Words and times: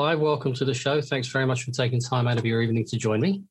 Clive, 0.00 0.18
welcome 0.18 0.54
to 0.54 0.64
the 0.64 0.72
show. 0.72 1.02
Thanks 1.02 1.28
very 1.28 1.44
much 1.44 1.64
for 1.64 1.72
taking 1.72 2.00
time 2.00 2.26
out 2.26 2.38
of 2.38 2.46
your 2.46 2.62
evening 2.62 2.86
to 2.86 2.96
join 2.96 3.20
me. 3.20 3.42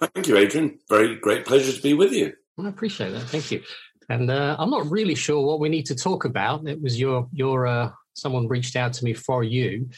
Thank 0.00 0.28
you, 0.28 0.36
Adrian. 0.36 0.78
Very 0.88 1.16
great 1.16 1.44
pleasure 1.44 1.72
to 1.72 1.82
be 1.82 1.94
with 1.94 2.12
you. 2.12 2.32
I 2.60 2.68
appreciate 2.68 3.10
that. 3.10 3.22
Thank 3.22 3.50
you. 3.50 3.64
And 4.08 4.30
uh, 4.30 4.54
I'm 4.56 4.70
not 4.70 4.88
really 4.88 5.16
sure 5.16 5.44
what 5.44 5.58
we 5.58 5.68
need 5.68 5.86
to 5.86 5.96
talk 5.96 6.24
about. 6.24 6.68
It 6.68 6.80
was 6.80 7.00
your 7.00 7.26
your 7.32 7.66
uh, 7.66 7.90
someone 8.14 8.46
reached 8.46 8.76
out 8.76 8.92
to 8.92 9.04
me 9.04 9.14
for 9.14 9.42
you. 9.42 9.88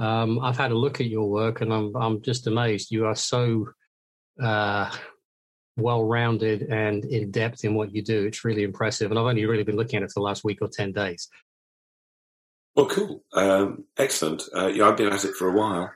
Um, 0.00 0.40
I've 0.40 0.58
had 0.58 0.72
a 0.72 0.76
look 0.76 1.00
at 1.00 1.06
your 1.06 1.30
work, 1.30 1.60
and 1.60 1.72
I'm 1.72 1.94
I'm 1.94 2.20
just 2.20 2.48
amazed. 2.48 2.90
You 2.90 3.06
are 3.06 3.14
so 3.14 3.68
uh, 4.42 4.90
well 5.76 6.02
rounded 6.02 6.62
and 6.62 7.04
in 7.04 7.30
depth 7.30 7.64
in 7.64 7.76
what 7.76 7.94
you 7.94 8.02
do. 8.02 8.24
It's 8.24 8.44
really 8.44 8.64
impressive, 8.64 9.12
and 9.12 9.20
I've 9.20 9.26
only 9.26 9.46
really 9.46 9.62
been 9.62 9.76
looking 9.76 9.98
at 9.98 10.02
it 10.02 10.10
for 10.10 10.18
the 10.18 10.24
last 10.24 10.42
week 10.42 10.58
or 10.60 10.66
ten 10.66 10.90
days. 10.90 11.28
Well, 12.76 12.86
cool, 12.86 13.22
um, 13.32 13.84
excellent. 13.96 14.42
Uh, 14.54 14.66
yeah, 14.66 14.88
I've 14.88 14.96
been 14.96 15.12
at 15.12 15.24
it 15.24 15.34
for 15.34 15.48
a 15.48 15.56
while, 15.56 15.92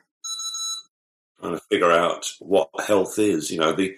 trying 1.40 1.54
to 1.54 1.62
figure 1.70 1.90
out 1.90 2.32
what 2.38 2.70
health 2.86 3.18
is. 3.18 3.50
You 3.50 3.58
know, 3.58 3.72
the 3.72 3.96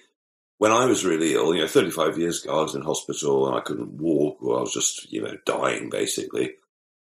when 0.61 0.73
I 0.73 0.85
was 0.85 1.07
really 1.07 1.33
ill, 1.33 1.55
you 1.55 1.63
know, 1.63 1.67
35 1.67 2.19
years 2.19 2.45
ago, 2.45 2.59
I 2.59 2.63
was 2.63 2.75
in 2.75 2.83
hospital 2.83 3.49
and 3.49 3.57
I 3.57 3.63
couldn't 3.63 3.95
walk, 3.95 4.43
or 4.43 4.59
I 4.59 4.61
was 4.61 4.75
just, 4.75 5.11
you 5.11 5.23
know, 5.23 5.35
dying 5.47 5.89
basically, 5.89 6.53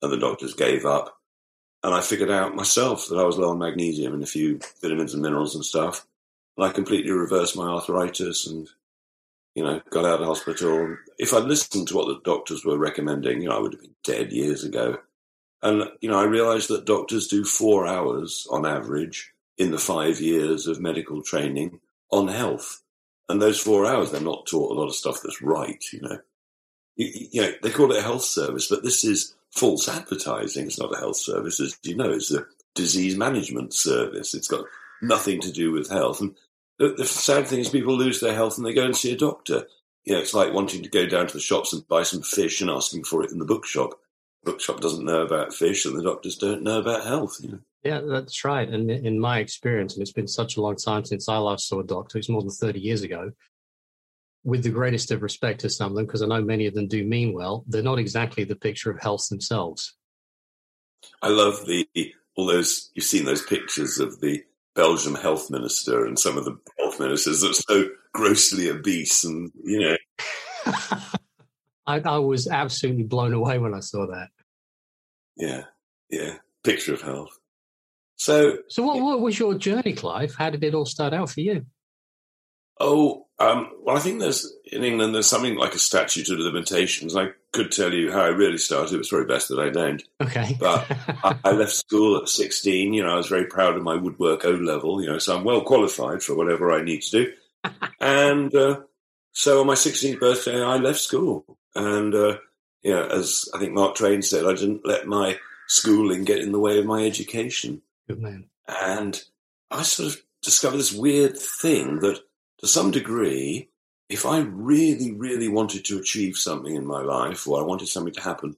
and 0.01 0.13
the 0.13 0.19
doctors 0.19 0.55
gave 0.55 0.87
up. 0.87 1.17
And 1.83 1.93
I 1.93 2.01
figured 2.01 2.31
out 2.31 2.55
myself 2.55 3.09
that 3.09 3.19
I 3.19 3.25
was 3.25 3.39
low 3.39 3.51
on 3.51 3.59
magnesium 3.59 4.15
and 4.15 4.23
a 4.23 4.27
few 4.27 4.61
vitamins 4.81 5.15
and 5.15 5.23
minerals 5.23 5.57
and 5.57 5.65
stuff. 5.65 6.07
And 6.57 6.65
I 6.65 6.71
completely 6.71 7.11
reversed 7.11 7.57
my 7.57 7.69
arthritis 7.69 8.47
and, 8.47 8.69
you 9.57 9.65
know, 9.65 9.81
got 9.91 10.05
out 10.05 10.21
of 10.21 10.29
hospital. 10.29 10.97
If 11.19 11.35
I'd 11.35 11.45
listened 11.45 11.89
to 11.89 11.97
what 11.97 12.07
the 12.07 12.21
doctors 12.23 12.65
were 12.65 12.79
recommending, 12.79 13.43
you 13.43 13.49
know, 13.49 13.57
I 13.57 13.61
would 13.61 13.73
have 13.73 13.81
been 13.81 13.97
dead 14.05 14.31
years 14.31 14.63
ago. 14.63 14.99
And, 15.63 15.91
you 16.01 16.09
know, 16.09 16.19
I 16.19 16.25
realized 16.25 16.69
that 16.69 16.87
doctors 16.87 17.29
do 17.29 17.45
four 17.45 17.87
hours 17.87 18.47
on 18.51 18.65
average 18.65 19.33
in 19.59 19.71
the 19.71 19.79
five 19.79 20.21
years 20.21 20.67
of 20.67 20.81
medical 20.81 21.23
training 21.23 21.81
on 22.11 22.29
health. 22.29 22.83
And 23.29 23.41
those 23.41 23.61
four 23.61 23.87
hours, 23.87 24.11
they're 24.11 24.21
not 24.21 24.47
taught 24.47 24.73
a 24.73 24.75
lot 24.75 24.89
of 24.89 24.95
stuff 24.95 25.21
that's 25.23 25.43
right, 25.43 25.83
you 25.93 26.01
know. 26.01 26.19
You, 26.97 27.29
you 27.33 27.43
know, 27.43 27.53
they 27.63 27.71
call 27.71 27.93
it 27.93 27.99
a 27.99 28.03
health 28.03 28.25
service, 28.25 28.69
but 28.69 28.83
this 28.83 29.05
is 29.05 29.35
false 29.51 29.89
advertising. 29.89 30.67
It's 30.67 30.81
not 30.81 30.95
a 30.95 30.99
health 30.99 31.17
service, 31.17 31.61
as 31.61 31.79
you 31.83 31.97
know, 31.97 32.11
it's 32.11 32.33
a 32.33 32.47
disease 32.75 33.17
management 33.17 33.75
service. 33.75 34.35
It's 34.35 34.49
got 34.49 34.65
nothing 35.03 35.41
to 35.41 35.53
do 35.53 35.73
with 35.73 35.91
health. 35.91 36.21
And 36.21 36.35
the, 36.79 36.95
the 36.97 37.05
sad 37.05 37.47
thing 37.47 37.61
is 37.61 37.69
people 37.69 37.97
lose 37.97 38.21
their 38.21 38.35
health 38.35 38.57
and 38.57 38.67
they 38.67 38.73
go 38.73 38.85
and 38.85 38.97
see 38.97 39.13
a 39.13 39.17
doctor. 39.17 39.67
You 40.05 40.15
know, 40.15 40.21
it's 40.21 40.35
like 40.35 40.53
wanting 40.53 40.83
to 40.83 40.89
go 40.89 41.07
down 41.07 41.27
to 41.27 41.35
the 41.35 41.41
shops 41.41 41.73
and 41.73 41.87
buy 41.87 42.03
some 42.03 42.23
fish 42.23 42.61
and 42.61 42.71
asking 42.71 43.05
for 43.05 43.23
it 43.23 43.31
in 43.31 43.39
the 43.39 43.45
bookshop. 43.45 44.00
Bookshop 44.45 44.81
doesn't 44.81 45.05
know 45.05 45.23
about 45.23 45.55
fish 45.55 45.85
and 45.85 45.97
the 45.97 46.03
doctors 46.03 46.37
don't 46.37 46.63
know 46.63 46.81
about 46.81 47.05
health, 47.05 47.37
you 47.41 47.51
know. 47.51 47.59
Yeah, 47.83 48.01
that's 48.01 48.45
right. 48.45 48.69
And 48.69 48.91
in 48.91 49.19
my 49.19 49.39
experience, 49.39 49.95
and 49.95 50.03
it's 50.03 50.13
been 50.13 50.29
such 50.29 50.57
a 50.57 50.61
long 50.61 50.77
time 50.77 51.05
since 51.05 51.29
I 51.29 51.39
last 51.39 51.69
saw 51.69 51.81
a 51.81 51.85
doctor, 51.85 52.19
it's 52.19 52.29
more 52.29 52.43
than 52.43 52.51
30 52.51 52.79
years 52.79 53.03
ago, 53.03 53.33
with 54.45 54.63
the 54.63 54.71
greatest 54.71 55.11
of 55.11 55.23
respect 55.23 55.61
to 55.61 55.71
some 55.71 55.93
of 55.93 55.97
them, 55.97 56.07
because 56.07 56.23
I 56.23 56.27
know 56.27 56.43
many 56.43 56.67
of 56.67 56.75
them 56.75 56.89
do 56.89 57.05
mean 57.05 57.33
well, 57.33 57.65
they're 57.67 57.83
not 57.83 57.99
exactly 57.99 58.45
the 58.45 58.57
picture 58.57 58.91
of 58.91 59.01
health 59.01 59.29
themselves. 59.29 59.95
I 61.23 61.29
love 61.29 61.67
the 61.67 61.87
all 62.37 62.47
those 62.47 62.91
you've 62.95 63.05
seen 63.05 63.25
those 63.25 63.45
pictures 63.45 63.99
of 63.99 64.21
the 64.21 64.43
Belgium 64.75 65.15
health 65.15 65.51
minister 65.51 66.07
and 66.07 66.19
some 66.19 66.39
of 66.39 66.45
the 66.45 66.59
health 66.79 67.01
ministers 67.01 67.41
that 67.41 67.51
are 67.51 67.55
so 67.55 67.89
grossly 68.13 68.71
obese 68.71 69.25
and 69.25 69.51
you 69.63 69.81
know 69.81 69.97
I, 71.91 72.01
I 72.09 72.19
was 72.19 72.47
absolutely 72.47 73.05
blown 73.05 73.33
away 73.33 73.59
when 73.59 73.75
I 73.75 73.81
saw 73.81 74.07
that. 74.07 74.29
Yeah, 75.37 75.65
yeah. 76.11 76.37
Picture 76.63 76.95
of 76.95 77.03
health. 77.03 77.39
So, 78.17 78.59
so 78.69 78.83
what, 78.83 79.01
what 79.01 79.21
was 79.21 79.39
your 79.39 79.55
journey, 79.55 79.95
Clive? 79.95 80.35
How 80.35 80.51
did 80.51 80.63
it 80.63 80.75
all 80.75 80.85
start 80.85 81.15
out 81.15 81.31
for 81.31 81.41
you? 81.41 81.65
Oh, 82.79 83.27
um, 83.39 83.71
well, 83.83 83.97
I 83.97 84.01
think 84.01 84.21
there's 84.21 84.51
in 84.71 84.85
England 84.85 85.15
there's 85.15 85.27
something 85.27 85.57
like 85.57 85.75
a 85.75 85.79
statute 85.79 86.31
of 86.31 86.39
limitations. 86.39 87.17
I 87.17 87.29
could 87.53 87.73
tell 87.73 87.93
you 87.93 88.13
how 88.13 88.21
I 88.21 88.29
really 88.29 88.59
started. 88.59 88.99
It's 88.99 89.11
very 89.11 89.27
best 89.27 89.49
that 89.49 89.59
I 89.59 89.71
don't. 89.71 90.03
Okay. 90.21 90.57
but 90.59 90.87
I, 91.25 91.37
I, 91.45 91.53
left 91.53 91.73
school 91.73 92.19
at 92.19 92.29
16. 92.29 92.93
You 92.93 93.03
know, 93.03 93.11
I 93.11 93.17
was 93.17 93.29
very 93.29 93.47
proud 93.47 93.77
of 93.77 93.83
my 93.83 93.97
woodwork 93.97 94.45
O 94.45 94.51
level. 94.51 95.03
You 95.03 95.09
know, 95.09 95.19
so 95.19 95.37
I'm 95.37 95.45
well 95.45 95.63
qualified 95.63 96.23
for 96.23 96.35
whatever 96.35 96.73
I 96.73 96.83
need 96.83 97.03
to 97.03 97.11
do. 97.11 97.33
and 98.01 98.55
uh, 98.55 98.81
so 99.33 99.61
on 99.61 99.67
my 99.67 99.75
16th 99.75 100.21
birthday, 100.21 100.63
I 100.63 100.77
left 100.77 101.01
school. 101.01 101.45
And 101.75 102.15
uh, 102.15 102.39
you 102.83 102.93
know, 102.93 103.07
as 103.07 103.49
I 103.55 103.59
think 103.59 103.73
Mark 103.73 103.97
Twain 103.97 104.23
said, 104.23 104.47
I 104.47 104.55
didn't 104.55 104.87
let 104.87 105.07
my 105.07 105.39
schooling 105.69 106.25
get 106.25 106.41
in 106.41 106.53
the 106.53 106.59
way 106.59 106.79
of 106.79 106.87
my 106.87 107.05
education. 107.05 107.83
Good 108.09 108.21
man. 108.21 108.47
And 108.67 109.23
I 109.71 109.83
sort 109.83 110.15
of 110.15 110.23
discovered 110.43 110.79
this 110.79 110.93
weird 110.93 111.37
thing 111.37 112.01
that, 112.01 112.21
to 112.59 112.67
some 112.67 112.91
degree, 112.91 113.69
if 114.09 114.27
I 114.27 114.41
really, 114.41 115.13
really 115.13 115.49
wanted 115.49 115.85
to 115.87 115.99
achieve 115.99 116.37
something 116.37 116.75
in 116.75 116.87
my 116.87 117.03
life, 117.03 117.47
or 117.47 117.61
I 117.61 117.65
wanted 117.65 117.89
something 117.89 118.15
to 118.15 118.21
happen, 118.21 118.57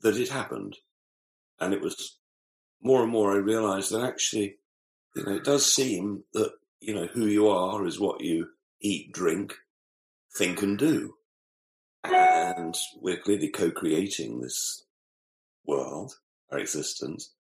that 0.00 0.16
it 0.16 0.28
happened. 0.28 0.78
And 1.60 1.74
it 1.74 1.80
was 1.80 2.16
more 2.82 3.02
and 3.02 3.12
more 3.12 3.32
I 3.32 3.36
realized 3.36 3.92
that 3.92 4.04
actually, 4.04 4.56
you 5.14 5.24
know, 5.24 5.34
it 5.34 5.44
does 5.44 5.72
seem 5.72 6.24
that, 6.32 6.52
you 6.80 6.94
know, 6.94 7.06
who 7.06 7.26
you 7.26 7.48
are 7.48 7.86
is 7.86 8.00
what 8.00 8.20
you 8.20 8.48
eat, 8.80 9.12
drink, 9.12 9.54
think, 10.36 10.62
and 10.62 10.78
do. 10.78 11.14
And 12.04 12.76
we're 13.00 13.16
clearly 13.16 13.48
co 13.48 13.70
creating 13.70 14.40
this 14.40 14.84
world, 15.66 16.14
our 16.50 16.58
existence. 16.58 17.32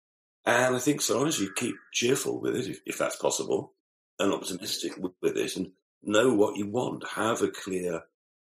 And 0.45 0.75
I 0.75 0.79
think 0.79 1.01
so 1.01 1.17
long 1.17 1.27
as 1.27 1.39
you 1.39 1.51
keep 1.55 1.75
cheerful 1.91 2.39
with 2.41 2.55
it, 2.55 2.67
if, 2.67 2.79
if 2.85 2.97
that's 2.97 3.15
possible, 3.15 3.73
and 4.19 4.33
optimistic 4.33 4.93
with 4.97 5.37
it, 5.37 5.55
and 5.55 5.71
know 6.01 6.33
what 6.33 6.57
you 6.57 6.67
want, 6.67 7.07
have 7.15 7.41
a 7.41 7.47
clear 7.47 8.03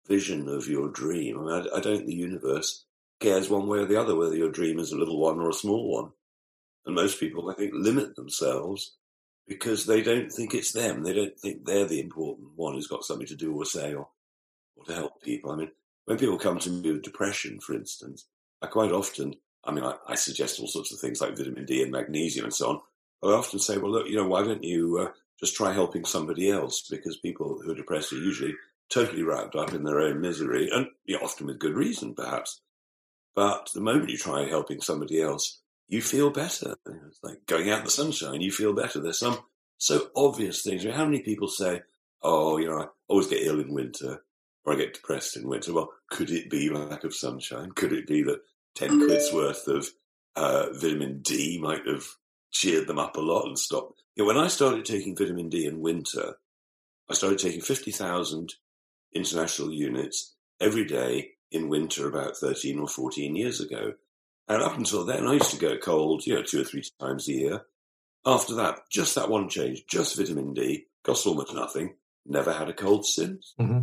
vision 0.06 0.48
of 0.48 0.68
your 0.68 0.88
dream. 0.88 1.38
I, 1.38 1.42
mean, 1.42 1.52
I, 1.52 1.76
I 1.76 1.80
don't 1.80 1.96
think 1.98 2.06
the 2.06 2.14
universe 2.14 2.84
cares 3.20 3.48
one 3.48 3.66
way 3.66 3.78
or 3.78 3.86
the 3.86 4.00
other 4.00 4.16
whether 4.16 4.36
your 4.36 4.50
dream 4.50 4.78
is 4.78 4.92
a 4.92 4.98
little 4.98 5.20
one 5.20 5.38
or 5.38 5.50
a 5.50 5.54
small 5.54 5.92
one. 5.92 6.10
And 6.84 6.94
most 6.94 7.20
people, 7.20 7.48
I 7.50 7.54
think, 7.54 7.72
limit 7.74 8.16
themselves 8.16 8.96
because 9.46 9.86
they 9.86 10.02
don't 10.02 10.30
think 10.30 10.54
it's 10.54 10.72
them. 10.72 11.02
They 11.02 11.12
don't 11.12 11.38
think 11.38 11.64
they're 11.64 11.86
the 11.86 12.00
important 12.00 12.48
one 12.56 12.74
who's 12.74 12.88
got 12.88 13.04
something 13.04 13.26
to 13.28 13.36
do 13.36 13.54
or 13.54 13.64
say 13.64 13.94
or, 13.94 14.08
or 14.76 14.84
to 14.84 14.94
help 14.94 15.22
people. 15.22 15.50
I 15.50 15.56
mean, 15.56 15.70
when 16.06 16.18
people 16.18 16.38
come 16.38 16.58
to 16.60 16.70
me 16.70 16.92
with 16.92 17.02
depression, 17.02 17.60
for 17.60 17.74
instance, 17.74 18.26
I 18.60 18.66
quite 18.66 18.92
often 18.92 19.34
I 19.64 19.72
mean, 19.72 19.84
I, 19.84 19.94
I, 20.08 20.14
suggest 20.16 20.58
all 20.60 20.66
sorts 20.66 20.92
of 20.92 20.98
things 20.98 21.20
like 21.20 21.36
vitamin 21.36 21.64
D 21.64 21.82
and 21.82 21.92
magnesium 21.92 22.46
and 22.46 22.54
so 22.54 22.70
on. 22.70 22.80
But 23.20 23.28
I 23.28 23.38
often 23.38 23.60
say, 23.60 23.78
well, 23.78 23.92
look, 23.92 24.08
you 24.08 24.16
know, 24.16 24.26
why 24.26 24.42
don't 24.42 24.64
you 24.64 24.98
uh, 24.98 25.12
just 25.38 25.54
try 25.54 25.72
helping 25.72 26.04
somebody 26.04 26.50
else? 26.50 26.88
Because 26.90 27.16
people 27.18 27.60
who 27.62 27.70
are 27.70 27.76
depressed 27.76 28.12
are 28.12 28.16
usually 28.16 28.54
totally 28.90 29.22
wrapped 29.22 29.54
up 29.54 29.72
in 29.72 29.84
their 29.84 30.00
own 30.00 30.20
misery, 30.20 30.68
and 30.70 30.88
you 31.04 31.16
know, 31.16 31.24
often 31.24 31.46
with 31.46 31.60
good 31.60 31.74
reason, 31.74 32.14
perhaps. 32.14 32.60
But 33.34 33.70
the 33.72 33.80
moment 33.80 34.10
you 34.10 34.18
try 34.18 34.48
helping 34.48 34.80
somebody 34.80 35.22
else, 35.22 35.60
you 35.88 36.02
feel 36.02 36.30
better. 36.30 36.74
It's 36.86 37.22
like 37.22 37.46
going 37.46 37.70
out 37.70 37.80
in 37.80 37.84
the 37.84 37.90
sunshine, 37.90 38.40
you 38.40 38.50
feel 38.50 38.72
better. 38.72 39.00
There's 39.00 39.20
some 39.20 39.38
so 39.78 40.08
obvious 40.16 40.62
things. 40.62 40.82
I 40.82 40.88
mean, 40.88 40.96
how 40.96 41.04
many 41.04 41.20
people 41.20 41.48
say, 41.48 41.82
oh, 42.22 42.58
you 42.58 42.68
know, 42.68 42.80
I 42.80 42.86
always 43.08 43.28
get 43.28 43.42
ill 43.46 43.60
in 43.60 43.72
winter 43.72 44.24
or 44.64 44.74
I 44.74 44.76
get 44.76 44.94
depressed 44.94 45.36
in 45.36 45.48
winter? 45.48 45.72
Well, 45.72 45.90
could 46.10 46.30
it 46.30 46.50
be 46.50 46.70
lack 46.70 47.04
of 47.04 47.14
sunshine? 47.14 47.72
Could 47.72 47.92
it 47.92 48.06
be 48.06 48.22
that 48.22 48.40
10 48.76 49.06
quid's 49.06 49.32
worth 49.32 49.66
of 49.68 49.88
uh, 50.36 50.66
vitamin 50.72 51.20
D 51.20 51.58
might 51.60 51.86
have 51.86 52.04
cheered 52.50 52.86
them 52.86 52.98
up 52.98 53.16
a 53.16 53.20
lot 53.20 53.46
and 53.46 53.58
stopped. 53.58 54.02
You 54.14 54.22
know, 54.24 54.28
when 54.28 54.38
I 54.38 54.48
started 54.48 54.84
taking 54.84 55.16
vitamin 55.16 55.48
D 55.48 55.66
in 55.66 55.80
winter, 55.80 56.36
I 57.10 57.14
started 57.14 57.38
taking 57.38 57.60
50,000 57.60 58.54
international 59.14 59.72
units 59.72 60.34
every 60.60 60.84
day 60.84 61.30
in 61.50 61.68
winter 61.68 62.08
about 62.08 62.36
13 62.36 62.78
or 62.78 62.88
14 62.88 63.36
years 63.36 63.60
ago. 63.60 63.94
And 64.48 64.62
up 64.62 64.76
until 64.76 65.04
then, 65.04 65.26
I 65.26 65.34
used 65.34 65.50
to 65.50 65.58
go 65.58 65.76
cold, 65.78 66.26
you 66.26 66.34
know, 66.34 66.42
two 66.42 66.60
or 66.60 66.64
three 66.64 66.84
times 67.00 67.28
a 67.28 67.32
year. 67.32 67.62
After 68.24 68.54
that, 68.56 68.80
just 68.90 69.14
that 69.14 69.30
one 69.30 69.48
change, 69.48 69.84
just 69.86 70.16
vitamin 70.16 70.54
D, 70.54 70.86
cost 71.04 71.26
almost 71.26 71.54
nothing. 71.54 71.94
Never 72.24 72.52
had 72.52 72.68
a 72.68 72.72
cold 72.72 73.04
since. 73.06 73.54
Mm-hmm. 73.60 73.80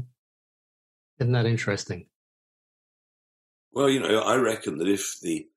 Isn't 1.19 1.33
that 1.33 1.45
interesting? 1.45 2.05
Well, 3.71 3.89
you 3.89 3.99
know, 3.99 4.19
I 4.19 4.35
reckon 4.37 4.77
that 4.77 4.87
if 4.87 5.19
the, 5.21 5.47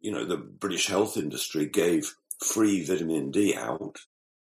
you 0.00 0.12
know, 0.12 0.24
the 0.24 0.36
British 0.36 0.86
health 0.86 1.16
industry 1.16 1.66
gave 1.66 2.14
free 2.44 2.84
vitamin 2.84 3.30
D 3.30 3.54
out, 3.56 3.96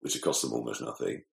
which 0.02 0.14
would 0.14 0.22
cost 0.22 0.42
them 0.42 0.54
almost 0.54 0.82
nothing, 0.82 1.24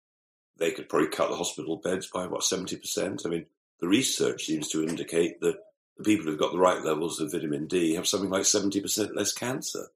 they 0.59 0.71
could 0.71 0.89
probably 0.89 1.09
cut 1.09 1.29
the 1.29 1.37
hospital 1.37 1.81
beds 1.83 2.07
by 2.07 2.27
what 2.27 2.45
seventy 2.45 2.77
percent. 2.77 3.23
I 3.27 3.29
mean, 3.29 3.47
the 3.81 3.89
research 3.89 4.47
seems 4.47 4.69
to 4.69 4.83
indicate 4.83 5.41
that 5.41 5.57
the 5.99 6.05
people 6.05 6.27
who've 6.27 6.39
got 6.39 6.53
the 6.53 6.59
right 6.59 6.83
levels 6.83 7.21
of 7.21 7.33
vitamin 7.33 7.67
D 7.67 7.95
have 7.95 8.09
something 8.09 8.31
like 8.31 8.47
seventy 8.47 8.81
percent 8.81 9.15
less 9.15 9.33
cancer. 9.33 9.89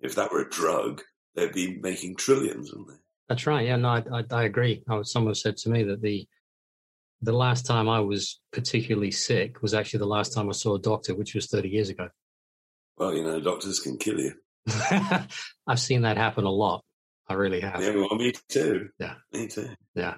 If 0.00 0.14
that 0.16 0.32
were 0.32 0.40
a 0.40 0.50
drug, 0.50 1.02
they'd 1.34 1.52
be 1.52 1.78
making 1.78 2.16
trillions, 2.16 2.72
wouldn't 2.72 2.88
they? 2.88 3.00
That's 3.28 3.46
right. 3.46 3.66
Yeah, 3.66 3.76
no, 3.76 3.88
I, 3.88 4.04
I, 4.12 4.24
I 4.30 4.44
agree. 4.44 4.82
Oh, 4.88 5.02
someone 5.02 5.34
said 5.34 5.56
to 5.58 5.70
me 5.70 5.84
that 5.84 6.00
the 6.02 6.26
the 7.22 7.32
last 7.32 7.66
time 7.66 7.88
I 7.88 8.00
was 8.00 8.40
particularly 8.52 9.10
sick 9.10 9.62
was 9.62 9.74
actually 9.74 10.00
the 10.00 10.06
last 10.06 10.32
time 10.34 10.48
I 10.48 10.52
saw 10.52 10.74
a 10.74 10.80
doctor, 10.80 11.14
which 11.14 11.34
was 11.34 11.46
30 11.46 11.68
years 11.68 11.88
ago. 11.88 12.08
Well, 12.98 13.14
you 13.14 13.22
know, 13.24 13.40
doctors 13.40 13.80
can 13.80 13.98
kill 13.98 14.20
you. 14.20 14.34
I've 15.66 15.80
seen 15.80 16.02
that 16.02 16.16
happen 16.16 16.44
a 16.44 16.50
lot. 16.50 16.82
I 17.28 17.34
really 17.34 17.60
have. 17.60 17.80
Yeah, 17.82 17.94
well, 17.96 18.14
me 18.14 18.32
too. 18.48 18.88
Yeah. 18.98 19.14
Me 19.32 19.48
too. 19.48 19.70
Yeah. 19.94 20.16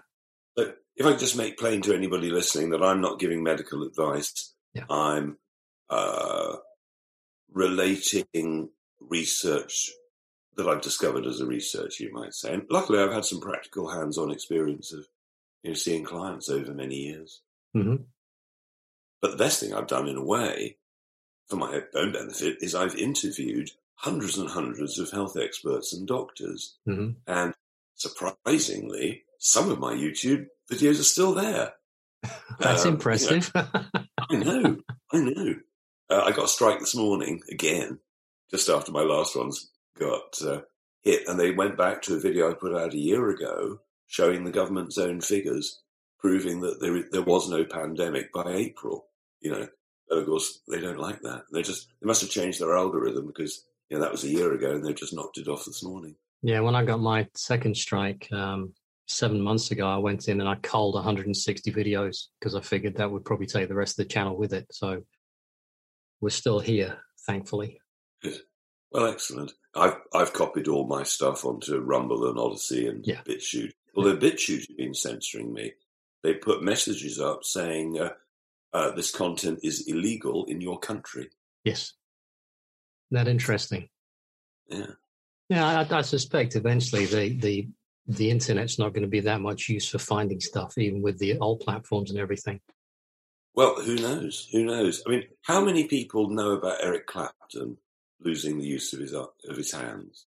But 0.54 0.76
if 0.96 1.06
I 1.06 1.16
just 1.16 1.36
make 1.36 1.58
plain 1.58 1.80
to 1.82 1.94
anybody 1.94 2.30
listening 2.30 2.70
that 2.70 2.82
I'm 2.82 3.00
not 3.00 3.18
giving 3.18 3.42
medical 3.42 3.82
advice, 3.84 4.54
Yeah. 4.74 4.84
I'm 4.90 5.38
uh, 5.88 6.56
relating 7.52 8.68
research 9.00 9.90
that 10.56 10.68
I've 10.68 10.82
discovered 10.82 11.24
as 11.26 11.40
a 11.40 11.46
researcher, 11.46 12.04
you 12.04 12.12
might 12.12 12.34
say. 12.34 12.52
And 12.52 12.64
luckily, 12.68 12.98
I've 12.98 13.12
had 13.12 13.24
some 13.24 13.40
practical 13.40 13.88
hands-on 13.88 14.30
experience 14.30 14.92
of 14.92 15.06
you 15.62 15.70
know, 15.70 15.74
seeing 15.74 16.04
clients 16.04 16.48
over 16.48 16.72
many 16.72 16.96
years. 16.96 17.42
Mhm. 17.76 18.04
But 19.20 19.32
the 19.32 19.36
best 19.36 19.60
thing 19.60 19.74
I've 19.74 19.86
done, 19.88 20.08
in 20.08 20.16
a 20.16 20.24
way, 20.24 20.78
for 21.48 21.56
my 21.56 21.82
own 21.94 22.12
benefit, 22.12 22.58
is 22.60 22.74
I've 22.74 22.94
interviewed 22.96 23.70
hundreds 23.96 24.38
and 24.38 24.48
hundreds 24.48 24.98
of 24.98 25.10
health 25.10 25.36
experts 25.36 25.92
and 25.92 26.06
doctors. 26.06 26.76
hmm 26.84 27.10
And 27.26 27.54
surprisingly, 27.96 29.24
some 29.38 29.70
of 29.70 29.78
my 29.80 29.92
YouTube 29.94 30.46
videos 30.70 31.00
are 31.00 31.04
still 31.04 31.34
there. 31.34 31.74
That's 32.60 32.84
Um, 32.84 32.94
impressive. 32.94 33.50
I 33.54 34.36
know, 34.36 34.78
I 35.12 35.20
know. 35.20 35.54
Uh, 36.10 36.22
I 36.24 36.32
got 36.32 36.44
a 36.46 36.48
strike 36.48 36.80
this 36.80 36.94
morning 36.94 37.42
again, 37.50 38.00
just 38.50 38.68
after 38.68 38.92
my 38.92 39.02
last 39.02 39.36
ones 39.36 39.70
got 39.98 40.40
uh, 40.42 40.62
hit, 41.02 41.26
and 41.28 41.38
they 41.38 41.50
went 41.50 41.76
back 41.76 42.02
to 42.02 42.14
a 42.14 42.20
video 42.20 42.50
I 42.50 42.54
put 42.54 42.74
out 42.74 42.94
a 42.94 42.98
year 42.98 43.28
ago 43.30 43.80
showing 44.08 44.42
the 44.44 44.50
government's 44.50 44.98
own 44.98 45.20
figures, 45.20 45.80
proving 46.18 46.60
that 46.62 46.80
there 46.80 47.04
there 47.12 47.22
was 47.22 47.48
no 47.48 47.64
pandemic 47.64 48.32
by 48.32 48.52
April. 48.52 49.06
You 49.40 49.52
know, 49.52 49.68
and 50.10 50.20
of 50.20 50.26
course 50.26 50.60
they 50.68 50.80
don't 50.80 50.98
like 50.98 51.20
that. 51.22 51.42
They 51.52 51.62
just 51.62 51.86
they 52.02 52.06
must 52.06 52.22
have 52.22 52.30
changed 52.30 52.60
their 52.60 52.76
algorithm 52.76 53.26
because 53.28 53.64
you 53.88 53.96
know 53.96 54.02
that 54.02 54.12
was 54.12 54.24
a 54.24 54.28
year 54.28 54.52
ago, 54.52 54.72
and 54.72 54.84
they've 54.84 54.96
just 54.96 55.14
knocked 55.14 55.38
it 55.38 55.46
off 55.48 55.64
this 55.64 55.84
morning. 55.84 56.16
yeah, 56.42 56.60
when 56.60 56.74
I 56.74 56.84
got 56.84 57.00
my 57.00 57.28
second 57.34 57.76
strike 57.76 58.28
um, 58.32 58.72
seven 59.06 59.40
months 59.40 59.70
ago, 59.70 59.86
I 59.88 59.98
went 59.98 60.28
in 60.28 60.40
and 60.40 60.48
I 60.48 60.56
culled 60.56 60.94
160 60.94 61.72
videos 61.72 62.26
because 62.38 62.54
I 62.54 62.60
figured 62.60 62.96
that 62.96 63.10
would 63.10 63.24
probably 63.24 63.46
take 63.46 63.68
the 63.68 63.74
rest 63.74 63.98
of 63.98 64.06
the 64.06 64.12
channel 64.12 64.36
with 64.36 64.52
it. 64.52 64.66
So 64.72 65.02
we're 66.20 66.28
still 66.30 66.58
here, 66.60 66.98
thankfully. 67.26 67.78
Well, 68.90 69.06
excellent. 69.06 69.52
I've 69.74 69.96
I've 70.14 70.32
copied 70.32 70.66
all 70.68 70.86
my 70.86 71.02
stuff 71.02 71.44
onto 71.44 71.78
Rumble 71.78 72.28
and 72.28 72.38
Odysee 72.38 72.86
and 72.88 73.06
Yeah. 73.06 73.20
BitChute. 73.26 73.72
Although 73.98 74.16
BitChute 74.16 74.68
has 74.68 74.76
been 74.76 74.94
censoring 74.94 75.52
me, 75.52 75.72
they 76.22 76.34
put 76.34 76.62
messages 76.62 77.20
up 77.20 77.44
saying 77.44 77.98
uh, 77.98 78.10
uh, 78.72 78.92
this 78.92 79.10
content 79.10 79.60
is 79.62 79.88
illegal 79.88 80.44
in 80.44 80.60
your 80.60 80.78
country. 80.78 81.30
Yes. 81.64 81.94
That 83.10 83.26
interesting. 83.26 83.88
Yeah. 84.68 84.92
Yeah, 85.48 85.66
I, 85.66 85.96
I 85.98 86.02
suspect 86.02 86.56
eventually 86.56 87.06
the, 87.06 87.36
the 87.38 87.68
the 88.06 88.30
internet's 88.30 88.78
not 88.78 88.94
going 88.94 89.02
to 89.02 89.08
be 89.08 89.20
that 89.20 89.40
much 89.40 89.68
use 89.68 89.88
for 89.88 89.98
finding 89.98 90.40
stuff, 90.40 90.78
even 90.78 91.02
with 91.02 91.18
the 91.18 91.38
old 91.38 91.60
platforms 91.60 92.10
and 92.10 92.18
everything. 92.18 92.60
Well, 93.54 93.74
who 93.82 93.96
knows? 93.96 94.48
Who 94.52 94.64
knows? 94.64 95.02
I 95.06 95.10
mean, 95.10 95.24
how 95.42 95.62
many 95.62 95.88
people 95.88 96.30
know 96.30 96.52
about 96.52 96.78
Eric 96.82 97.06
Clapton 97.06 97.76
losing 98.20 98.58
the 98.58 98.66
use 98.66 98.92
of 98.92 99.00
his 99.00 99.12
of 99.12 99.56
his 99.56 99.72
hands? 99.72 100.26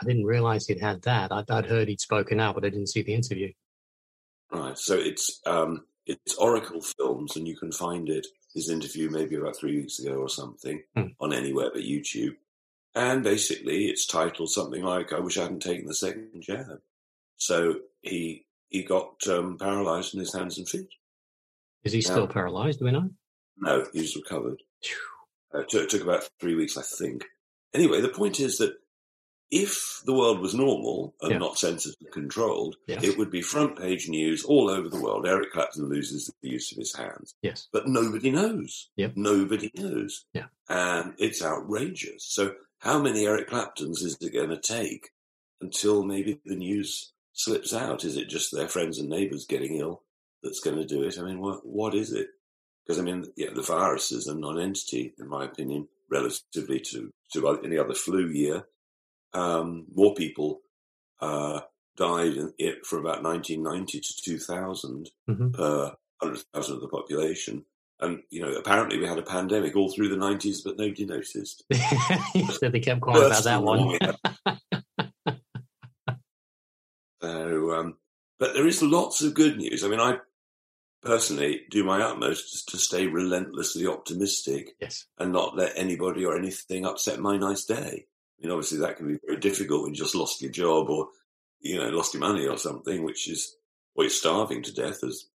I 0.00 0.04
didn't 0.06 0.24
realize 0.24 0.66
he'd 0.66 0.80
had 0.80 1.02
that. 1.02 1.30
I'd, 1.32 1.50
I'd 1.50 1.66
heard 1.66 1.88
he'd 1.88 2.00
spoken 2.00 2.40
out, 2.40 2.54
but 2.54 2.64
I 2.64 2.70
didn't 2.70 2.88
see 2.88 3.02
the 3.02 3.14
interview. 3.14 3.52
Right. 4.52 4.76
So 4.78 4.94
it's 4.96 5.40
um, 5.46 5.84
it's 6.06 6.34
Oracle 6.36 6.80
Films, 6.80 7.36
and 7.36 7.46
you 7.46 7.56
can 7.56 7.72
find 7.72 8.08
it. 8.08 8.26
His 8.54 8.68
interview 8.68 9.08
maybe 9.10 9.36
about 9.36 9.56
three 9.56 9.76
weeks 9.76 10.00
ago 10.00 10.14
or 10.16 10.28
something 10.28 10.82
Hmm. 10.96 11.08
on 11.20 11.32
anywhere 11.32 11.70
but 11.72 11.82
YouTube. 11.82 12.34
And 12.96 13.22
basically, 13.22 13.84
it's 13.86 14.06
titled 14.06 14.50
something 14.50 14.82
like 14.82 15.12
"I 15.12 15.20
wish 15.20 15.38
I 15.38 15.42
hadn't 15.42 15.60
taken 15.62 15.86
the 15.86 15.94
second 15.94 16.30
jab." 16.42 16.80
So 17.36 17.76
he 18.02 18.46
he 18.68 18.82
got 18.82 19.24
um, 19.28 19.56
paralyzed 19.58 20.14
in 20.14 20.20
his 20.20 20.34
hands 20.34 20.58
and 20.58 20.68
feet. 20.68 20.88
Is 21.84 21.92
he 21.92 22.00
still 22.02 22.26
paralyzed? 22.26 22.80
Do 22.80 22.86
we 22.86 22.90
know? 22.90 23.10
No, 23.56 23.86
he's 23.92 24.16
recovered. 24.16 24.60
Uh, 25.54 25.60
it 25.60 25.68
took, 25.68 25.88
took 25.88 26.02
about 26.02 26.28
three 26.40 26.54
weeks, 26.54 26.76
I 26.76 26.82
think. 26.82 27.24
Anyway, 27.72 28.00
the 28.00 28.08
point 28.08 28.38
is 28.40 28.58
that 28.58 28.74
if 29.50 30.00
the 30.06 30.12
world 30.14 30.40
was 30.40 30.54
normal 30.54 31.14
and 31.20 31.32
Yeah. 31.32 31.38
not 31.38 31.58
censored 31.58 31.94
and 32.00 32.10
controlled, 32.12 32.76
Yes. 32.86 33.02
it 33.04 33.18
would 33.18 33.30
be 33.30 33.42
front 33.42 33.76
page 33.76 34.08
news 34.08 34.44
all 34.44 34.70
over 34.70 34.88
the 34.88 35.00
world. 35.00 35.26
Eric 35.26 35.52
Clapton 35.52 35.88
loses 35.88 36.30
the 36.42 36.48
use 36.50 36.70
of 36.72 36.78
his 36.78 36.94
hands. 36.94 37.34
Yes. 37.42 37.68
But 37.72 37.88
nobody 37.88 38.30
knows. 38.30 38.90
Yep. 38.96 39.16
Nobody 39.16 39.70
knows. 39.74 40.24
Yeah. 40.32 40.46
And 40.68 41.14
it's 41.18 41.42
outrageous. 41.42 42.24
So, 42.24 42.54
how 42.78 43.00
many 43.02 43.26
Eric 43.26 43.48
Claptons 43.48 44.02
is 44.02 44.16
it 44.20 44.32
going 44.32 44.50
to 44.50 44.60
take 44.60 45.10
until 45.60 46.02
maybe 46.04 46.40
the 46.44 46.56
news 46.56 47.12
slips 47.32 47.74
out? 47.74 48.04
Is 48.04 48.16
it 48.16 48.28
just 48.28 48.52
their 48.52 48.68
friends 48.68 48.98
and 48.98 49.08
neighbors 49.08 49.46
getting 49.46 49.76
ill 49.76 50.04
that's 50.42 50.60
going 50.60 50.76
to 50.76 50.86
do 50.86 51.02
it? 51.02 51.18
I 51.18 51.22
mean, 51.22 51.40
what 51.40 51.66
what 51.66 51.94
is 51.94 52.12
it? 52.12 52.28
Because 52.86 52.98
I 52.98 53.02
mean, 53.02 53.30
yeah, 53.36 53.50
the 53.52 53.62
virus 53.62 54.12
is 54.12 54.26
a 54.26 54.34
non-entity, 54.34 55.14
in 55.18 55.28
my 55.28 55.44
opinion, 55.44 55.88
relatively 56.08 56.80
to 56.80 57.10
to 57.32 57.58
any 57.64 57.78
other 57.78 57.94
flu 57.94 58.28
year. 58.28 58.66
Um, 59.32 59.86
more 59.94 60.14
people 60.14 60.60
uh, 61.20 61.60
died 61.96 62.34
in 62.34 62.52
it 62.58 62.84
from 62.86 63.00
about 63.00 63.22
1990 63.22 64.00
to 64.00 64.22
2000 64.22 65.10
Mhm. 65.28 65.52
per 65.52 65.94
100,000 66.20 66.74
of 66.76 66.80
the 66.80 66.88
population. 66.88 67.64
And, 68.00 68.22
you 68.30 68.40
know, 68.40 68.52
apparently 68.54 68.98
we 68.98 69.06
had 69.06 69.18
a 69.18 69.22
pandemic 69.22 69.76
all 69.76 69.92
through 69.92 70.08
the 70.08 70.16
90s, 70.16 70.62
but 70.64 70.78
nobody 70.78 71.04
noticed. 71.04 71.64
Said 72.58 72.72
they 72.72 72.80
kept 72.80 73.00
quiet 73.02 73.26
about 73.26 73.44
that 73.44 73.62
one. 73.62 73.98
so, 77.22 77.72
um, 77.72 77.96
but 78.38 78.54
there 78.54 78.66
is 78.66 78.82
lots 78.82 79.22
of 79.22 79.34
good 79.34 79.58
news. 79.58 79.84
I 79.84 79.88
mean, 79.88 80.00
I 80.00 80.18
personally 81.02 81.62
do 81.70 81.84
my 81.84 82.00
utmost 82.02 82.68
to 82.70 82.78
stay 82.78 83.06
relentlessly 83.06 83.86
optimistic 83.86 84.76
yes. 84.80 85.06
and 85.18 85.32
not 85.32 85.56
let 85.56 85.72
anybody 85.76 86.24
or 86.24 86.36
anything 86.36 86.86
upset 86.86 87.20
my 87.20 87.36
nice 87.36 87.64
day. 87.64 88.06
I 88.40 88.46
mean, 88.46 88.52
obviously 88.52 88.78
that 88.78 88.96
can 88.96 89.08
be 89.08 89.18
very 89.26 89.38
difficult 89.38 89.82
when 89.82 89.94
you 89.94 90.00
just 90.00 90.14
lost 90.14 90.40
your 90.40 90.50
job 90.50 90.88
or, 90.88 91.08
you 91.60 91.76
know, 91.76 91.88
lost 91.90 92.14
your 92.14 92.20
money 92.22 92.46
or 92.46 92.56
something, 92.56 93.04
which 93.04 93.28
is, 93.28 93.56
well, 93.94 94.04
you're 94.04 94.10
starving 94.10 94.62
to 94.62 94.72
death 94.72 95.04
as 95.04 95.26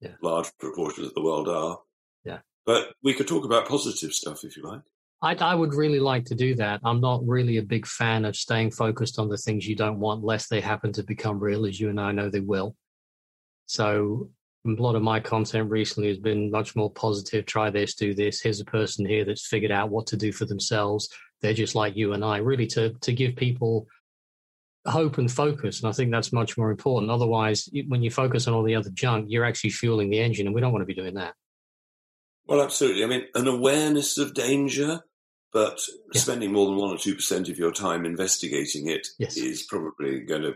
Yeah. 0.00 0.14
large 0.22 0.50
proportions 0.58 1.08
of 1.08 1.14
the 1.14 1.22
world 1.22 1.48
are. 1.48 1.78
Yeah. 2.24 2.40
But 2.64 2.94
we 3.02 3.14
could 3.14 3.28
talk 3.28 3.44
about 3.44 3.68
positive 3.68 4.12
stuff 4.12 4.44
if 4.44 4.56
you 4.56 4.64
like. 4.64 4.82
I, 5.22 5.34
I 5.34 5.54
would 5.54 5.72
really 5.72 6.00
like 6.00 6.24
to 6.26 6.34
do 6.34 6.54
that. 6.56 6.80
I'm 6.84 7.00
not 7.00 7.26
really 7.26 7.56
a 7.56 7.62
big 7.62 7.86
fan 7.86 8.24
of 8.24 8.36
staying 8.36 8.72
focused 8.72 9.18
on 9.18 9.28
the 9.28 9.38
things 9.38 9.66
you 9.66 9.76
don't 9.76 10.00
want, 10.00 10.24
lest 10.24 10.50
they 10.50 10.60
happen 10.60 10.92
to 10.94 11.02
become 11.02 11.38
real, 11.38 11.64
as 11.64 11.80
you 11.80 11.88
and 11.88 12.00
I 12.00 12.12
know 12.12 12.28
they 12.28 12.40
will. 12.40 12.76
So 13.66 14.30
a 14.66 14.70
lot 14.70 14.94
of 14.94 15.02
my 15.02 15.20
content 15.20 15.70
recently 15.70 16.08
has 16.08 16.18
been 16.18 16.50
much 16.50 16.76
more 16.76 16.90
positive. 16.90 17.46
Try 17.46 17.70
this, 17.70 17.94
do 17.94 18.14
this. 18.14 18.40
Here's 18.40 18.60
a 18.60 18.64
person 18.64 19.06
here 19.06 19.24
that's 19.24 19.46
figured 19.46 19.72
out 19.72 19.90
what 19.90 20.06
to 20.08 20.16
do 20.16 20.32
for 20.32 20.44
themselves. 20.44 21.08
They're 21.42 21.52
just 21.54 21.74
like 21.74 21.96
you 21.96 22.12
and 22.12 22.24
I, 22.24 22.38
really 22.38 22.66
to 22.68 22.94
to 23.00 23.12
give 23.12 23.36
people 23.36 23.86
hope 24.86 25.18
and 25.18 25.30
focus. 25.30 25.80
And 25.80 25.88
I 25.88 25.92
think 25.92 26.10
that's 26.12 26.32
much 26.32 26.56
more 26.56 26.70
important. 26.70 27.10
Otherwise, 27.10 27.68
when 27.88 28.02
you 28.02 28.10
focus 28.10 28.46
on 28.46 28.54
all 28.54 28.62
the 28.62 28.76
other 28.76 28.90
junk, 28.90 29.26
you're 29.28 29.44
actually 29.44 29.70
fueling 29.70 30.10
the 30.10 30.20
engine, 30.20 30.46
and 30.46 30.54
we 30.54 30.60
don't 30.60 30.72
want 30.72 30.82
to 30.82 30.86
be 30.86 30.94
doing 30.94 31.14
that. 31.14 31.34
Well, 32.46 32.62
absolutely. 32.62 33.02
I 33.02 33.06
mean, 33.08 33.24
an 33.34 33.48
awareness 33.48 34.16
of 34.18 34.32
danger, 34.34 35.00
but 35.52 35.80
Yeah. 36.14 36.20
spending 36.20 36.52
more 36.52 36.66
than 36.66 36.76
one 36.76 36.90
or 36.94 36.98
two 36.98 37.14
percent 37.16 37.48
of 37.48 37.58
your 37.58 37.72
time 37.72 38.06
investigating 38.06 38.88
it 38.88 39.08
is 39.18 39.36
Yes. 39.36 39.62
probably 39.64 40.20
going 40.20 40.42
to 40.42 40.54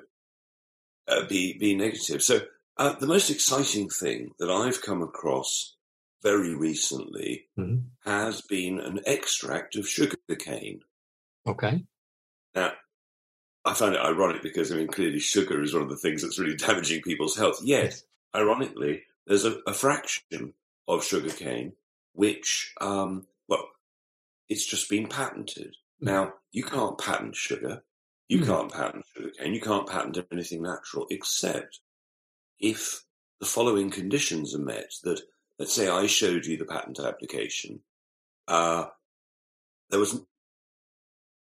uh, 1.09 1.27
be 1.27 1.59
be 1.59 1.75
negative. 1.75 2.23
So, 2.23 2.43
uh, 2.77 2.93
the 2.95 3.07
most 3.09 3.31
exciting 3.31 3.89
thing 3.89 4.31
that 4.39 4.49
I've 4.51 4.81
come 4.81 5.03
across 5.03 5.77
very 6.23 6.55
recently 6.55 7.49
Mhm. 7.59 7.91
has 8.05 8.41
been 8.43 8.79
an 8.81 9.01
extract 9.07 9.77
of 9.77 9.89
sugar 9.89 10.17
cane. 10.39 10.83
Okay. 11.47 11.85
Now, 12.55 12.73
I 13.65 13.75
find 13.75 13.95
it 13.95 14.01
ironic 14.01 14.43
because 14.43 14.73
I 14.73 14.77
mean, 14.77 14.89
clearly, 14.89 15.19
sugar 15.19 15.63
is 15.63 15.73
one 15.75 15.83
of 15.83 15.89
the 15.91 15.97
things 15.97 16.23
that's 16.23 16.39
really 16.39 16.57
damaging 16.69 17.03
people's 17.03 17.37
health. 17.37 17.61
Yet, 17.63 17.85
Yes. 17.85 18.05
ironically, 18.35 19.05
there's 19.27 19.45
a, 19.45 19.61
a 19.67 19.75
fraction 19.75 20.55
of 20.89 21.05
sugarcane 21.05 21.75
which, 22.13 22.75
um, 22.81 23.27
well, 23.49 23.71
it's 24.49 24.67
just 24.67 24.89
been 24.91 25.07
patented. 25.09 25.77
Now, 26.01 26.35
you 26.53 26.65
can't 26.65 26.99
patent 26.99 27.37
sugar. 27.37 27.85
You 28.29 28.39
Hmm. 28.41 28.45
can't 28.47 28.73
patent 28.73 29.05
sugarcane. 29.15 29.55
You 29.55 29.61
can't 29.61 29.89
patent 29.89 30.19
anything 30.33 30.63
natural 30.63 31.07
except 31.11 31.81
if 32.59 33.05
the 33.39 33.47
following 33.47 33.91
conditions 33.91 34.55
are 34.55 34.59
met. 34.59 34.93
That, 35.03 35.23
let's 35.61 35.75
say 35.75 35.89
I 35.89 36.07
showed 36.07 36.47
you 36.47 36.57
the 36.57 36.65
patent 36.65 36.99
application. 36.99 37.81
Uh, 38.49 38.87
there 39.91 40.01
was, 40.01 40.19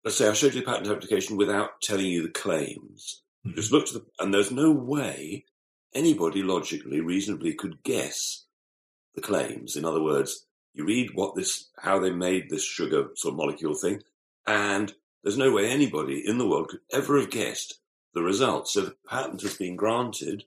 let's 0.05 0.17
say 0.17 0.29
I 0.29 0.33
showed 0.33 0.53
you 0.53 0.61
the 0.61 0.71
patent 0.71 0.87
application 0.87 1.35
without 1.35 1.81
telling 1.81 2.05
you 2.05 2.21
the 2.21 2.29
claims. 2.29 3.23
You 3.43 3.53
just 3.55 3.71
looked 3.71 3.89
at 3.89 3.95
the, 3.95 4.05
and 4.19 4.31
there's 4.31 4.51
no 4.51 4.71
way 4.71 5.45
anybody 5.95 6.43
logically, 6.43 7.01
reasonably 7.01 7.55
could 7.55 7.81
guess 7.81 8.45
the 9.15 9.21
claims. 9.21 9.75
In 9.75 9.83
other 9.83 10.01
words, 10.01 10.45
you 10.75 10.85
read 10.85 11.09
what 11.15 11.35
this, 11.35 11.69
how 11.79 11.97
they 11.99 12.11
made 12.11 12.49
this 12.49 12.63
sugar 12.63 13.09
sort 13.15 13.33
of 13.33 13.37
molecule 13.37 13.73
thing, 13.73 14.03
and 14.45 14.93
there's 15.23 15.39
no 15.39 15.51
way 15.51 15.69
anybody 15.69 16.23
in 16.23 16.37
the 16.37 16.47
world 16.47 16.67
could 16.67 16.81
ever 16.91 17.19
have 17.19 17.31
guessed 17.31 17.79
the 18.13 18.21
results. 18.21 18.73
So 18.73 18.81
the 18.81 18.95
patent 19.07 19.41
has 19.41 19.57
been 19.57 19.75
granted 19.75 20.43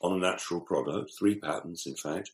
on 0.00 0.14
a 0.14 0.18
natural 0.18 0.60
product, 0.60 1.12
three 1.18 1.34
patents, 1.34 1.86
in 1.86 1.96
fact, 1.96 2.30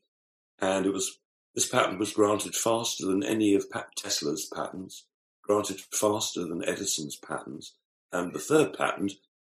and 0.61 0.87
it 0.87 0.93
was 0.93 1.19
this 1.55 1.69
patent 1.69 1.99
was 1.99 2.13
granted 2.13 2.55
faster 2.55 3.07
than 3.07 3.23
any 3.23 3.55
of 3.55 3.67
Tesla's 3.97 4.47
patents, 4.55 5.07
granted 5.43 5.81
faster 5.91 6.45
than 6.45 6.69
Edison's 6.69 7.17
patents, 7.17 7.75
and 8.13 8.33
the 8.33 8.39
third 8.39 8.77
patent, 8.77 9.13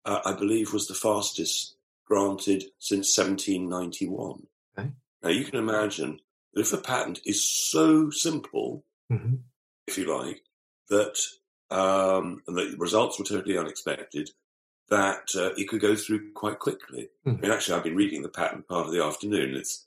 uh, 0.05 0.21
I 0.25 0.33
believe, 0.33 0.73
was 0.73 0.87
the 0.87 0.95
fastest 0.95 1.77
granted 2.07 2.65
since 2.79 3.17
1791. 3.17 4.47
Okay. 4.79 4.91
Now 5.23 5.31
you 5.31 5.45
can 5.45 5.59
imagine 5.59 6.21
that 6.55 6.61
if 6.61 6.73
a 6.73 6.79
patent 6.79 7.21
is 7.25 7.45
so 7.45 8.11
simple, 8.11 8.85
mm-hmm. 9.11 9.37
if 9.87 9.97
you 9.97 10.15
like, 10.15 10.43
that 10.91 11.17
um, 11.71 12.43
and 12.47 12.57
the 12.57 12.77
results 12.79 13.19
were 13.19 13.25
totally 13.25 13.59
unexpected, 13.59 14.31
that 14.89 15.29
uh, 15.35 15.51
it 15.57 15.69
could 15.69 15.81
go 15.81 15.97
through 15.97 16.33
quite 16.33 16.59
quickly. 16.59 17.09
Mm-hmm. 17.27 17.39
I 17.39 17.41
mean, 17.41 17.51
actually, 17.51 17.77
I've 17.77 17.85
been 17.85 17.97
reading 17.97 18.23
the 18.23 18.29
patent 18.29 18.69
part 18.69 18.87
of 18.87 18.93
the 18.93 19.03
afternoon. 19.03 19.57
It's 19.57 19.86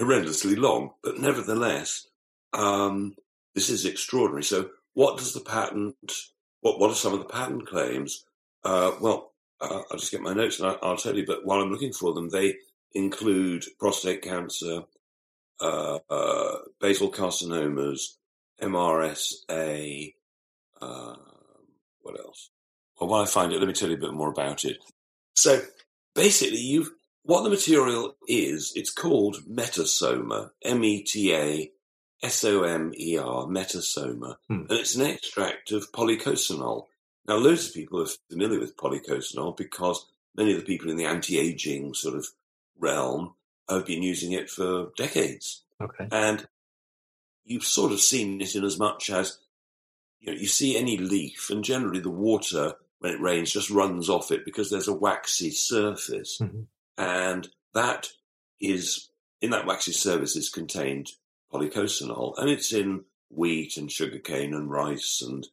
horrendously 0.00 0.56
long, 0.56 0.92
but 1.02 1.18
nevertheless, 1.18 2.06
um, 2.52 3.14
this 3.54 3.68
is 3.68 3.84
extraordinary. 3.84 4.42
So, 4.42 4.70
what 4.94 5.18
does 5.18 5.34
the 5.34 5.40
patent? 5.40 6.12
What 6.60 6.80
What 6.80 6.90
are 6.90 6.94
some 6.94 7.12
of 7.12 7.20
the 7.20 7.26
patent 7.26 7.66
claims? 7.66 8.24
Uh, 8.64 8.92
well, 9.00 9.32
uh, 9.60 9.82
I'll 9.90 9.98
just 9.98 10.10
get 10.10 10.22
my 10.22 10.32
notes 10.32 10.58
and 10.58 10.68
I, 10.68 10.88
will 10.88 10.96
tell 10.96 11.16
you. 11.16 11.26
But 11.26 11.44
while 11.44 11.60
I'm 11.60 11.70
looking 11.70 11.92
for 11.92 12.12
them, 12.12 12.30
they 12.30 12.56
include 12.92 13.64
prostate 13.78 14.22
cancer, 14.22 14.82
uh, 15.60 15.98
uh 16.08 16.58
basal 16.80 17.10
carcinomas, 17.10 18.16
MRSA. 18.60 20.14
Uh, 20.80 21.16
what 22.00 22.18
else? 22.18 22.50
Well, 22.98 23.10
while 23.10 23.22
I 23.22 23.26
find 23.26 23.52
it, 23.52 23.58
let 23.58 23.68
me 23.68 23.74
tell 23.74 23.90
you 23.90 23.96
a 23.96 24.00
bit 24.00 24.12
more 24.12 24.30
about 24.30 24.64
it. 24.64 24.78
So 25.34 25.60
basically, 26.14 26.60
you've 26.60 26.90
what 27.22 27.42
the 27.42 27.50
material 27.50 28.16
is. 28.26 28.72
It's 28.74 28.92
called 28.92 29.42
metasomer, 29.48 30.50
M-E-T-A. 30.62 31.72
S-O-M-E-R, 32.22 33.46
metasomer, 33.46 34.36
hmm. 34.46 34.66
and 34.68 34.72
it's 34.72 34.94
an 34.94 35.06
extract 35.06 35.72
of 35.72 35.90
polycosanol. 35.90 36.84
Now, 37.26 37.36
loads 37.36 37.68
of 37.68 37.74
people 37.74 38.02
are 38.02 38.08
familiar 38.30 38.60
with 38.60 38.76
polycosanol 38.76 39.56
because 39.56 40.06
many 40.36 40.52
of 40.52 40.58
the 40.58 40.64
people 40.64 40.90
in 40.90 40.96
the 40.96 41.06
anti-aging 41.06 41.94
sort 41.94 42.16
of 42.16 42.26
realm 42.78 43.34
have 43.68 43.86
been 43.86 44.02
using 44.02 44.32
it 44.32 44.50
for 44.50 44.90
decades. 44.96 45.62
Okay. 45.80 46.08
And 46.10 46.46
you've 47.44 47.64
sort 47.64 47.92
of 47.92 48.00
seen 48.00 48.40
it 48.40 48.54
in 48.54 48.64
as 48.64 48.78
much 48.78 49.10
as 49.10 49.38
you 50.20 50.32
know, 50.32 50.38
you 50.38 50.46
see 50.46 50.76
any 50.76 50.98
leaf, 50.98 51.48
and 51.50 51.64
generally 51.64 52.00
the 52.00 52.10
water 52.10 52.74
when 52.98 53.14
it 53.14 53.20
rains 53.20 53.50
just 53.50 53.70
runs 53.70 54.10
off 54.10 54.30
it 54.30 54.44
because 54.44 54.70
there's 54.70 54.88
a 54.88 54.94
waxy 54.94 55.50
surface, 55.50 56.38
mm-hmm. 56.38 56.62
And 57.00 57.48
that 57.72 58.08
is 58.60 59.10
in 59.40 59.50
that 59.50 59.66
waxy 59.66 59.92
surface 59.92 60.36
is 60.36 60.50
contained 60.50 61.08
polycosanol, 61.52 62.34
and 62.36 62.50
it's 62.50 62.72
in 62.74 63.04
wheat 63.30 63.78
and 63.78 63.90
sugarcane 63.90 64.52
and 64.52 64.70
rice 64.70 65.22
and 65.26 65.48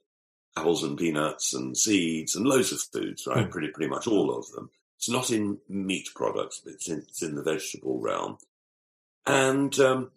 apples 0.57 0.83
and 0.83 0.97
peanuts 0.97 1.53
and 1.53 1.77
seeds 1.77 2.35
and 2.35 2.45
loads 2.45 2.73
of 2.73 2.81
foods, 2.81 3.25
right? 3.25 3.47
Mm. 3.47 3.51
Pretty 3.51 3.69
pretty 3.69 3.89
much 3.89 4.07
all 4.07 4.37
of 4.37 4.51
them. 4.51 4.69
It's 4.97 5.09
not 5.09 5.31
in 5.31 5.59
meat 5.69 6.09
products, 6.15 6.61
but 6.63 6.73
it's 6.73 6.89
in, 6.89 6.97
it's 7.07 7.21
in 7.21 7.35
the 7.35 7.43
vegetable 7.43 7.99
realm. 7.99 8.39
And 9.25 9.77
um, 9.79 10.11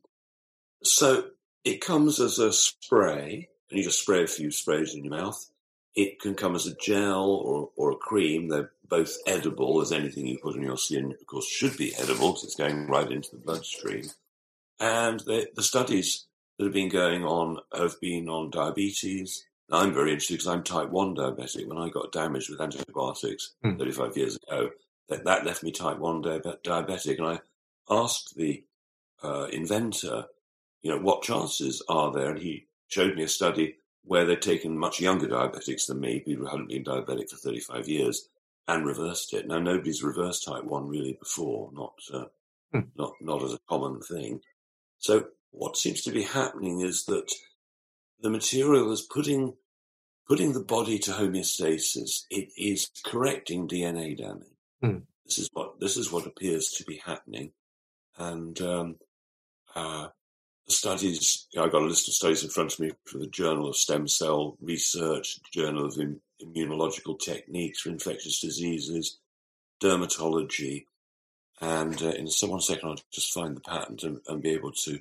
so 0.83 1.27
it 1.65 1.81
comes 1.81 2.19
as 2.19 2.39
a 2.39 2.53
spray, 2.53 3.51
and 3.71 3.79
you 3.79 3.85
just 3.85 4.01
spray 4.01 4.25
a 4.25 4.27
few 4.27 4.51
sprays 4.51 4.95
in 4.95 5.05
your 5.05 5.15
mouth. 5.15 5.50
It 5.95 6.21
can 6.21 6.35
come 6.35 6.55
as 6.55 6.67
a 6.67 6.77
gel 6.77 7.25
or, 7.25 7.71
or 7.77 7.91
a 7.91 7.97
cream. 7.97 8.49
They're 8.49 8.73
both 8.89 9.17
edible, 9.27 9.81
as 9.81 9.93
anything 9.93 10.27
you 10.27 10.39
put 10.43 10.57
on 10.57 10.63
your 10.63 10.77
skin, 10.77 11.13
of 11.19 11.27
course, 11.27 11.47
should 11.47 11.77
be 11.77 11.95
edible 11.97 12.31
because 12.31 12.45
it's 12.45 12.57
going 12.57 12.87
right 12.89 13.11
into 13.11 13.31
the 13.33 13.39
bloodstream. 13.39 14.05
And 14.79 15.21
the, 15.21 15.49
the 15.55 15.63
studies 15.63 16.27
that 16.59 16.65
have 16.65 16.75
been 16.75 16.89
going 16.89 17.25
on 17.25 17.59
have 17.73 18.01
been 18.01 18.29
on 18.29 18.51
diabetes, 18.51 19.45
I'm 19.71 19.95
very 19.95 20.11
interested 20.11 20.35
because 20.35 20.49
I'm 20.49 20.63
type 20.63 20.91
1 20.91 21.15
diabetic. 21.15 21.67
When 21.67 21.79
I 21.79 21.89
got 21.89 22.13
damaged 22.13 22.51
with 22.51 22.61
antibiotics 22.61 23.55
mm. 23.65 23.79
35 23.79 24.17
years 24.17 24.37
ago, 24.37 24.71
that, 25.09 25.25
that 25.25 25.47
left 25.47 25.63
me 25.63 25.71
type 25.71 25.99
1 25.99 26.23
diabetic. 26.23 27.19
And 27.19 27.27
I 27.27 27.41
asked 27.89 28.35
the 28.37 28.65
uh, 29.23 29.47
inventor, 29.53 30.25
you 30.83 30.91
know, 30.91 31.01
what 31.01 31.23
chances 31.23 31.83
are 31.89 32.13
there? 32.13 32.31
And 32.31 32.41
he 32.41 32.67
showed 32.89 33.15
me 33.17 33.23
a 33.23 33.29
study 33.29 33.77
where 34.05 34.25
they'd 34.25 34.43
taken 34.43 34.79
much 34.79 35.01
younger 35.01 35.29
diabetics 35.29 35.87
than 35.87 36.01
me, 36.01 36.21
people 36.21 36.45
who 36.45 36.51
hadn't 36.51 36.69
been 36.69 36.85
diabetic 36.85 37.31
for 37.31 37.37
35 37.37 37.89
years, 37.89 38.29
and 38.67 38.87
reversed 38.87 39.35
it. 39.35 39.47
Now, 39.47 39.59
nobody's 39.59 40.03
reversed 40.03 40.45
type 40.45 40.65
1 40.65 40.89
really 40.89 41.17
before, 41.19 41.71
not, 41.73 41.95
uh, 42.13 42.25
mm. 42.75 42.87
not, 42.97 43.13
not 43.21 43.43
as 43.43 43.53
a 43.53 43.61
common 43.69 44.01
thing. 44.01 44.41
So, 44.99 45.27
what 45.51 45.77
seems 45.77 46.03
to 46.03 46.13
be 46.13 46.23
happening 46.23 46.81
is 46.81 47.05
that 47.07 47.33
the 48.21 48.31
material 48.31 48.93
is 48.93 49.03
putting 49.03 49.55
putting 50.29 50.53
the 50.53 50.61
body 50.63 50.97
to 50.97 51.11
homeostasis. 51.11 52.25
It 52.31 52.51
is 52.57 52.89
correcting 53.05 53.67
DNA 53.67 54.17
damage. 54.17 54.47
Mm. 54.83 55.03
This 55.27 55.39
is 55.39 55.51
what 55.53 55.81
this 55.81 55.97
is 55.97 56.13
what 56.13 56.27
appears 56.27 56.71
to 56.73 56.85
be 56.85 57.03
happening, 57.05 57.53
and 58.17 58.61
um, 58.61 58.97
uh, 59.75 60.09
studies. 60.69 61.47
I've 61.59 61.73
got 61.73 61.83
a 61.83 61.87
list 61.87 62.09
of 62.09 62.15
studies 62.15 62.45
in 62.45 62.51
front 62.51 62.73
of 62.73 62.81
me 62.81 62.93
for 63.05 63.19
the 63.19 63.27
Journal 63.27 63.69
of 63.69 63.77
Stem 63.77 64.09
Cell 64.09 64.57
Research, 64.61 65.41
Journal 65.53 65.87
of 65.87 65.99
Immunological 66.43 67.19
Techniques 67.19 67.81
for 67.81 67.91
Infectious 67.91 68.41
Diseases, 68.41 69.19
Dermatology, 69.83 70.85
and 71.61 72.01
uh, 72.03 72.11
in 72.11 72.29
one 72.43 72.61
second 72.61 72.89
I'll 72.89 72.99
just 73.13 73.33
find 73.33 73.57
the 73.57 73.61
patent 73.61 74.03
and, 74.03 74.21
and 74.27 74.43
be 74.43 74.51
able 74.51 74.73
to 74.73 75.01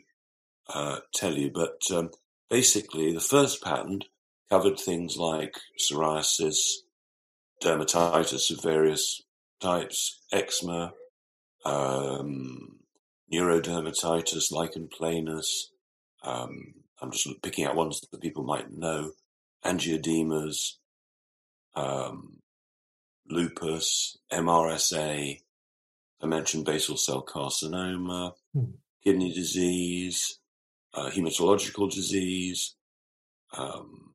uh, 0.74 1.00
tell 1.14 1.34
you. 1.34 1.52
But 1.52 1.82
um, 1.94 2.12
basically, 2.50 3.14
the 3.14 3.20
first 3.20 3.64
patent 3.64 4.06
covered 4.50 4.80
things 4.80 5.18
like 5.18 5.58
psoriasis, 5.80 6.80
dermatitis 7.64 8.52
of 8.52 8.64
various 8.64 9.22
types, 9.62 10.20
eczema, 10.32 10.94
um, 11.66 12.79
neurodermatitis, 13.32 14.52
lichen 14.52 14.88
planus. 14.88 15.68
Um, 16.24 16.74
I'm 17.02 17.12
just 17.12 17.42
picking 17.42 17.66
out 17.66 17.76
ones 17.76 18.02
that 18.02 18.22
people 18.22 18.44
might 18.44 18.72
know. 18.72 19.12
Angioedemas, 19.66 20.76
um, 21.76 22.38
lupus, 23.30 24.18
MRSA. 24.32 25.42
I 26.22 26.26
mentioned 26.26 26.66
basal 26.66 26.98
cell 26.98 27.24
carcinoma, 27.24 28.34
hmm. 28.54 28.72
kidney 29.04 29.34
disease, 29.34 30.40
uh, 30.94 31.10
hematological 31.10 31.90
disease, 31.90 32.76
um, 33.54 34.14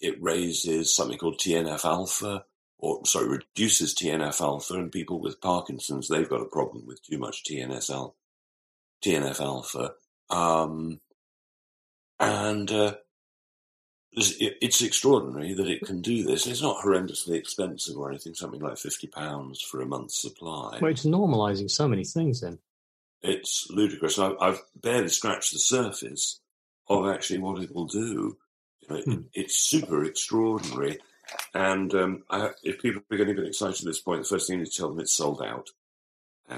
it 0.00 0.20
raises 0.22 0.94
something 0.94 1.18
called 1.18 1.38
TNF 1.38 1.84
alpha, 1.84 2.44
or 2.78 3.04
sorry, 3.06 3.28
reduces 3.28 3.94
TNF 3.94 4.40
alpha, 4.40 4.74
and 4.74 4.92
people 4.92 5.20
with 5.20 5.40
Parkinson's 5.40 6.08
they've 6.08 6.28
got 6.28 6.42
a 6.42 6.46
problem 6.46 6.84
with 6.86 7.02
too 7.02 7.18
much 7.18 7.44
TNF 7.44 7.90
TNF 9.04 9.40
alpha, 9.40 9.94
um, 10.30 11.00
and 12.18 12.70
uh, 12.70 12.94
it's 14.12 14.82
extraordinary 14.82 15.54
that 15.54 15.68
it 15.68 15.82
can 15.82 16.00
do 16.00 16.22
this. 16.22 16.46
It's 16.46 16.62
not 16.62 16.82
horrendously 16.82 17.36
expensive 17.36 17.96
or 17.96 18.10
anything. 18.10 18.34
Something 18.34 18.60
like 18.60 18.78
fifty 18.78 19.06
pounds 19.06 19.60
for 19.60 19.80
a 19.80 19.86
month's 19.86 20.20
supply. 20.20 20.78
Well, 20.80 20.90
it's 20.90 21.04
normalising 21.04 21.70
so 21.70 21.88
many 21.88 22.04
things. 22.04 22.40
Then 22.40 22.58
it's 23.22 23.66
ludicrous. 23.70 24.18
I've 24.18 24.62
barely 24.80 25.08
scratched 25.08 25.52
the 25.52 25.58
surface 25.58 26.40
of 26.88 27.08
actually 27.08 27.38
what 27.40 27.62
it 27.62 27.74
will 27.74 27.86
do. 27.86 28.36
Hmm. 28.88 29.22
it's 29.32 29.56
super 29.56 30.04
extraordinary. 30.04 30.98
And 31.54 31.94
um, 31.94 32.24
I, 32.28 32.50
if 32.62 32.82
people 32.82 33.02
are 33.10 33.16
getting 33.16 33.32
a 33.32 33.40
bit 33.40 33.48
excited 33.48 33.80
at 33.80 33.86
this 33.86 34.00
point, 34.00 34.22
the 34.22 34.28
first 34.28 34.46
thing 34.46 34.58
you 34.58 34.64
need 34.64 34.70
to 34.70 34.76
tell 34.76 34.90
them 34.90 35.00
it's 35.00 35.16
sold 35.16 35.42
out. 35.42 35.70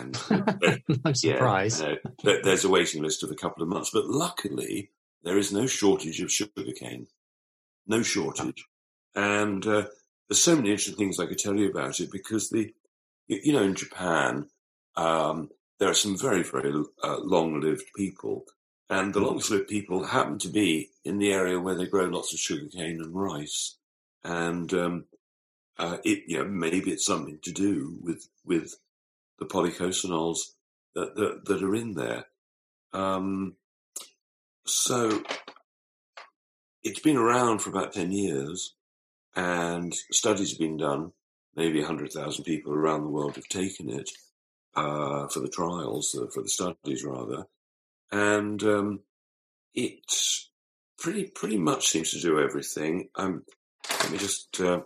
And 0.01 0.19
I'm 1.05 1.15
surprised. 1.15 1.83
Yeah, 1.83 1.97
uh, 2.25 2.37
there's 2.43 2.65
a 2.65 2.71
waiting 2.71 3.03
list 3.03 3.23
of 3.23 3.31
a 3.31 3.37
couple 3.37 3.63
of 3.63 3.69
months, 3.69 3.91
but 3.93 4.07
luckily 4.07 4.91
there 5.23 5.39
is 5.39 5.53
no 5.53 5.67
shortage 5.67 6.21
of 6.21 6.33
sugarcane, 6.33 7.07
no 7.87 8.03
shortage. 8.03 8.67
And 9.15 9.67
uh, 9.67 9.87
there's 10.29 10.43
so 10.43 10.57
many 10.57 10.71
interesting 10.71 10.97
things 10.97 11.19
I 11.19 11.27
could 11.27 11.39
tell 11.39 11.57
you 11.57 11.71
about 11.71 12.01
it 12.01 12.13
because 12.13 12.51
the, 12.51 12.73
you 13.29 13.53
know, 13.53 13.63
in 13.63 13.75
Japan, 13.75 14.49
um, 14.97 15.51
there 15.79 15.91
are 15.91 15.95
some 15.95 16.19
very, 16.19 16.43
very 16.43 16.73
uh, 17.03 17.19
long-lived 17.21 17.87
people 17.97 18.47
and 18.89 19.13
the 19.13 19.21
long 19.21 19.41
lived 19.51 19.69
people 19.69 20.05
happen 20.05 20.39
to 20.39 20.49
be 20.49 20.91
in 21.05 21.19
the 21.19 21.33
area 21.33 21.59
where 21.59 21.75
they 21.75 21.87
grow 21.87 22.05
lots 22.05 22.33
of 22.33 22.39
sugarcane 22.39 23.01
and 23.01 23.15
rice. 23.15 23.77
And 24.23 24.73
um, 24.75 25.05
uh, 25.79 25.99
it, 26.05 26.25
you 26.27 26.39
know, 26.39 26.45
maybe 26.45 26.93
it's 26.93 27.05
something 27.05 27.39
to 27.43 27.53
do 27.53 27.99
with 28.01 28.29
with 28.45 28.77
the 29.39 29.47
polycosanols 29.47 30.39
that 30.95 31.15
that, 31.17 31.45
that 31.47 31.63
are 31.63 31.75
in 31.75 31.95
there. 31.95 32.27
Um, 32.93 33.57
so 34.67 35.23
it's 36.83 37.01
been 37.01 37.17
around 37.17 37.61
for 37.61 37.71
about 37.71 37.93
ten 37.93 38.13
years, 38.13 38.75
and 39.35 39.95
studies 40.11 40.51
have 40.51 40.59
been 40.59 40.77
done. 40.77 41.13
Maybe 41.55 41.79
100,000 41.79 42.45
people 42.45 42.75
around 42.75 43.03
the 43.03 43.09
world 43.09 43.37
have 43.37 43.49
taken 43.49 43.89
it 43.89 44.11
uh, 44.75 45.27
for 45.29 45.41
the 45.41 45.49
trials, 45.49 46.15
uh, 46.15 46.27
for 46.27 46.43
the 46.43 46.51
studies 46.51 47.03
rather, 47.03 47.47
and 48.13 48.63
um, 48.63 49.01
it 49.75 50.01
pretty 50.99 51.25
pretty 51.25 51.57
much 51.57 51.89
seems 51.89 52.11
to 52.11 52.21
do 52.21 52.41
everything. 52.41 53.09
Um, 53.15 53.45
let 54.03 54.11
me 54.11 54.19
just 54.19 54.61
uh, 54.61 54.81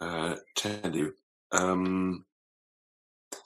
uh, 0.00 0.36
tell 0.56 0.94
you. 0.94 1.14
Um, 1.50 2.24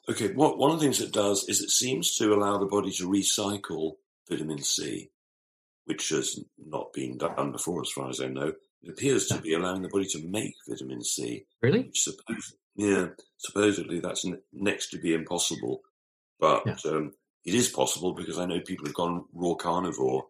okay, 0.09 0.32
what, 0.32 0.59
one 0.59 0.71
of 0.71 0.78
the 0.78 0.85
things 0.85 1.00
it 1.00 1.12
does 1.12 1.49
is 1.49 1.61
it 1.61 1.71
seems 1.71 2.16
to 2.16 2.35
allow 2.35 2.59
the 2.59 2.66
body 2.66 2.90
to 2.92 3.09
recycle 3.09 3.97
vitamin 4.28 4.62
C, 4.62 5.11
which 5.85 6.09
has 6.11 6.40
not 6.59 6.92
been 6.92 7.18
done 7.18 7.52
before, 7.52 7.80
as 7.82 7.90
far 7.90 8.09
as 8.09 8.21
I 8.21 8.26
know. 8.26 8.52
It 8.82 8.90
appears 8.90 9.26
to 9.28 9.40
be 9.40 9.54
allowing 9.54 9.82
the 9.82 9.88
body 9.88 10.06
to 10.06 10.26
make 10.26 10.54
vitamin 10.68 11.04
C. 11.04 11.47
Really? 11.61 11.90
Yeah, 12.75 13.09
supposedly 13.37 14.00
that's 14.00 14.25
next 14.52 14.90
to 14.90 14.99
be 14.99 15.14
impossible, 15.14 15.82
but 16.40 16.62
yeah. 16.66 16.90
um, 16.90 17.12
it 17.44 17.54
is 17.54 17.68
possible 17.68 18.12
because 18.12 18.38
I 18.38 18.47
know 18.47 18.61
people 18.61 18.87
have 18.87 18.94
gone 18.94 19.26
raw 19.32 19.54
carnivore 19.54 20.25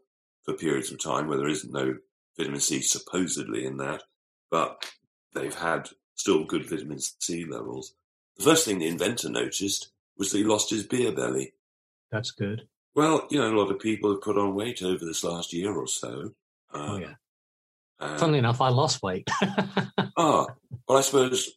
for 0.45 0.55
periods 0.55 0.91
of 0.91 1.01
time 1.01 1.29
where 1.29 1.39
there 1.39 1.49
is 1.49 1.65
no 1.65 1.97
vitamin 2.37 2.61
C 2.61 2.83
supposedly 2.83 3.65
in 3.65 3.77
that, 3.77 4.03
but 4.51 4.91
they've 5.35 5.55
had 5.55 5.89
still 6.15 6.45
good 6.45 6.69
vitamin 6.69 6.99
C 6.99 7.45
levels. 7.45 7.95
The 8.39 8.45
first 8.45 8.65
thing 8.65 8.79
the 8.79 8.89
inventor 8.89 9.29
noticed 9.29 9.91
was 10.17 10.31
that 10.31 10.39
he 10.39 10.45
lost 10.45 10.71
his 10.71 10.85
beer 10.85 11.13
belly. 11.13 11.53
That's 12.11 12.31
good. 12.31 12.67
Well, 12.95 13.27
you 13.31 13.39
know, 13.39 13.53
a 13.53 13.59
lot 13.59 13.71
of 13.71 13.79
people 13.79 14.11
have 14.11 14.21
put 14.21 14.37
on 14.37 14.55
weight 14.55 14.83
over 14.83 15.05
this 15.05 15.25
last 15.25 15.53
year 15.53 15.73
or 15.73 15.87
so. 15.87 16.33
oh, 16.75 16.99
yeah. 16.99 17.15
Uh, 17.99 18.19
Funnily 18.19 18.41
enough, 18.41 18.61
I 18.61 18.69
lost 18.69 19.03
weight. 19.03 19.29
ah, 20.17 20.47
well, 20.89 20.99
I 20.99 21.01
suppose 21.03 21.53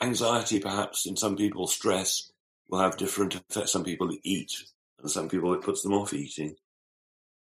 anxiety, 0.00 0.60
perhaps, 0.60 1.06
in 1.06 1.16
some 1.16 1.36
people, 1.36 1.66
stress 1.66 2.30
will 2.68 2.78
have 2.78 2.96
different 2.96 3.34
effects. 3.34 3.72
Some 3.72 3.84
people 3.84 4.10
eat, 4.22 4.52
and 5.00 5.10
some 5.10 5.28
people 5.28 5.52
it 5.54 5.62
puts 5.62 5.82
them 5.82 5.92
off 5.92 6.14
eating. 6.14 6.54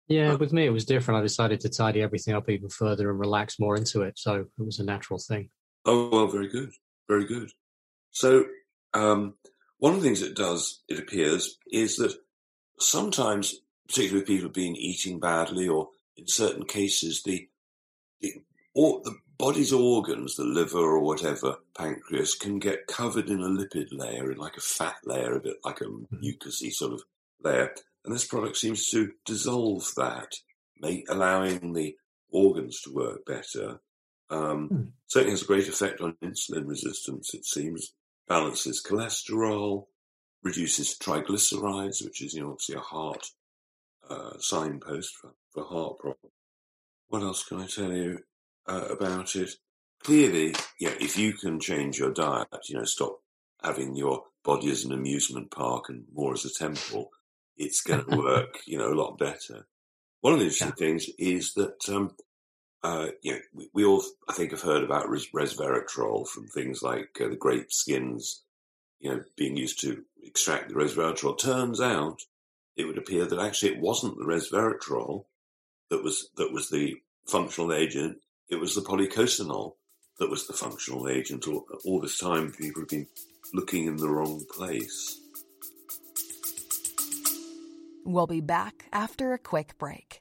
Yeah, 0.06 0.34
with 0.34 0.52
me 0.52 0.66
it 0.66 0.70
was 0.70 0.84
different. 0.84 1.18
I 1.18 1.22
decided 1.22 1.60
to 1.60 1.68
tidy 1.68 2.02
everything 2.02 2.34
up 2.34 2.50
even 2.50 2.68
further 2.68 3.10
and 3.10 3.18
relax 3.18 3.58
more 3.58 3.76
into 3.76 4.02
it, 4.02 4.18
so 4.18 4.46
it 4.58 4.62
was 4.62 4.78
a 4.78 4.84
natural 4.84 5.18
thing. 5.18 5.48
Oh 5.86 6.08
well, 6.10 6.26
very 6.26 6.48
good, 6.48 6.72
very 7.08 7.24
good. 7.26 7.50
So 8.10 8.44
um, 8.94 9.34
one 9.78 9.94
of 9.94 10.00
the 10.00 10.06
things 10.06 10.22
it 10.22 10.36
does, 10.36 10.80
it 10.88 10.98
appears, 10.98 11.58
is 11.70 11.96
that 11.96 12.14
sometimes, 12.78 13.56
particularly 13.86 14.20
with 14.20 14.28
people 14.28 14.48
being 14.48 14.76
eating 14.76 15.20
badly, 15.20 15.68
or 15.68 15.90
in 16.16 16.26
certain 16.26 16.64
cases, 16.64 17.22
the 17.22 17.48
the, 18.20 18.34
or, 18.74 19.02
the 19.04 19.16
body's 19.36 19.72
organs, 19.72 20.36
the 20.36 20.44
liver 20.44 20.78
or 20.78 21.00
whatever, 21.00 21.56
pancreas, 21.76 22.34
can 22.34 22.58
get 22.58 22.86
covered 22.86 23.28
in 23.28 23.40
a 23.40 23.48
lipid 23.48 23.88
layer, 23.90 24.30
in 24.30 24.38
like 24.38 24.56
a 24.56 24.60
fat 24.60 24.96
layer, 25.04 25.34
a 25.34 25.40
bit 25.40 25.56
like 25.64 25.80
a 25.80 25.84
mm-hmm. 25.84 26.16
mucousy 26.16 26.72
sort 26.72 26.92
of 26.92 27.02
layer. 27.42 27.74
And 28.04 28.14
this 28.14 28.26
product 28.26 28.56
seems 28.56 28.88
to 28.90 29.12
dissolve 29.24 29.90
that, 29.96 30.36
make, 30.80 31.04
allowing 31.08 31.72
the 31.72 31.96
organs 32.30 32.80
to 32.82 32.92
work 32.92 33.26
better. 33.26 33.80
Um, 34.30 34.68
mm. 34.68 34.88
Certainly 35.08 35.32
has 35.32 35.42
a 35.42 35.46
great 35.46 35.68
effect 35.68 36.00
on 36.00 36.16
insulin 36.22 36.66
resistance, 36.66 37.34
it 37.34 37.44
seems. 37.44 37.92
Balances 38.26 38.82
cholesterol, 38.84 39.86
reduces 40.44 40.96
triglycerides, 40.98 42.04
which 42.04 42.22
is, 42.22 42.34
you 42.34 42.42
know, 42.42 42.50
obviously 42.50 42.76
a 42.76 42.80
heart 42.80 43.26
uh, 44.08 44.38
signpost 44.38 45.14
for, 45.16 45.32
for 45.52 45.64
heart 45.64 45.98
problems. 45.98 46.34
What 47.08 47.22
else 47.22 47.44
can 47.44 47.60
I 47.60 47.66
tell 47.66 47.92
you 47.92 48.18
uh, 48.68 48.88
about 48.90 49.34
it? 49.34 49.50
Clearly, 50.02 50.54
yeah, 50.78 50.92
if 51.00 51.16
you 51.16 51.32
can 51.32 51.58
change 51.58 51.98
your 51.98 52.12
diet, 52.12 52.48
you 52.68 52.76
know, 52.76 52.84
stop 52.84 53.20
having 53.62 53.96
your 53.96 54.24
body 54.44 54.70
as 54.70 54.84
an 54.84 54.92
amusement 54.92 55.50
park 55.50 55.88
and 55.88 56.04
more 56.12 56.34
as 56.34 56.44
a 56.44 56.52
temple, 56.52 57.10
it's 57.56 57.80
going 57.80 58.04
to 58.10 58.16
work, 58.18 58.58
you 58.66 58.76
know, 58.76 58.92
a 58.92 59.00
lot 59.00 59.18
better. 59.18 59.66
One 60.20 60.34
of 60.34 60.38
the 60.40 60.46
interesting 60.46 60.68
yeah. 60.68 60.86
things 60.86 61.08
is 61.18 61.54
that, 61.54 61.88
um, 61.88 62.12
uh, 62.84 63.08
you 63.22 63.32
know, 63.32 63.38
we, 63.54 63.70
we, 63.72 63.84
all, 63.84 64.04
I 64.28 64.34
think, 64.34 64.50
have 64.50 64.60
heard 64.60 64.84
about 64.84 65.08
res- 65.08 65.30
resveratrol 65.30 66.28
from 66.28 66.46
things 66.46 66.82
like 66.82 67.18
uh, 67.18 67.28
the 67.28 67.36
grape 67.36 67.72
skins, 67.72 68.42
you 69.00 69.10
know, 69.10 69.24
being 69.36 69.56
used 69.56 69.80
to 69.80 70.04
extract 70.22 70.68
the 70.68 70.74
resveratrol. 70.74 71.38
Turns 71.38 71.80
out, 71.80 72.20
it 72.76 72.84
would 72.84 72.98
appear 72.98 73.24
that 73.24 73.38
actually 73.38 73.72
it 73.72 73.80
wasn't 73.80 74.18
the 74.18 74.24
resveratrol 74.24 75.24
that 75.88 76.02
was 76.02 76.28
that 76.36 76.52
was 76.52 76.68
the 76.68 76.96
functional 77.26 77.72
agent. 77.72 78.18
It 78.50 78.56
was 78.56 78.74
the 78.74 78.82
polycosanol 78.82 79.76
that 80.18 80.28
was 80.28 80.46
the 80.46 80.52
functional 80.52 81.08
agent. 81.08 81.48
All, 81.48 81.64
all 81.86 82.00
this 82.00 82.18
time, 82.18 82.52
people 82.52 82.82
have 82.82 82.88
been 82.90 83.06
looking 83.54 83.86
in 83.86 83.96
the 83.96 84.10
wrong 84.10 84.44
place. 84.50 85.20
We'll 88.04 88.26
be 88.26 88.42
back 88.42 88.84
after 88.92 89.32
a 89.32 89.38
quick 89.38 89.78
break. 89.78 90.20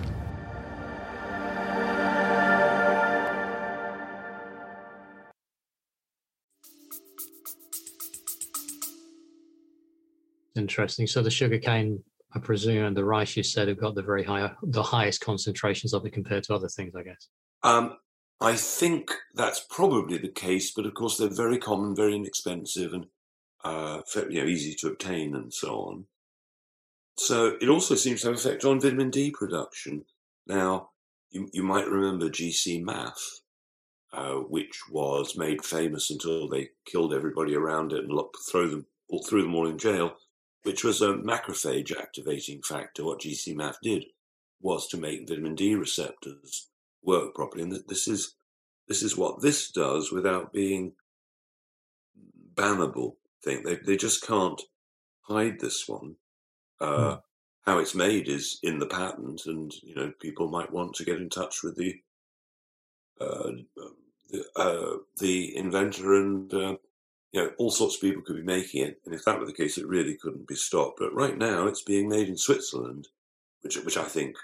Interesting. 10.55 11.07
So 11.07 11.21
the 11.21 11.31
sugarcane, 11.31 12.03
I 12.33 12.39
presume, 12.39 12.85
and 12.85 12.97
the 12.97 13.05
rice 13.05 13.37
you 13.37 13.43
said 13.43 13.67
have 13.67 13.79
got 13.79 13.95
the 13.95 14.01
very 14.01 14.23
high, 14.23 14.51
the 14.63 14.83
highest 14.83 15.21
concentrations 15.21 15.93
of 15.93 16.05
it 16.05 16.13
compared 16.13 16.43
to 16.45 16.55
other 16.55 16.67
things, 16.67 16.93
I 16.95 17.03
guess. 17.03 17.27
Um, 17.63 17.97
I 18.41 18.55
think 18.55 19.11
that's 19.35 19.65
probably 19.69 20.17
the 20.17 20.31
case, 20.31 20.71
but 20.71 20.85
of 20.85 20.93
course 20.93 21.17
they're 21.17 21.29
very 21.29 21.57
common, 21.57 21.95
very 21.95 22.15
inexpensive, 22.15 22.91
and 22.93 23.05
uh, 23.63 24.01
you 24.29 24.41
know 24.41 24.47
easy 24.47 24.75
to 24.79 24.87
obtain, 24.87 25.35
and 25.35 25.53
so 25.53 25.75
on. 25.75 26.05
So 27.17 27.57
it 27.61 27.69
also 27.69 27.95
seems 27.95 28.21
to 28.21 28.27
have 28.27 28.37
effect 28.37 28.65
on 28.65 28.81
vitamin 28.81 29.11
D 29.11 29.31
production. 29.31 30.05
Now, 30.47 30.89
you, 31.29 31.49
you 31.53 31.63
might 31.63 31.87
remember 31.87 32.29
GcMAF, 32.29 33.13
uh, 34.11 34.33
which 34.35 34.81
was 34.89 35.37
made 35.37 35.63
famous 35.63 36.09
until 36.09 36.49
they 36.49 36.69
killed 36.85 37.13
everybody 37.13 37.55
around 37.55 37.93
it 37.93 38.05
and 38.05 38.19
throw 38.49 38.67
them, 38.67 38.87
threw 39.27 39.43
them 39.43 39.55
all 39.55 39.67
in 39.67 39.77
jail, 39.77 40.15
which 40.63 40.83
was 40.83 41.01
a 41.01 41.13
macrophage 41.13 41.97
activating 41.97 42.61
factor. 42.61 43.03
What 43.03 43.21
GcMAF 43.21 43.75
did 43.81 44.05
was 44.61 44.87
to 44.89 44.97
make 44.97 45.27
vitamin 45.27 45.55
D 45.55 45.75
receptors 45.75 46.69
work 47.03 47.33
properly, 47.33 47.63
and 47.63 47.83
this 47.87 48.07
is 48.07 48.35
this 48.87 49.01
is 49.01 49.17
what 49.17 49.41
this 49.41 49.71
does 49.71 50.11
without 50.11 50.53
being 50.53 50.93
bannable. 52.53 53.15
Thing 53.43 53.63
they 53.63 53.75
they 53.75 53.97
just 53.97 54.25
can't 54.25 54.61
hide 55.21 55.59
this 55.59 55.87
one. 55.87 56.15
Uh, 56.79 56.97
mm. 56.97 57.21
How 57.65 57.77
it's 57.77 57.95
made 57.95 58.27
is 58.27 58.59
in 58.63 58.79
the 58.79 58.87
patent, 58.87 59.45
and 59.45 59.71
you 59.81 59.95
know 59.95 60.11
people 60.19 60.47
might 60.49 60.71
want 60.71 60.95
to 60.95 61.05
get 61.05 61.17
in 61.17 61.29
touch 61.29 61.63
with 61.63 61.75
the 61.75 61.95
uh, 63.19 63.51
the, 64.29 64.45
uh, 64.55 64.97
the, 65.19 65.55
inventor, 65.55 66.15
and 66.15 66.53
uh, 66.53 66.75
you 67.31 67.41
know 67.41 67.51
all 67.57 67.71
sorts 67.71 67.95
of 67.95 68.01
people 68.01 68.21
could 68.21 68.35
be 68.35 68.43
making 68.43 68.83
it. 68.85 69.01
And 69.05 69.13
if 69.13 69.25
that 69.25 69.39
were 69.39 69.45
the 69.45 69.53
case, 69.53 69.77
it 69.77 69.87
really 69.87 70.15
couldn't 70.15 70.47
be 70.47 70.55
stopped. 70.55 70.99
But 70.99 71.13
right 71.13 71.37
now, 71.37 71.67
it's 71.67 71.83
being 71.83 72.09
made 72.09 72.29
in 72.29 72.37
Switzerland, 72.37 73.07
which 73.61 73.77
which 73.77 73.97
I 73.97 74.03
think 74.03 74.35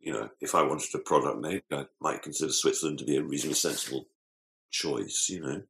you 0.00 0.12
know 0.12 0.30
if 0.40 0.54
I 0.54 0.62
wanted 0.62 0.94
a 0.94 0.98
product 0.98 1.40
made, 1.40 1.62
I 1.72 1.86
might 2.00 2.22
consider 2.22 2.52
Switzerland 2.52 2.98
to 3.00 3.04
be 3.04 3.16
a 3.16 3.22
reasonably 3.22 3.54
sensible 3.54 4.06
choice. 4.70 5.26
You 5.28 5.40
know, 5.40 5.62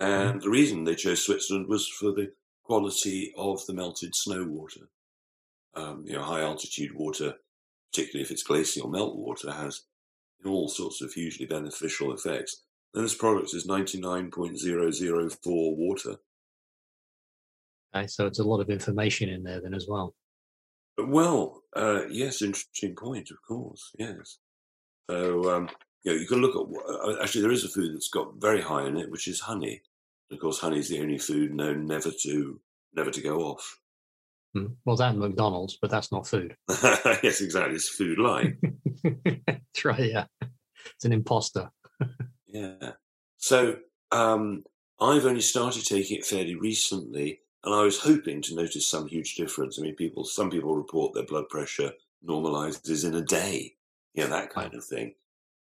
mm. 0.00 0.30
and 0.30 0.42
the 0.42 0.50
reason 0.50 0.84
they 0.84 0.94
chose 0.94 1.24
Switzerland 1.24 1.68
was 1.68 1.88
for 1.88 2.12
the 2.12 2.32
quality 2.62 3.32
of 3.36 3.64
the 3.66 3.74
melted 3.74 4.14
snow 4.14 4.44
water 4.44 4.88
um, 5.76 6.04
you 6.06 6.14
know, 6.14 6.22
high 6.22 6.40
altitude 6.40 6.94
water, 6.94 7.34
particularly 7.92 8.24
if 8.24 8.30
it's 8.30 8.42
glacial 8.42 8.90
meltwater, 8.90 9.54
has 9.54 9.82
all 10.44 10.68
sorts 10.68 11.02
of 11.02 11.12
hugely 11.12 11.46
beneficial 11.46 12.12
effects. 12.12 12.62
And 12.96 13.04
this 13.04 13.14
product 13.14 13.54
is 13.54 13.66
99.004 13.66 15.76
water. 15.76 16.16
Okay, 17.94 18.06
so 18.06 18.26
it's 18.26 18.38
a 18.38 18.44
lot 18.44 18.60
of 18.60 18.70
information 18.70 19.28
in 19.28 19.42
there 19.42 19.60
then 19.60 19.74
as 19.74 19.86
well. 19.86 20.14
Well, 20.96 21.60
uh, 21.76 22.06
yes, 22.10 22.40
interesting 22.40 22.96
point, 22.96 23.30
of 23.30 23.36
course, 23.46 23.90
yes. 23.98 24.38
So, 25.10 25.54
um, 25.54 25.68
you 26.04 26.12
know, 26.12 26.18
you 26.18 26.26
can 26.26 26.38
look 26.38 26.56
at 26.56 26.62
uh, 26.90 27.22
actually 27.22 27.42
there 27.42 27.52
is 27.52 27.64
a 27.64 27.68
food 27.68 27.94
that's 27.94 28.08
got 28.08 28.32
very 28.38 28.62
high 28.62 28.86
in 28.86 28.96
it, 28.96 29.10
which 29.10 29.28
is 29.28 29.40
honey. 29.40 29.82
Of 30.32 30.40
course, 30.40 30.58
honey 30.58 30.78
is 30.78 30.88
the 30.88 31.00
only 31.00 31.18
food 31.18 31.52
known 31.52 31.86
never 31.86 32.10
to 32.22 32.60
never 32.94 33.10
to 33.10 33.20
go 33.20 33.40
off. 33.40 33.78
Hmm. 34.54 34.68
Well, 34.86 34.96
that 34.96 35.16
McDonald's, 35.16 35.76
but 35.80 35.90
that's 35.90 36.10
not 36.10 36.26
food. 36.26 36.56
yes, 37.22 37.42
exactly. 37.42 37.74
It's 37.74 37.90
food 37.90 38.18
like. 38.18 38.56
that's 39.46 39.84
right. 39.84 40.10
Yeah, 40.10 40.24
it's 40.94 41.04
an 41.04 41.12
imposter. 41.12 41.70
Yeah. 42.56 42.92
So 43.38 43.76
um, 44.12 44.64
I've 45.00 45.26
only 45.26 45.40
started 45.40 45.84
taking 45.84 46.18
it 46.18 46.26
fairly 46.26 46.54
recently, 46.54 47.40
and 47.64 47.74
I 47.74 47.82
was 47.82 48.00
hoping 48.00 48.42
to 48.42 48.54
notice 48.54 48.88
some 48.88 49.06
huge 49.08 49.34
difference. 49.34 49.78
I 49.78 49.82
mean, 49.82 49.94
people, 49.94 50.24
some 50.24 50.50
people 50.50 50.76
report 50.76 51.14
their 51.14 51.26
blood 51.26 51.48
pressure 51.48 51.92
normalizes 52.26 53.04
in 53.04 53.14
a 53.14 53.22
day, 53.22 53.74
you 54.14 54.24
know, 54.24 54.30
that 54.30 54.50
kind 54.50 54.74
of 54.74 54.84
thing. 54.84 55.14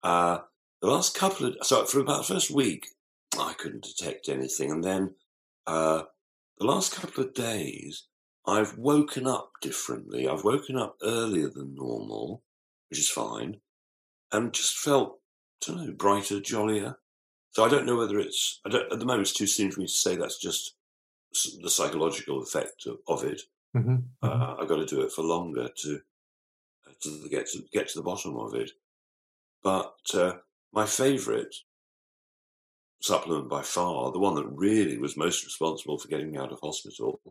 Uh, 0.04 0.40
the 0.82 0.88
last 0.88 1.18
couple 1.18 1.48
of, 1.48 1.56
so 1.62 1.86
for 1.86 2.00
about 2.00 2.26
the 2.26 2.34
first 2.34 2.52
week, 2.52 2.88
I 3.38 3.54
couldn't 3.54 3.84
detect 3.84 4.30
anything. 4.30 4.72
And 4.72 4.84
then 4.84 5.16
uh, 5.68 6.04
the 6.58 6.66
last 6.66 6.96
couple 6.96 7.24
of 7.24 7.34
days, 7.34 8.06
I've 8.48 8.78
woken 8.78 9.28
up 9.28 9.52
differently. 9.62 10.28
I've 10.28 10.46
woken 10.46 10.78
up 10.78 10.96
earlier 11.04 11.50
than 11.50 11.76
normal, 11.76 12.44
which 12.90 13.00
is 13.00 13.10
fine, 13.10 13.60
and 14.32 14.54
just 14.54 14.78
felt, 14.78 15.19
I 15.62 15.72
don't 15.72 15.86
know, 15.86 15.94
brighter, 15.94 16.40
jollier. 16.40 16.98
So 17.52 17.64
I 17.64 17.70
don't 17.70 17.86
know 17.86 17.98
whether 17.98 18.20
it's, 18.20 18.62
at 18.66 18.72
the 18.72 19.06
moment, 19.06 19.22
it's 19.22 19.34
too 19.34 19.48
soon 19.48 19.72
for 19.72 19.82
me 19.82 19.88
to 19.88 19.92
say 19.92 20.16
that's 20.16 20.40
just 20.40 20.76
the 21.62 21.70
psychological 21.70 22.42
effect 22.42 22.86
of, 22.86 22.98
of 23.08 23.24
it. 23.24 23.42
Mm-hmm. 23.76 23.98
Uh, 24.22 24.30
mm-hmm. 24.30 24.62
I've 24.62 24.68
got 24.68 24.78
to 24.78 24.86
do 24.86 25.02
it 25.02 25.12
for 25.12 25.24
longer 25.24 25.70
to 25.84 26.00
to 27.02 27.30
get 27.30 27.48
to 27.48 27.64
get 27.72 27.88
to 27.90 28.00
the 28.00 28.04
bottom 28.04 28.36
of 28.36 28.54
it. 28.54 28.72
But 29.64 29.96
uh, 30.14 30.34
my 30.74 30.86
favourite 30.86 31.56
supplement 33.02 33.50
by 33.50 33.62
far, 33.62 34.12
the 34.12 34.20
one 34.20 34.36
that 34.36 34.48
really 34.48 34.98
was 34.98 35.16
most 35.16 35.46
responsible 35.46 35.98
for 35.98 36.08
getting 36.08 36.32
me 36.32 36.38
out 36.38 36.52
of 36.52 36.60
hospital, 36.62 37.22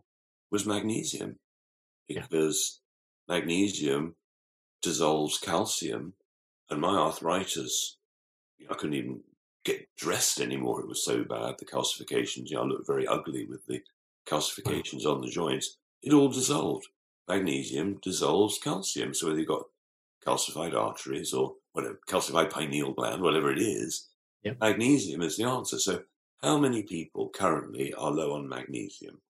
was 0.51 0.65
magnesium, 0.65 1.37
because 2.07 2.79
yeah. 3.27 3.35
magnesium 3.35 4.15
dissolves 4.81 5.37
calcium, 5.37 6.13
and 6.69 6.81
my 6.81 6.95
arthritis, 6.95 7.97
I 8.69 8.73
couldn't 8.73 8.95
even 8.95 9.21
get 9.65 9.87
dressed 9.97 10.39
anymore. 10.41 10.81
It 10.81 10.87
was 10.87 11.03
so 11.03 11.23
bad. 11.23 11.55
The 11.59 11.65
calcifications, 11.65 12.49
you 12.49 12.55
know, 12.55 12.63
I 12.63 12.65
looked 12.65 12.87
very 12.87 13.07
ugly 13.07 13.45
with 13.45 13.65
the 13.67 13.81
calcifications 14.27 15.05
on 15.05 15.21
the 15.21 15.29
joints. 15.29 15.77
It 16.01 16.13
all 16.13 16.29
dissolved 16.29 16.87
magnesium 17.29 17.99
dissolves 18.01 18.57
calcium. 18.57 19.13
So 19.13 19.27
whether 19.27 19.39
you've 19.39 19.47
got 19.47 19.63
calcified 20.25 20.75
arteries 20.75 21.31
or 21.31 21.53
whatever, 21.73 21.99
calcified 22.09 22.49
pineal 22.49 22.93
gland, 22.93 23.21
whatever 23.21 23.51
it 23.51 23.59
is, 23.59 24.09
yep. 24.43 24.57
magnesium 24.59 25.21
is 25.21 25.37
the 25.37 25.43
answer. 25.43 25.77
So 25.79 26.01
how 26.41 26.57
many 26.57 26.83
people 26.83 27.29
currently 27.29 27.93
are 27.93 28.11
low 28.11 28.33
on 28.33 28.49
magnesium? 28.49 29.21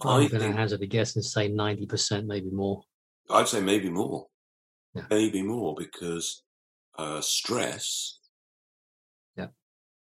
I'm 0.00 0.28
going 0.28 0.52
to 0.52 0.56
hazard 0.56 0.82
a 0.82 0.86
guess 0.86 1.16
and 1.16 1.24
say 1.24 1.50
90%, 1.50 2.26
maybe 2.26 2.50
more. 2.50 2.82
I'd 3.30 3.48
say 3.48 3.60
maybe 3.60 3.90
more. 3.90 4.26
Yeah. 4.94 5.02
Maybe 5.10 5.42
more 5.42 5.74
because 5.76 6.42
uh, 6.98 7.20
stress. 7.20 8.18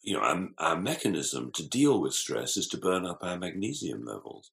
You 0.01 0.13
know, 0.13 0.21
our, 0.21 0.47
our 0.57 0.79
mechanism 0.79 1.51
to 1.53 1.67
deal 1.67 2.01
with 2.01 2.13
stress 2.13 2.57
is 2.57 2.67
to 2.69 2.77
burn 2.77 3.05
up 3.05 3.19
our 3.21 3.37
magnesium 3.37 4.05
levels. 4.05 4.51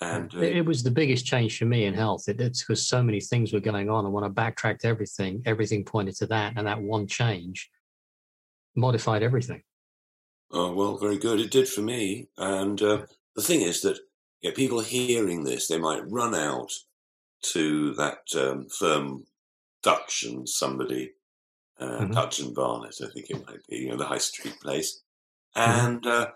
And 0.00 0.34
uh, 0.34 0.40
it, 0.40 0.66
was 0.66 0.82
the 0.82 0.90
biggest 0.90 1.24
change 1.24 1.58
for 1.58 1.64
me 1.64 1.84
in 1.84 1.94
health. 1.94 2.28
It, 2.28 2.40
it's 2.40 2.62
because 2.62 2.86
so 2.86 3.02
many 3.02 3.20
things 3.20 3.52
were 3.52 3.60
going 3.60 3.88
on. 3.88 4.04
And 4.04 4.12
when 4.12 4.24
I 4.24 4.28
backtracked 4.28 4.84
everything, 4.84 5.42
everything 5.46 5.84
pointed 5.84 6.16
to 6.16 6.26
that. 6.26 6.54
And 6.56 6.66
that 6.66 6.80
one 6.80 7.06
change 7.06 7.70
modified 8.74 9.22
everything. 9.22 9.62
Oh, 10.50 10.72
well, 10.72 10.98
very 10.98 11.18
good. 11.18 11.40
It 11.40 11.50
did 11.50 11.68
for 11.68 11.80
me. 11.80 12.28
And 12.36 12.80
uh, 12.82 13.06
the 13.34 13.42
thing 13.42 13.62
is 13.62 13.80
that 13.82 13.98
you 14.42 14.50
know, 14.50 14.54
people 14.54 14.80
hearing 14.80 15.44
this, 15.44 15.66
they 15.66 15.78
might 15.78 16.10
run 16.10 16.34
out 16.34 16.70
to 17.52 17.94
that 17.94 18.18
um, 18.36 18.66
firm 18.68 19.24
Dutch 19.82 20.24
and 20.26 20.48
somebody, 20.48 21.12
uh, 21.78 21.84
mm-hmm. 21.84 22.12
Dutch 22.12 22.40
and 22.40 22.54
Barnett, 22.54 22.94
I 23.02 23.08
think 23.08 23.30
it 23.30 23.46
might 23.46 23.66
be, 23.68 23.76
you 23.76 23.88
know, 23.90 23.96
the 23.96 24.06
high 24.06 24.18
street 24.18 24.58
place. 24.60 25.02
Mm-hmm. 25.56 25.86
And 25.86 26.02
mm-hmm. 26.02 26.22
uh, 26.22 26.26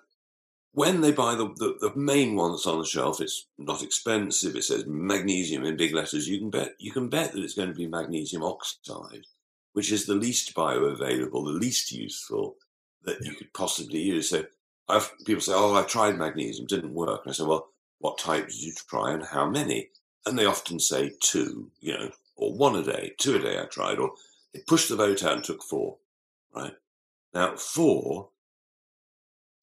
when 0.72 1.00
they 1.00 1.12
buy 1.12 1.34
the, 1.34 1.46
the, 1.56 1.76
the, 1.80 1.96
main 1.96 2.36
one 2.36 2.52
that's 2.52 2.66
on 2.66 2.78
the 2.78 2.84
shelf, 2.84 3.20
it's 3.20 3.46
not 3.58 3.82
expensive. 3.82 4.54
It 4.54 4.64
says 4.64 4.84
magnesium 4.86 5.64
in 5.64 5.76
big 5.76 5.94
letters. 5.94 6.28
You 6.28 6.38
can 6.38 6.50
bet 6.50 6.74
you 6.78 6.92
can 6.92 7.08
bet 7.08 7.32
that 7.32 7.42
it's 7.42 7.54
going 7.54 7.68
to 7.68 7.74
be 7.74 7.86
magnesium 7.86 8.42
oxide, 8.42 9.26
which 9.72 9.90
is 9.90 10.06
the 10.06 10.14
least 10.14 10.54
bioavailable, 10.54 11.30
the 11.30 11.58
least 11.58 11.90
useful 11.92 12.56
that 13.02 13.20
you 13.24 13.34
could 13.34 13.52
possibly 13.52 14.00
use. 14.00 14.30
So 14.30 14.44
I've, 14.88 15.10
people 15.24 15.40
say, 15.40 15.52
"Oh, 15.54 15.74
I 15.74 15.82
tried 15.82 16.18
magnesium, 16.18 16.66
didn't 16.66 16.94
work." 16.94 17.22
And 17.24 17.32
I 17.32 17.34
say, 17.34 17.44
"Well, 17.44 17.68
what 17.98 18.18
type 18.18 18.46
did 18.46 18.62
you 18.62 18.72
try, 18.88 19.12
and 19.12 19.24
how 19.24 19.48
many?" 19.48 19.88
And 20.26 20.38
they 20.38 20.44
often 20.44 20.78
say 20.78 21.12
two, 21.20 21.70
you 21.80 21.94
know, 21.94 22.10
or 22.36 22.54
one 22.54 22.76
a 22.76 22.82
day, 22.82 23.14
two 23.18 23.36
a 23.36 23.38
day. 23.40 23.58
I 23.58 23.64
tried, 23.64 23.98
or 23.98 24.12
they 24.52 24.60
pushed 24.66 24.88
the 24.88 24.96
vote 24.96 25.24
out 25.24 25.34
and 25.34 25.44
took 25.44 25.62
four. 25.62 25.98
Right 26.54 26.74
now, 27.32 27.56
four 27.56 28.30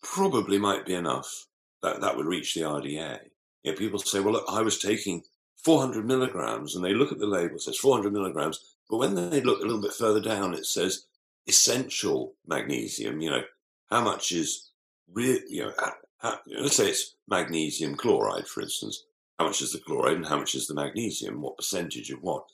probably 0.02 0.58
might 0.58 0.86
be 0.86 0.94
enough. 0.94 1.48
That 1.82 2.02
that 2.02 2.18
would 2.18 2.26
reach 2.26 2.54
the 2.54 2.62
RDA. 2.62 3.20
You 3.64 3.72
know, 3.72 3.78
people 3.78 4.00
say, 4.00 4.20
well, 4.20 4.34
look, 4.34 4.46
I 4.50 4.62
was 4.62 4.80
taking 4.80 5.24
400 5.64 6.06
milligrams, 6.06 6.76
and 6.76 6.84
they 6.84 6.94
look 6.94 7.12
at 7.12 7.20
the 7.20 7.28
label, 7.28 7.56
it 7.56 7.62
says 7.62 7.78
400 7.78 8.14
milligrams, 8.14 8.76
but 8.90 8.98
when 8.98 9.16
they 9.16 9.42
look 9.42 9.60
a 9.60 9.66
little 9.66 9.82
bit 9.82 9.94
further 9.94 10.22
down, 10.22 10.54
it 10.54 10.66
says 10.66 11.06
essential 11.48 12.36
magnesium. 12.48 13.20
You 13.22 13.32
know, 13.32 13.42
how 13.90 14.02
much 14.02 14.32
is 14.32 14.72
real? 15.12 15.40
You 15.50 15.66
know, 15.66 15.74
how, 16.20 16.40
you 16.46 16.56
know, 16.56 16.64
let's 16.64 16.78
say 16.78 16.90
it's 16.90 17.16
magnesium 17.28 17.96
chloride, 17.96 18.48
for 18.48 18.62
instance. 18.62 19.04
How 19.38 19.46
much 19.46 19.62
is 19.62 19.72
the 19.72 19.80
chloride, 19.80 20.18
and 20.18 20.26
how 20.26 20.38
much 20.38 20.56
is 20.56 20.68
the 20.68 20.74
magnesium? 20.74 21.42
What 21.42 21.58
percentage 21.58 22.10
of 22.12 22.20
what? 22.22 22.46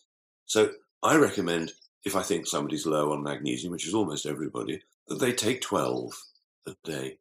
So 0.45 0.71
I 1.01 1.15
recommend 1.15 1.71
if 2.03 2.15
I 2.15 2.21
think 2.21 2.47
somebody's 2.47 2.85
low 2.85 3.11
on 3.11 3.23
magnesium, 3.23 3.71
which 3.71 3.87
is 3.87 3.93
almost 3.93 4.25
everybody, 4.25 4.81
that 5.07 5.19
they 5.19 5.33
take 5.33 5.61
12 5.61 6.11
a 6.67 6.75
day. 6.83 7.17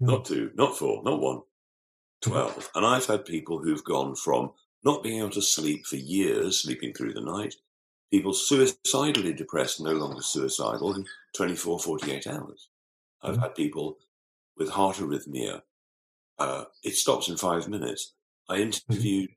Not 0.00 0.24
two, 0.24 0.52
not 0.54 0.78
four, 0.78 1.02
not 1.02 1.20
one, 1.20 1.40
12. 2.22 2.70
And 2.74 2.86
I've 2.86 3.06
had 3.06 3.24
people 3.24 3.58
who've 3.58 3.82
gone 3.82 4.14
from 4.14 4.52
not 4.84 5.02
being 5.02 5.18
able 5.18 5.30
to 5.30 5.42
sleep 5.42 5.86
for 5.86 5.96
years, 5.96 6.62
sleeping 6.62 6.92
through 6.92 7.14
the 7.14 7.20
night, 7.20 7.54
people 8.10 8.32
suicidally 8.32 9.32
depressed, 9.32 9.80
no 9.80 9.92
longer 9.92 10.22
suicidal, 10.22 10.94
in 10.94 11.04
24, 11.36 11.80
48 11.80 12.26
hours. 12.26 12.68
I've 13.22 13.34
mm-hmm. 13.34 13.42
had 13.42 13.54
people 13.54 13.98
with 14.56 14.70
heart 14.70 14.96
arrhythmia. 14.96 15.62
Uh, 16.38 16.64
it 16.84 16.94
stops 16.94 17.28
in 17.28 17.36
five 17.36 17.68
minutes. 17.68 18.14
I 18.48 18.54
mm-hmm. 18.54 18.62
interviewed, 18.62 19.30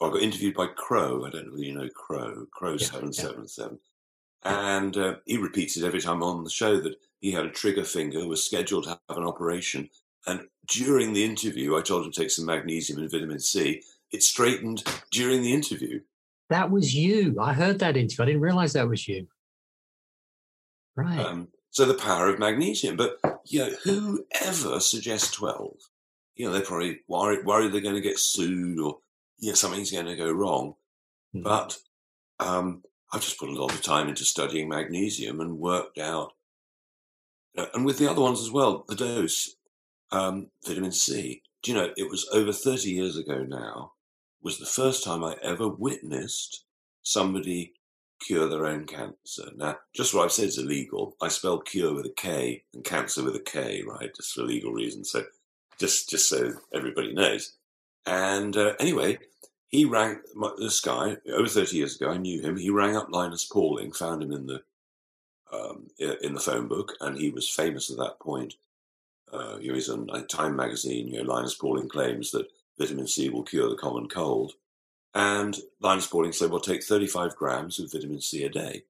I 0.00 0.08
got 0.08 0.22
interviewed 0.22 0.54
by 0.54 0.68
Crow. 0.68 1.26
I 1.26 1.30
don't 1.30 1.46
know 1.46 1.52
whether 1.52 1.64
you 1.64 1.74
know 1.74 1.88
Crow, 1.94 2.46
Crow 2.52 2.72
yeah, 2.72 2.86
777. 2.86 3.72
Yeah. 3.72 3.78
And 4.46 4.96
uh, 4.96 5.14
he 5.24 5.36
repeats 5.36 5.76
it 5.76 5.84
every 5.84 6.00
time 6.00 6.22
on 6.22 6.44
the 6.44 6.50
show 6.50 6.80
that 6.80 6.96
he 7.20 7.32
had 7.32 7.46
a 7.46 7.50
trigger 7.50 7.84
finger, 7.84 8.26
was 8.26 8.44
scheduled 8.44 8.84
to 8.84 8.98
have 9.08 9.18
an 9.18 9.24
operation, 9.24 9.88
and 10.26 10.48
during 10.66 11.12
the 11.12 11.24
interview, 11.24 11.76
I 11.76 11.82
told 11.82 12.04
him 12.04 12.12
to 12.12 12.20
take 12.20 12.30
some 12.30 12.46
magnesium 12.46 12.98
and 12.98 13.10
vitamin 13.10 13.38
C. 13.38 13.82
It 14.12 14.22
straightened 14.22 14.82
during 15.10 15.42
the 15.42 15.52
interview. 15.52 16.00
That 16.50 16.70
was 16.70 16.94
you. 16.94 17.36
I 17.40 17.52
heard 17.52 17.78
that 17.78 17.96
interview. 17.96 18.22
I 18.22 18.26
didn't 18.26 18.40
realize 18.40 18.72
that 18.72 18.88
was 18.88 19.06
you. 19.06 19.26
Right. 20.96 21.18
Um, 21.18 21.48
so 21.70 21.84
the 21.84 21.94
power 21.94 22.28
of 22.28 22.38
magnesium. 22.38 22.96
But, 22.96 23.18
you 23.44 23.60
know, 23.60 23.70
whoever 23.84 24.80
suggests 24.80 25.30
12, 25.32 25.76
you 26.34 26.46
know, 26.46 26.52
they're 26.52 26.62
probably 26.62 27.00
worried, 27.08 27.44
worried 27.44 27.72
they're 27.72 27.80
going 27.80 27.94
to 27.94 28.00
get 28.00 28.18
sued 28.18 28.80
or, 28.80 28.98
yeah, 29.38 29.54
something's 29.54 29.92
going 29.92 30.06
to 30.06 30.16
go 30.16 30.30
wrong. 30.30 30.74
Mm. 31.34 31.42
But 31.42 31.78
um, 32.40 32.82
I've 33.16 33.22
just 33.22 33.38
put 33.38 33.48
a 33.48 33.52
lot 33.52 33.72
of 33.72 33.80
time 33.80 34.08
into 34.10 34.26
studying 34.26 34.68
magnesium 34.68 35.40
and 35.40 35.58
worked 35.58 35.96
out, 35.96 36.34
uh, 37.56 37.64
and 37.72 37.86
with 37.86 37.96
the 37.96 38.10
other 38.10 38.20
ones 38.20 38.42
as 38.42 38.50
well, 38.50 38.84
the 38.88 38.94
dose 38.94 39.56
um, 40.12 40.48
vitamin 40.66 40.92
C. 40.92 41.40
Do 41.62 41.72
you 41.72 41.78
know, 41.78 41.94
it 41.96 42.10
was 42.10 42.28
over 42.30 42.52
30 42.52 42.90
years 42.90 43.16
ago 43.16 43.42
now, 43.42 43.92
was 44.42 44.58
the 44.58 44.66
first 44.66 45.02
time 45.02 45.24
I 45.24 45.36
ever 45.42 45.66
witnessed 45.66 46.64
somebody 47.02 47.72
cure 48.20 48.48
their 48.48 48.66
own 48.66 48.84
cancer. 48.84 49.50
Now, 49.56 49.78
just 49.94 50.12
what 50.12 50.24
I've 50.24 50.32
said 50.32 50.48
is 50.48 50.58
illegal. 50.58 51.16
I 51.22 51.28
spell 51.28 51.60
cure 51.60 51.94
with 51.94 52.04
a 52.04 52.12
K 52.14 52.64
and 52.74 52.84
cancer 52.84 53.24
with 53.24 53.34
a 53.34 53.40
K, 53.40 53.82
right? 53.86 54.14
Just 54.14 54.34
for 54.34 54.42
legal 54.42 54.72
reasons. 54.72 55.10
So 55.10 55.24
just, 55.78 56.10
just 56.10 56.28
so 56.28 56.52
everybody 56.74 57.14
knows. 57.14 57.54
And 58.04 58.54
uh, 58.58 58.74
anyway, 58.78 59.18
he 59.68 59.84
rang 59.84 60.20
this 60.58 60.80
guy 60.80 61.16
over 61.32 61.48
30 61.48 61.76
years 61.76 61.96
ago. 61.96 62.10
I 62.10 62.18
knew 62.18 62.40
him. 62.40 62.56
He 62.56 62.70
rang 62.70 62.96
up 62.96 63.10
Linus 63.10 63.44
Pauling, 63.44 63.92
found 63.92 64.22
him 64.22 64.32
in 64.32 64.46
the 64.46 64.62
um, 65.52 65.88
in 65.98 66.34
the 66.34 66.40
phone 66.40 66.66
book, 66.68 66.94
and 67.00 67.16
he 67.16 67.30
was 67.30 67.48
famous 67.48 67.90
at 67.90 67.98
that 67.98 68.18
point 68.20 68.54
uh, 69.32 69.58
you 69.60 69.68
know, 69.68 69.74
he's 69.74 69.88
on 69.88 70.06
Time 70.28 70.56
magazine, 70.56 71.08
you 71.08 71.22
know, 71.22 71.32
Linus 71.32 71.54
Pauling 71.54 71.88
claims 71.88 72.30
that 72.30 72.48
vitamin 72.78 73.06
C 73.06 73.28
will 73.28 73.42
cure 73.42 73.68
the 73.68 73.76
common 73.76 74.08
cold. 74.08 74.52
And 75.14 75.56
Linus 75.80 76.06
Pauling 76.06 76.32
said, 76.32 76.50
well, 76.50 76.60
take 76.60 76.84
35 76.84 77.36
grams 77.36 77.78
of 77.78 77.90
vitamin 77.90 78.20
C 78.20 78.44
a 78.44 78.48
day. 78.48 78.84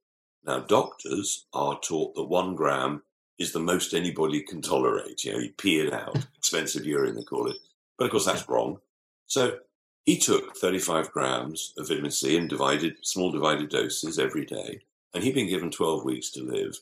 Now, 0.44 0.60
doctors 0.60 1.46
are 1.52 1.78
taught 1.80 2.14
that 2.14 2.24
one 2.24 2.54
gram 2.54 3.02
is 3.38 3.52
the 3.52 3.60
most 3.60 3.94
anybody 3.94 4.42
can 4.42 4.62
tolerate. 4.62 5.24
You 5.24 5.32
know, 5.32 5.38
you 5.38 5.52
pee 5.56 5.80
it 5.80 5.92
out, 5.92 6.26
expensive 6.36 6.86
urine, 6.86 7.16
they 7.16 7.22
call 7.22 7.48
it. 7.48 7.56
But 7.98 8.06
of 8.06 8.10
course, 8.10 8.26
that's 8.26 8.48
wrong. 8.48 8.78
So 9.26 9.58
he 10.06 10.16
took 10.16 10.56
35 10.56 11.10
grams 11.12 11.74
of 11.76 11.88
vitamin 11.88 12.10
C 12.12 12.36
in 12.36 12.46
divided, 12.48 12.94
small 13.02 13.30
divided 13.30 13.68
doses 13.68 14.18
every 14.18 14.44
day, 14.46 14.80
and 15.12 15.22
he'd 15.22 15.34
been 15.34 15.48
given 15.48 15.70
12 15.70 16.04
weeks 16.04 16.30
to 16.30 16.42
live. 16.42 16.78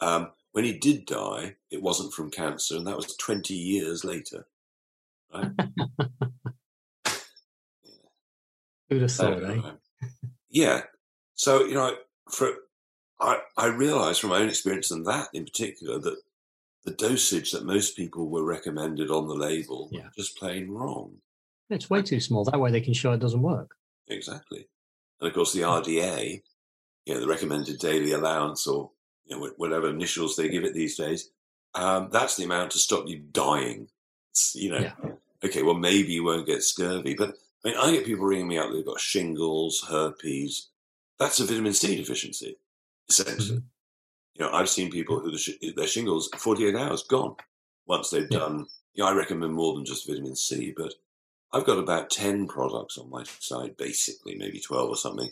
Um, 0.00 0.30
when 0.52 0.64
he 0.64 0.74
did 0.78 1.06
die, 1.06 1.56
it 1.70 1.82
wasn't 1.82 2.12
from 2.12 2.30
cancer, 2.30 2.76
and 2.76 2.86
that 2.86 2.96
was 2.96 3.16
20 3.16 3.54
years 3.54 4.04
later. 4.04 4.46
Right? 5.34 5.50
Who'd 8.88 9.02
have 9.02 9.12
thought, 9.12 9.42
eh? 9.44 9.60
yeah. 10.50 10.82
So, 11.34 11.64
you 11.64 11.74
know, 11.74 11.96
for 12.30 12.52
I, 13.20 13.40
I 13.56 13.66
realized 13.66 14.20
from 14.20 14.30
my 14.30 14.38
own 14.40 14.48
experience 14.48 14.90
and 14.90 15.04
that 15.06 15.28
in 15.34 15.44
particular 15.44 15.98
that 15.98 16.16
the 16.84 16.92
dosage 16.92 17.52
that 17.52 17.64
most 17.66 17.96
people 17.96 18.28
were 18.30 18.44
recommended 18.44 19.10
on 19.10 19.26
the 19.28 19.34
label 19.34 19.88
Yeah. 19.92 20.04
was 20.16 20.26
just 20.26 20.38
plain 20.38 20.70
wrong. 20.70 21.18
It's 21.70 21.90
way 21.90 22.02
too 22.02 22.20
small. 22.20 22.44
That 22.44 22.60
way 22.60 22.70
they 22.70 22.80
can 22.80 22.94
show 22.94 23.12
it 23.12 23.20
doesn't 23.20 23.42
work. 23.42 23.72
Exactly. 24.08 24.66
And 25.20 25.28
of 25.28 25.34
course, 25.34 25.52
the 25.52 25.60
RDA, 25.62 26.42
you 27.06 27.14
know, 27.14 27.20
the 27.20 27.26
recommended 27.28 27.78
daily 27.78 28.12
allowance 28.12 28.66
or 28.66 28.90
you 29.26 29.38
know, 29.38 29.50
whatever 29.58 29.90
initials 29.90 30.36
they 30.36 30.48
give 30.48 30.64
it 30.64 30.72
these 30.74 30.96
days, 30.96 31.30
um, 31.74 32.08
that's 32.10 32.36
the 32.36 32.44
amount 32.44 32.70
to 32.70 32.78
stop 32.78 33.06
you 33.06 33.18
dying. 33.18 33.88
It's, 34.30 34.54
you 34.54 34.70
know, 34.70 34.78
Yeah. 34.78 34.94
okay, 35.44 35.62
well, 35.62 35.74
maybe 35.74 36.12
you 36.12 36.24
won't 36.24 36.46
get 36.46 36.62
scurvy. 36.62 37.14
But 37.14 37.34
I 37.64 37.68
mean, 37.68 37.76
I 37.76 37.90
get 37.92 38.06
people 38.06 38.24
ringing 38.24 38.48
me 38.48 38.56
up, 38.58 38.72
they've 38.72 38.86
got 38.86 39.00
shingles, 39.00 39.84
herpes. 39.88 40.68
That's 41.18 41.40
a 41.40 41.44
vitamin 41.44 41.74
C 41.74 41.96
deficiency, 41.96 42.56
essentially. 43.08 43.62
You 44.34 44.44
know, 44.46 44.52
I've 44.52 44.68
seen 44.70 44.90
people 44.90 45.18
who 45.20 45.32
the 45.32 45.38
sh- 45.38 45.74
their 45.76 45.86
shingles 45.88 46.30
48 46.38 46.74
hours 46.76 47.02
gone 47.02 47.34
once 47.86 48.08
they've 48.10 48.28
Yeah. 48.30 48.38
done. 48.38 48.66
You 48.94 49.02
know, 49.04 49.10
I 49.10 49.12
recommend 49.14 49.52
more 49.52 49.74
than 49.74 49.84
just 49.84 50.06
vitamin 50.06 50.36
C, 50.36 50.72
but 50.76 50.94
I've 51.52 51.64
got 51.64 51.78
about 51.78 52.10
10 52.10 52.46
products 52.46 52.98
on 52.98 53.08
my 53.10 53.24
side, 53.40 53.76
basically, 53.76 54.34
maybe 54.36 54.60
12 54.60 54.90
or 54.90 54.96
something, 54.96 55.30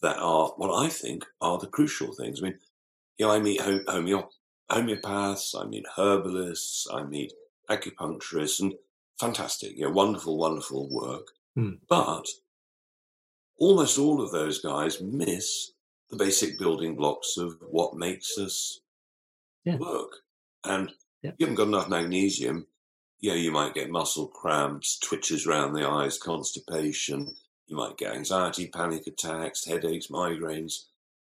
that 0.00 0.16
are 0.18 0.48
what 0.56 0.74
I 0.74 0.88
think 0.88 1.24
are 1.40 1.58
the 1.58 1.66
crucial 1.66 2.14
things. 2.14 2.40
I 2.40 2.44
mean, 2.46 2.58
you 3.18 3.26
know, 3.26 3.32
I 3.32 3.38
meet 3.40 3.60
home- 3.60 3.84
homeo- 3.86 4.30
homeopaths, 4.70 5.54
I 5.60 5.66
meet 5.66 5.84
herbalists, 5.96 6.86
I 6.90 7.02
meet 7.04 7.32
acupuncturists, 7.68 8.60
and 8.60 8.74
fantastic, 9.20 9.76
you 9.76 9.82
know, 9.84 9.90
wonderful, 9.90 10.38
wonderful 10.38 10.88
work. 10.90 11.26
Hmm. 11.54 11.74
But 11.88 12.26
almost 13.58 13.98
all 13.98 14.20
of 14.22 14.30
those 14.30 14.60
guys 14.60 15.00
miss 15.00 15.72
the 16.10 16.16
basic 16.16 16.58
building 16.58 16.94
blocks 16.96 17.36
of 17.36 17.60
what 17.60 17.94
makes 17.96 18.38
us 18.38 18.80
Yeah. 19.64 19.76
work. 19.76 20.22
And 20.64 20.94
Yeah. 21.22 21.32
you 21.38 21.46
haven't 21.46 21.56
got 21.56 21.68
enough 21.68 21.88
magnesium, 21.88 22.66
yeah, 23.20 23.34
you 23.34 23.50
might 23.50 23.74
get 23.74 23.90
muscle 23.90 24.28
cramps, 24.28 24.98
twitches 24.98 25.46
around 25.46 25.72
the 25.72 25.86
eyes, 25.86 26.18
constipation. 26.18 27.34
You 27.66 27.76
might 27.76 27.96
get 27.96 28.14
anxiety, 28.14 28.68
panic 28.68 29.06
attacks, 29.06 29.64
headaches, 29.66 30.06
migraines, 30.06 30.84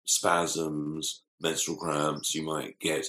spasms, 0.05 1.21
menstrual 1.39 1.77
cramps. 1.77 2.35
You 2.35 2.43
might 2.43 2.79
get 2.79 3.07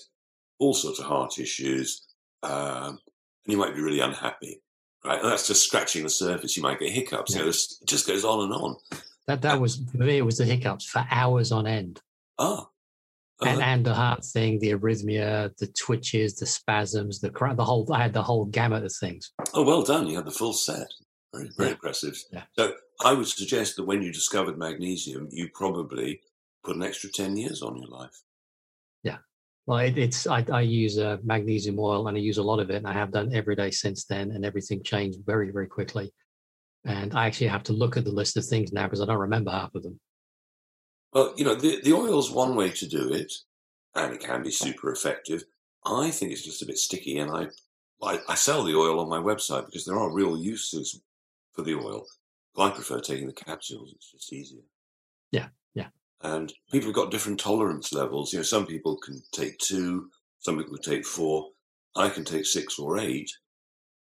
all 0.59 0.75
sorts 0.75 0.99
of 0.99 1.07
heart 1.07 1.39
issues, 1.39 2.07
um, 2.43 3.01
and 3.45 3.53
you 3.53 3.57
might 3.57 3.75
be 3.75 3.83
really 3.83 4.01
unhappy. 4.01 4.63
Right, 5.05 5.21
and 5.21 5.31
that's 5.31 5.47
just 5.47 5.65
scratching 5.65 6.03
the 6.03 6.11
surface. 6.11 6.57
You 6.57 6.63
might 6.63 6.81
get 6.81 6.91
hiccups. 6.91 7.35
You 7.35 7.43
know, 7.43 7.49
it 7.49 7.57
just 7.87 8.07
goes 8.07 8.25
on 8.25 8.45
and 8.45 8.53
on. 8.53 8.77
That 9.27 9.43
that 9.43 9.61
was 9.61 9.77
for 9.77 9.99
me. 9.99 10.19
It 10.19 10.25
was 10.25 10.39
the 10.39 10.45
hiccups 10.45 10.87
for 10.87 11.07
hours 11.11 11.53
on 11.53 11.67
end, 11.67 12.01
Ah, 13.41 13.47
and 13.47 13.63
and 13.63 13.87
the 13.87 13.95
heart 13.95 14.25
thing, 14.25 14.59
the 14.59 14.71
arrhythmia, 14.73 15.57
the 15.59 15.69
twitches, 15.69 16.35
the 16.37 16.47
spasms, 16.47 17.21
the 17.21 17.31
cra- 17.31 17.55
the 17.55 17.65
whole. 17.65 17.87
I 17.93 18.03
had 18.03 18.13
the 18.13 18.23
whole 18.23 18.47
gamut 18.47 18.85
of 18.85 18.93
things. 18.93 19.31
oh, 19.55 19.63
well 19.65 19.83
done. 19.83 20.07
You 20.09 20.17
had 20.17 20.25
the 20.27 20.31
full 20.33 20.53
set. 20.53 20.89
Very, 21.35 21.51
very 21.57 21.69
Yeah. 21.69 21.75
impressive. 21.75 22.17
Yeah. 22.33 22.45
So 22.59 22.73
I 23.05 23.13
would 23.13 23.29
suggest 23.29 23.77
that 23.77 23.85
when 23.85 24.03
you 24.03 24.13
discovered 24.13 24.59
magnesium, 24.59 25.29
you 25.31 25.51
probably 25.55 26.21
put 26.65 26.75
an 26.77 26.83
extra 26.83 27.11
10 27.11 27.37
years 27.37 27.63
on 27.63 27.77
your 27.77 27.87
life. 27.89 28.17
Yeah. 29.05 29.19
Well, 29.67 29.79
it, 29.79 29.97
it's 29.99 30.27
I, 30.27 30.45
I 30.53 30.63
use 30.63 30.99
uh, 30.99 31.19
magnesium 31.23 31.79
oil 31.79 32.09
and 32.09 32.17
I 32.17 32.21
use 32.21 32.39
a 32.39 32.43
lot 32.43 32.59
of 32.59 32.71
it, 32.71 32.77
and 32.77 32.87
I 32.89 32.93
have 32.95 33.13
done 33.13 33.33
every 33.35 33.55
day 33.55 33.71
since 33.71 34.05
then, 34.07 34.33
and 34.33 34.45
everything 34.45 34.83
changed 34.83 35.19
very 35.27 35.51
very 35.53 35.67
quickly. 35.69 36.11
And 36.85 37.15
I 37.15 37.27
actually 37.27 37.49
have 37.49 37.63
to 37.65 37.73
look 37.73 37.97
at 37.97 38.05
the 38.05 38.11
list 38.11 38.37
of 38.37 38.45
things 38.47 38.73
now 38.73 38.85
because 38.85 39.01
I 39.03 39.07
don't 39.07 39.19
remember 39.19 39.51
half 39.51 39.75
of 39.75 39.83
them. 39.83 40.01
Well, 41.19 41.35
you 41.37 41.45
know, 41.45 41.57
the, 41.57 41.81
the 41.83 41.95
oil's 41.95 42.31
one 42.31 42.55
way 42.55 42.71
to 42.71 42.87
do 42.87 43.13
it, 43.13 43.33
and 43.97 44.15
it 44.15 44.21
can 44.21 44.45
be 44.45 44.53
super 44.53 44.93
effective. 44.93 45.43
I 45.85 46.13
think 46.13 46.31
it's 46.31 46.45
just 46.45 46.63
a 46.63 46.67
bit 46.67 46.79
sticky, 46.79 47.19
and 47.19 47.29
I, 47.29 47.49
I, 48.01 48.21
I 48.29 48.37
sell 48.37 48.63
the 48.63 48.77
oil 48.77 49.01
on 49.01 49.09
my 49.09 49.19
website 49.19 49.67
because 49.67 49.85
there 49.85 49.99
are 49.99 50.15
real 50.15 50.39
uses 50.39 51.01
for 51.55 51.63
the 51.63 51.75
oil. 51.75 52.07
I 52.57 52.71
prefer 52.71 53.01
taking 53.01 53.27
the 53.27 53.33
capsules; 53.33 53.93
it's 53.97 54.13
just 54.13 54.33
easier. 54.33 54.63
Yeah, 55.33 55.49
yeah. 55.75 55.89
And 56.23 56.53
people 56.71 56.91
have 56.91 56.95
got 56.95 57.11
different 57.11 57.41
tolerance 57.41 57.93
levels. 57.93 58.33
You 58.33 58.39
know, 58.39 58.45
some 58.45 58.67
people 58.67 58.97
can 58.97 59.21
take 59.33 59.59
two, 59.59 60.11
some 60.39 60.57
people 60.57 60.77
can 60.77 60.93
take 60.93 61.05
four. 61.05 61.49
I 61.97 62.11
can 62.11 62.25
take 62.25 62.47
six 62.47 62.79
or 62.79 62.97
eight, 62.97 63.33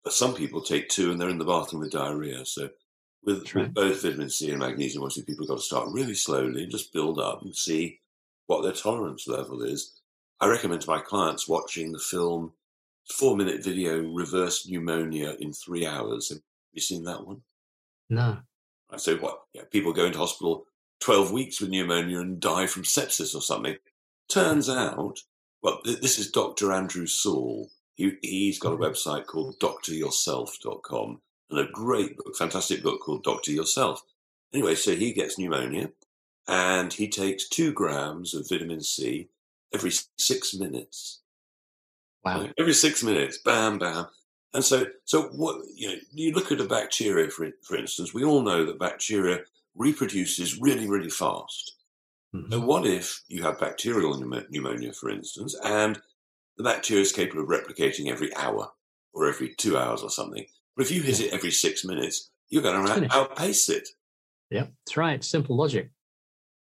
but 0.04 0.12
some 0.12 0.36
people 0.36 0.62
take 0.62 0.90
two 0.90 1.12
and 1.12 1.22
they're 1.22 1.30
in 1.30 1.38
the 1.38 1.46
bathroom 1.46 1.80
with 1.80 1.94
diarrhea. 1.94 2.46
So 2.46 2.68
with, 3.24 3.54
right. 3.56 3.66
with 3.66 3.74
both 3.74 4.02
vitamin 4.02 4.30
C 4.30 4.50
and 4.50 4.60
magnesium, 4.60 5.04
obviously 5.04 5.24
people 5.24 5.46
have 5.46 5.50
got 5.50 5.58
to 5.58 5.66
start 5.66 5.90
really 5.92 6.16
slowly 6.16 6.64
and 6.64 6.72
just 6.72 6.94
build 6.94 7.20
up 7.20 7.42
and 7.42 7.56
see 7.56 8.00
what 8.48 8.64
their 8.64 8.74
tolerance 8.74 9.28
level 9.28 9.62
is. 9.62 10.02
I 10.40 10.48
recommend 10.48 10.82
to 10.82 10.90
my 10.90 11.00
clients 11.00 11.48
watching 11.48 11.92
the 11.92 12.00
film 12.00 12.54
four 13.12 13.36
minute 13.36 13.64
video 13.64 14.02
reverse 14.02 14.68
pneumonia 14.68 15.36
in 15.40 15.54
three 15.54 15.86
hours. 15.86 16.30
Have 16.30 16.40
you 16.74 16.82
seen 16.82 17.04
that 17.04 17.26
one? 17.26 17.42
No, 18.10 18.40
Right, 18.92 19.02
So 19.02 19.18
what? 19.18 19.42
Yeah, 19.54 19.64
people 19.72 19.94
go 19.94 20.06
into 20.06 20.18
hospital 20.18 20.66
12 21.02 21.32
weeks 21.32 21.62
with 21.62 21.70
pneumonia 21.70 22.20
and 22.20 22.40
die 22.40 22.68
from 22.68 22.84
sepsis 22.84 23.36
or 23.36 23.42
something. 23.42 23.78
Turns 24.30 24.70
out, 24.70 25.20
well, 25.62 25.80
th- 25.84 26.02
this 26.02 26.20
is 26.20 26.32
Dr. 26.32 26.72
Andrew 26.72 27.06
Saul. 27.06 27.70
He, 27.96 28.18
he's 28.22 28.60
got 28.60 28.74
a 28.74 28.78
mm-hmm. 28.78 28.84
website 28.84 29.26
called 29.26 29.60
doctoryourself.com 29.60 31.22
and 31.50 31.60
a 31.60 31.72
great 31.72 32.18
book, 32.18 32.36
fantastic 32.38 32.84
book 32.84 33.02
called 33.02 33.24
Doctor 33.24 33.52
Yourself. 33.52 34.02
Anyway, 34.54 34.76
so 34.76 34.96
he 34.96 35.14
gets 35.14 35.38
pneumonia 35.38 35.92
and 36.48 36.94
he 36.94 37.08
takes 37.10 37.48
two 37.48 37.72
grams 37.74 38.34
of 38.34 38.50
vitamin 38.50 38.82
C 38.82 39.30
every 39.74 39.92
six 40.18 40.54
minutes. 40.56 41.22
wow? 42.24 42.50
Every 42.58 42.74
six 42.74 43.04
minutes, 43.04 43.38
bam, 43.40 43.78
bam. 43.80 44.08
And 44.54 44.64
so, 44.64 44.88
so 45.06 45.24
what 45.30 45.64
you 45.76 45.90
know, 45.90 45.96
you 46.12 46.32
look 46.34 46.52
at 46.52 46.60
a 46.62 46.66
bacteria, 46.66 47.30
for 47.30 47.50
for 47.64 47.76
instance. 47.78 48.14
We 48.14 48.24
all 48.24 48.42
know 48.42 48.66
that 48.66 48.80
bacteria 48.80 49.42
reproduces 49.76 50.60
really, 50.60 50.88
really 50.88 51.10
fast. 51.10 51.76
Mhm. 52.34 52.52
So, 52.52 52.60
what 52.60 52.86
if 52.88 53.24
you 53.28 53.44
have 53.44 53.60
bacterial 53.60 54.18
pneumonia, 54.20 54.94
for 54.94 55.10
instance, 55.10 55.56
and 55.64 56.02
the 56.58 56.64
bacteria 56.64 57.02
is 57.04 57.12
capable 57.12 57.44
of 57.44 57.50
replicating 57.50 58.10
every 58.12 58.36
hour 58.36 58.72
or 59.14 59.28
every 59.28 59.56
two 59.56 59.78
hours 59.78 60.02
or 60.04 60.10
something? 60.10 60.48
But 60.80 60.86
if 60.86 60.94
you 60.94 61.02
hit 61.02 61.20
it 61.20 61.34
every 61.34 61.52
six 61.52 61.84
minutes, 61.84 62.32
you're 62.48 62.64
going 62.64 62.86
to 62.86 62.94
Finish. 62.94 63.12
outpace 63.12 63.68
it. 63.68 63.90
yeah, 64.50 64.68
that's 64.86 64.96
right. 64.96 65.22
Simple 65.22 65.58
logic. 65.58 65.90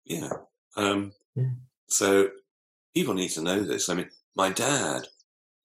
Yeah. 0.06 0.30
Um, 0.78 1.12
Yeah. 1.36 1.50
So 1.88 2.30
people 2.94 3.16
need 3.16 3.30
to 3.30 3.42
know 3.42 3.62
this. 3.62 3.90
I 3.90 3.96
mean, 3.96 4.12
my 4.36 4.52
dad, 4.52 5.08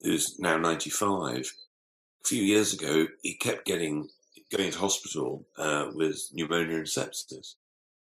who's 0.01 0.39
now 0.39 0.57
95, 0.57 1.53
a 2.25 2.29
few 2.29 2.43
years 2.43 2.73
ago, 2.73 3.09
he 3.21 3.35
kept 3.35 3.67
getting 3.67 4.09
going 4.51 4.71
to 4.71 4.79
hospital 4.79 5.47
uh, 5.59 5.91
with 5.93 6.31
pneumonia 6.33 6.79
and 6.79 6.87
sepsis. 6.87 7.57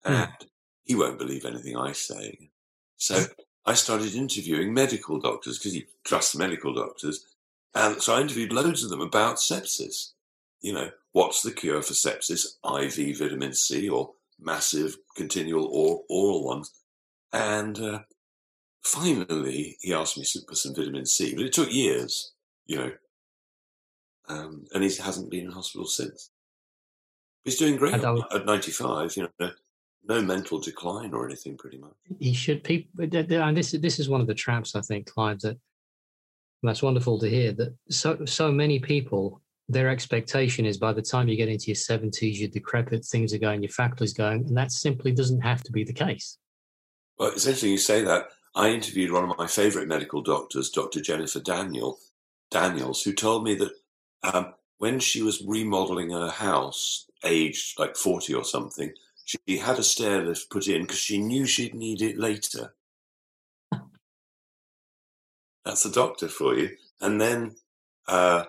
Hmm. 0.05 0.13
And 0.13 0.47
he 0.85 0.95
won't 0.95 1.19
believe 1.19 1.47
anything 1.47 1.79
I 1.79 1.93
say. 1.93 2.51
So 2.99 3.25
I 3.65 3.73
started 3.73 4.15
interviewing 4.15 4.75
medical 4.75 5.19
doctors 5.19 5.59
because 5.59 5.73
he 5.73 5.87
trusts 6.05 6.37
medical 6.37 6.75
doctors. 6.75 7.25
And 7.75 8.03
so 8.03 8.15
I 8.15 8.21
interviewed 8.21 8.53
loads 8.53 8.85
of 8.85 8.91
them 8.91 9.01
about 9.01 9.37
sepsis. 9.37 10.13
You 10.61 10.73
know, 10.73 10.91
what's 11.13 11.43
the 11.43 11.53
cure 11.53 11.83
for 11.83 11.93
sepsis? 11.93 12.47
IV 12.65 13.19
vitamin 13.19 13.55
C 13.55 13.89
or 13.89 14.13
massive 14.41 14.97
continual 15.17 15.67
or, 15.67 16.03
oral 16.09 16.45
ones. 16.45 16.71
And 17.33 17.79
uh, 17.79 18.01
finally, 18.83 19.77
he 19.81 19.93
asked 19.93 20.19
me 20.19 20.25
for 20.25 20.55
some 20.55 20.75
vitamin 20.75 21.07
C, 21.07 21.35
but 21.35 21.45
it 21.45 21.53
took 21.53 21.73
years, 21.73 22.33
you 22.67 22.79
know. 22.79 22.93
Um, 24.29 24.65
and 24.75 24.83
he 24.83 24.91
hasn't 24.97 25.31
been 25.31 25.47
in 25.47 25.53
hospital 25.53 25.87
since. 25.87 26.31
He's 27.45 27.59
doing 27.59 27.77
great 27.77 27.95
at 27.95 28.47
95, 28.47 29.17
you 29.17 29.23
know, 29.23 29.29
no, 29.39 29.51
no 30.09 30.23
mental 30.23 30.59
decline 30.59 31.15
or 31.15 31.25
anything, 31.25 31.57
pretty 31.57 31.79
much. 31.79 31.93
He 32.19 32.33
should 32.33 32.65
people, 32.65 32.91
and 32.99 33.57
this 33.57 33.71
this 33.71 34.01
is 34.01 34.09
one 34.09 34.21
of 34.21 34.27
the 34.27 34.35
traps 34.35 34.75
I 34.75 34.81
think, 34.81 35.07
Clive. 35.07 35.41
That 35.41 35.59
that's 36.63 36.83
wonderful 36.83 37.19
to 37.21 37.29
hear. 37.29 37.53
That 37.53 37.75
so 37.89 38.25
so 38.25 38.51
many 38.51 38.81
people, 38.81 39.41
their 39.69 39.89
expectation 39.89 40.65
is 40.65 40.79
by 40.79 40.93
the 40.93 41.03
time 41.03 41.29
you 41.29 41.37
get 41.37 41.49
into 41.49 41.67
your 41.67 41.77
seventies, 41.77 42.41
you're 42.41 42.49
decrepit, 42.49 43.05
things 43.05 43.35
are 43.35 43.39
going, 43.39 43.63
your 43.63 43.71
faculty's 43.71 44.15
going, 44.15 44.47
and 44.47 44.57
that 44.57 44.71
simply 44.71 45.13
doesn't 45.13 45.41
have 45.41 45.63
to 45.65 45.73
be 45.73 45.85
the 45.85 45.93
case. 45.93 46.39
Well, 47.19 47.31
it's 47.31 47.47
interesting 47.47 47.73
you 47.73 47.79
say 47.79 48.03
that. 48.03 48.29
I 48.55 48.71
interviewed 48.71 49.13
one 49.13 49.29
of 49.29 49.37
my 49.37 49.47
favourite 49.47 49.89
medical 49.89 50.23
doctors, 50.23 50.71
Dr. 50.71 51.01
Jennifer 51.01 51.41
Daniel 51.41 51.99
Daniels, 52.51 53.03
who 53.03 53.13
told 53.13 53.45
me 53.45 53.55
that 53.57 53.73
um, 54.23 54.55
when 54.79 55.01
she 55.01 55.23
was 55.23 55.43
remodeling 55.47 56.11
her 56.11 56.31
house, 56.31 57.07
aged 57.25 57.79
like 57.79 57.97
forty 57.97 58.35
or 58.35 58.45
something, 58.45 58.93
she 59.25 59.59
had 59.59 59.79
a 59.79 59.83
stair 59.83 60.23
lift 60.25 60.51
put 60.51 60.69
in 60.69 60.83
because 60.83 60.99
she 60.99 61.19
knew 61.19 61.45
she'd 61.45 61.75
need 61.75 62.01
it 62.03 62.19
later. 62.19 62.75
That's 65.65 65.85
a 65.85 65.91
doctor 65.91 66.29
for 66.29 66.55
you. 66.55 66.71
And 67.01 67.21
then 67.21 67.57
uh, 68.07 68.45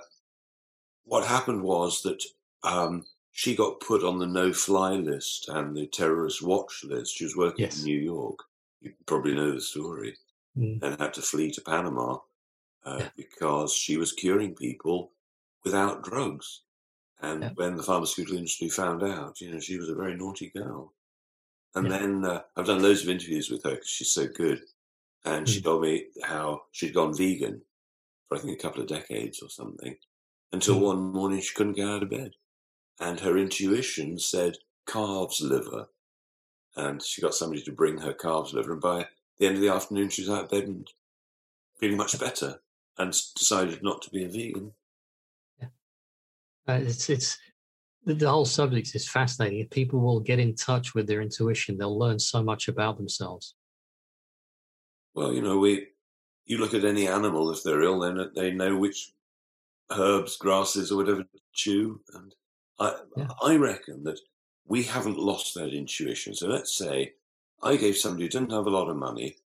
what 1.08 1.26
happened 1.26 1.64
was 1.64 2.02
that 2.04 2.22
um, 2.64 3.06
she 3.32 3.56
got 3.56 3.80
put 3.80 4.04
on 4.04 4.20
the 4.20 4.28
no-fly 4.28 4.94
list 4.94 5.48
and 5.50 5.76
the 5.76 5.88
terrorist 5.88 6.42
watch 6.44 6.84
list. 6.84 7.16
She 7.16 7.24
was 7.24 7.36
working 7.36 7.66
yes. 7.66 7.80
in 7.80 7.86
New 7.86 8.00
York. 8.00 8.40
You 8.82 8.94
probably 9.06 9.34
know 9.34 9.54
the 9.54 9.62
story. 9.62 10.16
Mm. 10.58 10.82
And 10.84 11.00
had 11.00 11.14
to 11.14 11.22
flee 11.22 11.52
to 11.52 11.62
Panama 11.62 12.18
uh, 12.86 12.98
yeah. 13.00 13.10
because 13.16 13.74
she 13.74 13.96
was 13.96 14.12
curing 14.12 14.56
people 14.56 15.12
without 15.64 16.04
drugs. 16.04 16.64
And 17.22 17.44
yeah. 17.44 17.50
when 17.56 17.76
the 17.76 17.84
pharmaceutical 17.84 18.38
industry 18.38 18.70
found 18.70 19.04
out, 19.04 19.40
you 19.40 19.52
know, 19.52 19.60
she 19.60 19.78
was 19.78 19.90
a 19.90 19.96
very 19.96 20.16
naughty 20.16 20.52
girl. 20.56 20.94
And 21.76 21.88
yeah. 21.88 21.98
then 21.98 22.26
uh, 22.26 22.42
I've 22.56 22.66
done 22.66 22.82
loads 22.82 23.04
of 23.04 23.10
interviews 23.10 23.50
with 23.50 23.64
her 23.64 23.72
because 23.72 23.88
she's 23.88 24.12
so 24.12 24.28
good. 24.28 24.62
And 25.26 25.46
mm. 25.46 25.50
she 25.50 25.62
told 25.62 25.84
me 25.84 26.08
how 26.24 26.64
she'd 26.72 26.94
gone 26.94 27.16
vegan 27.16 27.62
for 28.28 28.38
I 28.38 28.42
think 28.42 28.60
a 28.60 28.62
couple 28.62 28.82
of 28.82 28.88
decades 28.88 29.42
or 29.42 29.50
something 29.50 29.96
until 30.52 30.76
mm. 30.76 30.84
one 30.84 31.00
morning 31.12 31.42
she 31.42 31.54
couldn't 31.54 31.74
get 31.74 31.88
out 31.88 32.04
of 32.04 32.10
bed. 32.10 32.32
And 33.00 33.20
her 33.20 33.38
intuition 33.38 34.18
said 34.18 34.58
calves 34.88 35.42
liver. 35.42 35.90
And 36.76 37.02
she 37.02 37.22
got 37.22 37.34
somebody 37.34 37.62
to 37.64 37.72
bring 37.72 38.00
her 38.00 38.14
calves 38.14 38.54
liver. 38.54 38.74
And 38.74 38.82
by 38.82 39.08
the 39.40 39.48
end 39.48 39.56
of 39.56 39.62
the 39.62 39.70
afternoon, 39.70 40.10
she 40.10 40.22
was 40.24 40.30
out 40.30 40.46
of 40.46 40.50
bed 40.50 40.64
and 40.64 40.88
feeling 41.80 41.98
much 41.98 42.20
better 42.20 42.60
and 42.98 43.14
decided 43.36 43.84
not 43.84 44.02
to 44.04 44.10
be 44.10 44.24
a 44.24 44.30
vegan. 44.30 44.72
Yeah. 45.60 45.68
Uh, 46.68 46.80
it's, 46.84 47.10
it's, 47.10 47.38
the 48.06 48.30
whole 48.30 48.46
subject 48.46 48.96
is 48.96 49.08
fascinating. 49.08 49.68
People 49.68 50.00
will 50.00 50.20
get 50.20 50.40
in 50.40 50.56
touch 50.56 50.96
with 50.96 51.08
their 51.08 51.22
intuition, 51.22 51.78
they'll 51.78 51.98
learn 51.98 52.20
so 52.20 52.42
much 52.42 52.68
about 52.68 52.98
themselves. 52.98 53.56
Well, 55.14 55.34
you 55.34 55.42
know, 55.42 55.58
we 55.58 55.88
you 56.46 56.58
look 56.58 56.74
at 56.74 56.86
any 56.86 57.08
animal 57.08 57.52
if 57.52 57.62
they're 57.64 57.82
ill, 57.82 58.00
then 58.00 58.32
they 58.36 58.52
know 58.52 58.78
which 58.78 59.12
herbs, 59.92 60.38
grasses, 60.38 60.92
or 60.92 60.98
whatever 60.98 61.24
to 61.24 61.40
chew. 61.54 62.02
And 62.14 62.36
I 62.80 62.96
yeah. 63.16 63.28
I 63.42 63.56
reckon 63.56 64.04
that 64.04 64.20
we 64.66 64.84
haven't 64.84 65.20
lost 65.20 65.54
that 65.56 65.74
intuition. 65.74 66.34
So 66.34 66.48
let's 66.48 66.78
say 66.78 67.14
I 67.64 67.76
gave 67.76 67.98
somebody 67.98 68.26
who 68.26 68.30
didn't 68.30 68.52
have 68.52 68.68
a 68.68 68.72
lot 68.72 68.90
of 68.90 68.98
money 68.98 69.38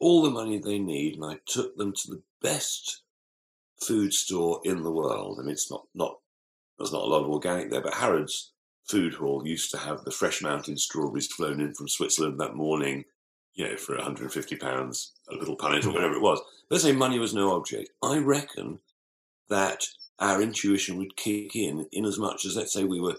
all 0.00 0.22
the 0.22 0.30
money 0.30 0.58
they 0.58 0.78
need, 0.78 1.14
and 1.14 1.24
I 1.24 1.38
took 1.46 1.76
them 1.76 1.92
to 1.92 2.10
the 2.10 2.22
best 2.40 3.02
food 3.80 4.12
store 4.12 4.60
in 4.64 4.82
the 4.82 4.92
world. 4.92 5.38
I 5.38 5.42
mean, 5.42 5.52
it's 5.52 5.70
not 5.70 5.86
not 5.94 6.18
there's 6.78 6.92
not 6.92 7.02
a 7.02 7.06
lot 7.06 7.22
of 7.22 7.30
organic 7.30 7.70
there, 7.70 7.80
but 7.80 7.94
Harrods 7.94 8.52
Food 8.88 9.14
Hall 9.14 9.46
used 9.46 9.70
to 9.72 9.78
have 9.78 10.04
the 10.04 10.10
fresh 10.10 10.42
mountain 10.42 10.76
strawberries 10.76 11.26
flown 11.26 11.60
in 11.60 11.74
from 11.74 11.88
Switzerland 11.88 12.38
that 12.40 12.54
morning, 12.54 13.04
you 13.54 13.68
know, 13.68 13.76
for 13.76 13.96
150 13.96 14.56
pounds, 14.56 15.12
a 15.28 15.34
little 15.34 15.56
punnet 15.56 15.84
or 15.84 15.88
hmm. 15.88 15.94
whatever 15.94 16.14
it 16.14 16.22
was. 16.22 16.40
Let's 16.70 16.84
say 16.84 16.92
money 16.92 17.18
was 17.18 17.34
no 17.34 17.56
object. 17.56 17.90
I 18.02 18.18
reckon 18.18 18.78
that 19.48 19.86
our 20.18 20.42
intuition 20.42 20.98
would 20.98 21.16
kick 21.16 21.54
in, 21.54 21.86
in 21.92 22.04
as 22.04 22.18
much 22.18 22.44
as 22.44 22.56
let's 22.56 22.72
say 22.72 22.84
we 22.84 23.00
were 23.00 23.16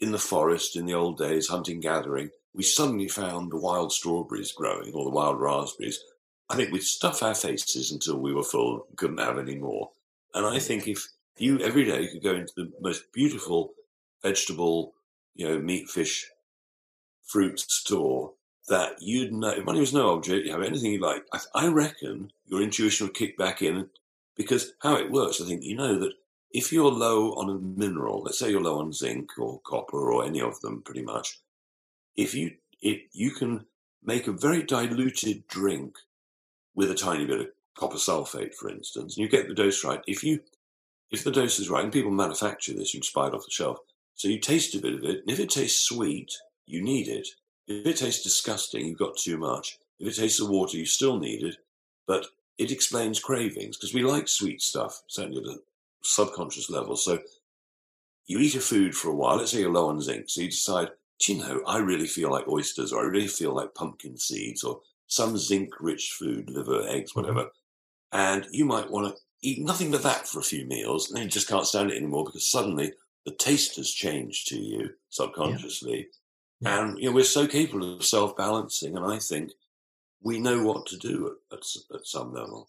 in 0.00 0.12
the 0.12 0.18
forest 0.18 0.76
in 0.76 0.86
the 0.86 0.94
old 0.94 1.18
days, 1.18 1.48
hunting, 1.48 1.80
gathering. 1.80 2.30
We 2.54 2.62
suddenly 2.62 3.08
found 3.08 3.50
the 3.50 3.56
wild 3.56 3.92
strawberries 3.92 4.52
growing 4.52 4.92
or 4.94 5.04
the 5.04 5.10
wild 5.10 5.40
raspberries. 5.40 6.00
I 6.48 6.56
think 6.56 6.72
we'd 6.72 6.82
stuff 6.82 7.22
our 7.22 7.34
faces 7.34 7.92
until 7.92 8.18
we 8.18 8.32
were 8.32 8.42
full, 8.42 8.86
couldn't 8.96 9.18
have 9.18 9.38
any 9.38 9.56
more. 9.56 9.90
And 10.34 10.46
I 10.46 10.58
think 10.58 10.88
if 10.88 11.06
you 11.36 11.60
every 11.60 11.84
day 11.84 12.08
could 12.08 12.22
go 12.22 12.34
into 12.34 12.52
the 12.56 12.72
most 12.80 13.12
beautiful 13.12 13.72
vegetable, 14.22 14.94
you 15.34 15.46
know, 15.46 15.58
meat, 15.58 15.88
fish, 15.88 16.26
fruit 17.24 17.60
store 17.60 18.32
that 18.68 19.00
you'd 19.00 19.32
know 19.32 19.62
money 19.62 19.80
was 19.80 19.94
no 19.94 20.14
object, 20.14 20.46
you 20.46 20.52
have 20.52 20.62
anything 20.62 20.92
you 20.92 21.00
like. 21.00 21.22
I, 21.32 21.40
I 21.54 21.68
reckon 21.68 22.32
your 22.46 22.62
intuition 22.62 23.06
would 23.06 23.14
kick 23.14 23.36
back 23.36 23.62
in 23.62 23.88
because 24.38 24.72
how 24.80 24.96
it 24.96 25.10
works, 25.10 25.40
I 25.40 25.44
think 25.44 25.62
you 25.62 25.76
know 25.76 25.98
that 25.98 26.14
if 26.52 26.72
you're 26.72 26.90
low 26.90 27.32
on 27.32 27.50
a 27.50 27.58
mineral, 27.58 28.22
let's 28.22 28.38
say 28.38 28.50
you're 28.50 28.62
low 28.62 28.78
on 28.78 28.92
zinc 28.92 29.38
or 29.38 29.60
copper 29.66 30.10
or 30.10 30.24
any 30.24 30.40
of 30.40 30.58
them, 30.60 30.80
pretty 30.80 31.02
much, 31.02 31.40
if 32.16 32.34
you 32.34 32.52
you 32.80 33.32
can 33.32 33.66
make 34.02 34.28
a 34.28 34.32
very 34.32 34.62
diluted 34.62 35.46
drink 35.48 35.98
with 36.74 36.90
a 36.90 36.94
tiny 36.94 37.26
bit 37.26 37.40
of 37.40 37.46
copper 37.76 37.96
sulfate, 37.96 38.54
for 38.54 38.70
instance, 38.70 39.16
and 39.16 39.22
you 39.24 39.28
get 39.28 39.48
the 39.48 39.54
dose 39.54 39.84
right. 39.84 40.00
If 40.06 40.22
you 40.22 40.40
if 41.10 41.24
the 41.24 41.32
dose 41.32 41.58
is 41.58 41.68
right, 41.68 41.84
and 41.84 41.92
people 41.92 42.12
manufacture 42.12 42.72
this, 42.72 42.94
you 42.94 43.00
can 43.00 43.10
buy 43.14 43.28
it 43.28 43.34
off 43.34 43.44
the 43.44 43.50
shelf. 43.50 43.78
So 44.14 44.28
you 44.28 44.38
taste 44.38 44.74
a 44.74 44.80
bit 44.80 44.94
of 44.94 45.04
it, 45.04 45.20
and 45.20 45.30
if 45.30 45.40
it 45.40 45.50
tastes 45.50 45.84
sweet, 45.84 46.32
you 46.66 46.82
need 46.82 47.08
it. 47.08 47.28
If 47.66 47.86
it 47.86 47.96
tastes 47.96 48.22
disgusting, 48.22 48.86
you've 48.86 48.98
got 48.98 49.16
too 49.16 49.36
much. 49.36 49.78
If 49.98 50.08
it 50.08 50.20
tastes 50.20 50.40
of 50.40 50.48
water, 50.48 50.76
you 50.76 50.86
still 50.86 51.18
need 51.18 51.42
it. 51.42 51.56
But 52.06 52.26
it 52.58 52.72
explains 52.72 53.20
cravings 53.20 53.76
because 53.76 53.94
we 53.94 54.02
like 54.02 54.28
sweet 54.28 54.60
stuff, 54.60 55.02
certainly 55.06 55.40
at 55.40 55.48
a 55.48 55.60
subconscious 56.02 56.68
level. 56.68 56.96
So 56.96 57.20
you 58.26 58.38
eat 58.40 58.56
a 58.56 58.60
food 58.60 58.94
for 58.94 59.08
a 59.08 59.14
while, 59.14 59.36
let's 59.36 59.52
say 59.52 59.60
you're 59.60 59.72
low 59.72 59.88
on 59.88 60.00
zinc, 60.02 60.28
so 60.28 60.42
you 60.42 60.50
decide, 60.50 60.90
do 61.20 61.32
you 61.32 61.38
know, 61.40 61.62
I 61.66 61.78
really 61.78 62.06
feel 62.06 62.30
like 62.30 62.46
oysters, 62.48 62.92
or 62.92 63.00
I 63.00 63.08
really 63.08 63.28
feel 63.28 63.54
like 63.54 63.74
pumpkin 63.74 64.18
seeds, 64.18 64.62
or 64.62 64.80
some 65.06 65.38
zinc 65.38 65.72
rich 65.80 66.12
food, 66.18 66.50
liver, 66.50 66.86
eggs, 66.86 67.12
mm-hmm. 67.12 67.20
whatever. 67.20 67.50
And 68.12 68.46
you 68.50 68.64
might 68.64 68.90
want 68.90 69.14
to 69.14 69.20
eat 69.40 69.64
nothing 69.64 69.90
but 69.90 70.02
that 70.02 70.26
for 70.26 70.40
a 70.40 70.44
few 70.44 70.66
meals, 70.66 71.08
and 71.08 71.16
then 71.16 71.24
you 71.24 71.30
just 71.30 71.48
can't 71.48 71.66
stand 71.66 71.90
it 71.90 71.96
anymore 71.96 72.24
because 72.24 72.50
suddenly 72.50 72.92
the 73.24 73.32
taste 73.32 73.76
has 73.76 73.90
changed 73.90 74.48
to 74.48 74.58
you 74.58 74.90
subconsciously. 75.10 76.08
Yeah. 76.60 76.80
And 76.80 76.98
you 76.98 77.08
know, 77.08 77.14
we're 77.14 77.24
so 77.24 77.46
capable 77.46 77.96
of 77.96 78.04
self 78.04 78.36
balancing, 78.36 78.96
and 78.96 79.06
I 79.06 79.18
think 79.18 79.52
we 80.22 80.38
know 80.38 80.62
what 80.62 80.86
to 80.86 80.96
do 80.96 81.36
at, 81.52 81.58
at, 81.58 81.64
at 81.94 82.06
some 82.06 82.32
level. 82.32 82.68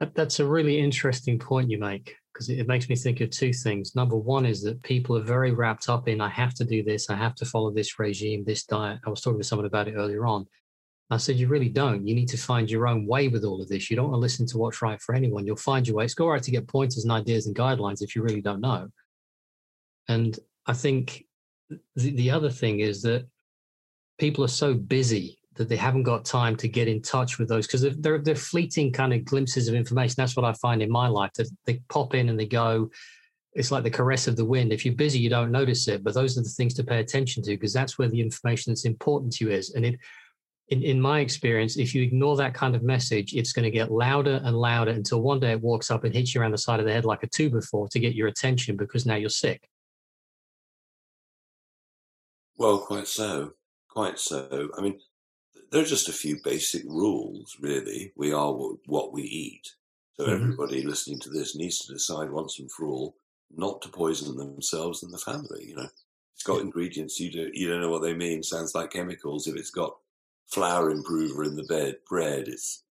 That, 0.00 0.14
that's 0.14 0.40
a 0.40 0.46
really 0.46 0.78
interesting 0.78 1.38
point 1.38 1.70
you 1.70 1.78
make 1.78 2.14
because 2.32 2.48
it, 2.48 2.60
it 2.60 2.68
makes 2.68 2.88
me 2.88 2.96
think 2.96 3.20
of 3.20 3.30
two 3.30 3.52
things. 3.52 3.96
Number 3.96 4.16
one 4.16 4.46
is 4.46 4.62
that 4.62 4.82
people 4.82 5.16
are 5.16 5.22
very 5.22 5.50
wrapped 5.50 5.88
up 5.88 6.08
in, 6.08 6.20
I 6.20 6.28
have 6.28 6.54
to 6.54 6.64
do 6.64 6.82
this, 6.82 7.10
I 7.10 7.16
have 7.16 7.34
to 7.36 7.44
follow 7.44 7.72
this 7.72 7.98
regime, 7.98 8.44
this 8.44 8.64
diet. 8.64 9.00
I 9.04 9.10
was 9.10 9.20
talking 9.20 9.40
to 9.40 9.46
someone 9.46 9.66
about 9.66 9.88
it 9.88 9.94
earlier 9.94 10.26
on. 10.26 10.46
I 11.10 11.16
said, 11.16 11.36
You 11.36 11.48
really 11.48 11.70
don't. 11.70 12.06
You 12.06 12.14
need 12.14 12.28
to 12.28 12.36
find 12.36 12.70
your 12.70 12.86
own 12.86 13.06
way 13.06 13.28
with 13.28 13.44
all 13.44 13.62
of 13.62 13.68
this. 13.68 13.90
You 13.90 13.96
don't 13.96 14.10
want 14.10 14.16
to 14.16 14.20
listen 14.20 14.46
to 14.48 14.58
what's 14.58 14.82
right 14.82 15.00
for 15.00 15.14
anyone. 15.14 15.46
You'll 15.46 15.56
find 15.56 15.86
your 15.86 15.96
way. 15.96 16.04
It's 16.04 16.18
all 16.20 16.28
right 16.28 16.42
to 16.42 16.50
get 16.50 16.68
pointers 16.68 17.04
and 17.04 17.12
ideas 17.12 17.46
and 17.46 17.56
guidelines 17.56 18.02
if 18.02 18.14
you 18.14 18.22
really 18.22 18.42
don't 18.42 18.60
know. 18.60 18.88
And 20.06 20.38
I 20.66 20.74
think 20.74 21.24
the, 21.96 22.10
the 22.10 22.30
other 22.30 22.50
thing 22.50 22.80
is 22.80 23.02
that 23.02 23.26
people 24.18 24.44
are 24.44 24.48
so 24.48 24.74
busy 24.74 25.37
that 25.58 25.68
they 25.68 25.76
haven't 25.76 26.04
got 26.04 26.24
time 26.24 26.56
to 26.56 26.68
get 26.68 26.88
in 26.88 27.02
touch 27.02 27.38
with 27.38 27.48
those 27.48 27.66
because 27.66 27.82
they're, 27.82 27.94
they're, 27.98 28.18
they're 28.18 28.34
fleeting 28.34 28.92
kind 28.92 29.12
of 29.12 29.24
glimpses 29.24 29.68
of 29.68 29.74
information. 29.74 30.14
That's 30.16 30.36
what 30.36 30.46
I 30.46 30.52
find 30.54 30.82
in 30.82 30.90
my 30.90 31.08
life 31.08 31.32
that 31.34 31.50
they 31.66 31.80
pop 31.88 32.14
in 32.14 32.28
and 32.28 32.38
they 32.38 32.46
go. 32.46 32.90
It's 33.52 33.70
like 33.70 33.82
the 33.82 33.90
caress 33.90 34.28
of 34.28 34.36
the 34.36 34.44
wind. 34.44 34.72
If 34.72 34.84
you're 34.84 34.94
busy, 34.94 35.18
you 35.18 35.30
don't 35.30 35.50
notice 35.50 35.88
it. 35.88 36.02
But 36.02 36.14
those 36.14 36.38
are 36.38 36.42
the 36.42 36.48
things 36.48 36.74
to 36.74 36.84
pay 36.84 37.00
attention 37.00 37.42
to 37.42 37.50
because 37.50 37.72
that's 37.72 37.98
where 37.98 38.08
the 38.08 38.20
information 38.20 38.72
that's 38.72 38.84
important 38.84 39.32
to 39.34 39.44
you 39.44 39.50
is. 39.50 39.74
And 39.74 39.84
it 39.84 39.98
in, 40.68 40.82
in 40.82 41.00
my 41.00 41.20
experience, 41.20 41.76
if 41.76 41.94
you 41.94 42.02
ignore 42.02 42.36
that 42.36 42.54
kind 42.54 42.76
of 42.76 42.82
message, 42.82 43.34
it's 43.34 43.52
going 43.52 43.64
to 43.64 43.70
get 43.70 43.90
louder 43.90 44.40
and 44.44 44.56
louder 44.56 44.90
until 44.90 45.22
one 45.22 45.40
day 45.40 45.52
it 45.52 45.60
walks 45.60 45.90
up 45.90 46.04
and 46.04 46.14
hits 46.14 46.34
you 46.34 46.40
around 46.40 46.52
the 46.52 46.58
side 46.58 46.78
of 46.80 46.86
the 46.86 46.92
head 46.92 47.04
like 47.04 47.22
a 47.22 47.26
two 47.26 47.50
before 47.50 47.88
to 47.88 47.98
get 47.98 48.14
your 48.14 48.28
attention 48.28 48.76
because 48.76 49.06
now 49.06 49.14
you're 49.14 49.30
sick. 49.30 49.68
Well, 52.56 52.78
quite 52.78 53.06
so. 53.06 53.52
Quite 53.88 54.18
so. 54.18 54.68
I 54.76 54.82
mean, 54.82 54.98
there 55.70 55.82
are 55.82 55.86
just 55.86 56.08
a 56.08 56.12
few 56.12 56.38
basic 56.42 56.84
rules, 56.84 57.56
really. 57.60 58.12
We 58.16 58.32
are 58.32 58.52
what 58.52 59.12
we 59.12 59.22
eat. 59.22 59.74
So 60.14 60.24
mm-hmm. 60.24 60.42
everybody 60.42 60.82
listening 60.82 61.20
to 61.20 61.30
this 61.30 61.56
needs 61.56 61.78
to 61.80 61.92
decide 61.92 62.30
once 62.30 62.58
and 62.58 62.70
for 62.70 62.86
all 62.86 63.16
not 63.56 63.80
to 63.82 63.88
poison 63.88 64.36
themselves 64.36 65.02
and 65.02 65.12
the 65.12 65.18
family. 65.18 65.66
You 65.68 65.76
know, 65.76 65.88
it's 66.34 66.44
got 66.44 66.60
ingredients 66.60 67.20
you 67.20 67.30
don't 67.30 67.54
you 67.54 67.68
don't 67.68 67.80
know 67.80 67.90
what 67.90 68.02
they 68.02 68.14
mean. 68.14 68.42
Sounds 68.42 68.74
like 68.74 68.92
chemicals. 68.92 69.46
If 69.46 69.56
it's 69.56 69.70
got 69.70 69.96
flour 70.48 70.90
improver 70.90 71.44
in 71.44 71.56
the 71.56 71.64
bed, 71.64 71.96
bread. 72.08 72.48
It's 72.48 72.82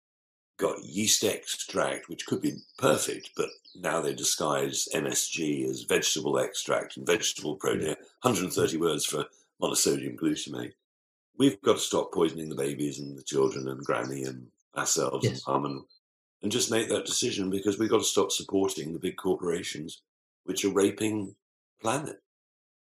got 0.58 0.84
yeast 0.84 1.24
extract, 1.24 2.08
which 2.08 2.26
could 2.26 2.40
be 2.40 2.58
perfect, 2.78 3.30
but 3.36 3.48
now 3.74 4.00
they 4.00 4.14
disguise 4.14 4.88
MSG 4.94 5.68
as 5.68 5.82
vegetable 5.82 6.38
extract 6.38 6.96
and 6.96 7.06
vegetable 7.06 7.56
protein. 7.56 7.96
130 8.22 8.76
words 8.78 9.04
for 9.04 9.26
monosodium 9.60 10.16
glutamate. 10.16 10.72
We've 11.38 11.60
got 11.62 11.74
to 11.74 11.78
stop 11.78 12.12
poisoning 12.12 12.48
the 12.48 12.56
babies 12.56 12.98
and 12.98 13.16
the 13.16 13.22
children 13.22 13.68
and 13.68 13.80
granny 13.84 14.24
and 14.24 14.46
ourselves 14.76 15.24
yes. 15.24 15.42
and 15.46 15.62
mum 15.62 15.64
and, 15.66 15.82
and 16.42 16.52
just 16.52 16.70
make 16.70 16.88
that 16.88 17.06
decision 17.06 17.50
because 17.50 17.78
we've 17.78 17.90
got 17.90 17.98
to 17.98 18.04
stop 18.04 18.30
supporting 18.30 18.92
the 18.92 18.98
big 18.98 19.16
corporations 19.16 20.02
which 20.44 20.64
are 20.64 20.72
raping 20.72 21.34
planet. 21.80 22.16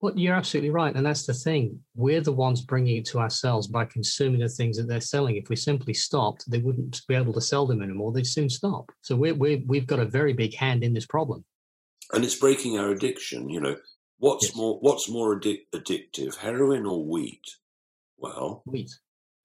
Well, 0.00 0.12
you're 0.16 0.34
absolutely 0.34 0.70
right. 0.70 0.94
And 0.94 1.06
that's 1.06 1.24
the 1.24 1.32
thing. 1.32 1.80
We're 1.94 2.20
the 2.20 2.32
ones 2.32 2.60
bringing 2.60 2.98
it 2.98 3.06
to 3.06 3.20
ourselves 3.20 3.66
by 3.66 3.86
consuming 3.86 4.40
the 4.40 4.48
things 4.50 4.76
that 4.76 4.86
they're 4.86 5.00
selling. 5.00 5.36
If 5.36 5.48
we 5.48 5.56
simply 5.56 5.94
stopped, 5.94 6.44
they 6.50 6.58
wouldn't 6.58 7.00
be 7.08 7.14
able 7.14 7.32
to 7.32 7.40
sell 7.40 7.66
them 7.66 7.80
anymore. 7.80 8.12
They'd 8.12 8.26
soon 8.26 8.50
stop. 8.50 8.92
So 9.00 9.16
we're, 9.16 9.34
we're, 9.34 9.62
we've 9.66 9.86
got 9.86 10.00
a 10.00 10.04
very 10.04 10.34
big 10.34 10.54
hand 10.54 10.84
in 10.84 10.92
this 10.92 11.06
problem. 11.06 11.44
And 12.12 12.22
it's 12.22 12.34
breaking 12.34 12.78
our 12.78 12.90
addiction. 12.90 13.48
You 13.48 13.60
know, 13.62 13.76
what's 14.18 14.48
yes. 14.48 14.56
more 14.56 14.78
what's 14.80 15.08
more 15.08 15.40
addic- 15.40 15.66
addictive, 15.74 16.36
heroin 16.36 16.84
or 16.84 17.02
wheat? 17.02 17.42
Well, 18.18 18.62
wheat. 18.66 18.96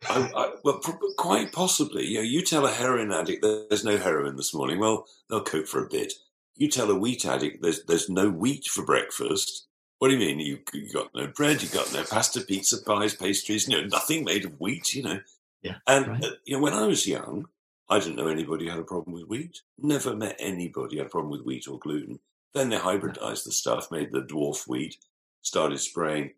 I, 0.07 0.31
I, 0.35 0.53
well, 0.63 0.79
quite 1.17 1.51
possibly. 1.51 2.05
You 2.05 2.19
know, 2.19 2.23
you 2.23 2.41
tell 2.41 2.65
a 2.65 2.71
heroin 2.71 3.11
addict 3.11 3.41
there's 3.41 3.83
no 3.83 3.97
heroin 3.97 4.37
this 4.37 4.53
morning. 4.53 4.79
Well, 4.79 5.05
they'll 5.29 5.43
cope 5.43 5.67
for 5.67 5.85
a 5.85 5.89
bit. 5.89 6.13
You 6.55 6.69
tell 6.69 6.89
a 6.89 6.95
wheat 6.95 7.25
addict 7.25 7.61
there's 7.61 7.83
there's 7.83 8.09
no 8.09 8.29
wheat 8.29 8.65
for 8.65 8.83
breakfast 8.83 9.67
what 9.99 10.07
do 10.07 10.13
you 10.15 10.19
mean? 10.19 10.39
You 10.39 10.59
you 10.73 10.91
got 10.91 11.13
no 11.13 11.27
bread, 11.27 11.61
you 11.61 11.67
got 11.69 11.93
no 11.93 12.03
pasta, 12.03 12.41
pizza, 12.41 12.81
pies, 12.81 13.13
pastries, 13.13 13.67
you 13.67 13.77
know, 13.77 13.87
nothing 13.87 14.23
made 14.23 14.45
of 14.45 14.59
wheat, 14.59 14.95
you 14.95 15.03
know. 15.03 15.19
Yeah. 15.61 15.75
And 15.87 16.07
right. 16.07 16.23
uh, 16.23 16.31
you 16.45 16.55
know, 16.55 16.63
when 16.63 16.73
I 16.73 16.87
was 16.87 17.05
young, 17.05 17.47
I 17.89 17.99
didn't 17.99 18.15
know 18.15 18.27
anybody 18.27 18.65
who 18.65 18.71
had 18.71 18.79
a 18.79 18.83
problem 18.83 19.13
with 19.13 19.27
wheat. 19.27 19.61
Never 19.77 20.15
met 20.15 20.37
anybody 20.39 20.95
who 20.95 20.99
had 20.99 21.07
a 21.07 21.09
problem 21.09 21.31
with 21.31 21.45
wheat 21.45 21.67
or 21.67 21.79
gluten. 21.79 22.19
Then 22.53 22.69
they 22.69 22.77
hybridized 22.77 23.43
the 23.43 23.51
stuff, 23.51 23.91
made 23.91 24.11
the 24.11 24.21
dwarf 24.21 24.67
wheat, 24.67 24.97
started 25.41 25.79
spraying, 25.79 26.31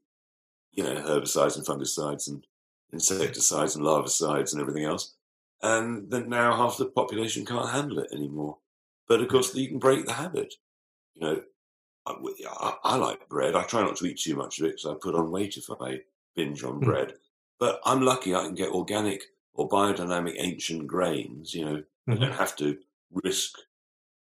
you 0.74 0.84
know, 0.84 0.96
herbicides 0.96 1.58
and 1.58 1.66
fungicides 1.66 2.28
and 2.28 2.46
insecticides 2.94 3.76
and 3.76 3.86
larvicides 3.86 4.54
and 4.54 4.62
everything 4.62 4.86
else. 4.86 5.16
And 5.62 6.10
then 6.10 6.30
now 6.30 6.56
half 6.56 6.78
the 6.78 6.86
population 6.86 7.46
can't 7.46 7.70
handle 7.70 8.00
it 8.00 8.12
anymore. 8.14 8.58
But 9.08 9.22
of 9.22 9.28
course, 9.28 9.54
you 9.56 9.68
can 9.68 9.80
break 9.80 10.06
the 10.06 10.14
habit. 10.14 10.54
You 11.16 11.22
know, 11.22 11.42
I, 12.06 12.76
I, 12.84 12.96
like 12.96 13.28
bread. 13.30 13.56
I 13.56 13.64
try 13.64 13.82
not 13.82 13.96
to 13.98 14.06
eat 14.06 14.20
too 14.20 14.36
much 14.36 14.60
of 14.60 14.66
it 14.66 14.78
because 14.78 14.86
I 14.86 14.96
put 15.00 15.16
on 15.16 15.32
weight 15.32 15.58
if 15.58 15.66
I 15.80 16.00
binge 16.36 16.64
on 16.64 16.80
mm. 16.80 16.86
bread. 16.86 17.14
But 17.60 17.80
I'm 17.86 18.02
lucky 18.02 18.34
I 18.34 18.44
can 18.44 18.56
get 18.56 18.70
organic 18.70 19.22
or 19.54 19.70
biodynamic 19.70 20.36
ancient 20.40 20.88
grains. 20.88 21.54
You 21.54 21.66
know, 21.66 21.76
mm-hmm. 21.76 22.14
I 22.14 22.16
don't 22.16 22.38
have 22.38 22.56
to 22.58 22.78
risk 23.12 23.56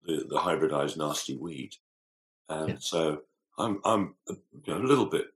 the, 0.05 0.25
the 0.29 0.37
hybridized 0.37 0.97
nasty 0.97 1.37
weed. 1.37 1.75
And 2.49 2.71
yeah. 2.71 2.77
so 2.81 3.21
I'm 3.59 3.81
I'm 3.85 4.15
a, 4.29 4.35
you 4.65 4.75
know, 4.75 4.81
a 4.81 4.89
little 4.89 5.07
bit 5.07 5.27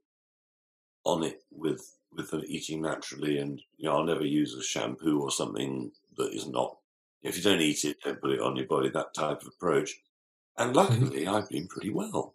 on 1.05 1.22
it 1.22 1.42
with 1.50 1.96
with 2.14 2.32
eating 2.46 2.82
naturally, 2.82 3.38
and 3.38 3.61
you 3.76 3.88
know 3.88 3.96
I'll 3.96 4.05
never 4.05 4.24
use 4.24 4.55
a 4.55 4.62
shampoo 4.62 5.20
or 5.20 5.30
something 5.30 5.92
that 6.16 6.32
is 6.32 6.46
not. 6.46 6.76
If 7.22 7.36
you 7.36 7.42
don't 7.42 7.61
eat 7.61 7.84
it, 7.84 7.98
don't 8.05 8.20
put 8.20 8.32
it 8.32 8.40
on 8.40 8.57
your 8.57 8.66
body. 8.66 8.90
That 8.90 9.14
type 9.14 9.42
of 9.42 9.48
approach. 9.48 9.98
And 10.59 10.74
mm-hmm. 10.74 11.03
luckily, 11.03 11.26
I've 11.26 11.48
been 11.48 11.68
pretty 11.68 11.90
well. 11.90 12.34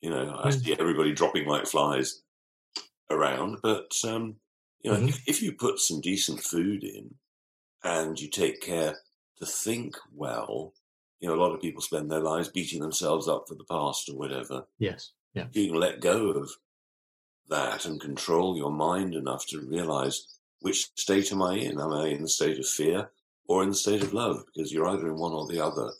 You 0.00 0.10
know, 0.10 0.38
I 0.42 0.50
see 0.50 0.76
everybody 0.78 1.12
dropping 1.14 1.46
like 1.46 1.66
flies 1.66 2.22
around, 3.10 3.58
but 3.62 3.92
um, 4.06 4.36
you 4.82 4.90
know, 4.90 4.98
mm-hmm. 4.98 5.08
if, 5.08 5.22
if, 5.26 5.42
you 5.42 5.52
put 5.52 5.78
some 5.78 6.02
decent 6.02 6.40
food 6.40 6.84
in 6.84 7.14
and 7.82 8.20
you 8.20 8.28
take 8.28 8.60
care 8.60 8.96
to 9.38 9.46
think 9.46 9.94
well, 10.12 10.74
you 11.20 11.28
know, 11.28 11.34
a 11.34 11.40
lot 11.40 11.54
of 11.54 11.62
people 11.62 11.80
spend 11.80 12.10
their 12.10 12.20
lives 12.20 12.48
beating 12.48 12.80
themselves 12.80 13.28
up 13.28 13.46
for 13.48 13.54
the 13.54 13.64
past 13.64 14.10
or 14.10 14.18
whatever. 14.18 14.66
Yes, 14.78 15.12
yeah. 15.32 15.46
You 15.52 15.70
can 15.70 15.80
let 15.80 16.02
go 16.02 16.28
of 16.32 16.50
that 17.48 17.84
and 17.84 18.00
control 18.00 18.56
your 18.56 18.70
mind 18.70 19.14
enough 19.14 19.46
to 19.46 19.60
realize 19.60 20.26
which 20.60 20.90
state 20.94 21.30
am 21.32 21.42
I 21.42 21.56
in? 21.56 21.80
Am 21.80 21.92
I 21.92 22.08
in 22.08 22.22
the 22.22 22.28
state 22.28 22.58
of 22.58 22.66
fear 22.66 23.10
or 23.46 23.62
in 23.62 23.68
the 23.68 23.74
state 23.74 24.02
of 24.02 24.14
love? 24.14 24.44
Because 24.46 24.72
you're 24.72 24.88
either 24.88 25.08
in 25.08 25.18
one 25.18 25.32
or 25.32 25.46
the 25.46 25.60
other. 25.60 25.90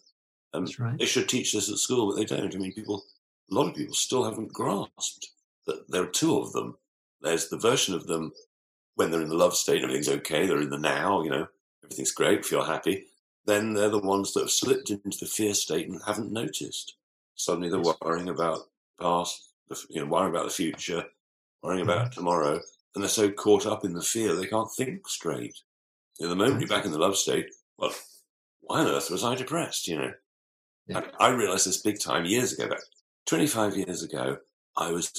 Um, 0.55 0.67
right. 0.79 0.99
They 0.99 1.05
should 1.05 1.29
teach 1.29 1.53
this 1.53 1.71
at 1.71 1.79
school, 1.79 2.09
but 2.09 2.17
they 2.17 2.25
don't. 2.25 2.55
I 2.55 2.59
mean, 2.59 2.73
people, 2.73 3.05
a 3.51 3.55
lot 3.55 3.69
of 3.69 3.75
people 3.75 3.95
still 3.95 4.25
haven't 4.25 4.53
grasped 4.53 5.29
that 5.67 5.91
there 5.91 6.03
are 6.03 6.07
two 6.07 6.39
of 6.39 6.53
them. 6.53 6.79
There's 7.21 7.49
the 7.49 7.59
version 7.59 7.95
of 7.95 8.07
them 8.07 8.33
when 8.95 9.11
they're 9.11 9.23
in 9.23 9.29
the 9.29 9.35
love 9.35 9.55
state, 9.55 9.83
everything's 9.83 10.09
okay, 10.09 10.47
they're 10.47 10.61
in 10.61 10.71
the 10.71 10.79
now, 10.79 11.23
you 11.23 11.31
know, 11.31 11.47
everything's 11.83 12.13
great, 12.13 12.45
feel 12.45 12.65
happy. 12.65 13.07
Then 13.47 13.75
they're 13.75 13.89
the 13.89 13.99
ones 13.99 14.33
that 14.33 14.41
have 14.41 14.51
slipped 14.51 14.91
into 14.91 15.19
the 15.19 15.27
fear 15.27 15.55
state 15.55 15.89
and 15.89 16.01
haven't 16.07 16.33
noticed. 16.33 16.97
Suddenly 17.35 17.69
they're 17.69 17.95
worrying 18.01 18.29
about 18.29 18.61
the 18.99 19.05
past, 19.05 19.51
you 19.91 20.01
know, 20.01 20.07
worrying 20.07 20.31
about 20.31 20.45
the 20.45 20.51
future, 20.51 21.05
worrying 21.65 21.83
about 21.83 22.13
tomorrow, 22.13 22.61
and 22.95 23.03
they're 23.03 23.09
so 23.09 23.31
caught 23.31 23.67
up 23.67 23.85
in 23.85 23.95
the 23.95 24.03
fear 24.03 24.35
they 24.35 24.47
can't 24.47 24.71
think 24.71 25.09
straight. 25.09 25.57
You 26.21 26.27
know, 26.27 26.31
the 26.31 26.37
moment 26.37 26.61
you're 26.61 26.69
back 26.69 26.85
in 26.85 26.93
the 26.93 26.99
love 26.99 27.17
state, 27.17 27.47
well, 27.79 27.93
why 28.61 28.81
on 28.81 28.87
earth 28.87 29.11
was 29.11 29.25
I 29.25 29.35
depressed? 29.35 29.89
You 29.89 29.97
know, 29.97 30.13
yeah. 30.87 31.01
I, 31.19 31.29
I 31.29 31.31
realized 31.31 31.67
this 31.67 31.81
big 31.81 31.99
time 31.99 32.27
years 32.27 32.53
ago, 32.53 32.69
but 32.69 32.81
25 33.27 33.79
years 33.79 34.03
ago, 34.03 34.37
I 34.77 34.93
was 34.93 35.11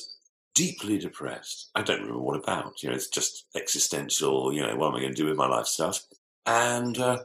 deeply 0.54 1.00
depressed. 1.00 1.72
I 1.74 1.82
don't 1.82 2.02
remember 2.02 2.22
what 2.22 2.42
about. 2.42 2.84
You 2.84 2.90
know, 2.90 2.96
it's 2.96 3.10
just 3.10 3.48
existential, 3.56 4.54
you 4.54 4.62
know, 4.62 4.76
what 4.76 4.90
am 4.90 4.96
I 4.96 5.00
going 5.00 5.16
to 5.16 5.22
do 5.22 5.26
with 5.26 5.38
my 5.38 5.48
life 5.48 5.66
stuff? 5.66 6.04
And 6.46 6.98
uh, 7.00 7.18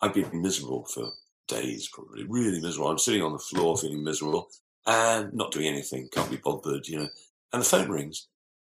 I've 0.00 0.14
been 0.14 0.40
miserable 0.40 0.86
for 0.86 1.10
days, 1.48 1.90
probably, 1.92 2.24
really 2.24 2.62
miserable. 2.62 2.90
I'm 2.90 2.98
sitting 2.98 3.22
on 3.22 3.32
the 3.32 3.38
floor 3.38 3.76
feeling 3.76 4.02
miserable 4.02 4.48
and 4.86 5.34
not 5.34 5.52
doing 5.52 5.66
anything, 5.66 6.08
can't 6.10 6.30
be 6.30 6.38
bothered, 6.38 6.88
you 6.88 6.98
know. 6.98 7.08
And 7.52 7.60
the 7.60 7.66
phone 7.66 7.90
rings 7.90 8.26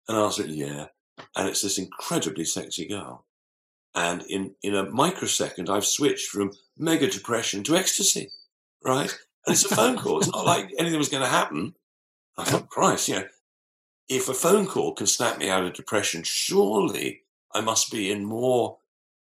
and 0.09 0.17
I 0.17 0.23
answer 0.23 0.43
it, 0.43 0.51
yeah. 0.51 0.87
And 1.37 1.49
it's 1.49 1.63
this 1.63 1.79
incredibly 1.79 2.45
sexy 2.45 2.87
girl. 2.87 3.25
And 3.95 4.23
in, 4.29 4.55
in 4.63 4.75
a 4.75 4.91
microsecond, 4.91 5.71
I've 5.71 5.87
switched 5.87 6.29
from 6.29 6.53
mega 6.77 7.09
depression 7.09 7.63
to 7.65 7.77
ecstasy 7.77 8.31
right? 8.85 9.11
And 9.47 9.55
it's 9.55 9.65
a 9.65 9.75
phone 9.75 9.97
call. 9.97 10.19
It's 10.19 10.31
not 10.31 10.45
like 10.45 10.73
anything 10.79 10.99
was 10.99 11.09
going 11.09 11.23
to 11.23 11.29
happen. 11.29 11.75
I 12.37 12.45
thought, 12.45 12.69
Christ, 12.69 13.09
you 13.09 13.17
know, 13.17 13.25
if 14.09 14.29
a 14.29 14.35
phone 14.35 14.67
call 14.67 14.93
can 14.93 15.07
snap 15.07 15.39
me 15.39 15.49
out 15.49 15.65
of 15.65 15.73
depression, 15.73 16.23
surely 16.23 17.23
I 17.53 17.61
must 17.61 17.91
be 17.91 18.11
in 18.11 18.25
more 18.25 18.79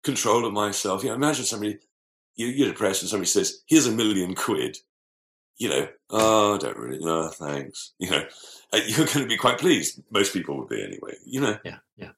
control 0.03 0.45
of 0.45 0.53
myself. 0.53 1.03
You 1.03 1.11
know, 1.11 1.15
imagine 1.15 1.45
somebody, 1.45 1.79
you, 2.35 2.65
are 2.65 2.69
depressed 2.69 3.03
and 3.03 3.09
somebody 3.09 3.29
says, 3.29 3.63
here's 3.67 3.87
a 3.87 3.93
million 3.93 4.35
quid. 4.35 4.79
You 5.59 5.71
know, 5.71 5.89
oh, 6.11 6.55
I 6.55 6.59
don't 6.59 6.77
really 6.77 7.03
know, 7.03 7.29
thanks. 7.29 7.95
You 7.99 8.11
know, 8.11 8.25
uh, 8.73 8.81
you're 8.87 9.07
going 9.07 9.21
to 9.21 9.27
be 9.27 9.39
quite 9.39 9.59
pleased. 9.59 10.03
Most 10.11 10.33
people 10.33 10.59
would 10.59 10.69
be 10.69 10.83
anyway, 10.83 11.15
you 11.25 11.41
know. 11.41 11.57
Yeah, 11.65 11.79
yeah. 11.97 12.11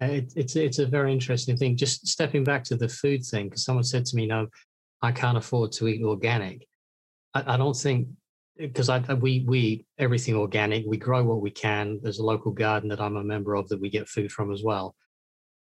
It, 0.00 0.32
it's 0.36 0.54
it's 0.54 0.78
a 0.78 0.86
very 0.86 1.12
interesting 1.12 1.56
thing. 1.56 1.76
Just 1.76 2.06
stepping 2.06 2.44
back 2.44 2.62
to 2.64 2.76
the 2.76 2.88
food 2.88 3.24
thing, 3.24 3.48
because 3.48 3.64
someone 3.64 3.84
said 3.84 4.04
to 4.06 4.16
me, 4.16 4.26
"No, 4.26 4.46
I 5.02 5.12
can't 5.12 5.38
afford 5.38 5.72
to 5.72 5.88
eat 5.88 6.02
organic. 6.02 6.66
I, 7.34 7.54
I 7.54 7.56
don't 7.56 7.76
think 7.76 8.08
because 8.56 8.88
I, 8.88 8.98
we 9.14 9.44
we 9.46 9.58
eat 9.58 9.86
everything 9.98 10.36
organic. 10.36 10.84
We 10.86 10.96
grow 10.96 11.24
what 11.24 11.40
we 11.40 11.50
can. 11.50 12.00
There's 12.02 12.18
a 12.18 12.24
local 12.24 12.52
garden 12.52 12.88
that 12.90 13.00
I'm 13.00 13.16
a 13.16 13.24
member 13.24 13.54
of 13.54 13.68
that 13.68 13.80
we 13.80 13.90
get 13.90 14.08
food 14.08 14.30
from 14.30 14.52
as 14.52 14.62
well. 14.62 14.94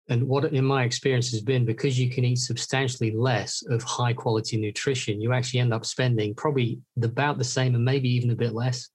And 0.10 0.28
what 0.28 0.46
in 0.46 0.66
my 0.66 0.84
experience 0.84 1.32
has 1.32 1.42
been 1.42 1.66
because 1.66 2.00
you 2.00 2.10
can 2.10 2.26
eat 2.26 2.38
substantially 2.38 3.12
less 3.12 3.64
of 3.70 3.84
high 3.84 4.14
quality 4.14 4.58
nutrition, 4.58 5.22
you 5.22 5.32
actually 5.32 5.60
end 5.60 5.74
up 5.74 5.86
spending 5.86 6.36
probably 6.36 6.80
about 7.02 7.38
the 7.38 7.44
same 7.44 7.76
and 7.76 7.86
maybe 7.86 8.10
even 8.10 8.32
a 8.32 8.36
bit 8.36 8.54
less. 8.54 8.90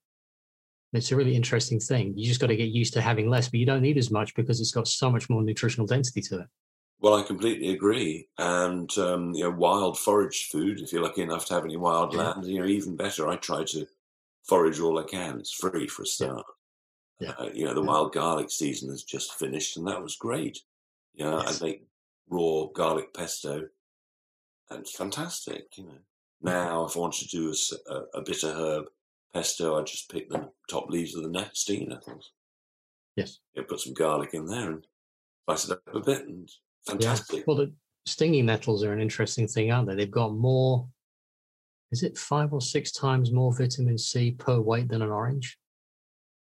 it's 0.93 1.13
a 1.13 1.17
really 1.17 1.37
interesting 1.37 1.79
thing. 1.79 2.15
You 2.17 2.27
just 2.27 2.41
got 2.41 2.49
to 2.49 2.57
get 2.57 2.71
used 2.71 2.93
to 2.95 3.01
having 3.01 3.31
less, 3.31 3.49
but 3.49 3.61
you 3.61 3.67
don't 3.67 3.83
need 3.83 3.99
as 3.99 4.11
much 4.11 4.35
because 4.35 4.61
it's 4.61 4.73
got 4.73 4.89
so 4.89 5.11
much 5.11 5.31
more 5.31 5.43
nutritional 5.43 5.87
density 5.87 6.21
to 6.23 6.41
it. 6.41 6.47
Well, 7.01 7.15
I 7.15 7.23
completely 7.23 7.71
agree. 7.71 8.29
And 8.39 8.91
um, 8.99 9.35
you 9.35 9.45
know, 9.45 9.51
wild 9.51 9.99
forage 9.99 10.49
food. 10.51 10.81
If 10.81 10.93
you're 10.93 11.03
lucky 11.03 11.23
enough 11.23 11.47
to 11.47 11.55
have 11.55 11.65
any 11.65 11.77
wild 11.77 12.15
yeah. 12.15 12.23
land, 12.23 12.47
you 12.47 12.61
know, 12.61 12.67
even 12.67 12.97
better. 12.97 13.29
I 13.29 13.37
try 13.37 13.65
to 13.65 13.87
forage 14.49 14.81
all 14.81 14.99
I 14.99 15.05
can. 15.05 15.39
It's 15.39 15.53
free 15.53 15.87
for 15.87 16.03
a 16.03 16.07
start. 16.07 16.47
Yeah. 17.21 17.33
Uh, 17.39 17.51
you 17.53 17.65
know, 17.65 17.75
the 17.75 17.83
yeah. 17.83 17.87
wild 17.87 18.13
garlic 18.13 18.51
season 18.51 18.91
has 18.91 19.03
just 19.03 19.35
finished, 19.35 19.77
and 19.77 19.87
that 19.87 20.03
was 20.03 20.17
great. 20.17 20.59
You 21.17 21.25
know, 21.25 21.43
yes. 21.43 21.61
I 21.61 21.67
make 21.67 21.87
raw 22.29 22.67
garlic 22.75 23.13
pesto, 23.13 23.69
and 24.71 24.81
it's 24.81 24.97
fantastic. 24.97 25.65
You 25.77 25.85
know, 25.85 25.91
mm-hmm. 25.91 26.49
now 26.49 26.85
if 26.85 26.97
I 26.97 27.01
want 27.01 27.15
to 27.15 27.29
do 27.29 27.53
a, 27.53 27.93
a, 27.93 28.21
a 28.21 28.23
bitter 28.23 28.53
herb 28.53 28.85
pesto, 29.35 29.79
I 29.79 29.83
just 29.83 30.11
pick 30.11 30.31
the 30.31 30.51
top 30.71 30.89
leaves 30.89 31.17
of 31.17 31.23
the 31.25 31.51
stinging 31.53 31.89
nettles. 31.89 32.33
Yes. 33.17 33.41
You 33.55 33.63
put 33.63 33.81
some 33.81 33.95
garlic 33.95 34.31
in 34.35 34.47
there 34.47 34.71
and 34.71 34.87
spice 35.45 35.65
it 35.65 35.73
up 35.73 35.83
a 35.95 36.01
bit, 36.01 36.27
and 36.27 36.49
Fantastic. 36.87 37.39
Yeah. 37.39 37.45
Well, 37.47 37.57
the 37.57 37.73
stinging 38.07 38.47
nettles 38.47 38.85
are 38.85 38.93
an 38.93 39.01
interesting 39.01 39.49
thing, 39.49 39.73
aren't 39.73 39.89
they? 39.89 39.95
They've 39.95 40.11
got 40.11 40.35
more. 40.35 40.89
Is 41.93 42.03
it 42.03 42.19
five 42.19 42.53
or 42.53 42.61
six 42.61 42.93
times 42.93 43.33
more 43.33 43.57
vitamin 43.57 43.99
C 43.99 44.33
per 44.33 44.61
weight 44.61 44.89
than 44.89 45.03
an 45.03 45.11
orange? 45.11 45.59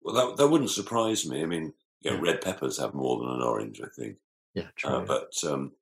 Well, 0.02 0.14
that 0.14 0.36
that 0.36 0.48
wouldn't 0.48 0.70
surprise 0.70 1.26
me. 1.26 1.42
I 1.42 1.46
mean, 1.46 1.72
you 2.00 2.10
know, 2.10 2.20
red 2.20 2.40
peppers 2.40 2.78
have 2.78 2.94
more 2.94 3.18
than 3.18 3.28
an 3.28 3.42
orange, 3.42 3.80
I 3.80 3.88
think. 3.96 4.16
Yeah, 4.54 4.68
true. 4.76 4.90
Uh, 4.90 5.04
but 5.04 5.32
um, 5.44 5.72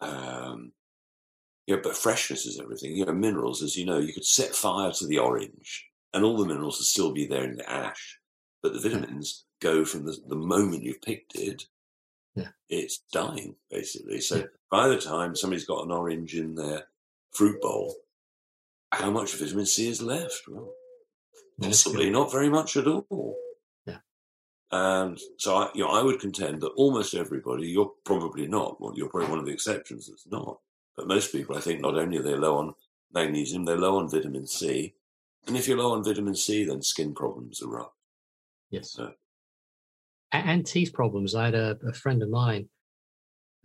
um, 0.00 0.72
yeah, 1.66 1.76
but 1.82 1.96
freshness 1.96 2.46
is 2.46 2.60
everything. 2.60 2.96
You 2.96 3.06
know, 3.06 3.12
minerals, 3.12 3.62
as 3.62 3.76
you 3.76 3.86
know, 3.86 3.98
you 3.98 4.12
could 4.12 4.24
set 4.24 4.54
fire 4.54 4.92
to 4.92 5.06
the 5.06 5.18
orange, 5.18 5.86
and 6.12 6.24
all 6.24 6.36
the 6.36 6.46
minerals 6.46 6.78
would 6.78 6.86
still 6.86 7.12
be 7.12 7.26
there 7.26 7.44
in 7.44 7.56
the 7.56 7.70
ash, 7.70 8.18
but 8.62 8.72
the 8.72 8.80
vitamins 8.80 9.44
yeah. 9.62 9.70
go 9.70 9.84
from 9.84 10.04
the, 10.04 10.16
the 10.28 10.36
moment 10.36 10.82
you've 10.82 11.02
picked 11.02 11.34
it 11.36 11.64
yeah. 12.34 12.48
it's 12.68 13.02
dying 13.12 13.56
basically. 13.70 14.20
So 14.20 14.36
yeah. 14.36 14.44
by 14.70 14.88
the 14.88 14.98
time 14.98 15.36
somebody's 15.36 15.64
got 15.64 15.84
an 15.84 15.92
orange 15.92 16.34
in 16.34 16.54
their 16.54 16.84
fruit 17.32 17.60
bowl, 17.60 17.94
how 18.92 19.10
much 19.10 19.34
vitamin 19.34 19.66
C 19.66 19.88
is 19.88 20.02
left? 20.02 20.42
Well, 20.48 20.72
Possibly 21.60 22.10
not 22.10 22.32
very 22.32 22.48
much 22.48 22.76
at 22.76 22.86
all. 22.86 23.36
And 24.72 25.20
so, 25.36 25.56
I, 25.56 25.70
you 25.74 25.84
know, 25.84 25.90
I 25.90 26.02
would 26.02 26.18
contend 26.18 26.62
that 26.62 26.72
almost 26.76 27.14
everybody, 27.14 27.68
you're 27.68 27.92
probably 28.04 28.46
not, 28.46 28.80
well, 28.80 28.94
you're 28.96 29.10
probably 29.10 29.28
one 29.28 29.38
of 29.38 29.44
the 29.44 29.52
exceptions 29.52 30.06
that's 30.06 30.26
not, 30.26 30.58
but 30.96 31.06
most 31.06 31.30
people, 31.30 31.56
I 31.56 31.60
think, 31.60 31.82
not 31.82 31.98
only 31.98 32.16
are 32.16 32.22
they 32.22 32.34
low 32.34 32.56
on 32.56 32.74
magnesium, 33.12 33.66
they're 33.66 33.76
low 33.76 33.98
on 33.98 34.10
vitamin 34.10 34.46
C. 34.46 34.94
And 35.46 35.58
if 35.58 35.68
you're 35.68 35.76
low 35.76 35.92
on 35.92 36.02
vitamin 36.02 36.34
C, 36.34 36.64
then 36.64 36.80
skin 36.80 37.14
problems 37.14 37.60
erupt. 37.60 37.94
Yes. 38.70 38.92
So, 38.92 39.12
and, 40.32 40.48
and 40.48 40.66
teeth 40.66 40.94
problems. 40.94 41.34
I 41.34 41.46
had 41.46 41.54
a, 41.54 41.76
a 41.86 41.92
friend 41.92 42.22
of 42.22 42.30
mine. 42.30 42.68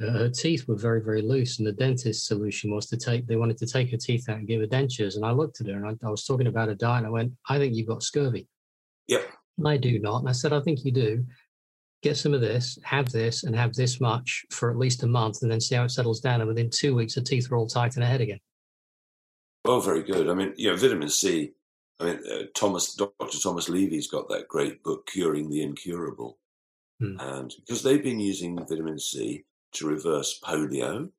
Uh, 0.01 0.11
her 0.11 0.29
teeth 0.29 0.67
were 0.67 0.75
very, 0.75 1.01
very 1.01 1.21
loose, 1.21 1.57
and 1.57 1.67
the 1.67 1.71
dentist's 1.71 2.27
solution 2.27 2.69
was 2.69 2.87
to 2.87 2.97
take. 2.97 3.25
They 3.25 3.37
wanted 3.37 3.57
to 3.59 3.65
take 3.65 3.89
her 3.91 3.97
teeth 3.97 4.27
out 4.29 4.37
and 4.37 4.47
give 4.47 4.59
her 4.59 4.67
dentures. 4.67 5.15
And 5.15 5.25
I 5.25 5.31
looked 5.31 5.61
at 5.61 5.67
her, 5.67 5.73
and 5.73 5.87
I, 5.87 6.05
I 6.05 6.11
was 6.11 6.25
talking 6.25 6.47
about 6.47 6.69
a 6.69 6.75
diet, 6.75 6.99
and 6.99 7.07
I 7.07 7.09
went, 7.09 7.31
"I 7.47 7.57
think 7.57 7.73
you've 7.73 7.87
got 7.87 8.03
scurvy." 8.03 8.47
Yep. 9.07 9.27
And 9.57 9.67
I 9.67 9.77
do 9.77 9.99
not. 9.99 10.19
And 10.19 10.29
I 10.29 10.33
said, 10.33 10.53
"I 10.53 10.61
think 10.61 10.85
you 10.85 10.91
do." 10.91 11.25
Get 12.03 12.15
some 12.15 12.33
of 12.35 12.41
this, 12.41 12.77
have 12.83 13.09
this, 13.11 13.43
and 13.43 13.55
have 13.55 13.73
this 13.73 13.99
much 13.99 14.45
for 14.51 14.69
at 14.69 14.77
least 14.77 15.01
a 15.01 15.07
month, 15.07 15.41
and 15.41 15.51
then 15.51 15.59
see 15.59 15.73
how 15.73 15.83
it 15.83 15.89
settles 15.89 16.19
down. 16.19 16.41
And 16.41 16.47
within 16.47 16.69
two 16.69 16.95
weeks, 16.95 17.15
the 17.15 17.21
teeth 17.21 17.51
are 17.51 17.57
all 17.57 17.67
tight 17.67 17.95
in 17.95 18.03
her 18.03 18.07
head 18.07 18.21
again. 18.21 18.39
Oh, 19.65 19.79
very 19.79 20.03
good. 20.03 20.29
I 20.29 20.33
mean, 20.33 20.53
you 20.57 20.69
know, 20.69 20.77
vitamin 20.77 21.09
C. 21.09 21.51
I 21.99 22.05
mean, 22.05 22.19
uh, 22.31 22.43
Thomas, 22.55 22.93
Dr. 22.93 23.39
Thomas 23.41 23.67
Levy's 23.67 24.07
got 24.07 24.29
that 24.29 24.47
great 24.47 24.83
book, 24.83 25.07
Curing 25.07 25.49
the 25.49 25.63
Incurable. 25.63 26.37
Hmm. 26.99 27.19
And 27.19 27.53
because 27.59 27.83
they've 27.83 28.03
been 28.03 28.19
using 28.19 28.57
vitamin 28.57 28.99
C 28.99 29.45
to 29.73 29.87
reverse 29.87 30.39
polio, 30.43 31.09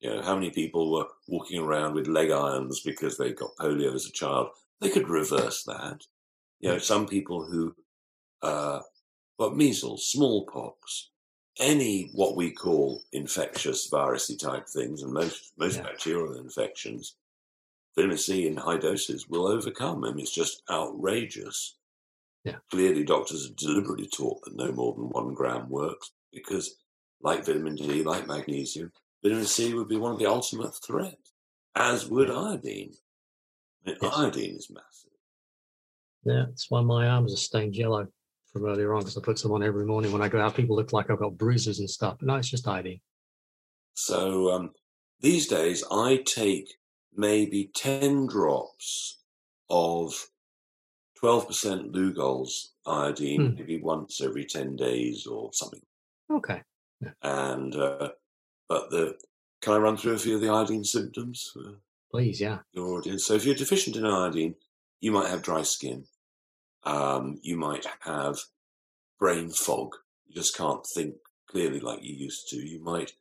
you 0.00 0.10
know, 0.10 0.22
how 0.22 0.34
many 0.34 0.50
people 0.50 0.92
were 0.92 1.06
walking 1.28 1.62
around 1.62 1.94
with 1.94 2.08
leg 2.08 2.30
irons 2.30 2.80
because 2.84 3.16
they 3.16 3.32
got 3.32 3.56
polio 3.60 3.94
as 3.94 4.06
a 4.06 4.12
child? 4.12 4.48
They 4.80 4.90
could 4.90 5.08
reverse 5.08 5.62
that. 5.64 6.00
You 6.60 6.70
know, 6.70 6.78
some 6.78 7.06
people 7.06 7.44
who, 7.44 7.74
uh, 8.42 8.80
got 9.38 9.56
measles, 9.56 10.10
smallpox, 10.10 11.10
any 11.58 12.10
what 12.14 12.36
we 12.36 12.50
call 12.50 13.02
infectious 13.12 13.90
virusy 13.90 14.38
type 14.38 14.66
things, 14.68 15.02
and 15.02 15.12
most 15.12 15.52
most 15.56 15.76
Yeah. 15.76 15.82
bacterial 15.84 16.34
infections, 16.38 17.16
vitamin 17.94 18.18
C 18.18 18.46
in 18.46 18.56
high 18.56 18.78
doses 18.78 19.28
will 19.28 19.46
overcome. 19.46 20.00
them. 20.02 20.18
it's 20.18 20.30
just 20.30 20.62
outrageous. 20.70 21.76
Yeah. 22.44 22.58
Clearly, 22.70 23.04
doctors 23.04 23.46
have 23.46 23.56
deliberately 23.56 24.06
taught 24.08 24.42
that 24.44 24.54
no 24.54 24.70
more 24.72 24.94
than 24.94 25.08
one 25.08 25.34
gram 25.34 25.68
works 25.68 26.12
because, 26.32 26.76
like 27.20 27.44
vitamin 27.44 27.74
D, 27.74 28.02
like 28.02 28.26
magnesium, 28.26 28.92
vitamin 29.22 29.46
C 29.46 29.74
would 29.74 29.88
be 29.88 29.96
one 29.96 30.12
of 30.12 30.18
the 30.18 30.26
ultimate 30.26 30.74
threats, 30.74 31.32
as 31.74 32.06
would 32.08 32.30
iodine. 32.30 32.94
I 33.84 33.90
mean, 33.90 33.98
Yes. 34.02 34.14
Iodine 34.14 34.56
is 34.56 34.70
massive. 34.70 35.05
Yeah, 36.26 36.44
that's 36.48 36.70
why 36.70 36.80
my 36.82 37.06
arms 37.08 37.32
are 37.32 37.38
stained 37.38 37.76
yellow 37.76 38.06
from 38.52 38.66
earlier 38.66 38.92
on 38.94 39.00
because 39.00 39.16
I 39.16 39.20
put 39.20 39.38
some 39.38 39.52
on 39.52 39.62
every 39.62 39.86
morning 39.86 40.12
when 40.12 40.22
I 40.22 40.28
go 40.28 40.40
out. 40.40 40.54
People 40.56 40.76
look 40.76 40.92
like 40.92 41.08
I've 41.10 41.18
got 41.18 41.38
bruises 41.38 41.78
and 41.78 41.88
stuff, 41.88 42.18
no, 42.20 42.34
it's 42.36 42.50
just 42.50 42.66
iodine. 42.66 43.00
So 43.94 44.50
um, 44.52 44.70
these 45.20 45.46
days, 45.46 45.84
I 45.90 46.22
take 46.26 46.74
maybe 47.14 47.70
10 47.74 48.26
drops 48.26 49.20
of 49.70 50.12
12% 51.22 51.92
Lugol's 51.92 52.74
iodine, 52.86 53.50
Hmm. 53.50 53.54
maybe 53.54 53.80
once 53.80 54.20
every 54.20 54.44
10 54.44 54.76
days 54.76 55.26
or 55.26 55.50
something. 55.52 55.80
Okay. 56.30 56.62
And, 57.22 57.74
uh, 57.74 58.10
but 58.68 58.90
the, 58.90 59.16
can 59.62 59.74
I 59.74 59.78
run 59.78 59.96
through 59.96 60.14
a 60.14 60.18
few 60.18 60.34
of 60.34 60.40
the 60.40 60.48
iodine 60.50 60.84
symptoms 60.84 61.52
Please, 62.10 62.40
yeah. 62.40 62.58
your 62.72 62.98
audience? 62.98 63.24
So 63.24 63.34
if 63.34 63.44
you're 63.44 63.54
deficient 63.54 63.96
in 63.96 64.04
iodine, 64.04 64.54
you 65.00 65.12
might 65.12 65.28
have 65.30 65.42
dry 65.42 65.62
skin. 65.62 66.04
Um, 66.86 67.40
you 67.42 67.56
might 67.56 67.84
have 68.00 68.38
brain 69.18 69.50
fog. 69.50 69.96
You 70.26 70.36
just 70.36 70.56
can't 70.56 70.86
think 70.86 71.16
clearly 71.50 71.80
like 71.80 72.02
you 72.02 72.14
used 72.14 72.48
to. 72.50 72.56
You 72.56 72.82
might 72.82 73.12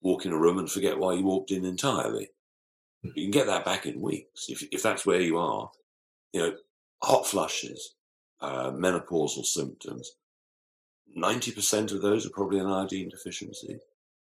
walk 0.00 0.24
in 0.24 0.32
a 0.32 0.38
room 0.38 0.58
and 0.58 0.70
forget 0.70 0.98
why 0.98 1.14
you 1.14 1.24
walked 1.24 1.50
in 1.50 1.64
entirely. 1.64 2.30
Hmm. 3.02 3.10
You 3.16 3.24
can 3.24 3.32
get 3.32 3.46
that 3.46 3.64
back 3.64 3.86
in 3.86 4.00
weeks 4.00 4.46
if 4.48 4.62
if 4.70 4.82
that's 4.82 5.04
where 5.04 5.20
you 5.20 5.36
are. 5.36 5.70
You 6.32 6.40
know, 6.40 6.52
hot 7.02 7.26
flushes, 7.26 7.96
uh, 8.40 8.70
menopausal 8.70 9.44
symptoms. 9.44 10.12
Ninety 11.12 11.50
percent 11.50 11.90
of 11.90 12.02
those 12.02 12.24
are 12.24 12.30
probably 12.30 12.60
an 12.60 12.66
iodine 12.66 13.08
deficiency. 13.08 13.78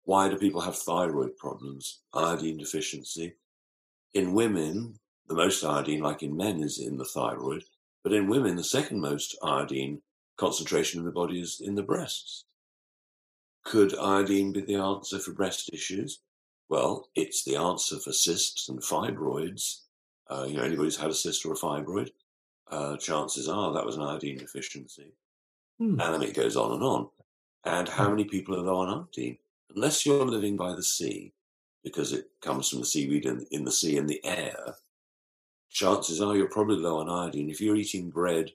Why 0.05 0.29
do 0.29 0.37
people 0.37 0.61
have 0.61 0.77
thyroid 0.77 1.35
problems? 1.35 1.99
Iodine 2.13 2.57
deficiency. 2.57 3.35
In 4.13 4.33
women, 4.33 4.99
the 5.27 5.35
most 5.35 5.65
iodine, 5.65 5.99
like 5.99 6.23
in 6.23 6.37
men, 6.37 6.61
is 6.61 6.79
in 6.79 6.97
the 6.97 7.03
thyroid. 7.03 7.63
But 8.07 8.15
in 8.15 8.29
women, 8.29 8.55
the 8.55 8.63
second 8.63 9.01
most 9.01 9.37
iodine 9.43 10.01
concentration 10.37 11.01
in 11.01 11.05
the 11.05 11.11
body 11.11 11.41
is 11.41 11.59
in 11.59 11.75
the 11.75 11.83
breasts. 11.83 12.45
Could 13.65 13.99
iodine 13.99 14.53
be 14.53 14.61
the 14.61 14.75
answer 14.75 15.19
for 15.19 15.33
breast 15.33 15.69
issues? 15.73 16.21
Well, 16.69 17.09
it's 17.15 17.43
the 17.43 17.57
answer 17.57 17.99
for 17.99 18.13
cysts 18.13 18.69
and 18.69 18.79
fibroids. 18.79 19.81
Uh, 20.29 20.45
you 20.47 20.55
know, 20.55 20.61
anybody 20.61 20.85
who's 20.85 20.95
had 20.95 21.09
a 21.09 21.13
cyst 21.13 21.45
or 21.45 21.51
a 21.51 21.57
fibroid, 21.57 22.11
uh, 22.71 22.95
chances 22.95 23.49
are 23.49 23.73
that 23.73 23.85
was 23.85 23.97
an 23.97 24.03
iodine 24.03 24.37
deficiency. 24.37 25.11
Hmm. 25.77 25.99
And 25.99 26.13
then 26.13 26.23
it 26.23 26.33
goes 26.33 26.55
on 26.55 26.71
and 26.71 26.83
on. 26.83 27.09
And 27.65 27.89
how 27.89 28.09
many 28.09 28.23
people 28.23 28.55
are 28.55 28.61
low 28.61 28.77
on 28.77 28.99
iodine? 29.01 29.37
Unless 29.75 30.05
you're 30.05 30.23
living 30.23 30.55
by 30.55 30.73
the 30.73 30.83
sea, 30.83 31.33
because 31.83 32.13
it 32.13 32.29
comes 32.41 32.69
from 32.69 32.79
the 32.79 32.85
seaweed 32.85 33.25
in, 33.25 33.45
in 33.51 33.65
the 33.65 33.71
sea 33.73 33.97
and 33.97 34.07
the 34.07 34.23
air, 34.23 34.77
chances 35.69 36.21
are 36.21 36.35
you're 36.35 36.49
probably 36.49 36.77
low 36.77 36.99
on 36.99 37.09
iodine. 37.09 37.49
If 37.49 37.61
you're 37.61 37.75
eating 37.75 38.09
bread 38.09 38.51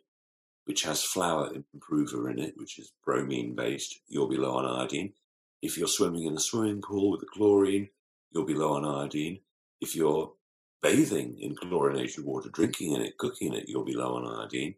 which 0.65 0.83
has 0.83 1.03
flour 1.03 1.53
improver 1.75 2.31
in 2.31 2.39
it, 2.39 2.55
which 2.57 2.79
is 2.79 2.93
bromine 3.05 3.55
based, 3.55 4.01
you'll 4.07 4.29
be 4.29 4.37
low 4.37 4.57
on 4.57 4.65
iodine. 4.65 5.13
If 5.61 5.77
you're 5.77 5.89
swimming 5.89 6.25
in 6.25 6.37
a 6.37 6.41
swimming 6.41 6.81
pool 6.81 7.11
with 7.11 7.21
the 7.21 7.27
chlorine, 7.27 7.89
you'll 8.31 8.47
be 8.47 8.55
low 8.55 8.75
on 8.75 8.85
iodine. 8.85 9.41
If 9.81 9.97
you're 9.97 10.33
bathing 10.81 11.39
in 11.41 11.57
chlorinated 11.57 12.25
water, 12.25 12.49
drinking 12.49 12.93
in 12.93 13.03
it, 13.03 13.19
cooking 13.19 13.49
in 13.49 13.55
it, 13.55 13.69
you'll 13.69 13.85
be 13.85 13.95
low 13.95 14.15
on 14.15 14.27
iodine. 14.27 14.77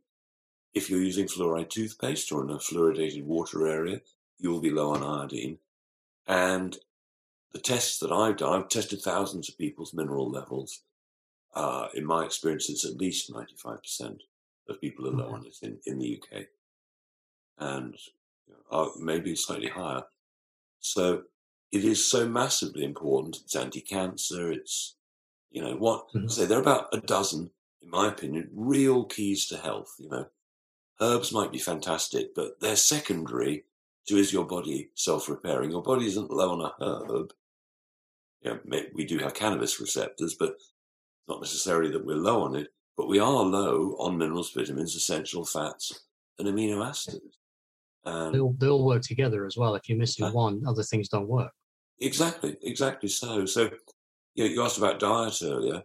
If 0.72 0.90
you're 0.90 1.02
using 1.02 1.26
fluoride 1.26 1.70
toothpaste 1.70 2.32
or 2.32 2.42
in 2.42 2.50
a 2.50 2.58
fluoridated 2.58 3.24
water 3.24 3.66
area, 3.66 4.00
you'll 4.38 4.60
be 4.60 4.70
low 4.70 4.92
on 4.94 5.02
iodine. 5.02 5.58
And 6.26 6.76
the 7.52 7.60
tests 7.60 7.98
that 7.98 8.10
I've 8.10 8.38
done, 8.38 8.62
I've 8.62 8.68
tested 8.68 9.00
thousands 9.00 9.48
of 9.48 9.58
people's 9.58 9.94
mineral 9.94 10.28
levels. 10.28 10.82
Uh, 11.54 11.88
in 11.94 12.04
my 12.04 12.24
experience, 12.24 12.68
it's 12.68 12.84
at 12.84 12.96
least 12.96 13.32
95% 13.32 14.20
of 14.68 14.80
people 14.80 15.06
are 15.06 15.12
low 15.12 15.30
on 15.30 15.46
it 15.46 15.56
in, 15.62 15.78
in 15.86 15.98
the 15.98 16.20
UK. 16.20 16.46
And 17.58 17.94
you 18.46 18.54
know, 18.54 18.78
uh, 18.78 18.88
maybe 18.98 19.36
slightly 19.36 19.68
higher. 19.68 20.02
So 20.80 21.22
it 21.70 21.84
is 21.84 22.08
so 22.08 22.28
massively 22.28 22.84
important. 22.84 23.38
It's 23.44 23.56
anti-cancer. 23.56 24.50
It's, 24.52 24.96
you 25.50 25.62
know, 25.62 25.76
what, 25.76 26.12
Mhm. 26.12 26.30
say 26.30 26.44
there 26.46 26.58
are 26.58 26.62
about 26.62 26.88
a 26.92 27.00
dozen, 27.00 27.50
in 27.80 27.90
my 27.90 28.08
opinion, 28.08 28.50
real 28.52 29.04
keys 29.04 29.46
to 29.48 29.56
health, 29.56 29.94
you 29.98 30.08
know. 30.08 30.26
Herbs 31.00 31.32
might 31.32 31.50
be 31.52 31.58
fantastic, 31.58 32.34
but 32.34 32.60
they're 32.60 32.76
secondary 32.76 33.64
to 34.06 34.16
is 34.16 34.32
your 34.32 34.44
body 34.44 34.90
self-repairing. 34.94 35.70
Your 35.70 35.82
body 35.82 36.06
isn't 36.06 36.30
low 36.30 36.52
on 36.52 36.60
a 36.60 36.74
herb. 36.84 37.32
You 38.42 38.50
know, 38.50 38.60
we 38.92 39.04
do 39.04 39.18
have 39.18 39.34
cannabis 39.34 39.80
receptors, 39.80 40.34
but 40.34 40.58
not 41.28 41.40
necessarily 41.40 41.90
that 41.90 42.04
we're 42.04 42.16
low 42.16 42.42
on 42.42 42.56
it, 42.56 42.68
but 42.96 43.08
we 43.08 43.18
are 43.18 43.42
low 43.42 43.96
on 43.98 44.18
minerals, 44.18 44.52
vitamins, 44.52 44.94
essential 44.94 45.44
fats, 45.44 46.06
and 46.38 46.48
amino 46.48 46.86
acids. 46.86 47.38
And 48.04 48.34
They 48.34 48.38
all, 48.38 48.54
they 48.58 48.68
all 48.68 48.84
work 48.84 49.02
together 49.02 49.46
as 49.46 49.56
well. 49.56 49.74
If 49.74 49.88
you're 49.88 49.98
missing 49.98 50.32
one, 50.32 50.62
other 50.66 50.82
things 50.82 51.08
don't 51.08 51.28
work. 51.28 51.52
Exactly, 52.00 52.56
exactly 52.62 53.08
so. 53.08 53.46
So, 53.46 53.70
you, 54.34 54.44
know, 54.44 54.50
you 54.50 54.62
asked 54.62 54.78
about 54.78 55.00
diet 55.00 55.38
earlier. 55.42 55.82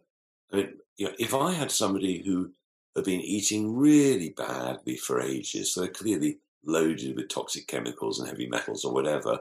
I 0.52 0.56
mean, 0.56 0.74
you 0.98 1.08
know, 1.08 1.14
if 1.18 1.34
I 1.34 1.54
had 1.54 1.72
somebody 1.72 2.22
who 2.26 2.52
had 2.96 3.06
been 3.06 3.22
eating 3.22 3.76
really 3.76 4.34
badly 4.36 4.98
for 4.98 5.22
ages, 5.22 5.74
so 5.74 5.82
they're 5.82 5.90
clearly 5.90 6.40
loaded 6.66 7.16
with 7.16 7.30
toxic 7.30 7.68
chemicals 7.68 8.20
and 8.20 8.28
heavy 8.28 8.48
metals 8.48 8.84
or 8.84 8.94
whatever, 8.94 9.40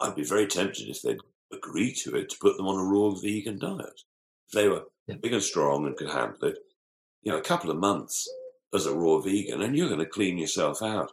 I'd 0.00 0.16
be 0.16 0.24
very 0.24 0.46
tempted 0.46 0.88
if 0.88 1.00
they'd 1.00 1.20
agree 1.52 1.94
to 1.94 2.16
it 2.16 2.28
to 2.30 2.38
put 2.40 2.56
them 2.56 2.66
on 2.66 2.78
a 2.78 2.82
raw 2.82 3.10
vegan 3.10 3.58
diet. 3.58 4.00
If 4.48 4.52
they 4.52 4.68
were 4.68 4.84
Yeah. 5.08 5.16
big 5.16 5.32
and 5.32 5.42
strong 5.42 5.86
and 5.86 5.96
could 5.96 6.10
handle 6.10 6.44
it, 6.48 6.58
you 7.22 7.32
know, 7.32 7.38
a 7.38 7.42
couple 7.42 7.70
of 7.70 7.76
months 7.76 8.28
as 8.72 8.86
a 8.86 8.94
raw 8.94 9.18
vegan, 9.18 9.62
and 9.62 9.76
you're 9.76 9.88
going 9.88 9.98
to 10.00 10.06
clean 10.06 10.38
yourself 10.38 10.80
out. 10.82 11.10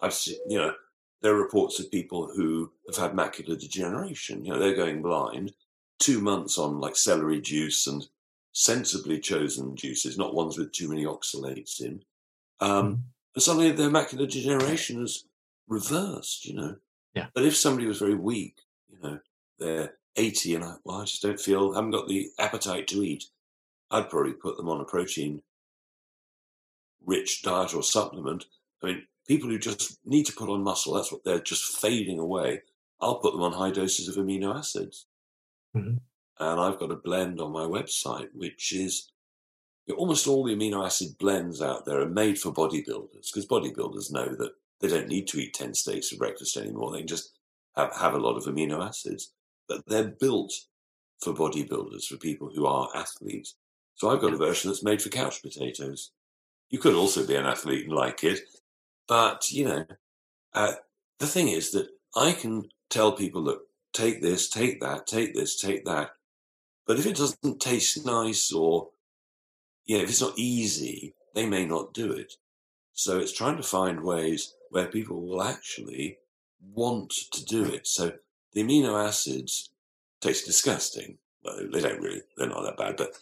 I've 0.00 0.14
seen, 0.14 0.38
you 0.48 0.58
know, 0.58 0.74
there 1.22 1.34
are 1.34 1.42
reports 1.42 1.78
of 1.80 1.90
people 1.90 2.30
who 2.34 2.72
have 2.88 2.96
had 2.96 3.16
macular 3.16 3.58
degeneration. 3.58 4.44
You 4.44 4.52
know, 4.52 4.58
they're 4.58 4.74
going 4.76 5.02
blind. 5.02 5.54
Two 5.98 6.20
months 6.20 6.58
on 6.58 6.80
like 6.80 6.96
celery 6.96 7.40
juice 7.40 7.86
and 7.86 8.06
sensibly 8.52 9.18
chosen 9.20 9.76
juices, 9.76 10.18
not 10.18 10.34
ones 10.34 10.58
with 10.58 10.72
too 10.72 10.88
many 10.88 11.04
oxalates 11.04 11.80
in. 11.80 12.04
Um, 12.60 12.70
Mhm. 12.96 13.00
and 13.34 13.42
suddenly 13.42 13.72
their 13.72 13.90
macular 13.90 14.28
degeneration 14.30 15.02
is 15.02 15.26
reversed, 15.68 16.44
you 16.44 16.54
know. 16.54 16.76
Yeah. 17.14 17.28
But 17.34 17.44
if 17.44 17.56
somebody 17.56 17.86
was 17.86 17.98
very 17.98 18.14
weak, 18.14 18.60
you 18.88 18.98
know, 19.02 19.20
they're 19.58 19.96
80 20.16 20.54
and 20.56 20.64
I, 20.64 20.74
well, 20.84 21.00
I 21.00 21.04
just 21.04 21.22
don't 21.22 21.40
feel, 21.40 21.72
I 21.72 21.76
haven't 21.76 21.92
got 21.92 22.08
the 22.08 22.28
appetite 22.38 22.86
to 22.88 23.02
eat, 23.02 23.24
I'd 23.90 24.10
probably 24.10 24.32
put 24.32 24.56
them 24.56 24.68
on 24.68 24.80
a 24.80 24.84
protein 24.84 25.42
rich 27.04 27.42
diet 27.42 27.74
or 27.74 27.82
supplement. 27.82 28.46
I 28.82 28.86
mean, 28.86 29.06
people 29.26 29.48
who 29.48 29.58
just 29.58 29.98
need 30.04 30.26
to 30.26 30.32
put 30.32 30.48
on 30.48 30.62
muscle, 30.62 30.94
that's 30.94 31.12
what 31.12 31.24
they're 31.24 31.40
just 31.40 31.80
fading 31.80 32.18
away. 32.18 32.62
I'll 33.00 33.18
put 33.18 33.32
them 33.32 33.42
on 33.42 33.52
high 33.52 33.70
doses 33.70 34.08
of 34.08 34.16
amino 34.16 34.54
acids. 34.54 35.06
Mhm. 35.74 36.00
And 36.38 36.60
I've 36.60 36.78
got 36.78 36.90
a 36.90 36.96
blend 36.96 37.40
on 37.40 37.52
my 37.52 37.64
website, 37.64 38.28
which 38.34 38.72
is 38.72 39.10
almost 39.96 40.26
all 40.26 40.44
the 40.44 40.54
amino 40.54 40.84
acid 40.84 41.18
blends 41.18 41.60
out 41.60 41.84
there 41.84 42.00
are 42.00 42.08
made 42.08 42.38
for 42.38 42.52
bodybuilders 42.52 43.26
because 43.26 43.46
bodybuilders 43.46 44.12
know 44.12 44.34
that 44.36 44.52
they 44.80 44.88
don't 44.88 45.08
need 45.08 45.28
to 45.28 45.38
eat 45.38 45.54
10 45.54 45.74
steaks 45.74 46.08
for 46.08 46.16
breakfast 46.16 46.56
anymore. 46.56 46.92
They 46.92 46.98
can 46.98 47.08
just 47.08 47.32
have, 47.76 47.94
have 47.96 48.14
a 48.14 48.18
lot 48.18 48.36
of 48.36 48.44
amino 48.44 48.84
acids. 48.84 49.32
But 49.68 49.86
they're 49.86 50.04
built 50.04 50.52
for 51.20 51.32
bodybuilders, 51.32 52.06
for 52.06 52.16
people 52.16 52.50
who 52.54 52.66
are 52.66 52.88
athletes. 52.94 53.54
So 53.94 54.10
I've 54.10 54.20
got 54.20 54.34
a 54.34 54.36
version 54.36 54.70
that's 54.70 54.82
made 54.82 55.00
for 55.00 55.08
couch 55.08 55.42
potatoes. 55.42 56.10
You 56.70 56.78
could 56.78 56.94
also 56.94 57.26
be 57.26 57.36
an 57.36 57.46
athlete 57.46 57.86
and 57.86 57.94
like 57.94 58.24
it. 58.24 58.40
But, 59.06 59.50
you 59.50 59.66
know, 59.66 59.84
uh, 60.54 60.72
the 61.18 61.26
thing 61.26 61.48
is 61.48 61.70
that 61.72 61.88
I 62.16 62.32
can 62.32 62.68
tell 62.90 63.12
people, 63.12 63.42
look, 63.42 63.62
take 63.92 64.22
this, 64.22 64.48
take 64.48 64.80
that, 64.80 65.06
take 65.06 65.34
this, 65.34 65.60
take 65.60 65.84
that. 65.84 66.10
But 66.86 66.98
if 66.98 67.06
it 67.06 67.16
doesn't 67.16 67.60
taste 67.60 68.04
nice 68.04 68.52
or, 68.52 68.88
you 69.84 69.96
know, 69.96 70.04
if 70.04 70.10
it's 70.10 70.20
not 70.20 70.38
easy, 70.38 71.14
they 71.34 71.46
may 71.46 71.64
not 71.64 71.94
do 71.94 72.10
it. 72.12 72.34
So 72.92 73.18
it's 73.18 73.32
trying 73.32 73.56
to 73.56 73.62
find 73.62 74.02
ways 74.02 74.54
where 74.70 74.86
people 74.86 75.20
will 75.20 75.42
actually 75.42 76.18
want 76.74 77.12
to 77.32 77.44
do 77.44 77.64
it. 77.64 77.86
So 77.86 78.12
the 78.52 78.62
amino 78.62 79.06
acids 79.06 79.70
taste 80.20 80.46
disgusting. 80.46 81.18
Well, 81.44 81.58
they 81.72 81.80
don't 81.80 82.00
really, 82.00 82.22
they're 82.36 82.48
not 82.48 82.62
that 82.62 82.76
bad, 82.76 82.96
but 82.96 83.16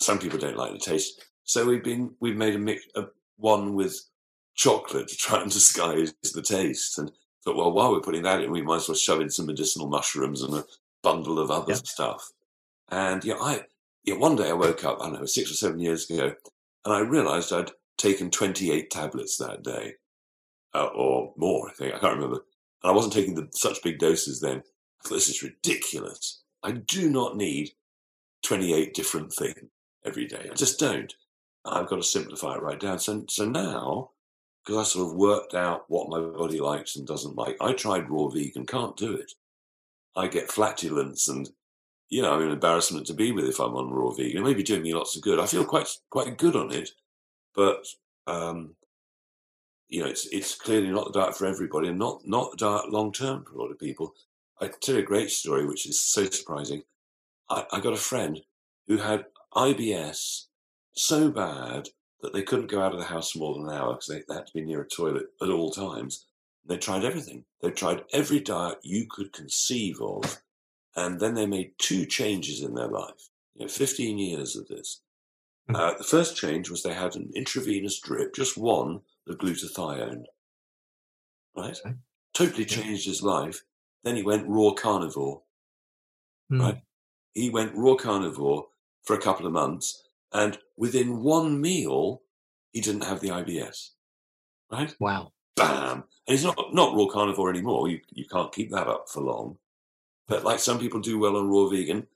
some 0.00 0.18
people 0.18 0.38
don't 0.38 0.56
like 0.56 0.72
the 0.72 0.78
taste. 0.78 1.24
So 1.44 1.66
we've 1.66 1.84
been, 1.84 2.14
we've 2.20 2.36
made 2.36 2.54
a 2.54 2.58
mix, 2.58 2.84
a, 2.94 3.04
one 3.36 3.74
with 3.74 4.00
chocolate 4.54 5.08
to 5.08 5.16
try 5.16 5.42
and 5.42 5.50
disguise 5.52 6.14
the 6.34 6.42
taste. 6.42 6.98
And 6.98 7.10
thought, 7.44 7.56
well, 7.56 7.72
while 7.72 7.92
we're 7.92 8.00
putting 8.00 8.22
that 8.22 8.42
in, 8.42 8.50
we 8.50 8.62
might 8.62 8.76
as 8.76 8.88
well 8.88 8.96
shove 8.96 9.20
in 9.20 9.30
some 9.30 9.46
medicinal 9.46 9.88
mushrooms 9.88 10.42
and 10.42 10.54
a 10.54 10.64
bundle 11.02 11.38
of 11.38 11.50
other 11.50 11.74
stuff. 11.74 12.30
And 12.90 13.24
yeah, 13.24 13.36
I, 13.40 13.62
yeah, 14.04 14.16
one 14.16 14.36
day 14.36 14.50
I 14.50 14.54
woke 14.54 14.84
up, 14.84 14.98
I 15.00 15.04
don't 15.04 15.20
know, 15.20 15.26
six 15.26 15.50
or 15.50 15.54
seven 15.54 15.80
years 15.80 16.10
ago, 16.10 16.34
and 16.84 16.94
I 16.94 17.00
realized 17.00 17.52
I'd 17.52 17.70
taken 17.96 18.30
28 18.30 18.90
tablets 18.90 19.36
that 19.36 19.62
day, 19.62 19.94
uh, 20.74 20.86
or 20.86 21.32
more, 21.36 21.68
I 21.68 21.72
think. 21.72 21.94
I 21.94 21.98
can't 21.98 22.16
remember. 22.16 22.44
And 22.82 22.90
I 22.90 22.94
wasn't 22.94 23.14
taking 23.14 23.34
the, 23.34 23.48
such 23.52 23.82
big 23.82 23.98
doses 23.98 24.40
then. 24.40 24.62
This 25.08 25.28
is 25.28 25.42
ridiculous. 25.42 26.42
I 26.62 26.72
do 26.72 27.08
not 27.08 27.36
need 27.36 27.72
28 28.42 28.94
different 28.94 29.32
things 29.32 29.70
every 30.04 30.26
day. 30.26 30.48
I 30.50 30.54
just 30.54 30.78
don't. 30.78 31.14
I've 31.64 31.88
got 31.88 31.96
to 31.96 32.02
simplify 32.02 32.54
it 32.54 32.62
right 32.62 32.80
down. 32.80 32.98
So, 32.98 33.24
so 33.28 33.44
now, 33.44 34.10
because 34.64 34.78
I 34.78 34.88
sort 34.88 35.08
of 35.08 35.16
worked 35.16 35.54
out 35.54 35.84
what 35.88 36.08
my 36.08 36.20
body 36.20 36.60
likes 36.60 36.96
and 36.96 37.06
doesn't 37.06 37.36
like, 37.36 37.56
I 37.60 37.72
tried 37.72 38.10
raw 38.10 38.28
vegan, 38.28 38.66
can't 38.66 38.96
do 38.96 39.14
it. 39.14 39.32
I 40.16 40.26
get 40.26 40.50
flatulence 40.50 41.28
and, 41.28 41.48
you 42.08 42.22
know, 42.22 42.32
I'm 42.34 42.42
an 42.42 42.50
embarrassment 42.50 43.06
to 43.06 43.14
be 43.14 43.32
with 43.32 43.46
if 43.46 43.60
I'm 43.60 43.76
on 43.76 43.90
raw 43.90 44.10
vegan. 44.10 44.38
It 44.38 44.44
may 44.44 44.54
be 44.54 44.62
doing 44.62 44.82
me 44.82 44.94
lots 44.94 45.16
of 45.16 45.22
good. 45.22 45.38
I 45.38 45.46
feel 45.46 45.64
quite 45.64 45.88
quite 46.10 46.36
good 46.36 46.56
on 46.56 46.72
it, 46.72 46.90
but 47.54 47.86
um, 48.26 48.74
you 49.90 50.02
know, 50.02 50.08
it's 50.08 50.26
it's 50.26 50.54
clearly 50.54 50.88
not 50.88 51.12
the 51.12 51.20
diet 51.20 51.36
for 51.36 51.46
everybody, 51.46 51.88
and 51.88 51.98
not 51.98 52.26
not 52.26 52.52
the 52.52 52.56
diet 52.58 52.90
long 52.90 53.12
term 53.12 53.44
for 53.44 53.54
a 53.54 53.60
lot 53.60 53.72
of 53.72 53.78
people. 53.78 54.14
I 54.60 54.68
tell 54.68 54.94
you 54.94 55.00
a 55.00 55.04
great 55.04 55.30
story, 55.30 55.66
which 55.66 55.86
is 55.86 56.00
so 56.00 56.26
surprising. 56.26 56.82
I, 57.48 57.64
I 57.72 57.80
got 57.80 57.92
a 57.92 57.98
friend 57.98 58.40
who 58.86 58.98
had 58.98 59.26
IBS 59.54 60.44
so 60.94 61.30
bad 61.30 61.88
that 62.22 62.32
they 62.32 62.42
couldn't 62.42 62.70
go 62.70 62.80
out 62.80 62.92
of 62.92 63.00
the 63.00 63.06
house 63.06 63.32
for 63.32 63.38
more 63.38 63.54
than 63.54 63.68
an 63.68 63.74
hour 63.74 63.94
because 63.94 64.06
they, 64.06 64.22
they 64.28 64.34
had 64.34 64.46
to 64.46 64.52
be 64.52 64.62
near 64.62 64.82
a 64.82 64.88
toilet 64.88 65.26
at 65.42 65.48
all 65.48 65.70
times. 65.70 66.26
They 66.64 66.76
tried 66.76 67.04
everything. 67.04 67.44
They 67.62 67.70
tried 67.70 68.04
every 68.12 68.40
diet 68.40 68.78
you 68.82 69.06
could 69.10 69.32
conceive 69.32 70.00
of, 70.00 70.40
and 70.94 71.18
then 71.18 71.34
they 71.34 71.46
made 71.46 71.72
two 71.78 72.06
changes 72.06 72.62
in 72.62 72.74
their 72.74 72.88
life. 72.88 73.30
You 73.54 73.64
know, 73.64 73.68
15 73.68 74.18
years 74.18 74.54
of 74.54 74.68
this. 74.68 75.00
Hmm. 75.68 75.76
Uh, 75.76 75.94
the 75.94 76.04
first 76.04 76.36
change 76.36 76.70
was 76.70 76.82
they 76.82 76.94
had 76.94 77.16
an 77.16 77.30
intravenous 77.34 77.98
drip, 77.98 78.34
just 78.34 78.56
one, 78.56 79.00
of 79.28 79.38
glutathione. 79.38 80.24
Right? 81.56 81.76
Okay. 81.84 81.94
Totally 82.34 82.64
changed 82.64 83.06
his 83.06 83.22
life. 83.22 83.62
Then 84.04 84.16
he 84.16 84.22
went 84.22 84.48
raw 84.48 84.72
carnivore. 84.72 85.42
Mm. 86.50 86.60
Right. 86.60 86.82
He 87.34 87.50
went 87.50 87.74
raw 87.74 87.94
carnivore 87.94 88.66
for 89.02 89.14
a 89.14 89.20
couple 89.20 89.46
of 89.46 89.52
months, 89.52 90.02
and 90.32 90.58
within 90.76 91.22
one 91.22 91.60
meal, 91.60 92.22
he 92.72 92.80
didn't 92.80 93.04
have 93.04 93.20
the 93.20 93.28
IBS. 93.28 93.90
Right? 94.70 94.94
Wow. 94.98 95.32
Bam! 95.56 96.04
And 96.26 96.38
he's 96.38 96.44
not 96.44 96.56
not 96.72 96.94
raw 96.94 97.06
carnivore 97.06 97.50
anymore. 97.50 97.88
You 97.88 98.00
you 98.10 98.24
can't 98.26 98.52
keep 98.52 98.70
that 98.70 98.88
up 98.88 99.08
for 99.08 99.20
long. 99.20 99.58
But 100.28 100.44
like 100.44 100.60
some 100.60 100.78
people 100.78 101.00
do 101.00 101.18
well 101.18 101.36
on 101.36 101.48
raw 101.48 101.68
vegan, 101.68 102.06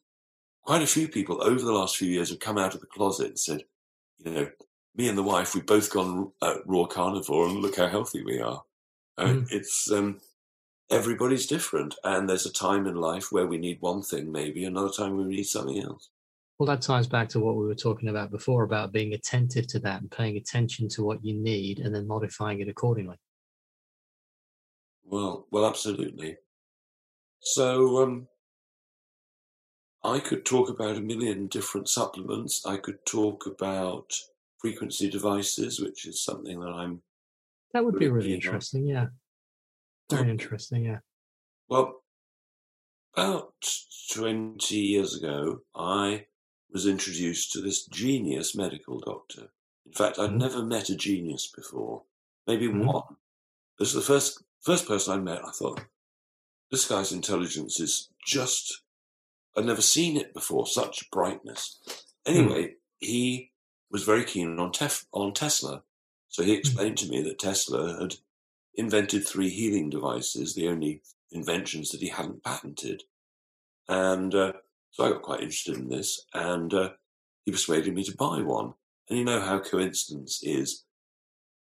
quite 0.63 0.83
a 0.83 0.87
few 0.87 1.09
people 1.09 1.43
over 1.43 1.61
the 1.61 1.73
last 1.73 1.97
few 1.97 2.09
years 2.09 2.31
have 2.31 2.39
come 2.39 2.59
out 2.59 2.75
of 2.75 2.81
the 2.81 2.87
closet 2.87 3.27
and 3.27 3.39
said, 3.39 3.63
you 4.19 4.31
know, 4.31 4.49
me 4.97 5.09
and 5.09 5.19
the 5.19 5.23
wife, 5.23 5.55
we've 5.55 5.67
both 5.67 5.91
gone 5.91 6.33
uh, 6.41 6.57
raw 6.67 6.85
carnivore, 6.85 7.49
and 7.49 7.61
look 7.61 7.77
how 7.77 7.89
healthy 7.89 8.25
we 8.25 8.41
are. 8.41 8.63
Uh, 9.19 9.27
Mm. 9.27 9.47
It's 9.51 9.91
um, 9.91 10.21
everybody's 10.91 11.47
different, 11.47 11.95
and 12.05 12.29
there's 12.29 12.47
a 12.47 12.53
time 12.53 12.87
in 12.87 12.97
life 12.97 13.31
where 13.31 13.47
we 13.47 13.59
need 13.59 13.81
one 13.81 14.03
thing, 14.03 14.31
maybe 14.33 14.65
another 14.65 14.91
time 14.91 15.17
we 15.17 15.25
need 15.25 15.45
something 15.45 15.81
else. 15.83 16.11
Well, 16.59 16.69
that 16.69 16.83
ties 16.83 17.09
back 17.09 17.29
to 17.31 17.41
what 17.41 17.57
we 17.57 17.67
were 17.67 17.75
talking 17.75 18.09
about 18.09 18.31
before 18.31 18.63
about 18.63 18.93
being 18.93 19.13
attentive 19.13 19.67
to 19.69 19.81
that 19.81 20.01
and 20.01 20.11
paying 20.11 20.37
attention 20.37 20.89
to 20.91 21.03
what 21.03 21.25
you 21.25 21.35
need 21.35 21.81
and 21.81 21.95
then 21.95 22.07
modifying 22.07 22.61
it 22.61 22.69
accordingly. 22.69 23.17
Well, 25.05 25.47
well, 25.51 25.67
absolutely. 25.67 26.37
So, 27.41 28.03
um, 28.03 28.29
I 30.05 30.21
could 30.21 30.45
talk 30.45 30.69
about 30.69 30.97
a 30.97 31.01
million 31.01 31.47
different 31.47 31.89
supplements. 31.89 32.65
I 32.65 32.77
could 32.77 33.05
talk 33.07 33.47
about 33.47 34.15
frequency 34.69 35.11
devices, 35.11 35.79
which 35.79 36.07
is 36.07 36.25
something 36.25 36.59
that 36.59 36.71
I'm 36.71 37.03
That 37.75 37.85
would 37.85 37.99
be 37.99 38.09
Really 38.09 38.29
keen 38.29 38.33
on. 38.37 38.37
interesting. 38.37 38.87
Yeah. 38.87 39.09
Very 40.11 40.31
interesting. 40.31 40.85
Yeah. 40.87 41.01
Well, 41.69 42.03
about 43.15 43.53
20 44.13 44.75
years 44.77 45.17
ago, 45.17 45.61
I 45.75 46.29
was 46.71 46.87
introduced 46.87 47.53
to 47.53 47.61
this 47.61 47.85
genius 47.87 48.55
medical 48.55 49.01
doctor. 49.01 49.53
In 49.85 49.93
fact, 49.93 50.19
I'd 50.19 50.31
Mhm. 50.31 50.39
never 50.39 50.65
met 50.65 50.89
a 50.89 50.97
genius 50.97 51.47
before, 51.55 52.05
maybe 52.47 52.69
Mhm. 52.69 52.87
one. 52.87 53.17
This 53.79 53.89
is 53.89 53.95
the 53.95 54.01
first 54.13 54.43
first 54.61 54.87
person 54.87 55.13
I 55.13 55.19
met. 55.19 55.45
I 55.45 55.51
thought, 55.51 55.85
this 56.71 56.89
guy's 56.89 57.13
intelligence 57.13 57.79
is 57.81 58.09
just, 58.25 58.81
I'd 59.57 59.67
never 59.67 59.83
seen 59.83 60.17
it 60.17 60.33
before, 60.33 60.67
such 60.67 61.11
brightness. 61.11 61.79
Anyway, 62.25 62.77
he 62.99 63.53
was 63.95 64.03
very 64.03 64.25
keen 64.25 64.59
on, 64.59 64.73
tef- 64.73 65.07
on 65.13 65.33
Tesla. 65.33 65.81
So 66.29 66.43
he 66.43 66.53
explained 66.53 66.99
to 66.99 67.09
me 67.09 67.23
that 67.23 67.39
Tesla 67.39 67.97
had 68.01 68.17
invented 68.75 69.25
three 69.25 69.49
healing 69.49 69.89
devices, 69.89 70.53
the 70.53 70.67
only 70.67 71.01
inventions 71.31 71.91
that 71.91 72.01
he 72.01 72.09
hadn't 72.09 72.43
patented. 72.43 73.05
And 73.89 74.35
uh, 74.35 74.55
so 74.91 75.05
I 75.05 75.11
got 75.11 75.23
quite 75.23 75.43
interested 75.43 75.77
in 75.77 75.89
this, 75.89 76.27
and 76.35 76.75
uh, 76.75 76.91
he 77.45 77.53
persuaded 77.53 77.95
me 77.95 78.03
to 78.03 78.17
buy 78.17 78.41
one. 78.41 78.75
And 79.09 79.17
you 79.17 79.25
know 79.25 79.41
how 79.41 79.61
coincidence 79.61 80.43
is. 80.43 80.83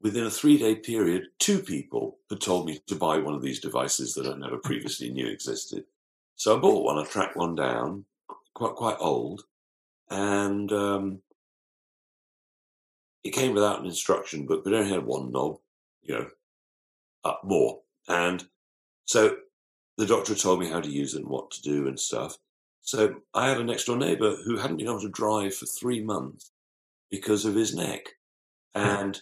Within 0.01 0.25
a 0.25 0.31
three 0.31 0.57
day 0.57 0.77
period, 0.77 1.25
two 1.39 1.59
people 1.59 2.17
had 2.31 2.41
told 2.41 2.65
me 2.65 2.81
to 2.87 2.95
buy 2.95 3.19
one 3.19 3.35
of 3.35 3.43
these 3.43 3.61
devices 3.61 4.15
that 4.15 4.27
I 4.27 4.35
never 4.39 4.57
previously 4.57 5.11
knew 5.11 5.27
existed. 5.27 5.85
So 6.37 6.57
I 6.57 6.61
bought 6.61 6.83
one, 6.83 6.97
I 6.97 7.05
tracked 7.05 7.37
one 7.37 7.57
down, 7.57 8.07
quite, 8.55 8.75
quite 8.75 8.97
old, 9.01 9.43
and 10.09 10.73
um, 10.73 11.21
it 13.27 13.35
came 13.35 13.55
without 13.55 13.81
an 13.81 13.87
instruction 13.87 14.47
book, 14.47 14.65
but 14.65 14.73
it 14.73 14.77
only 14.77 14.91
had 14.93 15.05
one 15.05 15.33
knob, 15.33 15.59
you 16.03 16.15
know, 16.15 16.29
up 17.25 17.43
more. 17.45 17.81
And 18.09 18.45
so 19.05 19.37
the 19.97 20.07
doctor 20.07 20.35
told 20.35 20.61
me 20.61 20.69
how 20.69 20.81
to 20.81 20.89
use 20.91 21.15
it 21.15 21.21
and 21.23 21.29
what 21.29 21.51
to 21.53 21.63
do 21.63 21.89
and 21.89 21.99
stuff. 21.99 22.37
So 22.83 23.17
I 23.35 23.49
had 23.49 23.59
a 23.59 23.65
next 23.65 23.85
door 23.87 23.97
neighbor 23.97 24.37
who 24.45 24.59
hadn't 24.59 24.77
been 24.77 24.87
able 24.87 25.01
to 25.01 25.09
drive 25.09 25.55
for 25.55 25.67
three 25.67 26.03
months 26.03 26.53
because 27.11 27.45
of 27.45 27.55
his 27.55 27.75
neck. 27.75 28.11
And 28.75 29.21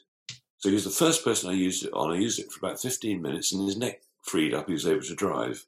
so 0.58 0.68
he 0.68 0.74
was 0.74 0.84
the 0.84 0.90
first 0.90 1.24
person 1.24 1.48
I 1.48 1.54
used 1.54 1.84
it 1.84 1.92
on. 1.92 2.10
I 2.10 2.16
used 2.16 2.38
it 2.40 2.50
for 2.50 2.66
about 2.66 2.80
15 2.80 3.22
minutes 3.22 3.52
and 3.52 3.64
his 3.64 3.76
neck 3.76 4.02
freed 4.22 4.52
up. 4.52 4.66
He 4.66 4.72
was 4.72 4.86
able 4.86 5.02
to 5.02 5.14
drive. 5.14 5.64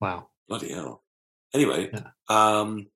Wow. 0.00 0.28
Bloody 0.48 0.72
hell. 0.72 1.02
Anyway, 1.54 1.90
Yeah. 1.92 2.10
um, 2.28 2.88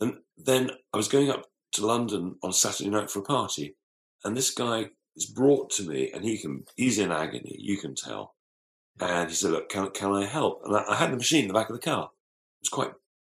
and 0.00 0.18
then 0.36 0.70
I 0.92 0.96
was 0.96 1.08
going 1.08 1.30
up 1.30 1.50
to 1.72 1.86
London 1.86 2.36
on 2.42 2.52
Saturday 2.52 2.88
night 2.90 3.10
for 3.10 3.18
a 3.18 3.22
party, 3.22 3.76
and 4.24 4.36
this 4.36 4.50
guy 4.50 4.90
is 5.16 5.26
brought 5.26 5.70
to 5.70 5.82
me, 5.84 6.10
and 6.12 6.24
he 6.24 6.38
can 6.38 6.64
he's 6.76 6.98
in 6.98 7.12
agony, 7.12 7.56
you 7.58 7.76
can 7.78 7.94
tell. 7.94 8.34
And 9.00 9.28
he 9.28 9.34
said, 9.34 9.50
"Look, 9.50 9.68
can 9.68 9.90
can 9.90 10.12
I 10.12 10.26
help?" 10.26 10.62
And 10.64 10.76
I, 10.76 10.84
I 10.88 10.94
had 10.96 11.12
the 11.12 11.16
machine 11.16 11.42
in 11.42 11.48
the 11.48 11.54
back 11.54 11.70
of 11.70 11.76
the 11.76 11.82
car. 11.82 12.04
It 12.04 12.62
was 12.62 12.68
quite 12.70 12.92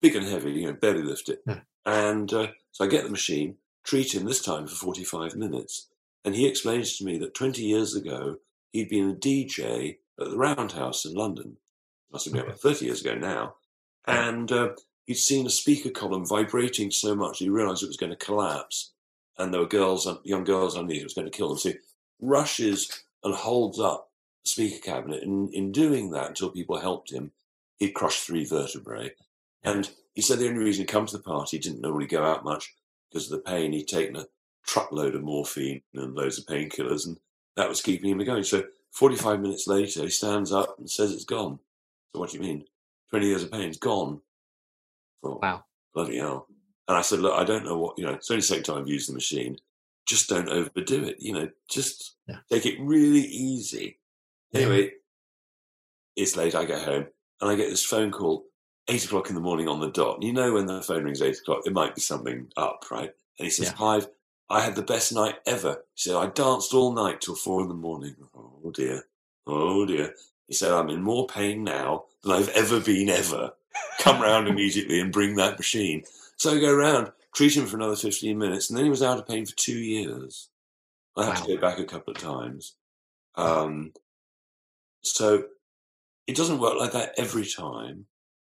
big 0.03 0.17
and 0.17 0.27
heavy, 0.27 0.53
you 0.53 0.67
know, 0.67 0.73
barely 0.75 1.03
lift 1.03 1.29
it. 1.29 1.43
Yeah. 1.47 1.61
And 1.87 2.33
uh, 2.33 2.49
so 2.73 2.85
I 2.85 2.89
get 2.89 3.05
the 3.05 3.11
machine, 3.11 3.57
treat 3.85 4.15
him 4.15 4.25
this 4.25 4.43
time 4.43 4.67
for 4.67 4.75
forty 4.75 5.05
five 5.05 5.37
minutes, 5.37 5.89
And 6.25 6.35
he 6.35 6.47
explains 6.47 6.97
to 6.97 7.05
me 7.05 7.19
that 7.19 7.35
20 7.35 7.63
years 7.63 7.95
ago, 7.95 8.37
he'd 8.73 8.89
been 8.89 9.11
a 9.11 9.15
DJ 9.15 9.99
at 10.19 10.31
the 10.31 10.37
Roundhouse 10.37 11.05
in 11.05 11.15
London. 11.15 11.59
Must 12.11 12.25
have 12.25 12.35
been 12.35 12.45
about 12.45 12.61
30 12.61 12.87
years 12.87 13.01
ago 13.01 13.15
now. 13.15 13.57
And 14.07 14.51
uh, 14.51 14.71
he'd 15.05 15.15
seen 15.15 15.47
a 15.47 15.51
speaker 15.51 15.91
column 15.91 16.27
vibrating 16.27 16.91
so 16.91 17.15
much 17.15 17.39
he 17.39 17.49
realized 17.49 17.83
it 17.83 17.89
was 17.89 17.97
going 17.97 18.11
to 18.11 18.17
collapse. 18.17 18.94
And 19.39 19.53
there 19.53 19.61
were 19.61 19.67
girls, 19.67 20.09
young 20.25 20.45
girls 20.45 20.77
underneath, 20.77 21.01
it 21.01 21.05
was 21.05 21.15
going 21.15 21.31
to 21.31 21.37
kill 21.37 21.49
them. 21.49 21.59
So 21.59 21.71
he 21.71 21.77
rushes 22.21 23.05
and 23.23 23.35
holds 23.35 23.81
up 23.81 24.11
the 24.45 24.51
speaker 24.51 24.81
cabinet. 24.81 25.23
And 25.23 25.53
in 25.53 25.73
doing 25.73 26.11
that, 26.11 26.29
until 26.29 26.51
people 26.51 26.79
helped 26.79 27.11
him, 27.11 27.33
he'd 27.79 27.95
crushed 27.95 28.25
three 28.25 28.45
vertebrae. 28.45 29.13
And 29.63 29.91
he 30.15 30.23
said 30.23 30.39
the 30.39 30.49
only 30.49 30.63
reason 30.63 30.83
he'd 30.83 30.93
come 30.93 31.07
to 31.07 31.17
the 31.17 31.23
party, 31.23 31.57
he 31.57 31.61
didn't 31.61 31.81
normally 31.81 32.07
go 32.07 32.25
out 32.25 32.45
much 32.45 32.75
because 33.11 33.31
of 33.31 33.39
the 33.39 33.51
pain. 33.51 33.73
He'd 33.73 33.89
taken 33.89 34.17
a 34.17 34.27
truckload 34.65 35.15
of 35.15 35.23
morphine 35.23 35.83
and 35.95 36.15
loads 36.15 36.39
of 36.39 36.47
painkillers, 36.47 37.07
and 37.07 37.19
that 37.57 37.69
was 37.69 37.83
keeping 37.83 38.11
him 38.11 38.25
going. 38.25 38.45
So 38.45 38.65
45 38.93 39.41
minutes 39.41 39.67
later, 39.67 40.03
he 40.03 40.11
stands 40.11 40.53
up 40.53 40.77
and 40.79 40.89
says 40.89 41.13
it's 41.13 41.25
gone. 41.25 41.59
So 42.13 42.21
what 42.21 42.31
do 42.31 42.37
you 42.37 42.43
mean? 42.43 42.65
20 43.11 43.27
years 43.27 43.43
of 43.43 43.53
pain's 43.53 43.79
gone. 43.79 44.21
Thought, 45.23 45.43
wow. 45.43 45.65
Bloody 45.95 46.19
hell. 46.19 46.49
And 46.89 46.97
I 46.97 47.03
said, 47.03 47.21
look, 47.21 47.35
I 47.35 47.45
don't 47.45 47.65
know 47.65 47.79
what, 47.79 47.99
you 47.99 48.05
know, 48.05 48.13
it's 48.13 48.31
only 48.31 48.41
the 48.41 48.47
second 48.47 48.65
time 48.65 48.79
I've 48.79 48.89
used 48.89 49.09
the 49.09 49.15
machine. 49.15 49.59
Just 50.07 50.29
don't 50.29 50.49
overdo 50.49 51.05
it. 51.05 51.17
You 51.19 51.33
know, 51.33 51.49
just 51.71 52.17
yeah. 52.29 52.39
take 52.51 52.67
it 52.67 52.79
really 52.81 53.21
easy. 53.21 53.99
Anyway, 54.53 54.93
it's 56.15 56.37
late. 56.37 56.55
I 56.55 56.65
get 56.65 56.83
home 56.83 57.07
and 57.41 57.51
I 57.51 57.57
get 57.57 57.71
this 57.71 57.85
phone 57.85 58.11
call, 58.11 58.45
eight 58.89 59.05
o'clock 59.05 59.29
in 59.31 59.35
the 59.35 59.41
morning 59.41 59.67
on 59.67 59.81
the 59.81 59.91
dot. 59.91 60.17
And 60.17 60.25
you 60.25 60.33
know, 60.33 60.53
when 60.53 60.67
the 60.67 60.83
phone 60.83 61.05
rings 61.05 61.23
eight 61.23 61.39
o'clock, 61.39 61.63
it 61.67 61.73
might 61.73 61.95
be 61.95 62.01
something 62.01 62.49
up, 62.57 62.85
right? 62.91 63.11
And 63.39 63.47
he 63.47 63.51
says, 63.51 63.67
yeah. 63.67 63.73
Clive, 63.73 64.07
I 64.51 64.61
had 64.61 64.77
the 64.77 64.83
best 64.83 65.13
night 65.13 65.37
ever. 65.47 65.83
He 65.95 66.03
said, 66.11 66.17
I 66.17 66.27
danced 66.27 66.75
all 66.75 66.93
night 66.93 67.21
till 67.21 67.35
four 67.35 67.63
in 67.63 67.69
the 67.69 67.75
morning. 67.75 68.15
Oh 68.37 68.71
dear. 68.73 69.05
Oh 69.47 69.87
dear. 69.87 70.15
He 70.47 70.55
said, 70.55 70.71
I'm 70.71 70.91
in 70.91 71.03
more 71.03 71.27
pain 71.27 71.65
now 71.65 72.05
than 72.23 72.33
I've 72.33 72.51
ever 72.51 72.79
been 72.81 73.09
ever. 73.09 73.53
Come 74.01 74.21
round 74.21 74.49
immediately 74.49 75.01
and 75.01 75.13
bring 75.13 75.37
that 75.37 75.59
machine. 75.59 76.05
So 76.45 76.55
I 76.55 76.61
go 76.61 76.75
round, 76.75 77.11
treat 77.35 77.57
him 77.57 77.65
for 77.65 77.79
another 77.79 77.97
15 77.97 78.37
minutes, 78.37 78.69
and 78.69 78.77
then 78.77 78.85
he 78.85 78.91
was 78.91 79.03
out 79.03 79.17
of 79.17 79.27
pain 79.27 79.47
for 79.47 79.57
two 79.57 79.79
years. 79.79 80.51
I 81.17 81.25
had 81.25 81.37
wow. 81.37 81.41
to 81.41 81.55
go 81.55 81.59
back 81.59 81.79
a 81.79 81.87
couple 81.87 82.13
of 82.13 82.21
times. 82.21 82.77
Um, 83.35 83.95
so 85.01 85.45
it 86.27 86.37
doesn't 86.37 86.59
work 86.59 86.79
like 86.79 86.93
that 86.93 87.15
every 87.17 87.47
time, 87.47 88.05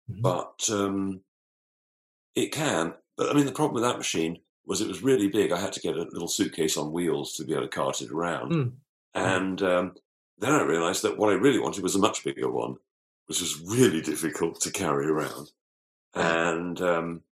mm-hmm. 0.09 0.21
but 0.21 0.69
um, 0.71 1.19
it 2.33 2.53
can. 2.53 2.93
But 3.17 3.29
I 3.29 3.33
mean, 3.33 3.45
the 3.45 3.51
problem 3.51 3.73
with 3.73 3.83
that 3.83 3.97
machine 3.97 4.39
was 4.65 4.79
it 4.79 4.87
was 4.87 5.03
really 5.03 5.27
big. 5.27 5.51
I 5.51 5.59
had 5.59 5.73
to 5.73 5.81
get 5.81 5.97
a 5.97 6.07
little 6.13 6.29
suitcase 6.29 6.77
on 6.77 6.93
wheels 6.93 7.33
to 7.33 7.43
be 7.43 7.51
able 7.51 7.63
to 7.63 7.67
cart 7.67 8.01
it 8.01 8.09
around. 8.09 8.53
Mm. 8.53 8.71
And 9.15 9.61
um, 9.63 9.95
then 10.39 10.53
I 10.53 10.61
realized 10.61 11.01
that 11.01 11.17
what 11.17 11.29
I 11.29 11.33
really 11.33 11.59
wanted 11.59 11.83
was 11.83 11.95
a 11.95 11.99
much 11.99 12.23
bigger 12.23 12.49
one, 12.49 12.77
which 13.25 13.41
was 13.41 13.61
really 13.65 13.99
difficult 14.11 14.61
to 14.61 14.71
carry 14.71 15.07
around. 15.07 15.51
And 16.15 16.79
um, 16.79 17.23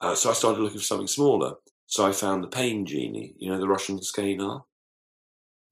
uh, 0.00 0.14
so 0.14 0.30
I 0.30 0.34
started 0.34 0.60
looking 0.60 0.78
for 0.78 0.84
something 0.84 1.06
smaller. 1.06 1.54
So 1.86 2.06
I 2.06 2.12
found 2.12 2.42
the 2.42 2.48
Pain 2.48 2.84
Genie, 2.84 3.34
you 3.38 3.50
know, 3.50 3.58
the 3.58 3.68
Russian 3.68 3.98
SCENAR. 3.98 4.64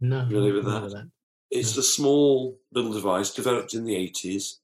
No, 0.01 0.27
really 0.31 0.53
with 0.53 0.65
that? 0.65 0.91
that? 0.91 1.11
It's 1.51 1.77
no. 1.77 1.81
a 1.81 1.83
small 1.83 2.59
little 2.73 2.93
device 2.93 3.33
developed 3.33 3.75
in 3.75 3.85
the 3.85 3.95
80s, 3.95 4.59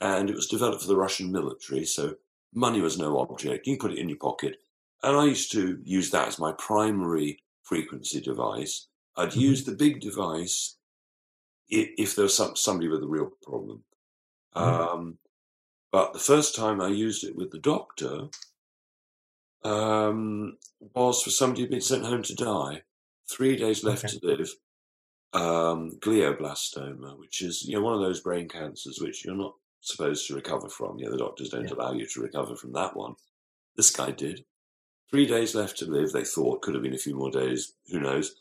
and 0.00 0.28
it 0.28 0.36
was 0.36 0.48
developed 0.48 0.82
for 0.82 0.88
the 0.88 0.96
Russian 0.96 1.30
military. 1.30 1.84
So 1.84 2.16
money 2.54 2.80
was 2.80 2.98
no 2.98 3.18
object. 3.18 3.66
You 3.66 3.78
put 3.78 3.92
it 3.92 3.98
in 3.98 4.08
your 4.08 4.18
pocket. 4.18 4.56
And 5.02 5.16
I 5.16 5.26
used 5.26 5.52
to 5.52 5.78
use 5.84 6.10
that 6.10 6.28
as 6.28 6.38
my 6.38 6.52
primary 6.58 7.42
frequency 7.62 8.20
device. 8.20 8.88
I'd 9.16 9.30
mm-hmm. 9.30 9.40
use 9.40 9.64
the 9.64 9.72
big 9.72 10.00
device 10.00 10.76
if 11.68 12.14
there 12.14 12.24
was 12.24 12.36
some, 12.36 12.56
somebody 12.56 12.88
with 12.88 13.02
a 13.02 13.08
real 13.08 13.30
problem. 13.42 13.82
Mm. 14.54 14.62
Um, 14.62 15.18
but 15.92 16.12
the 16.12 16.18
first 16.18 16.54
time 16.54 16.80
I 16.80 16.88
used 16.88 17.24
it 17.24 17.36
with 17.36 17.50
the 17.50 17.58
doctor 17.58 18.28
um, 19.64 20.56
was 20.94 21.22
for 21.22 21.30
somebody 21.30 21.62
who'd 21.62 21.70
been 21.70 21.80
sent 21.80 22.04
home 22.04 22.22
to 22.22 22.34
die. 22.34 22.82
Three 23.28 23.56
days 23.56 23.82
left 23.82 24.04
okay. 24.04 24.18
to 24.18 24.26
live. 24.26 24.50
Um, 25.32 25.98
glioblastoma, 26.00 27.18
which 27.18 27.42
is 27.42 27.64
you 27.66 27.74
know 27.74 27.82
one 27.82 27.94
of 27.94 28.00
those 28.00 28.20
brain 28.20 28.48
cancers 28.48 29.00
which 29.00 29.24
you're 29.24 29.34
not 29.34 29.54
supposed 29.80 30.26
to 30.28 30.34
recover 30.34 30.68
from. 30.68 30.98
Yeah, 30.98 31.10
the 31.10 31.18
doctors 31.18 31.50
don't 31.50 31.68
yeah. 31.68 31.74
allow 31.74 31.92
you 31.92 32.06
to 32.06 32.20
recover 32.20 32.56
from 32.56 32.72
that 32.72 32.96
one. 32.96 33.14
This 33.76 33.90
guy 33.90 34.10
did. 34.12 34.44
Three 35.10 35.26
days 35.26 35.54
left 35.54 35.78
to 35.78 35.86
live. 35.86 36.12
They 36.12 36.24
thought 36.24 36.62
could 36.62 36.74
have 36.74 36.82
been 36.82 36.94
a 36.94 36.98
few 36.98 37.14
more 37.14 37.30
days. 37.30 37.74
Who 37.90 38.00
knows? 38.00 38.36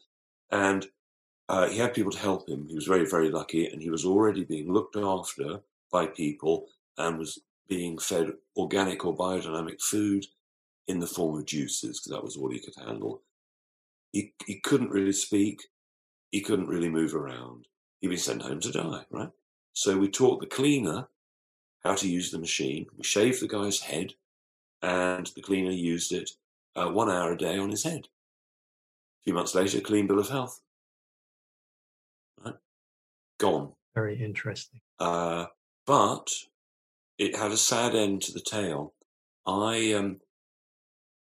And 0.52 0.88
uh, 1.48 1.68
he 1.68 1.78
had 1.78 1.94
people 1.94 2.12
to 2.12 2.20
help 2.20 2.50
him. 2.50 2.68
He 2.68 2.76
was 2.76 2.88
very, 2.88 3.06
very 3.06 3.30
lucky, 3.30 3.68
and 3.68 3.82
he 3.82 3.90
was 3.90 4.06
already 4.06 4.44
being 4.44 4.72
looked 4.72 4.96
after 4.96 5.62
by 5.92 6.08
people 6.08 6.68
and 6.98 7.20
was 7.20 7.40
being 7.68 7.98
fed 7.98 8.34
organic 8.56 9.06
or 9.06 9.16
biodynamic 9.16 9.82
food 9.82 10.26
in 10.88 11.00
the 11.00 11.08
form 11.08 11.38
of 11.38 11.46
juices 11.46 12.00
because 12.00 12.12
that 12.12 12.24
was 12.24 12.38
all 12.38 12.52
he 12.52 12.60
could 12.60 12.76
handle. 12.76 13.22
He, 14.12 14.34
he 14.46 14.60
couldn't 14.60 14.92
really 14.92 15.14
speak. 15.14 15.62
He 16.32 16.42
couldn't 16.42 16.68
really 16.68 16.90
move 16.90 17.16
around. 17.16 17.68
He'd 18.00 18.10
been 18.10 18.18
sent 18.18 18.42
home 18.42 18.60
to 18.62 18.72
die, 18.72 19.06
right? 19.12 19.30
So 19.74 19.98
we 19.98 20.10
taught 20.10 20.40
the 20.40 20.48
cleaner 20.48 21.08
how 21.84 21.96
to 21.96 22.10
use 22.10 22.32
the 22.32 22.40
machine. 22.40 22.88
We 22.98 23.04
shaved 23.04 23.42
the 23.42 23.48
guy's 23.48 23.82
head, 23.82 24.14
and 24.82 25.28
the 25.36 25.42
cleaner 25.42 25.72
used 25.72 26.12
it 26.12 26.32
uh, 26.76 26.90
one 26.90 27.10
hour 27.10 27.34
a 27.34 27.38
day 27.38 27.58
on 27.58 27.70
his 27.72 27.84
head. 27.84 28.08
A 28.08 29.24
few 29.24 29.34
months 29.34 29.56
later, 29.56 29.82
clean 29.82 30.08
bill 30.08 30.20
of 30.20 30.30
health 30.30 30.62
Right? 32.44 32.56
gone. 33.40 33.74
Very 33.94 34.22
interesting. 34.24 34.82
Uh, 35.00 35.46
but 35.86 36.30
it 37.18 37.36
had 37.36 37.52
a 37.52 37.58
sad 37.58 37.96
end 37.96 38.22
to 38.24 38.34
the 38.34 38.42
tale. 38.42 38.94
I 39.46 39.94
um, 39.94 40.20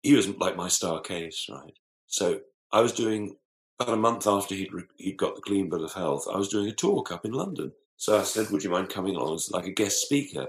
he 0.05 0.13
was 0.13 0.29
like 0.37 0.55
my 0.55 0.67
star 0.67 1.01
case, 1.01 1.47
right? 1.49 1.73
So 2.05 2.39
I 2.71 2.81
was 2.81 2.93
doing 2.93 3.35
about 3.79 3.95
a 3.95 3.97
month 3.97 4.27
after 4.27 4.53
he'd 4.53 4.71
re- 4.71 4.83
he'd 4.97 5.17
got 5.17 5.35
the 5.35 5.41
clean 5.41 5.67
bill 5.69 5.83
of 5.83 5.93
health. 5.93 6.27
I 6.31 6.37
was 6.37 6.49
doing 6.49 6.67
a 6.67 6.73
talk 6.73 7.11
up 7.11 7.25
in 7.25 7.31
London. 7.31 7.71
So 7.97 8.19
I 8.19 8.23
said, 8.23 8.49
"Would 8.49 8.63
you 8.63 8.69
mind 8.69 8.89
coming 8.89 9.15
along 9.15 9.35
as 9.35 9.51
like 9.51 9.65
a 9.65 9.71
guest 9.71 10.01
speaker?" 10.01 10.45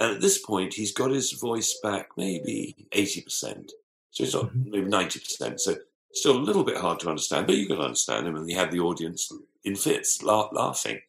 And 0.00 0.14
at 0.14 0.20
this 0.20 0.38
point, 0.38 0.74
he's 0.74 0.92
got 0.92 1.10
his 1.10 1.32
voice 1.32 1.78
back 1.82 2.08
maybe 2.16 2.88
eighty 2.92 3.20
percent. 3.20 3.70
So 4.10 4.24
he's 4.24 4.34
not 4.34 4.46
mm-hmm. 4.46 4.70
maybe 4.70 4.86
ninety 4.86 5.20
percent. 5.20 5.60
So 5.60 5.76
still 6.12 6.36
a 6.36 6.48
little 6.48 6.64
bit 6.64 6.78
hard 6.78 6.98
to 7.00 7.10
understand, 7.10 7.46
but 7.46 7.56
you 7.56 7.68
can 7.68 7.78
understand 7.78 8.26
him. 8.26 8.34
And 8.36 8.48
he 8.48 8.56
had 8.56 8.72
the 8.72 8.80
audience 8.80 9.32
in 9.62 9.76
fits, 9.76 10.22
la- 10.22 10.48
laughing. 10.52 11.00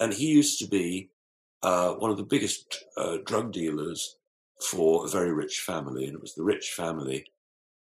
And 0.00 0.14
he 0.14 0.28
used 0.28 0.58
to 0.60 0.66
be 0.66 1.10
uh, 1.62 1.92
one 1.94 2.10
of 2.10 2.16
the 2.16 2.30
biggest 2.34 2.84
uh, 2.96 3.18
drug 3.26 3.52
dealers 3.52 4.17
for 4.62 5.04
a 5.04 5.08
very 5.08 5.32
rich 5.32 5.60
family. 5.60 6.06
And 6.06 6.14
it 6.14 6.20
was 6.20 6.34
the 6.34 6.42
rich 6.42 6.72
family 6.72 7.24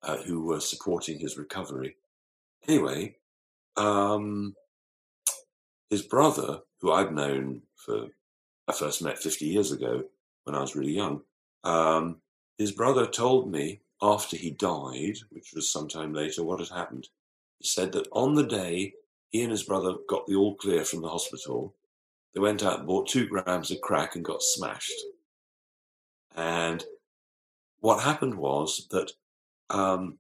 uh, 0.03 0.19
who 0.19 0.43
were 0.43 0.61
supporting 0.61 1.19
his 1.19 1.39
recovery. 1.39 1.97
Anyway, 2.67 3.17
um, 3.77 4.55
his 5.91 6.03
brother, 6.03 6.61
who 6.81 6.93
I'd 6.93 7.13
known 7.13 7.63
for, 7.77 8.09
I 8.69 8.73
first 8.73 9.03
met 9.03 9.19
50 9.19 9.47
years 9.47 9.73
ago 9.73 10.05
when 10.45 10.55
I 10.55 10.61
was 10.61 10.77
really 10.77 10.93
young, 10.93 11.23
um, 11.65 12.17
his 12.59 12.73
brother 12.73 13.07
told 13.07 13.51
me 13.51 13.81
after 14.03 14.37
he 14.37 14.51
died, 14.51 15.17
which 15.31 15.53
was 15.55 15.71
sometime 15.71 16.13
later, 16.13 16.45
what 16.45 16.61
had 16.61 16.69
happened. 16.69 17.09
He 17.59 17.67
said 17.67 17.93
that 17.93 18.09
on 18.13 18.35
the 18.35 18.47
day 18.47 18.95
he 19.31 19.43
and 19.43 19.51
his 19.51 19.63
brother 19.63 19.95
got 20.09 20.27
the 20.27 20.37
all 20.37 20.55
clear 20.57 20.85
from 20.85 21.03
the 21.03 21.09
hospital, 21.09 21.75
they 22.35 22.41
went 22.41 22.63
out 22.63 22.81
and 22.81 22.87
bought 22.87 23.09
two 23.09 23.27
grams 23.27 23.71
of 23.71 23.81
crack 23.81 24.17
and 24.17 24.25
got 24.25 24.43
smashed. 24.43 24.93
And 26.35 26.85
what 27.81 28.03
happened 28.03 28.37
was 28.37 28.87
that 28.91 29.13
um, 29.71 30.19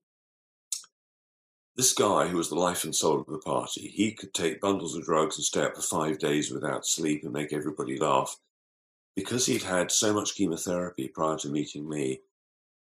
this 1.77 1.93
guy, 1.93 2.29
who 2.29 2.37
was 2.37 2.49
the 2.49 2.55
life 2.55 2.85
and 2.85 2.95
soul 2.95 3.21
of 3.21 3.27
the 3.27 3.39
party, 3.39 3.89
he 3.89 4.13
could 4.13 4.33
take 4.33 4.61
bundles 4.61 4.97
of 4.97 5.05
drugs 5.05 5.37
and 5.37 5.45
stay 5.45 5.63
up 5.63 5.75
for 5.75 5.83
five 5.83 6.19
days 6.19 6.51
without 6.51 6.87
sleep 6.87 7.25
and 7.25 7.33
make 7.33 7.53
everybody 7.53 7.99
laugh. 7.99 8.37
Because 9.17 9.47
he'd 9.47 9.63
had 9.63 9.91
so 9.91 10.13
much 10.13 10.35
chemotherapy 10.35 11.09
prior 11.09 11.37
to 11.39 11.49
meeting 11.49 11.89
me, 11.89 12.21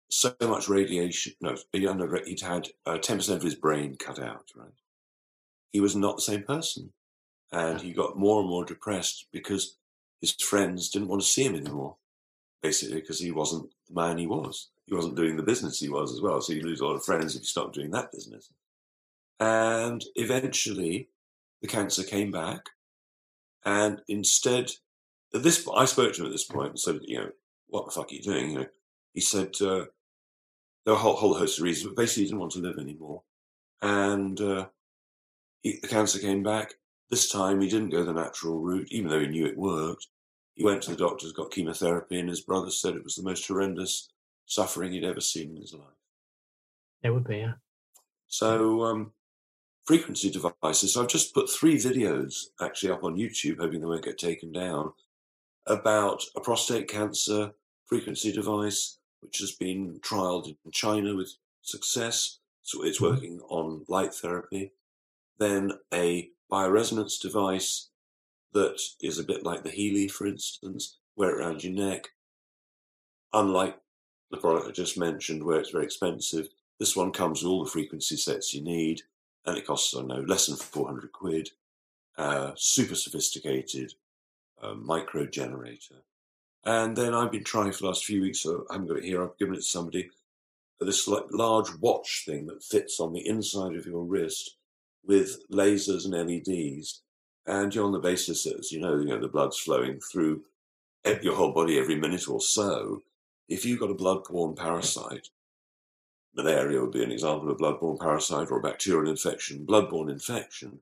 so 0.09 0.33
much 0.41 0.67
radiation. 0.67 1.33
No, 1.41 1.55
he'd 1.73 2.41
had 2.41 2.69
uh, 2.85 2.97
10% 2.97 3.29
of 3.35 3.41
his 3.41 3.55
brain 3.55 3.95
cut 3.97 4.19
out, 4.19 4.49
right? 4.55 4.69
He 5.71 5.79
was 5.79 5.95
not 5.95 6.17
the 6.17 6.21
same 6.21 6.43
person. 6.43 6.91
And 7.51 7.81
he 7.81 7.93
got 7.93 8.17
more 8.17 8.41
and 8.41 8.49
more 8.49 8.65
depressed 8.65 9.27
because 9.31 9.77
his 10.21 10.33
friends 10.33 10.89
didn't 10.89 11.07
want 11.07 11.21
to 11.21 11.27
see 11.27 11.43
him 11.43 11.55
anymore, 11.55 11.97
basically, 12.61 13.01
because 13.01 13.19
he 13.19 13.31
wasn't 13.31 13.69
the 13.87 13.93
man 13.93 14.17
he 14.17 14.27
was. 14.27 14.69
He 14.85 14.95
wasn't 14.95 15.15
doing 15.15 15.37
the 15.37 15.43
business 15.43 15.79
he 15.79 15.89
was 15.89 16.11
as 16.11 16.21
well. 16.21 16.41
So 16.41 16.53
you 16.53 16.63
lose 16.63 16.81
a 16.81 16.85
lot 16.85 16.95
of 16.95 17.05
friends 17.05 17.35
if 17.35 17.41
you 17.41 17.45
stop 17.45 17.73
doing 17.73 17.91
that 17.91 18.11
business. 18.11 18.51
And 19.39 20.03
eventually, 20.15 21.09
the 21.61 21.67
cancer 21.67 22.03
came 22.03 22.31
back. 22.31 22.69
And 23.65 24.01
instead, 24.07 24.71
at 25.33 25.43
this, 25.43 25.67
I 25.73 25.85
spoke 25.85 26.13
to 26.13 26.21
him 26.21 26.25
at 26.25 26.31
this 26.31 26.45
point 26.45 26.69
and 26.69 26.79
said, 26.79 26.99
you 27.03 27.19
know, 27.19 27.29
what 27.67 27.85
the 27.85 27.91
fuck 27.91 28.11
are 28.11 28.15
you 28.15 28.21
doing? 28.21 28.51
You 28.51 28.59
know, 28.59 28.65
he 29.13 29.21
said, 29.21 29.55
uh, 29.61 29.85
there 30.85 30.93
were 30.93 30.93
a 30.93 30.95
whole, 30.95 31.15
whole 31.15 31.35
host 31.35 31.59
of 31.59 31.63
reasons, 31.63 31.87
but 31.87 32.01
basically 32.01 32.23
he 32.23 32.29
didn't 32.29 32.39
want 32.39 32.53
to 32.53 32.59
live 32.59 32.79
anymore. 32.79 33.21
And 33.81 34.39
uh, 34.41 34.67
he, 35.61 35.77
the 35.81 35.87
cancer 35.87 36.19
came 36.19 36.41
back. 36.43 36.73
This 37.09 37.29
time 37.29 37.61
he 37.61 37.69
didn't 37.69 37.89
go 37.89 38.03
the 38.03 38.13
natural 38.13 38.59
route, 38.59 38.87
even 38.91 39.09
though 39.09 39.19
he 39.19 39.27
knew 39.27 39.45
it 39.45 39.57
worked. 39.57 40.07
He 40.59 40.65
went 40.65 40.83
to 40.83 40.91
the 40.91 40.97
doctors, 40.97 41.31
got 41.31 41.51
chemotherapy, 41.51 42.19
and 42.19 42.27
his 42.27 42.41
brother 42.41 42.69
said 42.69 42.93
it 42.93 43.03
was 43.05 43.15
the 43.15 43.23
most 43.23 43.47
horrendous 43.47 44.09
suffering 44.45 44.91
he'd 44.91 45.05
ever 45.05 45.21
seen 45.21 45.51
in 45.51 45.61
his 45.61 45.73
life. 45.73 45.87
It 47.01 47.11
would 47.11 47.23
be, 47.23 47.37
yeah. 47.37 47.53
So, 48.27 48.83
um, 48.83 49.13
frequency 49.85 50.29
devices. 50.29 50.93
So 50.93 51.01
I've 51.01 51.07
just 51.07 51.33
put 51.33 51.49
three 51.49 51.77
videos 51.77 52.47
actually 52.59 52.91
up 52.91 53.05
on 53.05 53.15
YouTube, 53.15 53.59
hoping 53.59 53.79
they 53.79 53.85
won't 53.85 54.03
get 54.03 54.17
taken 54.17 54.51
down, 54.51 54.91
about 55.65 56.23
a 56.35 56.41
prostate 56.41 56.89
cancer 56.89 57.51
frequency 57.85 58.33
device, 58.33 58.99
which 59.21 59.39
has 59.39 59.53
been 59.53 60.01
trialed 60.01 60.47
in 60.65 60.71
China 60.71 61.15
with 61.15 61.35
success. 61.61 62.39
So 62.63 62.83
it's 62.83 62.99
Mm-hmm. 62.99 63.15
working 63.15 63.39
on 63.47 63.85
light 63.87 64.13
therapy. 64.13 64.73
Then 65.37 65.71
a 65.93 66.31
bioresonance 66.51 67.17
device 67.21 67.88
that 68.53 68.79
is 69.01 69.19
a 69.19 69.23
bit 69.23 69.43
like 69.43 69.63
the 69.63 69.69
Healy, 69.69 70.07
for 70.07 70.27
instance, 70.27 70.97
wear 71.15 71.31
it 71.31 71.41
around 71.41 71.63
your 71.63 71.73
neck. 71.73 72.09
Unlike 73.33 73.77
the 74.31 74.37
product 74.37 74.67
I 74.67 74.71
just 74.71 74.97
mentioned, 74.97 75.43
where 75.43 75.59
it's 75.59 75.69
very 75.69 75.85
expensive, 75.85 76.49
this 76.79 76.95
one 76.95 77.11
comes 77.11 77.43
with 77.43 77.49
all 77.49 77.63
the 77.63 77.69
frequency 77.69 78.15
sets 78.15 78.53
you 78.53 78.63
need, 78.63 79.01
and 79.45 79.57
it 79.57 79.67
costs, 79.67 79.95
I 79.95 80.01
know, 80.01 80.21
less 80.21 80.47
than 80.47 80.55
400 80.55 81.11
quid. 81.11 81.49
Uh, 82.17 82.51
super 82.55 82.95
sophisticated 82.95 83.93
uh, 84.61 84.73
micro 84.73 85.25
generator. 85.25 86.03
And 86.65 86.95
then 86.95 87.13
I've 87.13 87.31
been 87.31 87.45
trying 87.45 87.71
for 87.71 87.79
the 87.79 87.87
last 87.87 88.03
few 88.03 88.21
weeks, 88.21 88.41
so 88.41 88.65
I 88.69 88.73
haven't 88.73 88.87
got 88.87 88.97
it 88.97 89.05
here, 89.05 89.23
I've 89.23 89.37
given 89.37 89.53
it 89.53 89.59
to 89.59 89.63
somebody, 89.63 90.09
this 90.79 91.07
like 91.07 91.23
large 91.31 91.73
watch 91.79 92.23
thing 92.25 92.47
that 92.47 92.63
fits 92.63 92.99
on 92.99 93.13
the 93.13 93.25
inside 93.27 93.75
of 93.75 93.85
your 93.85 94.03
wrist 94.03 94.57
with 95.05 95.49
lasers 95.49 96.05
and 96.05 96.13
LEDs. 96.13 97.01
And 97.45 97.73
you're 97.73 97.85
on 97.85 97.91
the 97.91 97.99
basis 97.99 98.45
as 98.45 98.71
you 98.71 98.79
know, 98.79 98.97
you 98.97 99.05
know, 99.05 99.19
the 99.19 99.27
blood's 99.27 99.57
flowing 99.57 99.99
through 99.99 100.43
your 101.21 101.35
whole 101.35 101.51
body 101.51 101.79
every 101.79 101.95
minute 101.95 102.27
or 102.27 102.41
so. 102.41 103.01
If 103.47 103.65
you've 103.65 103.79
got 103.79 103.89
a 103.89 103.95
blood-borne 103.95 104.55
parasite, 104.55 105.29
malaria 106.35 106.81
would 106.81 106.91
be 106.91 107.03
an 107.03 107.11
example 107.11 107.49
of 107.49 107.55
a 107.55 107.55
blood-borne 107.55 107.97
parasite 107.97 108.51
or 108.51 108.59
a 108.59 108.61
bacterial 108.61 109.09
infection, 109.09 109.65
blood-borne 109.65 110.09
infection, 110.09 110.79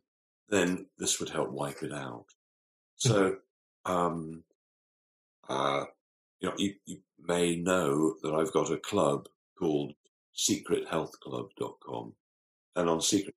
then 0.49 0.87
this 0.97 1.19
would 1.19 1.29
help 1.29 1.51
wipe 1.51 1.83
it 1.83 1.93
out. 1.93 2.25
So, 2.95 3.37
um, 3.85 4.43
uh, 5.47 5.85
you 6.39 6.49
know, 6.49 6.55
you, 6.57 6.73
you 6.85 6.97
may 7.19 7.55
know 7.55 8.15
that 8.21 8.33
I've 8.33 8.51
got 8.51 8.71
a 8.71 8.77
club 8.77 9.27
called 9.57 9.93
secrethealthclub.com. 10.35 12.13
And 12.75 12.89
on 12.89 13.01
Secret 13.01 13.33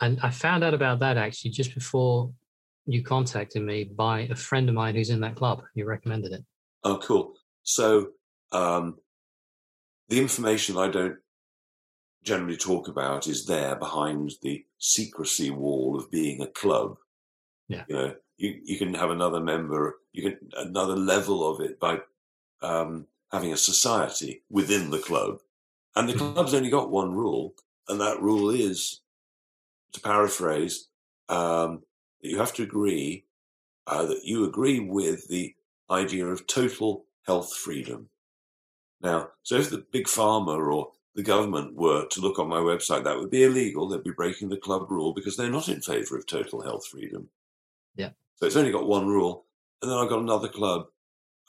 And 0.00 0.20
I 0.22 0.30
found 0.30 0.62
out 0.62 0.74
about 0.74 1.00
that 1.00 1.16
actually 1.16 1.50
just 1.50 1.74
before 1.74 2.30
you 2.86 3.02
contacted 3.02 3.62
me 3.62 3.84
by 3.84 4.20
a 4.22 4.34
friend 4.34 4.68
of 4.68 4.74
mine 4.74 4.94
who's 4.94 5.10
in 5.10 5.20
that 5.20 5.36
club. 5.36 5.62
You 5.74 5.86
recommended 5.86 6.32
it. 6.32 6.44
oh, 6.84 6.98
cool. 6.98 7.34
So, 7.62 8.08
um, 8.52 8.98
the 10.08 10.20
information 10.20 10.76
I 10.76 10.88
don't 10.88 11.16
generally 12.22 12.56
talk 12.58 12.88
about 12.88 13.26
is 13.26 13.46
there 13.46 13.74
behind 13.76 14.32
the 14.42 14.64
secrecy 14.78 15.50
wall 15.50 15.96
of 15.98 16.10
being 16.10 16.42
a 16.42 16.46
club. 16.48 16.96
Yeah. 17.68 17.84
You 17.88 17.96
know, 17.96 18.14
you, 18.36 18.60
you 18.64 18.78
can 18.78 18.92
have 18.94 19.10
another 19.10 19.40
member, 19.40 19.98
you 20.12 20.22
can 20.30 20.38
another 20.56 20.94
level 20.96 21.50
of 21.50 21.60
it 21.62 21.80
by 21.80 22.00
um, 22.60 23.06
having 23.32 23.52
a 23.52 23.56
society 23.56 24.42
within 24.50 24.90
the 24.90 24.98
club. 24.98 25.38
And 25.96 26.08
the 26.08 26.14
Mhm. 26.14 26.34
club's 26.34 26.52
only 26.54 26.70
got 26.70 26.90
one 26.90 27.12
rule, 27.12 27.54
and 27.88 28.00
that 28.00 28.20
rule 28.20 28.50
is, 28.50 29.00
to 29.92 30.00
paraphrase, 30.00 30.88
um, 31.28 31.82
that 32.24 32.30
you 32.30 32.38
have 32.38 32.54
to 32.54 32.62
agree 32.62 33.24
uh, 33.86 34.06
that 34.06 34.24
you 34.24 34.44
agree 34.44 34.80
with 34.80 35.28
the 35.28 35.54
idea 35.90 36.26
of 36.26 36.46
total 36.46 37.04
health 37.26 37.54
freedom. 37.54 38.08
Now, 39.02 39.28
so 39.42 39.56
if 39.56 39.68
the 39.68 39.84
big 39.92 40.06
pharma 40.06 40.56
or 40.58 40.92
the 41.14 41.22
government 41.22 41.74
were 41.74 42.06
to 42.06 42.20
look 42.20 42.38
on 42.38 42.48
my 42.48 42.60
website, 42.60 43.04
that 43.04 43.18
would 43.18 43.30
be 43.30 43.44
illegal. 43.44 43.86
They'd 43.86 44.02
be 44.02 44.10
breaking 44.12 44.48
the 44.48 44.56
club 44.56 44.90
rule 44.90 45.12
because 45.12 45.36
they're 45.36 45.50
not 45.50 45.68
in 45.68 45.82
favor 45.82 46.16
of 46.16 46.26
total 46.26 46.62
health 46.62 46.86
freedom. 46.86 47.28
Yeah. 47.94 48.10
So 48.36 48.46
it's 48.46 48.56
only 48.56 48.72
got 48.72 48.88
one 48.88 49.06
rule. 49.06 49.44
And 49.82 49.90
then 49.90 49.98
I've 49.98 50.08
got 50.08 50.20
another 50.20 50.48
club 50.48 50.86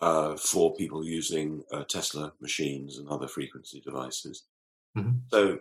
uh, 0.02 0.36
for 0.36 0.76
people 0.76 1.06
using 1.06 1.64
uh, 1.72 1.86
Tesla 1.86 2.34
machines 2.42 2.98
and 2.98 3.08
other 3.08 3.30
frequency 3.30 3.80
devices. 3.80 4.44
Mhm. 4.98 5.22
So 5.32 5.60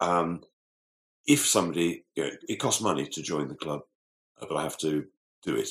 um, 0.00 0.42
if 1.26 1.46
somebody, 1.46 2.06
you 2.14 2.24
know, 2.24 2.30
it 2.48 2.56
costs 2.56 2.80
money 2.80 3.06
to 3.06 3.22
join 3.22 3.48
the 3.48 3.54
club, 3.54 3.82
but 4.40 4.56
I 4.56 4.62
have 4.62 4.78
to 4.78 5.06
do 5.42 5.56
it. 5.56 5.68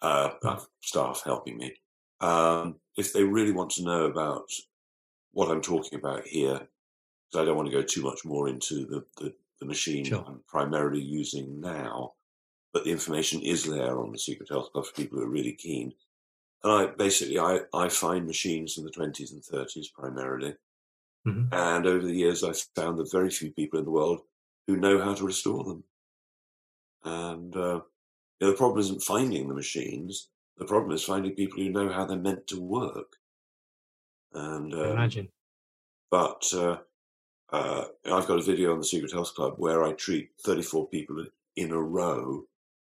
Uh, 0.00 0.30
I 0.44 0.50
have 0.50 0.66
staff 0.80 1.22
helping 1.24 1.56
me. 1.56 1.74
Um, 2.20 2.76
if 2.96 3.12
they 3.12 3.24
really 3.24 3.52
want 3.52 3.70
to 3.72 3.84
know 3.84 4.04
about 4.04 4.48
what 5.32 5.50
I'm 5.50 5.62
talking 5.62 5.98
about 5.98 6.26
here, 6.26 6.54
because 7.30 7.42
I 7.42 7.44
don't 7.44 7.56
want 7.56 7.68
to 7.70 7.74
go 7.76 7.82
too 7.82 8.02
much 8.02 8.24
more 8.24 8.48
into 8.48 8.86
the, 8.86 9.04
the, 9.18 9.34
the 9.60 9.66
machine 9.66 10.04
Sure. 10.04 10.24
I'm 10.26 10.40
primarily 10.46 11.00
using 11.00 11.60
now, 11.60 12.14
but 12.72 12.84
the 12.84 12.90
information 12.90 13.40
is 13.42 13.64
there 13.64 13.98
on 13.98 14.12
the 14.12 14.18
Secret 14.18 14.48
Health 14.48 14.72
Club 14.72 14.86
for 14.86 14.92
people 14.92 15.18
who 15.18 15.24
are 15.24 15.30
really 15.30 15.52
keen. 15.54 15.92
And 16.64 16.72
I 16.72 16.86
basically 16.86 17.38
I, 17.38 17.60
I 17.74 17.88
find 17.88 18.26
machines 18.26 18.78
in 18.78 18.84
the 18.84 18.90
20s 18.90 19.32
and 19.32 19.42
30s 19.42 19.92
primarily. 19.92 20.54
Mhm. 21.26 21.48
And 21.52 21.86
over 21.86 22.04
the 22.04 22.14
years, 22.14 22.44
I've 22.44 22.60
found 22.76 22.98
that 22.98 23.10
very 23.10 23.30
few 23.30 23.52
people 23.52 23.78
in 23.78 23.84
the 23.84 23.90
world 23.90 24.20
who 24.66 24.76
know 24.76 25.00
how 25.00 25.14
to 25.14 25.24
restore 25.24 25.64
them. 25.64 25.84
And 27.04 27.56
uh, 27.56 27.80
you 28.42 28.48
know, 28.48 28.52
the 28.54 28.58
problem 28.58 28.80
isn't 28.80 29.04
finding 29.04 29.46
the 29.46 29.54
machines. 29.54 30.28
The 30.58 30.64
problem 30.64 30.90
is 30.90 31.04
finding 31.04 31.36
people 31.36 31.62
who 31.62 31.70
know 31.70 31.88
how 31.88 32.04
they're 32.04 32.16
meant 32.16 32.48
to 32.48 32.60
work. 32.60 33.14
And 34.34 34.74
um, 34.74 34.80
imagine. 34.80 35.28
but 36.10 36.52
uh, 36.52 36.78
uh, 37.52 37.84
I've 38.04 38.26
got 38.26 38.40
a 38.40 38.42
video 38.42 38.72
on 38.72 38.80
the 38.80 38.84
Secret 38.84 39.12
Health 39.12 39.32
Club 39.36 39.54
where 39.58 39.84
I 39.84 39.92
treat 39.92 40.30
34 40.44 40.88
people 40.88 41.24
in 41.54 41.70
a 41.70 41.80
row 41.80 42.42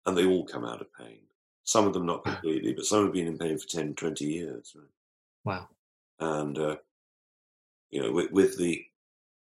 and 0.07 0.19
they 0.19 0.27
all 0.27 0.45
come 0.45 0.65
out 0.65 0.81
of 0.81 0.93
pain. 0.93 1.21
Some 1.63 1.87
of 1.87 1.93
them 1.93 2.07
not 2.07 2.25
completely, 2.25 2.73
but 2.73 2.85
some 2.85 3.05
have 3.05 3.13
been 3.13 3.29
in 3.29 3.39
pain 3.39 3.57
for 3.57 3.69
10, 3.69 3.95
20 3.95 4.25
years. 4.25 4.75
Right? 4.75 4.89
Wow. 5.45 5.69
And, 6.19 6.59
uh, 6.59 6.77
you 7.93 8.03
know, 8.03 8.11
with, 8.11 8.33
with 8.33 8.59
the, 8.59 8.85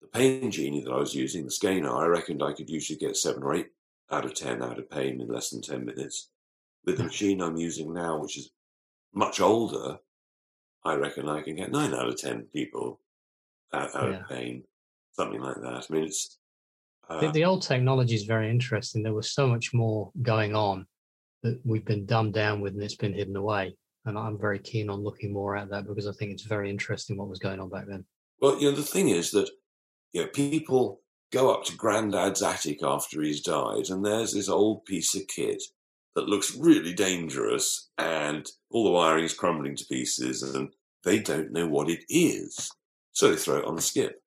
the 0.00 0.06
pain 0.06 0.52
genie 0.52 0.84
that 0.84 0.92
I 0.92 0.98
was 0.98 1.16
using, 1.16 1.44
the 1.44 1.50
SCENAR, 1.50 1.92
I 1.92 2.06
reckoned 2.06 2.40
I 2.40 2.52
could 2.52 2.70
usually 2.70 3.00
get 3.00 3.16
seven 3.16 3.42
or 3.42 3.56
eight 3.56 3.70
out 4.10 4.24
of 4.24 4.34
10 4.34 4.62
out 4.62 4.78
of 4.78 4.90
pain 4.90 5.20
in 5.20 5.28
less 5.28 5.50
than 5.50 5.62
10 5.62 5.84
minutes. 5.84 6.30
With 6.84 6.96
the 6.98 7.04
machine 7.04 7.42
I'm 7.42 7.56
using 7.56 7.92
now, 7.92 8.18
which 8.20 8.38
is 8.38 8.50
much 9.12 9.40
older, 9.40 9.98
I 10.84 10.94
reckon 10.94 11.28
I 11.28 11.42
can 11.42 11.56
get 11.56 11.70
nine 11.70 11.92
out 11.92 12.08
of 12.08 12.16
10 12.16 12.48
people 12.54 13.00
out, 13.72 13.94
out 13.94 14.10
Yeah. 14.10 14.20
of 14.22 14.28
pain, 14.28 14.64
something 15.12 15.40
like 15.40 15.56
that. 15.56 15.86
I 15.88 15.92
mean, 15.92 16.04
it's, 16.04 16.38
The, 17.08 17.28
uh, 17.28 17.32
the 17.32 17.44
old 17.44 17.62
technology 17.62 18.14
is 18.14 18.24
very 18.24 18.50
interesting. 18.50 19.02
There 19.02 19.14
was 19.14 19.32
so 19.32 19.46
much 19.46 19.74
more 19.74 20.10
going 20.22 20.54
on 20.54 20.86
that 21.42 21.60
we've 21.64 21.84
been 21.84 22.06
dumbed 22.06 22.34
down 22.34 22.60
with 22.60 22.74
and 22.74 22.82
it's 22.82 22.96
been 22.96 23.14
hidden 23.14 23.36
away. 23.36 23.76
And 24.04 24.16
I'm 24.18 24.38
very 24.38 24.58
keen 24.58 24.88
on 24.88 25.02
looking 25.02 25.32
more 25.32 25.56
at 25.56 25.68
that 25.70 25.86
because 25.86 26.06
I 26.06 26.12
think 26.12 26.32
it's 26.32 26.44
very 26.44 26.70
interesting 26.70 27.16
what 27.16 27.28
was 27.28 27.38
going 27.38 27.60
on 27.60 27.68
back 27.68 27.86
then. 27.86 28.06
well, 28.40 28.58
you 28.60 28.70
know, 28.70 28.76
the 28.76 28.82
thing 28.82 29.08
is 29.10 29.30
that, 29.32 29.50
you 30.12 30.22
know, 30.22 30.28
people 30.28 31.02
go 31.32 31.52
up 31.52 31.64
to 31.64 31.76
Grandad's 31.76 32.42
attic 32.42 32.82
after 32.82 33.22
he's 33.22 33.42
died, 33.42 33.90
and 33.90 34.04
there's 34.04 34.34
this 34.34 34.48
old 34.48 34.84
piece 34.84 35.14
of 35.14 35.26
kit 35.28 35.62
that 36.14 36.28
looks 36.28 36.56
really 36.56 36.92
dangerous, 36.92 37.90
and 37.98 38.46
all 38.70 38.84
the 38.84 38.90
wiring 38.90 39.24
is 39.24 39.34
crumbling 39.34 39.76
to 39.76 39.86
pieces, 39.86 40.42
and 40.42 40.70
they 41.04 41.18
don't 41.18 41.52
know 41.52 41.66
what 41.66 41.88
it 41.88 42.04
is. 42.08 42.70
So 43.12 43.30
they 43.30 43.36
throw 43.36 43.58
it 43.58 43.64
on 43.64 43.76
the 43.76 43.82
skip. 43.82 44.22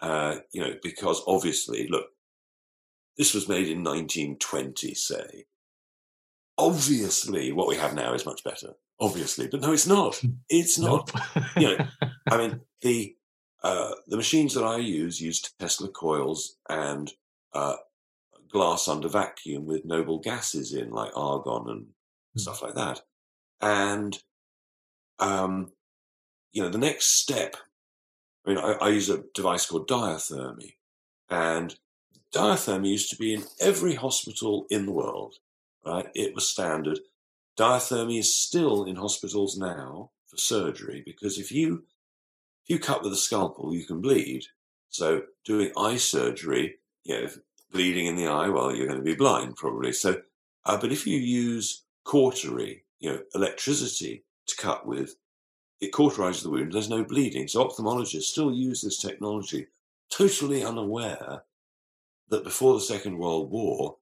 Uh, 0.00 0.36
you 0.52 0.60
know, 0.60 0.74
because 0.82 1.22
obviously, 1.26 1.86
look, 1.88 2.06
this 3.16 3.32
was 3.32 3.48
made 3.48 3.68
in 3.68 3.84
1920, 3.84 4.94
say. 4.94 5.44
Obviously, 6.58 7.52
what 7.52 7.68
we 7.68 7.76
have 7.76 7.94
now 7.94 8.12
is 8.12 8.26
much 8.26 8.44
better. 8.44 8.74
Obviously, 9.00 9.48
but 9.48 9.60
no, 9.60 9.72
it's 9.72 9.86
not. 9.86 10.20
It's 10.48 10.78
not. 10.78 11.10
Nope. 11.14 11.44
you 11.56 11.76
know, 11.76 11.86
I 12.30 12.36
mean, 12.36 12.60
the 12.82 13.16
uh, 13.64 13.94
the 14.06 14.16
machines 14.16 14.54
that 14.54 14.62
I 14.62 14.76
use 14.76 15.20
use 15.20 15.40
Tesla 15.58 15.88
coils 15.88 16.56
and 16.68 17.10
uh, 17.54 17.76
glass 18.50 18.86
under 18.88 19.08
vacuum 19.08 19.64
with 19.64 19.84
noble 19.86 20.18
gases 20.20 20.72
in, 20.74 20.90
like 20.90 21.16
argon 21.16 21.68
and 21.68 21.86
Mm. 22.36 22.40
stuff 22.40 22.62
like 22.62 22.74
that. 22.74 23.00
And 23.60 24.18
um, 25.20 25.70
you 26.52 26.62
know, 26.62 26.68
the 26.68 26.78
next 26.78 27.20
step. 27.20 27.56
I 28.44 28.50
mean, 28.50 28.58
I, 28.58 28.72
I 28.72 28.88
use 28.88 29.08
a 29.08 29.22
device 29.34 29.66
called 29.66 29.88
diathermy, 29.88 30.74
and 31.30 31.76
diathermy 32.34 32.88
used 32.90 33.10
to 33.10 33.16
be 33.16 33.34
in 33.34 33.44
every 33.60 33.94
hospital 33.94 34.66
in 34.68 34.86
the 34.86 34.92
world. 34.92 35.36
Right, 35.86 36.08
it 36.14 36.34
was 36.34 36.48
standard. 36.48 36.98
Diathermy 37.56 38.18
is 38.18 38.34
still 38.34 38.84
in 38.84 38.96
hospitals 38.96 39.56
now 39.56 40.10
for 40.26 40.36
surgery 40.36 41.02
because 41.06 41.38
if 41.38 41.52
you 41.52 41.84
if 42.64 42.70
you 42.70 42.78
cut 42.78 43.02
with 43.02 43.12
a 43.12 43.16
scalpel, 43.16 43.74
you 43.74 43.84
can 43.84 44.00
bleed. 44.00 44.44
So 44.88 45.22
doing 45.44 45.72
eye 45.76 45.96
surgery, 45.96 46.76
you 47.04 47.20
know, 47.20 47.28
bleeding 47.72 48.06
in 48.06 48.16
the 48.16 48.26
eye, 48.26 48.48
well, 48.48 48.74
you're 48.74 48.86
going 48.86 48.98
to 48.98 49.04
be 49.04 49.14
blind 49.14 49.56
probably. 49.56 49.92
So, 49.92 50.22
uh, 50.64 50.78
but 50.78 50.92
if 50.92 51.06
you 51.06 51.18
use 51.18 51.84
cautery, 52.04 52.84
you 53.00 53.10
know, 53.10 53.20
electricity 53.34 54.24
to 54.46 54.56
cut 54.56 54.86
with, 54.86 55.16
it 55.80 55.92
cauterizes 55.92 56.42
the 56.42 56.50
wound. 56.50 56.72
There's 56.72 56.88
no 56.88 57.04
bleeding. 57.04 57.48
So 57.48 57.66
ophthalmologists 57.66 58.22
still 58.22 58.52
use 58.52 58.80
this 58.80 58.98
technology, 59.00 59.66
totally 60.10 60.64
unaware 60.64 61.42
that 62.30 62.44
before 62.44 62.74
the 62.74 62.80
Second 62.80 63.18
World 63.18 63.50
War, 63.50 63.96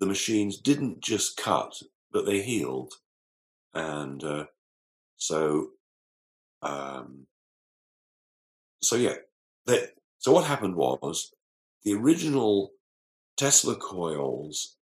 the 0.00 0.06
machines 0.06 0.56
didn't 0.56 1.00
just 1.00 1.36
cut, 1.36 1.80
but 2.10 2.26
they 2.26 2.42
healed. 2.42 2.94
And 3.72 4.24
uh, 4.24 4.46
so, 5.16 5.70
um, 6.62 7.26
so 8.84 8.96
yeah. 8.96 9.14
So 10.18 10.32
what 10.32 10.44
happened 10.44 10.76
was 10.76 11.32
the 11.82 11.94
original 11.94 12.72
Tesla 13.36 13.76
coils 13.76 14.76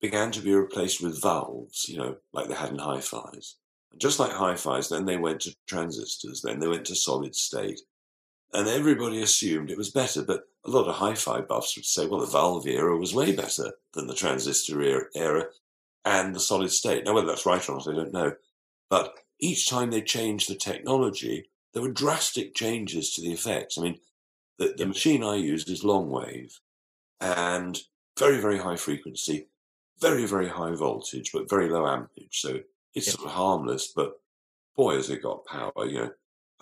began 0.00 0.30
to 0.32 0.40
be 0.40 0.54
replaced 0.54 1.02
with 1.02 1.20
valves, 1.20 1.88
you 1.88 1.98
know, 1.98 2.16
like 2.32 2.48
they 2.48 2.54
had 2.54 2.70
in 2.70 2.78
hi-fis. 2.78 3.56
And 3.92 4.00
just 4.00 4.18
like 4.18 4.32
hi-fis, 4.32 4.88
then 4.88 5.04
they 5.04 5.18
went 5.18 5.40
to 5.40 5.54
transistors, 5.66 6.40
then 6.42 6.60
they 6.60 6.68
went 6.68 6.86
to 6.86 6.94
solid 6.94 7.34
state. 7.34 7.80
And 8.52 8.66
everybody 8.66 9.20
assumed 9.20 9.70
it 9.70 9.76
was 9.76 9.90
better, 9.90 10.22
but 10.22 10.44
a 10.64 10.70
lot 10.70 10.88
of 10.88 10.94
hi-fi 10.94 11.42
buffs 11.42 11.76
would 11.76 11.84
say, 11.84 12.06
well, 12.06 12.20
the 12.20 12.26
valve 12.26 12.66
era 12.66 12.96
was 12.96 13.14
way 13.14 13.32
better 13.34 13.72
than 13.92 14.06
the 14.06 14.14
transistor 14.14 15.06
era 15.14 15.44
and 16.04 16.34
the 16.34 16.40
solid 16.40 16.70
state. 16.70 17.04
Now, 17.04 17.14
whether 17.14 17.26
that's 17.26 17.46
right 17.46 17.68
or 17.68 17.76
not, 17.76 17.88
I 17.88 17.94
don't 17.94 18.12
know. 18.12 18.32
But 18.88 19.14
each 19.38 19.68
time 19.68 19.90
they 19.90 20.02
changed 20.02 20.48
the 20.48 20.54
technology, 20.54 21.49
there 21.72 21.82
were 21.82 21.90
drastic 21.90 22.54
changes 22.54 23.14
to 23.14 23.22
the 23.22 23.32
effects. 23.32 23.78
I 23.78 23.82
mean, 23.82 23.98
the, 24.58 24.74
the 24.76 24.86
machine 24.86 25.22
I 25.22 25.36
used 25.36 25.70
is 25.70 25.84
long 25.84 26.10
wave 26.10 26.60
and 27.20 27.78
very, 28.18 28.40
very 28.40 28.58
high 28.58 28.76
frequency, 28.76 29.48
very, 30.00 30.26
very 30.26 30.48
high 30.48 30.74
voltage, 30.74 31.30
but 31.32 31.48
very 31.48 31.68
low 31.68 31.86
amperage. 31.86 32.40
So 32.40 32.60
it's 32.94 33.12
sort 33.12 33.26
of 33.26 33.32
harmless, 33.32 33.92
but 33.94 34.20
boy, 34.76 34.96
has 34.96 35.10
it 35.10 35.22
got 35.22 35.46
power, 35.46 35.86
you 35.86 35.98
know. 35.98 36.10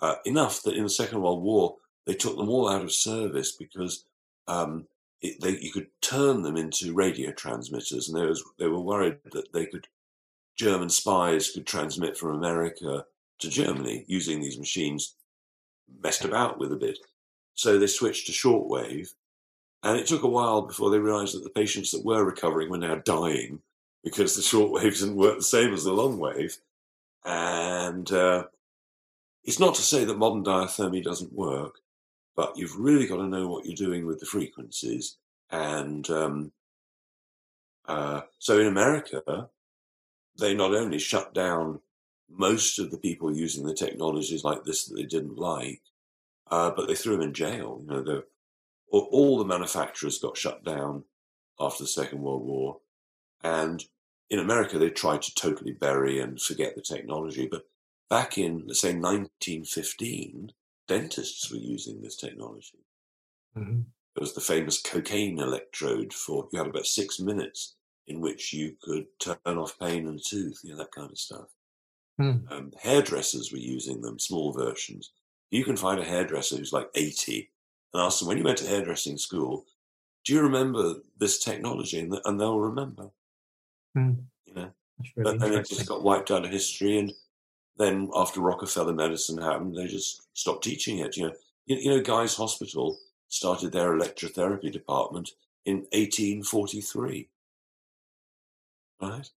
Uh, 0.01 0.15
enough 0.25 0.63
that 0.63 0.75
in 0.75 0.83
the 0.83 0.89
Second 0.89 1.21
World 1.21 1.43
War, 1.43 1.75
they 2.05 2.13
took 2.13 2.37
them 2.37 2.49
all 2.49 2.69
out 2.69 2.83
of 2.83 2.91
service 2.91 3.51
because 3.51 4.05
um, 4.47 4.87
it, 5.21 5.41
they, 5.41 5.59
you 5.59 5.71
could 5.73 5.87
turn 6.01 6.41
them 6.41 6.55
into 6.55 6.93
radio 6.93 7.31
transmitters, 7.31 8.07
and 8.07 8.17
they, 8.17 8.25
was, 8.25 8.41
they 8.57 8.67
were 8.67 8.79
worried 8.79 9.17
that 9.33 9.51
they 9.51 9.65
could 9.65 9.87
German 10.55 10.89
spies 10.89 11.51
could 11.51 11.65
transmit 11.65 12.17
from 12.17 12.35
America 12.35 13.05
to 13.39 13.49
Germany 13.49 14.05
using 14.07 14.39
these 14.39 14.59
machines, 14.59 15.15
messed 16.01 16.25
about 16.25 16.59
with 16.59 16.71
a 16.71 16.77
bit. 16.77 16.99
So 17.55 17.77
they 17.77 17.87
switched 17.87 18.27
to 18.27 18.31
shortwave, 18.31 19.09
and 19.83 19.99
it 19.99 20.07
took 20.07 20.23
a 20.23 20.27
while 20.27 20.61
before 20.61 20.89
they 20.89 20.99
realised 20.99 21.35
that 21.35 21.43
the 21.43 21.49
patients 21.49 21.91
that 21.91 22.05
were 22.05 22.23
recovering 22.23 22.69
were 22.69 22.77
now 22.77 22.95
dying 22.95 23.61
because 24.03 24.35
the 24.35 24.41
shortwave 24.57 24.99
didn't 24.99 25.15
work 25.15 25.37
the 25.37 25.43
same 25.43 25.73
as 25.73 25.83
the 25.83 25.93
long 25.93 26.19
wave. 26.19 26.57
And 27.25 28.09
uh, 28.11 28.45
it's 29.43 29.59
not 29.59 29.75
to 29.75 29.81
say 29.81 30.05
that 30.05 30.17
modern 30.17 30.43
diathermy 30.43 31.03
doesn't 31.03 31.33
work, 31.33 31.79
but 32.35 32.57
you've 32.57 32.77
really 32.77 33.07
got 33.07 33.17
to 33.17 33.27
know 33.27 33.47
what 33.47 33.65
you're 33.65 33.75
doing 33.75 34.05
with 34.05 34.19
the 34.19 34.25
frequencies. 34.25 35.17
And 35.51 36.09
um, 36.09 36.51
uh, 37.87 38.21
so 38.37 38.59
in 38.59 38.67
America, 38.67 39.49
they 40.39 40.53
not 40.53 40.73
only 40.73 40.99
shut 40.99 41.33
down 41.33 41.81
most 42.29 42.79
of 42.79 42.91
the 42.91 42.97
people 42.97 43.35
using 43.35 43.65
the 43.65 43.73
technologies 43.73 44.43
like 44.43 44.63
this 44.63 44.85
that 44.85 44.95
they 44.95 45.03
didn't 45.03 45.37
like, 45.37 45.81
uh, 46.51 46.71
but 46.71 46.87
they 46.87 46.95
threw 46.95 47.13
them 47.13 47.27
in 47.27 47.33
jail. 47.33 47.79
You 47.81 47.87
know, 47.87 48.03
the, 48.03 48.25
all 48.91 49.37
the 49.37 49.45
manufacturers 49.45 50.19
got 50.19 50.37
shut 50.37 50.63
down 50.63 51.03
after 51.59 51.83
the 51.83 51.87
Second 51.87 52.21
World 52.21 52.45
War, 52.45 52.77
and 53.43 53.83
in 54.29 54.39
America 54.39 54.77
they 54.77 54.89
tried 54.89 55.21
to 55.23 55.35
totally 55.35 55.71
bury 55.71 56.19
and 56.19 56.41
forget 56.41 56.75
the 56.75 56.81
technology. 56.81 57.47
But 57.49 57.63
back 58.09 58.37
in, 58.37 58.63
let's 58.67 58.81
say, 58.81 58.93
1915, 58.93 60.51
dentists 60.87 61.51
were 61.51 61.57
using 61.57 62.01
this 62.01 62.15
technology. 62.15 62.85
Mm-hmm. 63.57 63.81
There 64.15 64.21
was 64.21 64.33
the 64.33 64.41
famous 64.41 64.81
cocaine 64.81 65.39
electrode 65.39 66.13
for 66.13 66.47
you 66.51 66.59
had 66.59 66.67
about 66.67 66.85
six 66.85 67.19
minutes 67.19 67.75
in 68.07 68.21
which 68.21 68.53
you 68.53 68.75
could 68.81 69.05
turn 69.19 69.37
off 69.45 69.79
pain 69.79 70.07
and 70.07 70.19
tooth, 70.23 70.61
you 70.63 70.71
know, 70.71 70.77
that 70.77 70.91
kind 70.91 71.11
of 71.11 71.17
stuff. 71.17 71.47
Mm. 72.19 72.51
Um, 72.51 72.71
hairdressers 72.81 73.51
were 73.51 73.59
using 73.59 74.01
them, 74.01 74.19
small 74.19 74.51
versions. 74.51 75.11
You 75.51 75.63
can 75.63 75.77
find 75.77 75.99
a 75.99 76.05
hairdresser 76.05 76.57
who's 76.57 76.73
like 76.73 76.89
80 76.95 77.49
and 77.93 78.03
ask 78.03 78.19
them, 78.19 78.27
when 78.27 78.37
you 78.37 78.43
went 78.43 78.57
to 78.59 78.67
hairdressing 78.67 79.17
school, 79.17 79.65
do 80.25 80.33
you 80.33 80.41
remember 80.41 80.95
this 81.17 81.39
technology? 81.39 81.99
And, 81.99 82.19
and 82.25 82.39
they'll 82.39 82.59
remember. 82.59 83.09
Mm. 83.97 84.23
You 84.45 84.53
know, 84.53 84.69
really 85.15 85.31
but 85.31 85.39
then 85.39 85.53
it 85.53 85.67
just 85.67 85.87
got 85.87 86.03
wiped 86.03 86.29
out 86.29 86.45
of 86.45 86.51
history. 86.51 86.99
And 86.99 87.13
then 87.77 88.09
after 88.15 88.41
Rockefeller 88.41 88.93
medicine 88.93 89.41
happened, 89.41 89.75
they 89.75 89.87
just 89.87 90.27
stopped 90.37 90.63
teaching 90.63 90.99
it. 90.99 91.15
You 91.15 91.27
know, 91.27 91.33
you, 91.65 91.77
you 91.77 91.89
know, 91.89 92.01
Guy's 92.01 92.35
Hospital 92.35 92.99
started 93.29 93.71
their 93.71 93.97
electrotherapy 93.97 94.71
department 94.71 95.31
in 95.65 95.77
1843. 95.93 97.29
Right? 99.01 99.29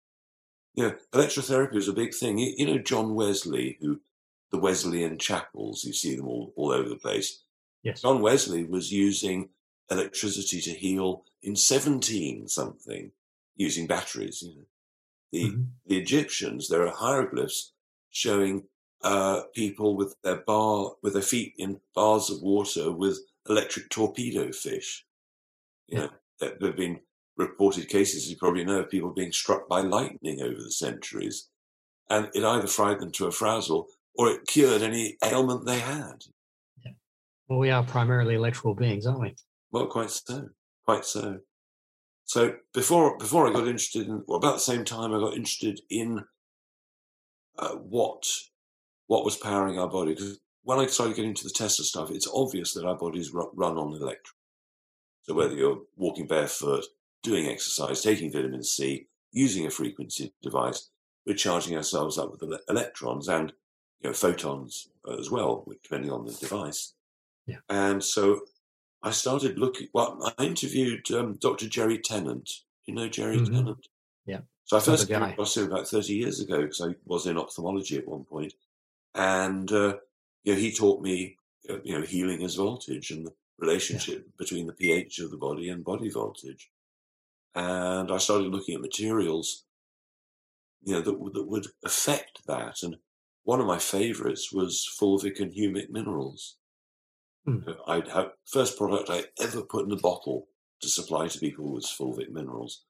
Yeah, 0.75 0.93
electrotherapy 1.13 1.75
was 1.75 1.89
a 1.89 1.93
big 1.93 2.15
thing. 2.15 2.39
You, 2.39 2.55
you 2.57 2.67
know, 2.67 2.79
John 2.79 3.15
Wesley, 3.15 3.79
who 3.81 4.01
the 4.51 4.59
Wesleyan 4.59 5.19
chapels, 5.19 5.85
you 5.85 5.93
see 5.93 6.17
them 6.17 6.29
all, 6.29 6.53
all 6.57 6.73
over 6.73 6.89
the 6.89 6.97
place. 6.97 7.43
Yes. 7.83 8.03
John 8.03 8.21
Wesley 8.21 8.65
was 8.65 8.93
using 8.93 9.51
electricity 9.91 10.61
to 10.61 10.71
heal 10.71 11.25
in 11.43 11.57
17 11.57 12.49
something 12.49 13.13
using 13.57 13.87
batteries. 13.87 14.43
You 14.43 14.55
know. 14.55 14.65
The, 15.33 15.45
mm-hmm. 15.45 15.63
the 15.87 15.99
Egyptians, 15.99 16.69
there 16.69 16.87
are 16.87 16.95
hieroglyphs 16.95 17.73
showing 18.11 18.65
uh, 19.03 19.43
people 19.55 19.97
with 19.97 20.15
their 20.23 20.37
bar, 20.37 20.93
with 21.03 21.15
their 21.15 21.23
feet 21.23 21.55
in 21.59 21.81
bars 21.95 22.31
of 22.31 22.41
water 22.43 22.93
with 22.93 23.19
electric 23.49 23.89
torpedo 23.89 24.53
fish. 24.53 25.05
You 25.89 25.99
yeah. 25.99 26.05
know, 26.05 26.11
there 26.39 26.69
have 26.69 26.77
been 26.77 27.01
reported 27.37 27.89
cases, 27.89 28.29
you 28.31 28.37
probably 28.37 28.65
know, 28.65 28.81
of 28.81 28.91
people 28.91 29.11
being 29.11 29.33
struck 29.33 29.69
by 29.69 29.81
lightning 29.81 30.41
over 30.43 30.61
the 30.61 30.71
centuries. 30.71 31.49
And 32.11 32.29
it 32.35 32.45
either 32.45 32.67
fried 32.67 33.01
them 33.01 33.13
to 33.13 33.27
a 33.27 33.33
frazzle 33.33 33.87
or 34.15 34.31
it 34.31 34.47
cured 34.47 34.83
any 34.83 35.17
ailment 35.25 35.65
they 35.65 35.79
had. 35.79 36.25
Yeah. 36.85 36.93
Well, 37.49 37.59
we 37.59 37.71
are 37.71 37.83
primarily 37.83 38.35
electrical 38.35 38.75
beings, 38.75 39.07
aren't 39.07 39.21
we? 39.21 39.35
Well, 39.71 39.87
quite 39.87 40.11
so. 40.11 40.51
Quite 40.85 41.05
so. 41.05 41.39
So 42.25 42.55
before 42.75 43.17
before 43.19 43.49
I 43.49 43.53
got 43.53 43.67
interested 43.67 44.07
in, 44.07 44.25
well, 44.27 44.39
about 44.39 44.55
the 44.55 44.61
same 44.61 44.85
time 44.85 45.15
I 45.15 45.19
got 45.19 45.35
interested 45.35 45.81
in 45.91 46.25
uh, 47.59 47.75
what 47.77 48.25
what 49.07 49.25
was 49.25 49.37
powering 49.37 49.79
our 49.79 49.89
body. 49.89 50.15
Because 50.15 50.39
when 50.63 50.79
I 50.79 50.87
started 50.87 51.17
getting 51.17 51.31
into 51.31 51.45
the 51.45 51.51
Tesla 51.51 51.85
stuff, 51.85 52.11
it's 52.11 52.29
obvious 52.33 52.75
that 52.75 52.85
our 52.85 52.97
bodies 52.97 53.33
run 53.33 53.77
on 53.77 53.95
electric. 53.95 54.37
So 55.23 55.35
whether 55.35 55.55
you're 55.55 55.83
walking 55.97 56.27
barefoot, 56.27 56.85
doing 57.23 57.47
exercise, 57.47 58.03
taking 58.03 58.33
vitamin 58.33 58.63
C, 58.63 59.07
using 59.33 59.67
a 59.67 59.71
frequency 59.71 60.33
device, 60.43 60.91
we're 61.27 61.35
charging 61.35 61.77
ourselves 61.77 62.19
up 62.19 62.31
with 62.33 62.61
electrons 62.69 63.29
and 63.29 63.53
you 64.01 64.11
know, 64.11 64.15
photons 64.15 64.89
as 65.19 65.31
well, 65.31 65.65
depending 65.83 66.11
on 66.11 66.27
the 66.27 66.33
device. 66.33 66.95
Yeah. 67.47 67.59
And 67.69 68.03
so 68.03 68.41
I 69.03 69.11
started 69.11 69.59
looking. 69.59 69.89
Well, 69.93 70.33
I 70.39 70.45
interviewed 70.45 71.11
um, 71.13 71.35
Dr. 71.35 71.69
Jerry 71.69 71.99
Tennant. 71.99 72.51
You 72.87 72.95
know 72.95 73.09
Jerry 73.09 73.37
mm-hmm. 73.37 73.55
Tennant? 73.55 73.89
Yeah. 74.27 74.41
So 74.65 74.77
I 74.77 74.81
first 74.81 75.09
came 75.09 75.23
across 75.23 75.57
him 75.57 75.71
about 75.71 75.89
30 75.89 76.15
years 76.15 76.41
ago 76.41 76.63
because 76.63 76.81
I 76.81 76.95
was 77.05 77.27
in 77.27 77.37
ophthalmology 77.37 77.99
at 77.99 78.09
one 78.09 78.25
point. 78.25 78.55
And, 79.15 79.71
uh, 79.71 79.97
you 80.45 80.55
know, 80.55 80.59
he 80.59 80.73
taught 80.73 81.03
me, 81.03 81.37
uh, 81.69 81.79
you 81.85 81.99
know, 81.99 82.05
healing 82.05 82.43
as 82.43 82.55
voltage 82.55 83.11
and 83.11 83.27
the 83.27 83.33
relationship 83.59 84.25
yeah. 84.25 84.33
between 84.39 84.67
the 84.67 84.73
pH 84.73 85.19
of 85.19 85.31
the 85.31 85.37
body 85.37 85.69
and 85.69 85.85
body 85.85 86.09
voltage. 86.09 86.71
And 87.55 88.11
I 88.11 88.19
started 88.19 88.49
looking 88.49 88.75
at 88.75 88.81
materials, 88.81 89.65
you 90.83 90.95
know, 90.95 91.01
that, 91.01 91.35
that 91.35 91.49
would 91.49 91.67
affect 91.85 92.47
that. 92.47 92.83
And 92.83 92.97
one 93.45 93.61
of 93.61 93.67
my 93.67 93.79
favorites 93.79 94.53
was 94.53 94.89
fulvic 95.01 95.41
and 95.41 95.53
humic 95.53 95.91
minerals. 95.91 96.57
Mm. 97.47 97.77
I'd 97.87 98.09
have, 98.09 98.31
first 98.47 98.79
product 98.79 99.11
I 99.11 99.25
ever 99.43 99.63
put 99.63 99.85
in 99.85 99.93
a 99.93 99.97
bottle 99.97 100.47
to 100.81 100.89
supply 100.89 101.29
to 101.29 101.39
people 101.39 101.73
was 101.73 101.87
fulvic 101.87 102.31
minerals 102.31 102.85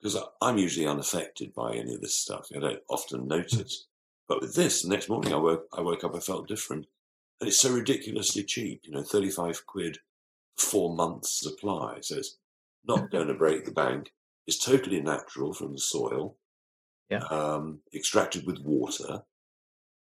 because 0.00 0.16
I'm 0.40 0.58
usually 0.58 0.86
unaffected 0.86 1.52
by 1.54 1.74
any 1.74 1.94
of 1.94 2.00
this 2.00 2.16
stuff. 2.16 2.48
I 2.54 2.60
don't 2.60 2.82
often 2.88 3.20
hmm. 3.20 3.28
notice. 3.28 3.86
But 4.28 4.42
with 4.42 4.54
this, 4.54 4.82
the 4.82 4.90
next 4.90 5.08
morning 5.08 5.32
I 5.32 5.36
woke, 5.36 5.66
I 5.72 5.80
woke 5.80 6.04
up, 6.04 6.14
I 6.14 6.20
felt 6.20 6.48
different. 6.48 6.86
And 7.40 7.48
it's 7.48 7.60
so 7.60 7.72
ridiculously 7.72 8.44
cheap, 8.44 8.82
you 8.84 8.92
know, 8.92 9.02
35 9.02 9.66
quid, 9.66 9.98
four 10.56 10.94
months 10.94 11.40
supply. 11.40 11.98
So 12.02 12.16
it's 12.16 12.36
not 12.86 13.10
going 13.10 13.28
to 13.28 13.34
break 13.34 13.64
the 13.64 13.72
bank. 13.72 14.12
It's 14.46 14.64
totally 14.64 15.00
natural 15.00 15.52
from 15.52 15.72
the 15.72 15.78
soil. 15.78 16.36
Yeah. 17.10 17.24
Um, 17.30 17.80
extracted 17.94 18.46
with 18.46 18.60
water. 18.60 19.22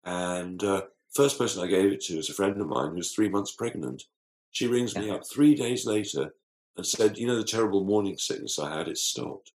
And 0.04 0.64
uh, 0.64 0.84
first 1.14 1.38
person 1.38 1.64
I 1.64 1.68
gave 1.68 1.92
it 1.92 2.02
to 2.02 2.18
is 2.18 2.30
a 2.30 2.34
friend 2.34 2.60
of 2.60 2.68
mine 2.68 2.92
who's 2.96 3.14
three 3.14 3.30
months 3.30 3.52
pregnant. 3.52 4.04
She 4.52 4.68
rings 4.68 4.94
yeah. 4.94 5.02
me 5.02 5.10
up 5.12 5.24
three 5.26 5.56
days 5.56 5.86
later 5.86 6.34
and 6.76 6.86
said, 6.86 7.18
"You 7.18 7.28
know 7.28 7.38
the 7.38 7.44
terrible 7.44 7.84
morning 7.84 8.18
sickness 8.18 8.60
I 8.60 8.78
had. 8.78 8.88
It 8.88 8.98
stopped." 8.98 9.52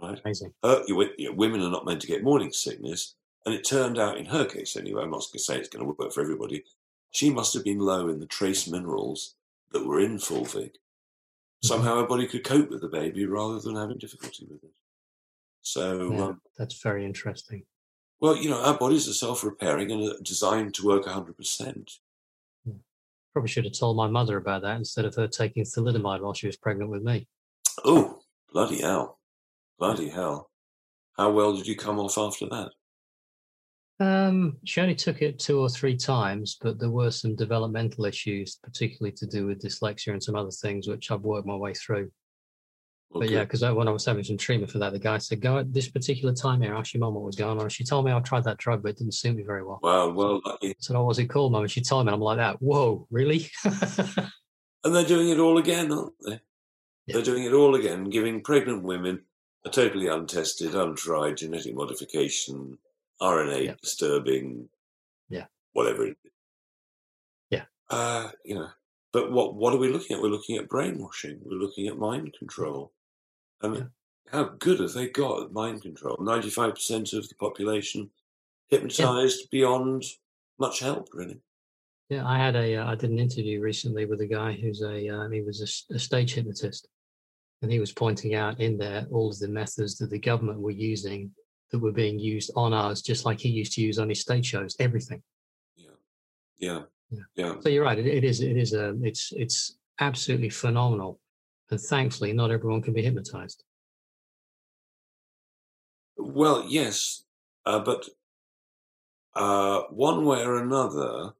Right? 0.00 0.20
Amazing. 0.24 0.52
Uh, 0.62 0.80
you, 0.86 1.02
you 1.18 1.30
know, 1.30 1.36
women 1.36 1.62
are 1.62 1.70
not 1.70 1.86
meant 1.86 2.00
to 2.02 2.06
get 2.06 2.24
morning 2.24 2.52
sickness, 2.52 3.14
and 3.44 3.54
it 3.54 3.64
turned 3.64 3.98
out, 3.98 4.18
in 4.18 4.26
her 4.26 4.44
case 4.44 4.76
anyway, 4.76 5.02
I'm 5.02 5.10
not 5.10 5.20
going 5.20 5.32
to 5.34 5.38
say 5.38 5.58
it's 5.58 5.68
going 5.68 5.84
to 5.84 5.94
work 5.98 6.12
for 6.12 6.22
everybody. 6.22 6.64
She 7.10 7.30
must 7.30 7.54
have 7.54 7.64
been 7.64 7.78
low 7.78 8.08
in 8.08 8.18
the 8.18 8.26
trace 8.26 8.66
minerals 8.68 9.34
that 9.72 9.86
were 9.86 10.00
in 10.00 10.18
Fulvic. 10.18 10.76
Somehow 11.64 11.96
her 11.96 12.06
body 12.06 12.26
could 12.26 12.44
cope 12.44 12.68
with 12.68 12.82
the 12.82 12.88
baby 12.88 13.24
rather 13.24 13.58
than 13.58 13.74
having 13.76 13.96
difficulty 13.96 14.46
with 14.50 14.62
it. 14.64 14.70
So, 15.62 16.12
Yeah, 16.12 16.24
um, 16.24 16.40
that's 16.58 16.80
very 16.82 17.06
interesting. 17.06 17.64
well, 18.20 18.36
you 18.36 18.50
know, 18.50 18.62
our 18.62 18.76
bodies 18.76 19.08
are 19.08 19.14
self-repairing 19.14 19.90
and 19.90 20.10
are 20.12 20.20
designed 20.22 20.74
to 20.74 20.84
work 20.86 21.04
100%. 21.06 21.98
Probably 23.32 23.48
should 23.48 23.64
have 23.64 23.72
told 23.78 23.96
my 23.96 24.06
mother 24.08 24.36
about 24.36 24.60
that 24.62 24.76
instead 24.76 25.06
of 25.06 25.14
her 25.16 25.26
taking 25.26 25.64
thalidomide 25.64 26.20
while 26.20 26.34
she 26.34 26.46
was 26.46 26.56
pregnant 26.56 26.90
with 26.90 27.02
me. 27.02 27.26
Oh, 27.84 28.20
bloody 28.52 28.82
hell. 28.82 29.18
Bloody 29.78 30.10
hell. 30.10 30.50
How 31.16 31.30
well 31.32 31.56
did 31.56 31.66
you 31.66 31.74
come 31.76 31.98
off 31.98 32.16
after 32.18 32.46
that? 32.50 32.70
Um, 34.00 34.56
she 34.64 34.80
only 34.80 34.94
took 34.96 35.22
it 35.22 35.38
two 35.38 35.60
or 35.60 35.68
three 35.68 35.96
times, 35.96 36.56
but 36.60 36.78
there 36.78 36.90
were 36.90 37.10
some 37.10 37.36
developmental 37.36 38.04
issues, 38.06 38.58
particularly 38.62 39.12
to 39.16 39.26
do 39.26 39.46
with 39.46 39.62
dyslexia 39.62 40.12
and 40.12 40.22
some 40.22 40.34
other 40.34 40.50
things, 40.50 40.88
which 40.88 41.10
I've 41.10 41.20
worked 41.22 41.46
my 41.46 41.54
way 41.54 41.74
through. 41.74 42.10
Well, 43.10 43.20
But 43.20 43.30
yeah, 43.30 43.44
because 43.44 43.62
when 43.62 43.86
I 43.86 43.92
was 43.92 44.04
having 44.04 44.24
some 44.24 44.36
treatment 44.36 44.72
for 44.72 44.78
that, 44.78 44.92
the 44.92 44.98
guy 44.98 45.18
said, 45.18 45.40
"Go 45.40 45.58
at 45.58 45.72
this 45.72 45.88
particular 45.88 46.34
time 46.34 46.60
here. 46.62 46.74
Ask 46.74 46.94
your 46.94 47.00
mum 47.02 47.14
what 47.14 47.22
was 47.22 47.36
going 47.36 47.60
on." 47.60 47.68
She 47.68 47.84
told 47.84 48.04
me 48.04 48.10
I 48.10 48.18
tried 48.18 48.42
that 48.44 48.58
drug, 48.58 48.82
but 48.82 48.90
it 48.90 48.98
didn't 48.98 49.14
suit 49.14 49.36
me 49.36 49.44
very 49.44 49.62
well. 49.62 49.78
Wow, 49.80 50.08
well, 50.08 50.40
lucky. 50.44 50.70
I 50.70 50.74
said, 50.80 50.96
"Oh, 50.96 51.04
what's 51.04 51.20
it 51.20 51.26
called, 51.26 51.52
mum?" 51.52 51.62
And 51.62 51.70
she 51.70 51.80
told 51.80 52.06
me, 52.06 52.08
and 52.08 52.16
I'm 52.16 52.20
like 52.20 52.38
that. 52.38 52.60
Whoa, 52.60 53.06
really? 53.10 53.48
And 54.84 54.94
they're 54.94 55.04
doing 55.04 55.30
it 55.30 55.38
all 55.38 55.56
again, 55.56 55.90
aren't 55.90 56.12
they? 56.26 56.40
Yeah. 57.06 57.14
They're 57.14 57.22
doing 57.22 57.44
it 57.44 57.52
all 57.52 57.74
again, 57.74 58.04
giving 58.10 58.42
pregnant 58.42 58.82
women 58.82 59.22
a 59.64 59.70
totally 59.70 60.08
untested, 60.08 60.74
untried 60.74 61.38
genetic 61.38 61.74
modification, 61.74 62.76
RNA 63.20 63.64
Yeah. 63.64 63.74
disturbing, 63.80 64.68
Yeah. 65.28 65.46
whatever 65.72 66.06
it 66.06 66.18
is. 66.24 66.32
Yeah. 67.50 67.64
Uh, 67.88 68.30
you 68.44 68.54
know, 68.54 68.70
but 69.12 69.30
what 69.30 69.54
what 69.54 69.72
are 69.72 69.78
we 69.78 69.88
looking 69.88 70.16
at? 70.16 70.22
We're 70.22 70.28
looking 70.28 70.56
at 70.56 70.68
brainwashing. 70.68 71.40
We're 71.44 71.58
looking 71.58 71.86
at 71.86 71.98
mind 71.98 72.34
control. 72.38 72.92
I 73.60 73.68
mean, 73.68 73.90
how 74.28 74.44
good 74.44 74.80
have 74.80 74.92
they 74.92 75.08
got 75.08 75.44
at 75.44 75.52
mind 75.52 75.82
control? 75.82 76.16
Ninety-five 76.20 76.74
percent 76.74 77.12
of 77.12 77.28
the 77.28 77.34
population 77.36 78.10
hypnotized 78.68 79.50
beyond 79.50 80.04
much 80.58 80.80
help, 80.80 81.08
really. 81.12 81.40
Yeah, 82.08 82.26
I 82.26 82.36
had 82.38 82.56
a, 82.56 82.76
uh, 82.76 82.90
I 82.90 82.94
did 82.96 83.10
an 83.10 83.18
interview 83.18 83.60
recently 83.60 84.04
with 84.04 84.20
a 84.20 84.26
guy 84.26 84.52
who's 84.52 84.82
a, 84.82 85.08
uh, 85.08 85.28
he 85.30 85.40
was 85.40 85.86
a 85.90 85.98
stage 85.98 86.34
hypnotist, 86.34 86.88
and 87.62 87.72
he 87.72 87.80
was 87.80 87.92
pointing 87.92 88.34
out 88.34 88.60
in 88.60 88.76
there 88.76 89.06
all 89.10 89.30
of 89.30 89.38
the 89.38 89.48
methods 89.48 89.96
that 89.98 90.10
the 90.10 90.18
government 90.18 90.60
were 90.60 90.70
using 90.70 91.30
that 91.74 91.80
were 91.80 91.92
being 91.92 92.20
used 92.20 92.52
on 92.54 92.72
us, 92.72 93.02
just 93.02 93.24
like 93.24 93.40
he 93.40 93.48
used 93.48 93.72
to 93.72 93.80
use 93.82 93.98
on 93.98 94.08
his 94.08 94.20
stage 94.20 94.46
shows. 94.46 94.76
Everything. 94.78 95.20
Yeah, 95.76 95.96
yeah, 96.58 96.82
Yeah. 97.10 97.24
yeah. 97.34 97.54
So 97.60 97.68
you're 97.68 97.82
right. 97.82 97.98
It, 97.98 98.06
it 98.06 98.22
is, 98.22 98.40
it 98.40 98.56
is 98.56 98.74
a, 98.74 98.94
it's, 99.02 99.32
it's 99.32 99.76
absolutely 100.00 100.50
phenomenal, 100.50 101.18
and 101.72 101.80
thankfully, 101.80 102.32
not 102.32 102.52
everyone 102.52 102.80
can 102.80 102.94
be 102.94 103.02
hypnotized. 103.02 103.64
Well, 106.16 106.64
yes, 106.68 107.24
uh, 107.66 107.80
but 107.80 108.08
uh, 109.34 109.82
one 109.90 110.24
way 110.24 110.44
or 110.44 110.62
another, 110.62 111.32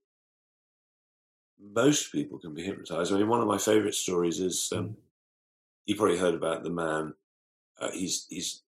most 1.62 2.10
people 2.10 2.40
can 2.40 2.54
be 2.54 2.64
hypnotized. 2.64 3.12
I 3.12 3.18
mean, 3.18 3.28
one 3.28 3.40
of 3.40 3.46
my 3.46 3.58
favorite 3.58 3.94
stories 3.94 4.40
is 4.40 4.72
um, 4.74 4.96
you 5.86 5.94
probably 5.94 6.18
heard 6.18 6.34
about 6.34 6.64
the 6.64 6.70
man. 6.70 7.14
Uh, 7.80 7.92
he's 7.92 8.26
he's 8.28 8.63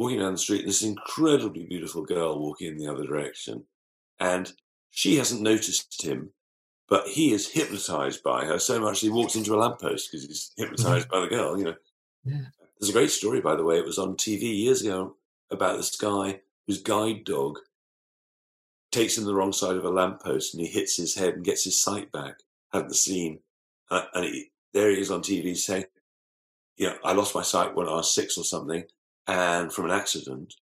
walking 0.00 0.18
down 0.18 0.32
the 0.32 0.38
street, 0.38 0.60
and 0.60 0.68
this 0.70 0.82
incredibly 0.82 1.66
beautiful 1.66 2.02
girl 2.02 2.40
walking 2.40 2.68
in 2.68 2.78
the 2.78 2.86
other 2.90 3.04
direction, 3.06 3.62
and 4.18 4.50
she 4.90 5.16
hasn't 5.16 5.42
noticed 5.42 6.02
him, 6.02 6.30
but 6.88 7.06
he 7.06 7.32
is 7.34 7.50
hypnotized 7.52 8.22
by 8.22 8.46
her 8.46 8.58
so 8.58 8.80
much 8.80 9.00
he 9.00 9.10
walks 9.10 9.36
into 9.36 9.54
a 9.54 9.58
lamppost 9.58 10.08
because 10.10 10.26
he's 10.26 10.52
hypnotized 10.56 11.06
by 11.10 11.20
the 11.20 11.26
girl. 11.28 11.58
You 11.58 11.64
know, 11.64 11.74
Yeah. 12.24 12.46
there's 12.80 12.88
a 12.88 12.94
great 12.94 13.10
story, 13.10 13.42
by 13.42 13.56
the 13.56 13.62
way. 13.62 13.76
It 13.78 13.84
was 13.84 13.98
on 13.98 14.16
TV 14.16 14.44
years 14.64 14.80
ago 14.80 15.16
about 15.50 15.76
this 15.76 15.94
guy 15.94 16.40
whose 16.66 16.82
guide 16.82 17.24
dog 17.24 17.58
takes 18.90 19.18
him 19.18 19.24
the 19.24 19.34
wrong 19.34 19.52
side 19.52 19.76
of 19.76 19.84
a 19.84 19.90
lamppost 19.90 20.54
and 20.54 20.62
he 20.62 20.66
hits 20.66 20.96
his 20.96 21.14
head 21.14 21.34
and 21.34 21.44
gets 21.44 21.64
his 21.64 21.78
sight 21.80 22.10
back. 22.10 22.36
Hadn't 22.72 22.94
seen, 22.96 23.40
uh, 23.90 24.06
and 24.14 24.24
he, 24.24 24.50
there 24.72 24.90
he 24.90 24.98
is 24.98 25.10
on 25.10 25.20
TV 25.22 25.54
saying, 25.56 25.84
"You 26.76 26.86
know, 26.88 26.98
I 27.04 27.12
lost 27.12 27.34
my 27.34 27.42
sight 27.42 27.74
when 27.74 27.86
I 27.86 27.92
was 27.96 28.14
six 28.14 28.38
or 28.38 28.44
something, 28.44 28.84
and 29.30 29.72
from 29.72 29.86
an 29.86 29.90
accident, 29.92 30.54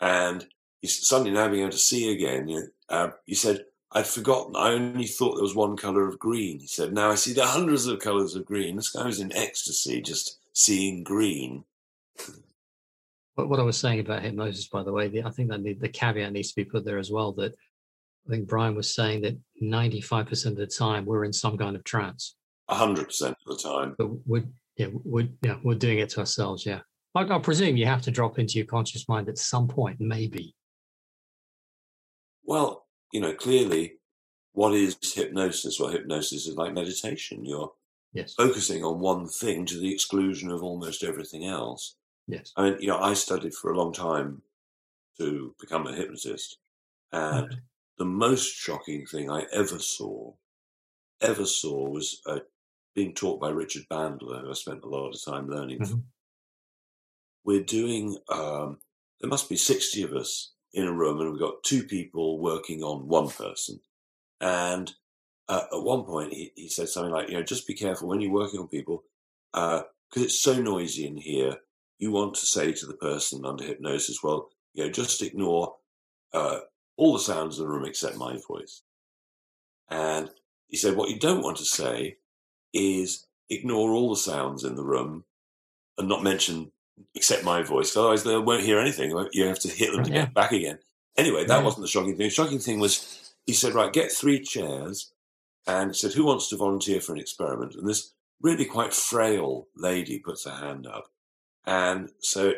and 0.00 0.46
he's 0.82 1.06
suddenly 1.06 1.32
now 1.32 1.48
being 1.48 1.62
able 1.62 1.72
to 1.72 1.78
see 1.78 2.12
again." 2.12 2.48
You 2.48 2.60
know, 2.60 2.66
uh, 2.88 3.10
he 3.24 3.34
said. 3.34 3.64
I'd 3.92 4.06
forgotten. 4.06 4.56
I 4.56 4.72
only 4.72 5.06
thought 5.06 5.36
there 5.36 5.42
was 5.42 5.54
one 5.54 5.76
color 5.76 6.06
of 6.08 6.18
green. 6.18 6.58
He 6.58 6.66
said, 6.66 6.92
"Now 6.92 7.08
I 7.12 7.14
see 7.14 7.32
there 7.32 7.44
are 7.44 7.58
hundreds 7.60 7.86
of 7.86 8.00
colors 8.00 8.34
of 8.34 8.44
green." 8.44 8.76
This 8.76 8.90
guy 8.90 9.06
was 9.06 9.20
in 9.20 9.32
ecstasy, 9.34 10.02
just 10.02 10.38
seeing 10.52 11.04
green. 11.04 11.64
What, 13.36 13.48
what 13.48 13.60
I 13.60 13.62
was 13.62 13.78
saying 13.78 14.00
about 14.00 14.22
hypnosis, 14.22 14.66
by 14.68 14.82
the 14.82 14.92
way, 14.92 15.08
the, 15.08 15.22
I 15.22 15.30
think 15.30 15.50
that 15.50 15.62
the, 15.62 15.74
the 15.74 15.88
caveat 15.88 16.32
needs 16.32 16.48
to 16.50 16.56
be 16.56 16.64
put 16.64 16.84
there 16.84 16.98
as 16.98 17.10
well. 17.10 17.32
That 17.32 17.54
I 18.26 18.30
think 18.30 18.48
Brian 18.48 18.74
was 18.74 18.92
saying 18.94 19.22
that 19.22 19.38
95% 19.62 20.46
of 20.46 20.56
the 20.56 20.66
time 20.66 21.04
we're 21.06 21.24
in 21.24 21.32
some 21.32 21.56
kind 21.56 21.76
of 21.76 21.84
trance, 21.84 22.34
A 22.68 22.74
hundred 22.74 23.06
percent 23.06 23.36
of 23.46 23.56
the 23.56 23.62
time. 23.62 23.94
but 23.96 24.08
we're 24.26 24.44
yeah 24.76 24.88
we're 25.04 25.28
yeah 25.42 25.56
we're 25.62 25.74
doing 25.78 25.98
it 26.00 26.10
to 26.10 26.20
ourselves. 26.20 26.66
Yeah, 26.66 26.80
I, 27.16 27.22
I 27.34 27.38
presume 27.38 27.76
you 27.76 27.86
have 27.86 28.02
to 28.02 28.10
drop 28.10 28.38
into 28.38 28.58
your 28.58 28.66
conscious 28.66 29.08
mind 29.08 29.28
at 29.28 29.38
some 29.38 29.66
point, 29.68 30.00
maybe. 30.00 30.54
Well, 32.44 32.86
you 33.12 33.20
know, 33.20 33.32
clearly, 33.32 33.94
what 34.52 34.74
is 34.74 34.96
hypnosis? 35.14 35.80
Well, 35.80 35.90
hypnosis 35.90 36.46
is 36.46 36.56
like 36.56 36.72
meditation. 36.74 37.44
You're 37.44 37.72
Yes, 38.12 38.32
focusing 38.34 38.82
on 38.82 39.00
one 39.00 39.28
thing 39.28 39.66
to 39.66 39.78
the 39.78 39.92
exclusion 39.92 40.50
of 40.50 40.62
almost 40.62 41.02
everything 41.04 41.44
else. 41.46 41.96
yes. 42.26 42.52
I 42.56 42.62
mean, 42.70 42.76
you 42.80 42.88
know, 42.88 42.98
I 42.98 43.12
studied 43.12 43.52
for 43.54 43.70
a 43.72 43.76
long 43.76 43.92
time 43.92 44.40
to 45.18 45.54
become 45.60 45.86
a 45.86 45.92
hypnotist, 45.94 46.58
and 47.12 47.44
Okay. 47.46 47.60
the 47.98 48.06
most 48.06 48.54
shocking 48.54 49.04
thing 49.06 49.30
I 49.30 49.44
ever 49.52 49.78
saw, 49.78 50.32
ever 51.20 51.44
saw, 51.44 51.90
was 51.90 52.22
uh, 52.26 52.40
being 52.94 53.12
taught 53.14 53.38
by 53.38 53.50
Richard 53.50 53.84
Bandler, 53.90 54.40
who 54.42 54.50
I 54.50 54.54
spent 54.54 54.84
a 54.84 54.88
lot 54.88 55.10
of 55.10 55.22
time 55.22 55.48
learning. 55.48 55.84
from. 55.84 56.04
We're 57.46 57.64
doing. 57.64 58.18
Um, 58.30 58.80
there 59.20 59.30
must 59.30 59.50
be 59.50 59.56
sixty 59.56 60.02
of 60.04 60.14
us 60.14 60.52
in 60.74 60.86
a 60.86 60.94
room, 60.94 61.20
and 61.20 61.32
we've 61.32 61.40
got 61.40 61.64
two 61.64 61.84
people 61.84 62.40
working 62.40 62.82
on 62.84 63.08
one 63.08 63.30
person. 63.30 63.80
And 64.40 64.92
uh, 65.48 65.64
at 65.72 65.82
one 65.82 66.04
point, 66.04 66.34
he, 66.34 66.52
he 66.56 66.68
said 66.68 66.90
something 66.90 67.12
like, 67.12 67.28
"You 67.30 67.36
know, 67.36 67.44
just 67.44 67.68
be 67.68 67.74
careful 67.74 68.08
when 68.08 68.20
you're 68.22 68.32
working 68.32 68.60
on 68.60 68.68
people, 68.68 69.04
because 69.54 69.86
it's 70.16 70.40
so 70.40 70.60
noisy 70.60 71.06
in 71.06 71.18
here. 71.18 71.58
You 71.98 72.12
want 72.12 72.34
to 72.36 72.46
say 72.46 72.72
to 72.72 72.86
the 72.86 72.94
person 72.94 73.46
under 73.46 73.64
hypnosis, 73.64 74.22
well, 74.22 74.50
you 74.74 74.84
know, 74.84 74.90
just 74.92 75.22
ignore 75.22 75.76
uh, 76.34 76.60
all 76.98 77.14
the 77.14 77.20
sounds 77.20 77.58
in 77.58 77.64
the 77.64 77.70
room 77.70 77.86
except 77.86 78.18
my 78.18 78.38
voice." 78.48 78.82
And 79.90 80.30
he 80.68 80.76
said, 80.78 80.96
"What 80.96 81.10
you 81.10 81.18
don't 81.18 81.44
want 81.44 81.58
to 81.58 81.66
say 81.66 82.18
is 82.74 83.26
ignore 83.50 83.92
all 83.92 84.10
the 84.10 84.16
sounds 84.20 84.64
in 84.64 84.76
the 84.76 84.84
room 84.84 85.24
and 85.98 86.08
not 86.08 86.24
mention 86.24 86.72
except 87.14 87.44
my 87.44 87.62
voice. 87.62 87.96
Otherwise, 87.96 88.24
they 88.24 88.36
won't 88.38 88.62
hear 88.62 88.78
anything. 88.78 89.10
You 89.32 89.46
have 89.46 89.60
to 89.60 89.68
hit 89.68 89.92
them 89.92 90.04
to 90.04 90.10
Yeah. 90.10 90.24
get 90.24 90.34
back 90.34 90.52
again. 90.52 90.78
Anyway, 91.16 91.44
that 91.44 91.58
Yeah. 91.58 91.64
wasn't 91.64 91.82
the 91.82 91.88
shocking 91.88 92.16
thing. 92.16 92.28
The 92.28 92.30
shocking 92.30 92.58
thing 92.58 92.78
was 92.78 93.32
he 93.46 93.52
said, 93.52 93.74
right, 93.74 93.92
get 93.92 94.12
three 94.12 94.40
chairs. 94.40 95.12
And 95.68 95.96
said, 95.96 96.12
who 96.12 96.24
wants 96.24 96.48
to 96.48 96.56
volunteer 96.56 97.00
for 97.00 97.12
an 97.12 97.18
experiment? 97.18 97.74
And 97.74 97.88
this 97.88 98.12
really 98.40 98.64
quite 98.64 98.94
frail 98.94 99.66
lady 99.74 100.20
puts 100.20 100.44
her 100.44 100.54
hand 100.54 100.86
up. 100.86 101.10
And 101.64 102.10
so 102.20 102.52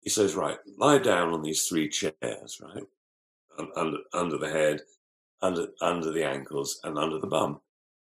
he 0.00 0.10
says, 0.10 0.34
right, 0.34 0.58
lie 0.76 0.98
down 0.98 1.32
on 1.32 1.42
these 1.42 1.66
three 1.66 1.88
chairs, 1.88 2.60
right? 2.60 2.84
Under, 3.74 3.98
under 4.12 4.36
the 4.36 4.50
head, 4.50 4.82
under, 5.40 5.68
under 5.80 6.12
the 6.12 6.24
ankles, 6.26 6.78
and 6.84 6.98
under 6.98 7.18
the 7.18 7.26
bum. 7.26 7.60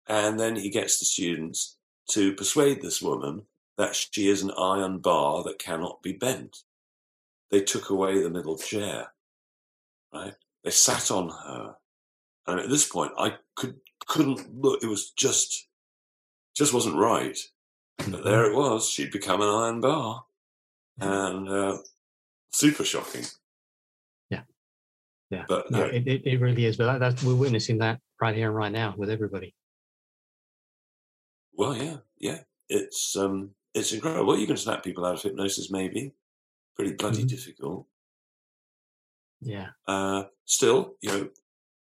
And 0.07 0.37
then 0.37 0.57
he 0.57 0.69
gets 0.69 0.99
the 0.99 1.05
students 1.05 1.77
to 2.09 2.33
persuade 2.35 2.81
this 2.81 3.01
woman 3.01 3.43
that 3.77 3.95
she 3.95 4.29
is 4.29 4.43
an 4.43 4.51
iron 4.57 4.99
bar 4.99 5.43
that 5.43 5.59
cannot 5.59 6.03
be 6.03 6.13
bent. 6.13 6.57
They 7.49 7.61
took 7.61 7.89
away 7.89 8.21
the 8.21 8.29
middle 8.29 8.57
chair, 8.57 9.07
right? 10.13 10.33
They 10.63 10.69
sat 10.71 11.11
on 11.11 11.29
her. 11.29 11.75
And 12.45 12.59
at 12.59 12.69
this 12.69 12.87
point, 12.87 13.11
I 13.17 13.35
could, 13.55 13.75
couldn't 14.07 14.59
look. 14.59 14.83
It 14.83 14.87
was 14.87 15.11
just, 15.11 15.67
just 16.55 16.73
wasn't 16.73 16.97
right. 16.97 17.37
But 18.09 18.23
there 18.23 18.45
it 18.45 18.55
was. 18.55 18.89
She'd 18.89 19.11
become 19.11 19.41
an 19.41 19.47
iron 19.47 19.81
bar. 19.81 20.25
And, 20.99 21.49
uh, 21.49 21.77
super 22.51 22.83
shocking. 22.83 23.25
Yeah, 24.29 24.41
Yeah. 25.29 25.45
But, 25.47 25.71
no, 25.71 25.85
yeah. 25.85 25.93
it, 25.93 26.07
it, 26.07 26.21
it 26.25 26.41
really 26.41 26.65
is. 26.65 26.77
But 26.77 26.99
that, 26.99 27.23
we're 27.23 27.35
witnessing 27.35 27.79
that 27.79 27.99
right 28.21 28.35
here 28.35 28.47
and 28.47 28.55
right 28.55 28.71
now 28.71 28.93
with 28.97 29.09
everybody. 29.09 29.55
Well, 31.55 31.75
yeah, 31.75 31.97
yeah. 32.19 32.39
it's 32.69 33.15
um, 33.15 33.51
it's 33.73 33.91
incredible. 33.91 34.37
You 34.37 34.47
can 34.47 34.57
snap 34.57 34.83
people 34.83 35.05
out 35.05 35.15
of 35.15 35.21
hypnosis, 35.21 35.71
maybe. 35.71 36.13
Pretty 36.75 36.93
bloody 36.93 37.23
Mhm. 37.23 37.27
difficult. 37.29 37.87
Yeah. 39.41 39.69
Uh, 39.87 40.25
still, 40.45 40.95
you 41.01 41.09
know, 41.09 41.29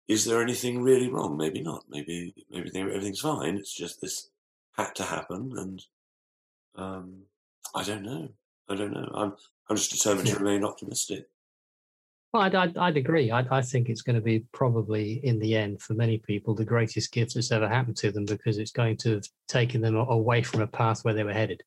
is 0.09 0.25
there 0.25 0.43
anything 0.43 0.83
really 0.83 1.09
wrong? 1.09 1.37
Maybe 1.37 1.61
not. 1.63 1.85
Maybe 1.89 2.35
maybe 2.51 2.71
everything's 2.81 3.21
fine. 3.21 3.57
It's 3.57 3.73
just 3.75 4.01
this 4.01 4.31
had 4.73 4.95
to 4.97 5.05
happen, 5.05 5.53
and 5.57 5.83
um, 6.75 7.23
I 7.75 7.85
don't 7.85 8.03
know. 8.03 8.29
I 8.69 8.75
don't 8.75 8.93
know. 8.93 9.09
I'm 9.15 9.37
I'm 9.69 9.77
just 9.77 9.93
determined 9.93 10.29
Yeah. 10.29 10.35
to 10.35 10.41
remain 10.41 10.65
optimistic. 10.65 11.29
Well, 12.33 12.43
I'd, 12.43 12.55
I'd, 12.55 12.79
I'd 12.79 12.97
agree. 12.97 13.31
I, 13.31 13.41
I 13.59 13.61
think 13.61 13.89
it's 13.91 14.01
going 14.01 14.17
to 14.17 14.23
be 14.23 14.41
probably, 14.53 15.21
in 15.23 15.39
the 15.39 15.55
end, 15.55 15.83
for 15.83 15.93
many 15.93 16.17
people, 16.17 16.55
the 16.55 16.65
greatest 16.65 17.13
gift 17.13 17.35
that's 17.35 17.53
ever 17.53 17.69
happened 17.69 17.99
to 17.99 18.11
them 18.11 18.25
because 18.25 18.57
it's 18.57 18.71
going 18.73 18.97
to 18.99 19.13
have 19.17 19.25
taken 19.49 19.83
them 19.83 19.97
away 19.97 20.43
from 20.43 20.63
a 20.63 20.67
path 20.67 21.05
where 21.05 21.13
they 21.13 21.25
were 21.25 21.33
headed. 21.35 21.63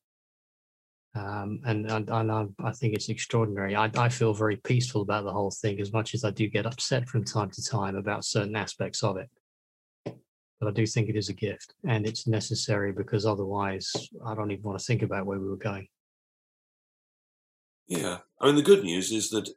Um, 1.16 1.60
and 1.64 1.90
and, 1.90 2.10
and 2.10 2.30
I, 2.30 2.44
I 2.62 2.72
think 2.72 2.94
it's 2.94 3.08
extraordinary. 3.08 3.74
I, 3.74 3.90
I 3.96 4.08
feel 4.08 4.34
very 4.34 4.56
peaceful 4.56 5.00
about 5.02 5.24
the 5.24 5.32
whole 5.32 5.50
thing, 5.50 5.80
as 5.80 5.92
much 5.92 6.14
as 6.14 6.24
I 6.24 6.30
do 6.30 6.46
get 6.46 6.66
upset 6.66 7.08
from 7.08 7.24
time 7.24 7.50
to 7.50 7.64
time 7.64 7.96
about 7.96 8.24
certain 8.24 8.54
aspects 8.54 9.02
of 9.02 9.16
it. 9.16 9.30
But 10.04 10.68
I 10.68 10.72
do 10.72 10.86
think 10.86 11.08
it 11.08 11.16
is 11.16 11.28
a 11.28 11.34
gift, 11.34 11.74
and 11.88 12.06
it's 12.06 12.26
necessary 12.26 12.92
because 12.92 13.24
otherwise, 13.24 13.92
I 14.26 14.34
don't 14.34 14.50
even 14.50 14.64
want 14.64 14.78
to 14.78 14.84
think 14.84 15.02
about 15.02 15.26
where 15.26 15.38
we 15.38 15.48
were 15.48 15.56
going. 15.56 15.88
Yeah. 17.88 18.18
I 18.40 18.46
mean, 18.46 18.56
the 18.56 18.62
good 18.62 18.82
news 18.82 19.12
is 19.12 19.30
that 19.30 19.48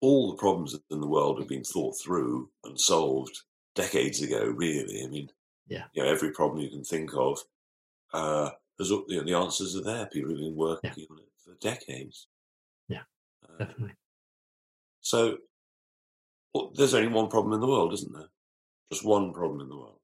all 0.00 0.30
the 0.30 0.36
problems 0.36 0.76
in 0.90 1.00
the 1.00 1.06
world 1.06 1.38
have 1.38 1.48
been 1.48 1.64
thought 1.64 1.94
through 1.98 2.50
and 2.64 2.78
solved 2.78 3.38
decades 3.74 4.22
ago, 4.22 4.44
really. 4.44 5.02
I 5.04 5.08
mean, 5.08 5.30
Yeah. 5.68 5.84
you 5.92 6.02
know, 6.02 6.08
every 6.08 6.32
problem 6.32 6.60
you 6.60 6.70
can 6.70 6.84
think 6.84 7.10
of, 7.14 7.38
uh, 8.12 8.50
there's, 8.78 8.90
you 8.90 9.04
know, 9.08 9.22
the 9.24 9.34
answers 9.34 9.76
are 9.76 9.82
there. 9.82 10.06
People 10.06 10.30
have 10.30 10.38
been 10.38 10.56
working 10.56 10.90
on 11.10 11.18
it 11.18 11.28
for 11.44 11.54
decades. 11.60 12.28
Yeah, 12.88 13.02
Uh, 13.44 13.58
Definitely. 13.64 13.94
so 15.00 15.38
well, 16.54 16.72
there's 16.74 16.94
only 16.94 17.08
one 17.08 17.28
problem 17.28 17.52
in 17.54 17.60
the 17.60 17.66
world, 17.66 17.92
isn't 17.92 18.12
there? 18.12 18.28
Just 18.92 19.04
one 19.04 19.32
problem 19.32 19.60
in 19.60 19.68
the 19.68 19.76
world. 19.76 19.98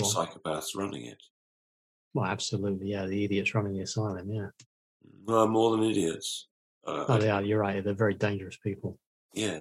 Psychopaths 0.00 0.76
running 0.76 1.06
it. 1.06 1.20
Well, 2.14 2.26
absolutely. 2.26 2.88
Yeah, 2.88 3.06
the 3.06 3.24
idiots 3.24 3.54
running 3.54 3.72
the 3.74 3.80
asylum. 3.80 4.30
Yeah. 4.30 4.48
No, 5.26 5.46
more 5.48 5.72
than 5.76 5.82
idiots. 5.84 6.46
Uh, 6.86 7.04
Oh, 7.08 7.18
they 7.18 7.28
are. 7.30 7.42
You're 7.42 7.58
right. 7.58 7.82
They're 7.82 7.94
very 7.94 8.14
dangerous 8.14 8.56
people. 8.56 8.98
Yeah. 9.34 9.58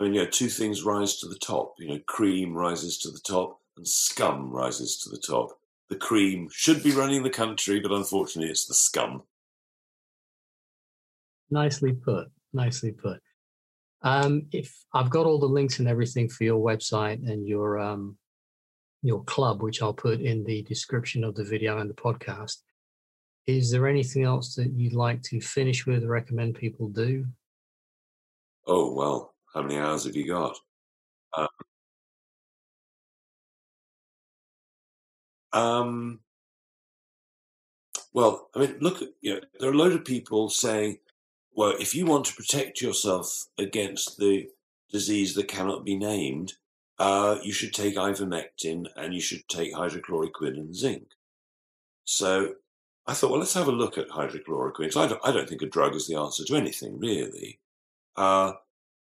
I 0.00 0.04
mean, 0.04 0.14
you 0.14 0.24
know, 0.24 0.30
two 0.30 0.48
things 0.48 0.84
rise 0.84 1.16
to 1.18 1.28
the 1.28 1.38
top. 1.38 1.74
You 1.78 1.88
know, 1.88 2.00
cream 2.06 2.54
rises 2.54 2.98
to 2.98 3.10
the 3.10 3.20
top 3.20 3.60
and 3.76 3.86
scum 3.86 4.50
rises 4.50 4.96
to 5.02 5.10
the 5.10 5.18
top. 5.18 5.50
The 5.90 5.96
cream 5.96 6.48
should 6.52 6.82
be 6.82 6.90
running 6.90 7.22
the 7.22 7.30
country, 7.30 7.80
but 7.80 7.92
unfortunately 7.92 8.50
it's 8.50 8.66
the 8.66 8.74
scum. 8.74 9.22
Nicely 11.50 11.92
put. 11.92 12.28
Nicely 12.52 12.92
put. 12.92 13.20
Um, 14.02 14.46
if 14.52 14.72
I've 14.92 15.10
got 15.10 15.26
all 15.26 15.38
the 15.38 15.46
links 15.46 15.78
and 15.78 15.88
everything 15.88 16.28
for 16.28 16.44
your 16.44 16.64
website 16.64 17.28
and 17.28 17.46
your 17.46 17.78
um, 17.78 18.16
your 19.02 19.24
club, 19.24 19.62
which 19.62 19.82
I'll 19.82 19.94
put 19.94 20.20
in 20.20 20.44
the 20.44 20.62
description 20.62 21.24
of 21.24 21.34
the 21.34 21.44
video 21.44 21.78
and 21.78 21.88
the 21.88 21.94
podcast, 21.94 22.58
is 23.46 23.70
there 23.70 23.88
anything 23.88 24.24
else 24.24 24.54
that 24.56 24.72
you'd 24.72 24.92
like 24.92 25.22
to 25.22 25.40
finish 25.40 25.86
with? 25.86 26.04
Recommend 26.04 26.54
people 26.54 26.88
do? 26.88 27.26
Oh, 28.66 28.92
well, 28.92 29.34
how 29.54 29.62
many 29.62 29.78
hours 29.78 30.04
have 30.04 30.14
you 30.14 30.28
got? 30.28 30.56
Um, 31.36 31.48
um, 35.58 36.20
well, 38.12 38.48
I 38.54 38.60
mean, 38.60 38.76
look, 38.80 39.02
you 39.20 39.34
know, 39.34 39.40
there 39.58 39.68
are 39.68 39.72
a 39.72 39.76
load 39.76 39.92
of 39.92 40.04
people 40.04 40.48
saying, 40.48 40.98
well, 41.52 41.74
if 41.78 41.94
you 41.94 42.06
want 42.06 42.26
to 42.26 42.34
protect 42.34 42.80
yourself 42.80 43.46
against 43.58 44.18
the 44.18 44.48
disease 44.90 45.34
that 45.34 45.48
cannot 45.48 45.84
be 45.84 45.96
named, 45.96 46.54
uh, 46.98 47.38
you 47.42 47.52
should 47.52 47.74
take 47.74 47.96
ivermectin 47.96 48.86
and 48.96 49.14
you 49.14 49.20
should 49.20 49.48
take 49.48 49.74
hydrochloroquine 49.74 50.56
and 50.56 50.74
zinc. 50.74 51.08
So 52.04 52.54
I 53.06 53.14
thought, 53.14 53.30
well, 53.30 53.40
let's 53.40 53.54
have 53.54 53.68
a 53.68 53.72
look 53.72 53.98
at 53.98 54.08
hydrochloroquine. 54.10 54.92
So 54.92 55.02
I 55.02 55.08
don't, 55.08 55.20
I 55.24 55.32
don't 55.32 55.48
think 55.48 55.62
a 55.62 55.66
drug 55.66 55.94
is 55.94 56.06
the 56.06 56.16
answer 56.16 56.44
to 56.44 56.56
anything, 56.56 56.98
really. 56.98 57.58
Uh, 58.16 58.52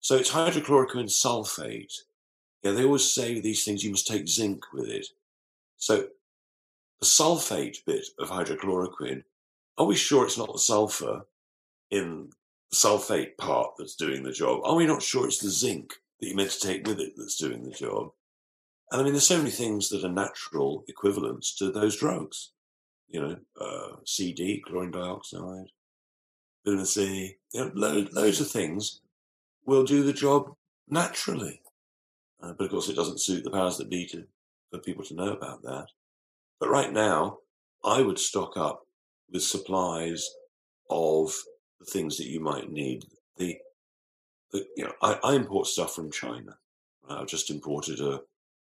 so 0.00 0.16
it's 0.16 0.32
hydrochloroquine 0.32 1.10
sulfate. 1.10 1.94
Yeah, 2.62 2.72
they 2.72 2.84
always 2.84 3.12
say 3.12 3.40
these 3.40 3.64
things, 3.64 3.84
you 3.84 3.90
must 3.90 4.06
take 4.06 4.28
zinc 4.28 4.72
with 4.72 4.88
it. 4.88 5.06
So 5.76 6.08
the 7.00 7.06
sulfate 7.06 7.78
bit 7.86 8.06
of 8.18 8.30
hydrochloroquine, 8.30 9.24
are 9.76 9.86
we 9.86 9.96
sure 9.96 10.24
it's 10.24 10.38
not 10.38 10.52
the 10.52 10.58
sulfur 10.58 11.26
in 11.90 12.30
the 12.70 12.76
sulfate 12.76 13.36
part 13.36 13.72
that's 13.76 13.96
doing 13.96 14.22
the 14.22 14.32
job? 14.32 14.60
Are 14.64 14.76
we 14.76 14.86
not 14.86 15.02
sure 15.02 15.26
it's 15.26 15.38
the 15.38 15.50
zinc 15.50 15.94
that 16.20 16.28
you 16.28 16.36
meant 16.36 16.50
to 16.50 16.60
take 16.60 16.86
with 16.86 17.00
it 17.00 17.14
that's 17.16 17.36
doing 17.36 17.64
the 17.64 17.70
job? 17.70 18.10
And 18.90 19.00
I 19.00 19.04
mean, 19.04 19.12
there's 19.12 19.26
so 19.26 19.38
many 19.38 19.50
things 19.50 19.88
that 19.88 20.04
are 20.04 20.08
natural 20.08 20.84
equivalents 20.88 21.54
to 21.56 21.70
those 21.70 21.96
drugs. 21.96 22.52
You 23.08 23.20
know, 23.20 23.36
uh, 23.60 23.96
CD, 24.04 24.62
chlorine 24.64 24.90
dioxide, 24.90 25.68
C, 26.84 27.36
you 27.52 27.60
know, 27.60 27.70
lo- 27.74 28.06
loads 28.12 28.40
of 28.40 28.50
things 28.50 29.00
will 29.66 29.84
do 29.84 30.02
the 30.02 30.12
job 30.12 30.54
naturally. 30.88 31.60
Uh, 32.42 32.52
but 32.52 32.64
of 32.64 32.70
course, 32.70 32.88
it 32.88 32.96
doesn't 32.96 33.20
suit 33.20 33.44
the 33.44 33.50
powers 33.50 33.78
that 33.78 33.90
be 33.90 34.06
to, 34.06 34.24
for 34.70 34.78
people 34.78 35.04
to 35.04 35.14
know 35.14 35.32
about 35.32 35.62
that. 35.62 35.86
But 36.60 36.70
right 36.70 36.92
now, 36.92 37.38
I 37.84 38.02
would 38.02 38.18
stock 38.18 38.56
up 38.56 38.82
with 39.30 39.42
supplies 39.42 40.28
of 40.88 41.34
the 41.80 41.86
things 41.86 42.16
that 42.16 42.28
you 42.28 42.40
might 42.40 42.70
need. 42.70 43.04
The, 43.36 43.58
the 44.52 44.66
you 44.76 44.84
know, 44.84 44.92
I, 45.02 45.18
I 45.22 45.34
import 45.34 45.66
stuff 45.66 45.94
from 45.94 46.10
China. 46.10 46.56
Uh, 47.08 47.20
I've 47.20 47.26
just 47.26 47.50
imported 47.50 48.00
a 48.00 48.20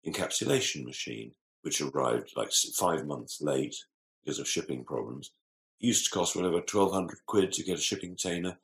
encapsulation 0.07 0.85
machine, 0.85 1.33
which 1.63 1.81
arrived 1.81 2.33
like 2.37 2.53
five 2.53 3.07
months 3.07 3.41
late 3.41 3.77
because 4.25 4.39
of 4.39 4.49
shipping 4.49 4.85
problems. 4.85 5.33
It 5.81 5.89
used 5.89 6.05
to 6.05 6.11
cost 6.11 6.37
whatever 6.37 6.61
twelve 6.61 6.93
hundred 6.93 7.19
quid 7.27 7.53
to 7.53 7.65
get 7.65 7.79
a 7.79 7.83
shipping 7.83 8.11
container. 8.11 8.59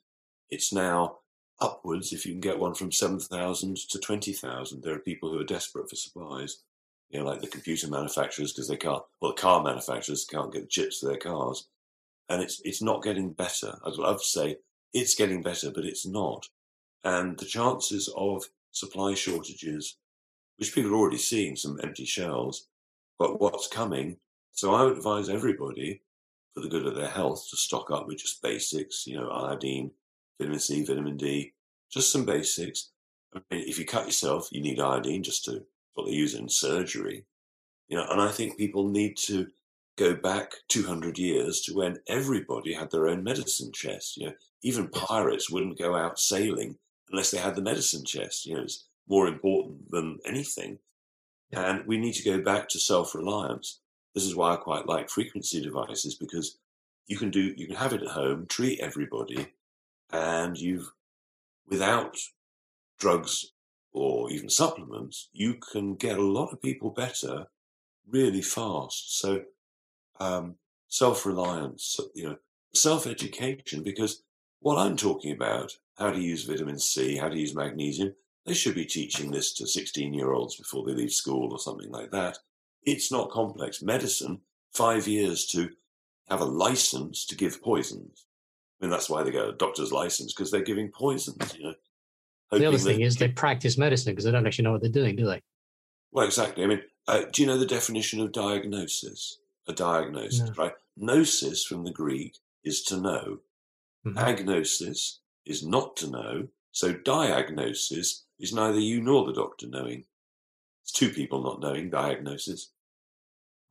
It's 0.50 0.72
now 0.72 1.18
upwards 1.60 2.12
if 2.12 2.24
you 2.24 2.32
can 2.32 2.40
get 2.40 2.58
one 2.58 2.74
from 2.74 2.92
seven 2.92 3.18
thousand 3.18 3.76
to 3.90 3.98
twenty 3.98 4.32
thousand. 4.32 4.82
There 4.82 4.94
are 4.94 5.00
people 5.00 5.30
who 5.30 5.40
are 5.40 5.44
desperate 5.44 5.90
for 5.90 5.96
supplies 5.96 6.62
you 7.10 7.18
know, 7.18 7.26
like 7.26 7.40
the 7.40 7.46
computer 7.46 7.88
manufacturers 7.88 8.52
because 8.52 8.68
they 8.68 8.76
can't, 8.76 9.02
well, 9.20 9.32
the 9.34 9.40
car 9.40 9.62
manufacturers 9.62 10.26
can't 10.30 10.52
get 10.52 10.70
chips 10.70 10.98
for 10.98 11.06
their 11.06 11.16
cars, 11.16 11.68
and 12.28 12.42
it's 12.42 12.60
it's 12.64 12.82
not 12.82 13.02
getting 13.02 13.32
better. 13.32 13.78
I'd 13.84 13.94
love 13.94 14.20
to 14.20 14.26
say 14.26 14.56
it's 14.92 15.14
getting 15.14 15.42
better, 15.42 15.70
but 15.70 15.84
it's 15.84 16.06
not. 16.06 16.46
And 17.04 17.38
the 17.38 17.46
chances 17.46 18.12
of 18.16 18.44
supply 18.72 19.14
shortages, 19.14 19.96
which 20.58 20.74
people 20.74 20.92
are 20.92 20.96
already 20.96 21.18
seeing 21.18 21.56
some 21.56 21.78
empty 21.82 22.04
shelves, 22.04 22.68
but 23.18 23.40
what's 23.40 23.68
coming. 23.68 24.18
So 24.52 24.74
I 24.74 24.82
would 24.82 24.96
advise 24.96 25.28
everybody, 25.28 26.02
for 26.54 26.60
the 26.60 26.68
good 26.68 26.86
of 26.86 26.96
their 26.96 27.08
health, 27.08 27.46
to 27.50 27.56
stock 27.56 27.90
up 27.90 28.06
with 28.06 28.18
just 28.18 28.42
basics. 28.42 29.06
You 29.06 29.18
know, 29.18 29.30
iodine, 29.30 29.92
vitamin 30.38 30.60
C, 30.60 30.84
vitamin 30.84 31.16
D, 31.16 31.52
just 31.90 32.12
some 32.12 32.24
basics. 32.26 32.90
I 33.34 33.40
mean, 33.50 33.64
if 33.66 33.78
you 33.78 33.84
cut 33.84 34.06
yourself, 34.06 34.48
you 34.50 34.60
need 34.60 34.80
iodine 34.80 35.22
just 35.22 35.44
to 35.44 35.64
what 35.94 36.06
they 36.06 36.12
use 36.12 36.34
in 36.34 36.48
surgery. 36.48 37.24
You 37.88 37.96
know, 37.96 38.06
and 38.10 38.20
I 38.20 38.30
think 38.30 38.56
people 38.56 38.88
need 38.88 39.16
to 39.18 39.48
go 39.96 40.14
back 40.14 40.52
200 40.68 41.18
years 41.18 41.60
to 41.62 41.74
when 41.74 41.98
everybody 42.06 42.72
had 42.72 42.90
their 42.90 43.08
own 43.08 43.24
medicine 43.24 43.72
chest. 43.72 44.16
You 44.16 44.26
know, 44.26 44.32
even 44.62 44.88
pirates 44.88 45.50
wouldn't 45.50 45.78
go 45.78 45.96
out 45.96 46.18
sailing 46.18 46.76
unless 47.10 47.30
they 47.30 47.38
had 47.38 47.56
the 47.56 47.62
medicine 47.62 48.04
chest. 48.04 48.46
You 48.46 48.56
know, 48.56 48.62
it's 48.62 48.84
more 49.08 49.26
important 49.26 49.90
than 49.90 50.18
anything. 50.24 50.78
And 51.52 51.86
we 51.86 51.96
need 51.96 52.14
to 52.14 52.30
go 52.30 52.42
back 52.42 52.68
to 52.68 52.78
self-reliance. 52.78 53.80
This 54.14 54.24
is 54.24 54.36
why 54.36 54.52
I 54.52 54.56
quite 54.56 54.86
like 54.86 55.08
frequency 55.08 55.62
devices 55.62 56.14
because 56.14 56.58
you 57.06 57.16
can 57.16 57.30
do, 57.30 57.54
you 57.56 57.66
can 57.66 57.76
have 57.76 57.94
it 57.94 58.02
at 58.02 58.08
home, 58.08 58.46
treat 58.46 58.80
everybody, 58.80 59.46
and 60.12 60.58
you've, 60.58 60.92
without 61.66 62.18
drugs 62.98 63.52
or 63.92 64.30
even 64.30 64.48
supplements, 64.48 65.28
you 65.32 65.54
can 65.54 65.94
get 65.94 66.18
a 66.18 66.22
lot 66.22 66.52
of 66.52 66.62
people 66.62 66.90
better 66.90 67.46
really 68.06 68.42
fast. 68.42 69.18
So, 69.18 69.42
um, 70.20 70.56
self-reliance, 70.88 72.00
you 72.14 72.24
know, 72.24 72.36
self-education, 72.74 73.82
because 73.82 74.22
what 74.60 74.78
I'm 74.78 74.96
talking 74.96 75.32
about, 75.32 75.72
how 75.96 76.10
to 76.10 76.20
use 76.20 76.44
vitamin 76.44 76.78
C, 76.78 77.16
how 77.16 77.28
to 77.28 77.38
use 77.38 77.54
magnesium, 77.54 78.14
they 78.46 78.54
should 78.54 78.74
be 78.74 78.86
teaching 78.86 79.30
this 79.30 79.52
to 79.54 79.66
16 79.66 80.14
year 80.14 80.32
olds 80.32 80.56
before 80.56 80.84
they 80.86 80.92
leave 80.92 81.12
school 81.12 81.52
or 81.52 81.58
something 81.58 81.90
like 81.90 82.10
that. 82.12 82.38
It's 82.82 83.12
not 83.12 83.30
complex. 83.30 83.82
Medicine, 83.82 84.40
five 84.72 85.06
years 85.06 85.44
to 85.46 85.70
have 86.28 86.40
a 86.40 86.46
license 86.46 87.26
to 87.26 87.36
give 87.36 87.62
poisons. 87.62 88.26
I 88.80 88.84
mean, 88.84 88.90
that's 88.90 89.10
why 89.10 89.22
they 89.22 89.30
get 89.30 89.48
a 89.48 89.52
doctor's 89.52 89.92
license 89.92 90.32
because 90.32 90.50
they're 90.50 90.62
giving 90.62 90.90
poisons, 90.90 91.56
you 91.56 91.64
know. 91.64 91.74
The 92.50 92.64
other 92.66 92.78
thing 92.78 93.02
is 93.02 93.16
they 93.16 93.28
practice 93.28 93.76
medicine 93.76 94.12
because 94.12 94.24
they 94.24 94.30
don't 94.30 94.46
actually 94.46 94.64
know 94.64 94.72
what 94.72 94.80
they're 94.80 94.90
doing, 94.90 95.16
do 95.16 95.26
they? 95.26 95.42
Well, 96.12 96.24
exactly. 96.24 96.64
I 96.64 96.66
mean, 96.66 96.82
uh, 97.06 97.24
do 97.30 97.42
you 97.42 97.46
know 97.48 97.58
the 97.58 97.66
definition 97.66 98.20
of 98.20 98.32
diagnosis? 98.32 99.38
A 99.68 99.72
diagnosis, 99.72 100.40
No. 100.40 100.52
right? 100.56 100.72
gnosis 100.96 101.64
from 101.64 101.84
the 101.84 101.92
Greek 101.92 102.36
is 102.64 102.82
to 102.82 102.96
know. 102.96 103.38
Mhm. 104.06 104.16
Agnosis 104.16 105.18
is 105.44 105.64
not 105.64 105.96
to 105.98 106.10
know. 106.10 106.48
So 106.72 106.92
diagnosis 106.92 108.24
is 108.38 108.52
neither 108.52 108.80
you 108.80 109.00
nor 109.02 109.26
the 109.26 109.32
doctor 109.32 109.66
knowing. 109.68 110.06
It's 110.82 110.90
two 110.92 111.10
people 111.10 111.42
not 111.42 111.60
knowing 111.60 111.90
diagnosis. 111.90 112.72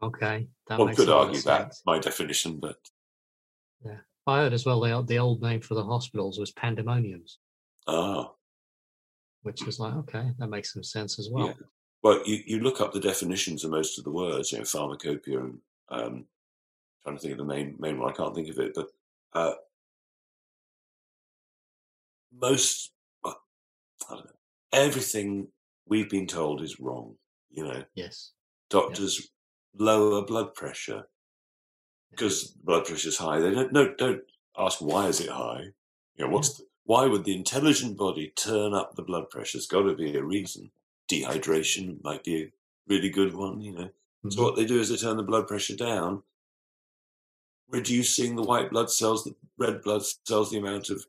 Okay, 0.01 0.47
One 0.67 0.95
could 0.95 1.07
a 1.07 1.11
lot 1.11 1.21
of 1.21 1.27
argue 1.29 1.41
that, 1.41 1.73
my 1.85 1.97
definition, 1.99 2.59
but 2.59 2.77
Yeah. 3.83 4.01
I 4.27 4.39
heard 4.41 4.53
as 4.53 4.65
well 4.65 4.79
the, 4.79 5.01
the 5.01 5.17
old 5.19 5.41
name 5.41 5.61
for 5.61 5.73
the 5.73 5.83
hospitals 5.83 6.37
was 6.37 6.51
pandemoniums, 6.51 7.39
ah, 7.87 8.31
which 9.47 9.65
was 9.65 9.79
like, 9.79 9.93
okay, 9.93 10.31
that 10.39 10.49
makes 10.49 10.73
some 10.73 10.83
sense 10.83 11.17
as 11.19 11.29
well. 11.31 11.47
Yeah. 11.47 11.53
Well, 12.03 12.21
you, 12.25 12.43
you 12.45 12.59
look 12.59 12.81
up 12.81 12.91
the 12.91 12.99
definitions 12.99 13.63
of 13.63 13.71
most 13.71 13.97
of 13.97 14.03
the 14.03 14.11
words, 14.11 14.51
you 14.51 14.57
know, 14.57 14.65
pharmacopoeia 14.65 15.39
and 15.39 15.59
um, 15.87 16.25
trying 17.01 17.15
to 17.15 17.21
think 17.21 17.31
of 17.31 17.37
the 17.37 17.45
main 17.45 17.77
main 17.79 17.97
one. 17.97 18.11
I 18.11 18.15
can't 18.15 18.35
think 18.35 18.49
of 18.49 18.59
it, 18.59 18.73
but 18.75 18.89
uh, 19.31 19.53
most, 22.31 22.91
well, 23.23 23.41
I 24.09 24.15
don't 24.15 24.25
know, 24.25 24.31
everything 24.73 25.47
we've 25.87 26.09
been 26.09 26.27
told 26.27 26.61
is 26.61 26.77
wrong. 26.79 27.15
You 27.49 27.63
know, 27.63 27.83
Yes. 27.95 28.33
doctors 28.69 29.29
lower 29.73 30.25
blood 30.25 30.53
pressure 30.55 31.07
because 32.11 32.47
blood 32.47 32.83
pressure 32.85 33.07
is 33.07 33.17
high. 33.17 33.39
They 33.39 33.51
don't 33.51 33.71
no, 33.71 33.93
don't 33.95 34.23
ask 34.57 34.79
why 34.81 35.07
is 35.07 35.21
it 35.21 35.29
high. 35.29 35.67
You 36.15 36.25
know, 36.25 36.29
what's 36.31 36.57
the, 36.57 36.65
why 36.87 37.05
would 37.05 37.25
the 37.25 37.35
intelligent 37.35 37.97
body 37.97 38.31
turn 38.35 38.73
up 38.73 38.95
the 38.95 39.01
blood 39.03 39.29
pressure? 39.29 39.57
There's 39.57 39.67
got 39.67 39.81
to 39.81 39.93
be 39.93 40.15
a 40.15 40.23
reason. 40.23 40.71
Dehydration 41.09 42.01
might 42.01 42.23
be 42.23 42.43
a 42.43 42.51
really 42.87 43.09
good 43.09 43.33
one. 43.35 43.59
You 43.61 43.73
know, 43.73 43.89
so 44.29 44.39
Mhm. 44.39 44.43
what 44.43 44.55
they 44.55 44.65
do 44.65 44.79
is 44.79 44.87
they 44.89 44.95
turn 44.95 45.17
the 45.17 45.23
blood 45.23 45.47
pressure 45.47 45.75
down, 45.75 46.23
reducing 47.67 48.35
the 48.37 48.41
white 48.43 48.69
blood 48.71 48.89
cells, 48.89 49.25
the 49.25 49.35
red 49.57 49.81
blood 49.81 50.03
cells, 50.25 50.49
the 50.51 50.57
amount 50.57 50.89
of 50.89 51.05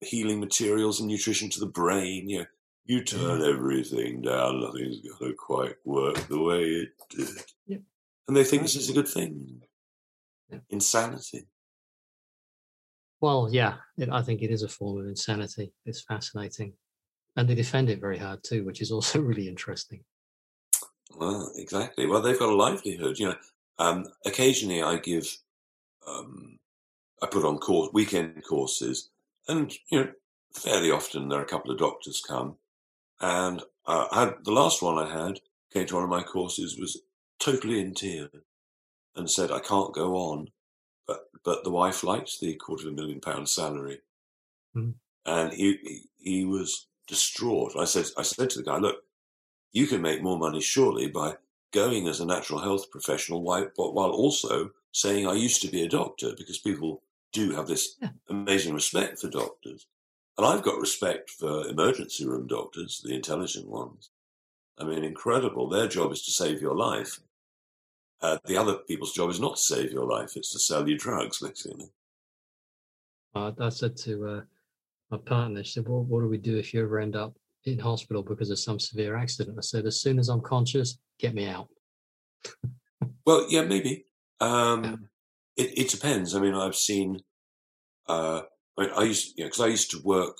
healing 0.00 0.40
materials 0.40 0.98
and 0.98 1.08
nutrition 1.08 1.48
to 1.50 1.60
the 1.60 1.66
brain. 1.66 2.28
You 2.28 2.40
know, 2.40 2.46
you 2.84 3.04
turn 3.04 3.42
everything 3.42 4.22
down, 4.22 4.60
nothing's 4.60 5.00
going 5.00 5.30
to 5.30 5.36
quite 5.36 5.76
work 5.86 6.16
the 6.26 6.40
way 6.40 6.62
it 6.64 6.92
did. 7.10 7.28
Yep. 7.66 7.82
And 8.26 8.36
they 8.36 8.42
think 8.44 8.62
this 8.62 8.74
is 8.74 8.90
a 8.90 8.92
good 8.92 9.06
thing. 9.08 9.62
Yep. 10.50 10.64
Insanity. 10.70 11.46
Well, 13.20 13.48
yeah, 13.50 13.76
it, 13.98 14.08
I 14.10 14.22
think 14.22 14.42
it 14.42 14.50
is 14.50 14.62
a 14.62 14.68
form 14.68 15.00
of 15.00 15.06
insanity. 15.06 15.72
It's 15.84 16.02
fascinating. 16.02 16.72
And 17.36 17.48
they 17.48 17.54
defend 17.54 17.90
it 17.90 18.00
very 18.00 18.18
hard 18.18 18.42
too, 18.42 18.64
which 18.64 18.80
is 18.80 18.90
also 18.92 19.20
really 19.20 19.48
interesting. 19.48 20.04
Well, 21.16 21.52
exactly. 21.56 22.06
Well, 22.06 22.22
they've 22.22 22.38
got 22.38 22.48
a 22.48 22.54
livelihood. 22.54 23.18
You 23.18 23.30
know, 23.30 23.36
um, 23.78 24.06
occasionally 24.24 24.82
I 24.82 24.98
give, 24.98 25.26
um, 26.06 26.58
I 27.22 27.26
put 27.26 27.44
on 27.44 27.58
course, 27.58 27.90
weekend 27.92 28.42
courses, 28.48 29.10
and 29.48 29.72
you 29.90 30.00
know, 30.00 30.12
fairly 30.54 30.90
often 30.90 31.28
there 31.28 31.40
are 31.40 31.44
a 31.44 31.48
couple 31.48 31.70
of 31.70 31.78
doctors 31.78 32.22
come, 32.26 32.56
and 33.20 33.62
uh, 33.86 34.06
I 34.12 34.20
had 34.20 34.34
the 34.44 34.52
last 34.52 34.82
one 34.82 34.98
I 34.98 35.26
had 35.26 35.40
came 35.72 35.86
to 35.86 35.94
one 35.94 36.04
of 36.04 36.10
my 36.10 36.22
courses 36.22 36.78
was 36.78 37.00
totally 37.38 37.80
in 37.80 37.94
tears 37.94 38.30
and 39.16 39.30
said, 39.30 39.50
"I 39.50 39.60
can't 39.60 39.92
go 39.92 40.14
on," 40.14 40.48
but 41.44 41.64
the 41.64 41.70
wife 41.70 42.02
liked 42.02 42.40
the 42.40 42.54
quarter 42.56 42.86
of 42.86 42.92
a 42.92 42.96
million 42.96 43.20
pound 43.20 43.48
salary, 43.48 44.02
Mhm. 44.76 44.94
and 45.24 45.52
he, 45.52 45.76
he 45.82 46.02
he 46.18 46.44
was 46.44 46.86
distraught. 47.06 47.76
I 47.76 47.84
said 47.84 48.06
I 48.16 48.22
said 48.22 48.50
to 48.50 48.58
the 48.58 48.64
guy, 48.64 48.78
"Look, 48.78 49.04
you 49.72 49.86
can 49.86 50.02
make 50.02 50.22
more 50.22 50.38
money 50.38 50.60
surely 50.60 51.08
by 51.08 51.38
going 51.72 52.08
as 52.08 52.20
a 52.20 52.26
natural 52.26 52.60
health 52.60 52.90
professional 52.90 53.42
while, 53.42 53.70
while 53.76 54.10
also 54.10 54.72
saying 54.92 55.26
I 55.26 55.34
used 55.34 55.62
to 55.62 55.68
be 55.68 55.82
a 55.82 55.88
doctor 55.88 56.34
because 56.36 56.58
people 56.58 57.02
do 57.32 57.52
have 57.52 57.68
this 57.68 57.96
Yeah. 58.00 58.10
amazing 58.28 58.74
respect 58.74 59.20
for 59.20 59.28
doctors. 59.28 59.86
And 60.36 60.46
I've 60.46 60.62
got 60.62 60.80
respect 60.80 61.30
for 61.30 61.68
emergency 61.68 62.26
room 62.26 62.46
doctors, 62.48 63.00
the 63.02 63.14
intelligent 63.14 63.68
ones. 63.68 64.10
I 64.78 64.84
mean, 64.84 65.04
incredible. 65.04 65.68
Their 65.68 65.86
job 65.86 66.10
is 66.12 66.22
to 66.22 66.30
save 66.32 66.60
your 66.60 66.74
life. 66.74 67.20
Uh, 68.22 68.38
the 68.44 68.56
other 68.56 68.76
people's 68.86 69.12
job 69.12 69.30
is 69.30 69.40
not 69.40 69.56
to 69.56 69.62
save 69.62 69.92
your 69.92 70.06
life, 70.06 70.36
it's 70.36 70.52
to 70.52 70.58
sell 70.58 70.86
you 70.88 70.98
drugs, 70.98 71.40
basically. 71.40 71.90
Uh, 73.34 73.52
I 73.60 73.68
said 73.68 73.96
to 73.98 74.26
uh, 74.26 74.40
my 75.10 75.18
partner, 75.18 75.64
she 75.64 75.72
said, 75.72 75.88
well, 75.88 76.02
what 76.02 76.20
do 76.20 76.28
we 76.28 76.38
do 76.38 76.56
if 76.56 76.74
you 76.74 76.82
ever 76.82 76.98
end 76.98 77.16
up 77.16 77.34
in 77.64 77.78
hospital 77.78 78.22
because 78.22 78.50
of 78.50 78.58
some 78.58 78.78
severe 78.78 79.16
accident? 79.16 79.56
I 79.58 79.62
said, 79.62 79.86
as 79.86 80.00
soon 80.00 80.18
as 80.18 80.28
I'm 80.28 80.40
conscious, 80.40 80.98
get 81.18 81.34
me 81.34 81.46
out. 81.46 81.68
Well, 83.26 83.46
yeah, 83.48 83.62
maybe. 83.62 84.06
Yeah. 84.40 84.70
Um, 84.72 85.08
it, 85.56 85.78
it 85.78 85.88
depends. 85.88 86.34
I 86.34 86.40
mean, 86.40 86.54
I've 86.54 86.74
seen. 86.74 87.20
Uh, 88.08 88.42
I, 88.76 88.82
mean, 88.82 88.90
I 88.96 89.02
used, 89.04 89.38
you 89.38 89.44
know, 89.44 89.48
because 89.48 89.60
I 89.60 89.68
used 89.68 89.90
to 89.92 90.02
work 90.02 90.36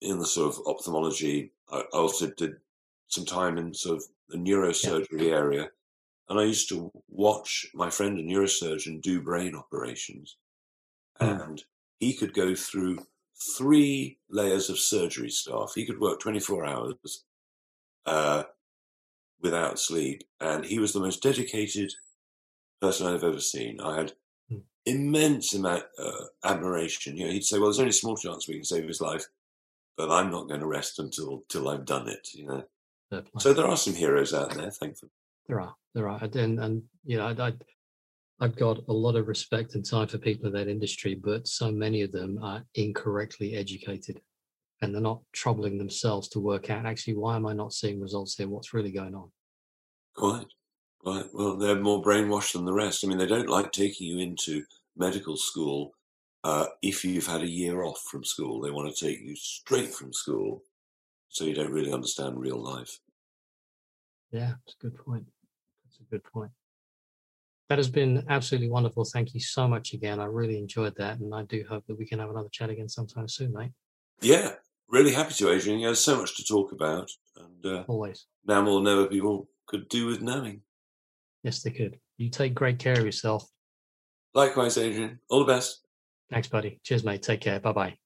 in 0.00 0.18
the 0.18 0.26
sort 0.26 0.54
of 0.54 0.60
ophthalmology. 0.66 1.52
I, 1.70 1.78
I 1.78 1.96
also 1.96 2.30
did 2.36 2.56
some 3.08 3.24
time 3.24 3.58
in 3.58 3.72
sort 3.72 3.98
of 3.98 4.04
the 4.28 4.38
neurosurgery 4.38 5.30
area, 5.32 5.70
and 6.32 6.40
I 6.40 6.44
used 6.44 6.68
to 6.70 6.90
watch 7.08 7.66
my 7.74 7.90
friend, 7.90 8.18
a 8.18 8.22
neurosurgeon, 8.22 9.00
do 9.02 9.20
brain 9.20 9.54
operations, 9.54 10.36
Hmm. 11.20 11.24
and 11.40 11.64
he 12.00 12.14
could 12.14 12.32
go 12.34 12.54
through 12.54 13.06
three 13.56 14.18
layers 14.28 14.70
of 14.70 14.78
surgery 14.78 15.30
staff. 15.30 15.72
He 15.74 15.84
could 15.86 16.00
work 16.00 16.20
twenty 16.20 16.40
four 16.40 16.64
hours. 16.64 17.24
Uh, 18.06 18.44
without 19.40 19.78
sleep, 19.78 20.22
and 20.40 20.64
he 20.64 20.78
was 20.78 20.92
the 20.92 21.00
most 21.00 21.20
dedicated 21.22 21.92
person 22.80 23.06
I've 23.08 23.24
ever 23.24 23.40
seen. 23.40 23.80
I 23.80 23.96
had 23.96 24.16
Hmm. 24.48 24.58
immense 24.86 25.52
amount, 25.52 25.84
uh, 25.98 26.26
admiration. 26.44 27.16
You 27.16 27.26
know, 27.26 27.32
he'd 27.32 27.44
say, 27.44 27.58
"Well, 27.58 27.68
there's 27.68 27.78
only 27.80 27.90
a 27.90 27.92
small 27.92 28.16
chance 28.16 28.46
we 28.48 28.54
can 28.54 28.64
save 28.64 28.86
his 28.88 29.00
life, 29.00 29.26
but 29.96 30.10
I'm 30.10 30.30
not 30.30 30.48
going 30.48 30.60
to 30.60 30.66
rest 30.66 30.98
until 30.98 31.44
till 31.48 31.68
I've 31.68 31.84
done 31.84 32.08
it." 32.08 32.32
You 32.34 32.46
know, 32.46 32.68
so 33.38 33.52
there 33.52 33.66
are 33.66 33.76
some 33.76 33.94
heroes 33.94 34.32
out 34.32 34.54
there, 34.54 34.70
thankfully. 34.70 35.12
There 35.48 35.60
are, 35.60 35.74
there 35.94 36.08
are, 36.08 36.22
and 36.22 36.60
and 36.60 36.82
you 37.04 37.18
know, 37.18 37.26
I, 37.26 37.48
I 37.48 37.52
I've 38.40 38.56
got 38.56 38.80
a 38.88 38.92
lot 38.92 39.14
of 39.14 39.28
respect 39.28 39.76
and 39.76 39.84
time 39.84 40.08
for 40.08 40.18
people 40.18 40.46
in 40.46 40.52
that 40.54 40.68
industry, 40.68 41.14
but 41.14 41.46
so 41.46 41.70
many 41.70 42.02
of 42.02 42.10
them 42.10 42.40
are 42.42 42.64
incorrectly 42.74 43.54
educated, 43.54 44.20
and 44.80 44.92
they're 44.92 45.00
not 45.00 45.22
troubling 45.32 45.78
themselves 45.78 46.28
to 46.30 46.40
work 46.40 46.70
out 46.70 46.86
actually 46.86 47.14
why 47.14 47.36
am 47.36 47.46
I 47.46 47.52
not 47.52 47.72
seeing 47.72 48.00
results 48.00 48.34
here? 48.36 48.48
What's 48.48 48.74
really 48.74 48.90
going 48.90 49.14
on? 49.14 49.30
Quite, 50.16 50.46
quite. 51.00 51.26
Well, 51.32 51.56
they're 51.56 51.80
more 51.80 52.02
brainwashed 52.02 52.54
than 52.54 52.64
the 52.64 52.72
rest. 52.72 53.04
I 53.04 53.08
mean, 53.08 53.18
they 53.18 53.26
don't 53.26 53.48
like 53.48 53.70
taking 53.70 54.08
you 54.08 54.18
into 54.18 54.64
medical 54.96 55.36
school 55.36 55.92
uh, 56.44 56.66
if 56.82 57.04
you've 57.04 57.26
had 57.26 57.42
a 57.42 57.48
year 57.48 57.84
off 57.84 58.00
from 58.10 58.24
school. 58.24 58.60
They 58.60 58.70
want 58.70 58.94
to 58.94 59.06
take 59.06 59.20
you 59.20 59.36
straight 59.36 59.94
from 59.94 60.12
school, 60.12 60.64
so 61.28 61.44
you 61.44 61.54
don't 61.54 61.72
really 61.72 61.92
understand 61.92 62.40
real 62.40 62.60
life. 62.60 62.98
Yeah, 64.32 64.54
it's 64.66 64.74
a 64.80 64.82
good 64.82 64.96
point. 64.96 65.26
That's 65.84 66.00
a 66.00 66.10
good 66.10 66.24
point. 66.24 66.50
That 67.68 67.78
has 67.78 67.88
been 67.88 68.24
absolutely 68.28 68.70
wonderful. 68.70 69.04
Thank 69.04 69.34
you 69.34 69.40
so 69.40 69.68
much 69.68 69.92
again. 69.92 70.20
I 70.20 70.24
really 70.24 70.58
enjoyed 70.58 70.96
that, 70.96 71.20
and 71.20 71.34
I 71.34 71.42
do 71.44 71.64
hope 71.68 71.86
that 71.86 71.98
we 71.98 72.06
can 72.06 72.18
have 72.18 72.30
another 72.30 72.48
chat 72.50 72.70
again 72.70 72.88
sometime 72.88 73.28
soon, 73.28 73.52
mate. 73.52 73.70
Yeah, 74.20 74.52
really 74.88 75.12
happy 75.12 75.34
to, 75.34 75.50
Adrian. 75.50 75.80
There's 75.80 76.00
so 76.00 76.18
much 76.18 76.36
to 76.36 76.44
talk 76.44 76.72
about, 76.72 77.10
and 77.36 77.66
uh, 77.66 77.84
Always. 77.88 78.26
now 78.46 78.62
more 78.62 78.80
than 78.80 78.92
ever, 78.92 79.06
people 79.06 79.48
could 79.66 79.88
do 79.88 80.06
with 80.06 80.22
knowing. 80.22 80.62
Yes, 81.42 81.62
they 81.62 81.70
could. 81.70 81.98
You 82.18 82.30
take 82.30 82.54
great 82.54 82.78
care 82.78 82.98
of 82.98 83.04
yourself. 83.04 83.48
Likewise, 84.34 84.78
Adrian. 84.78 85.18
All 85.28 85.40
the 85.40 85.52
best. 85.52 85.80
Thanks, 86.30 86.48
buddy. 86.48 86.80
Cheers, 86.84 87.04
mate. 87.04 87.22
Take 87.22 87.40
care. 87.40 87.60
Bye 87.60 87.72
bye. 87.72 87.96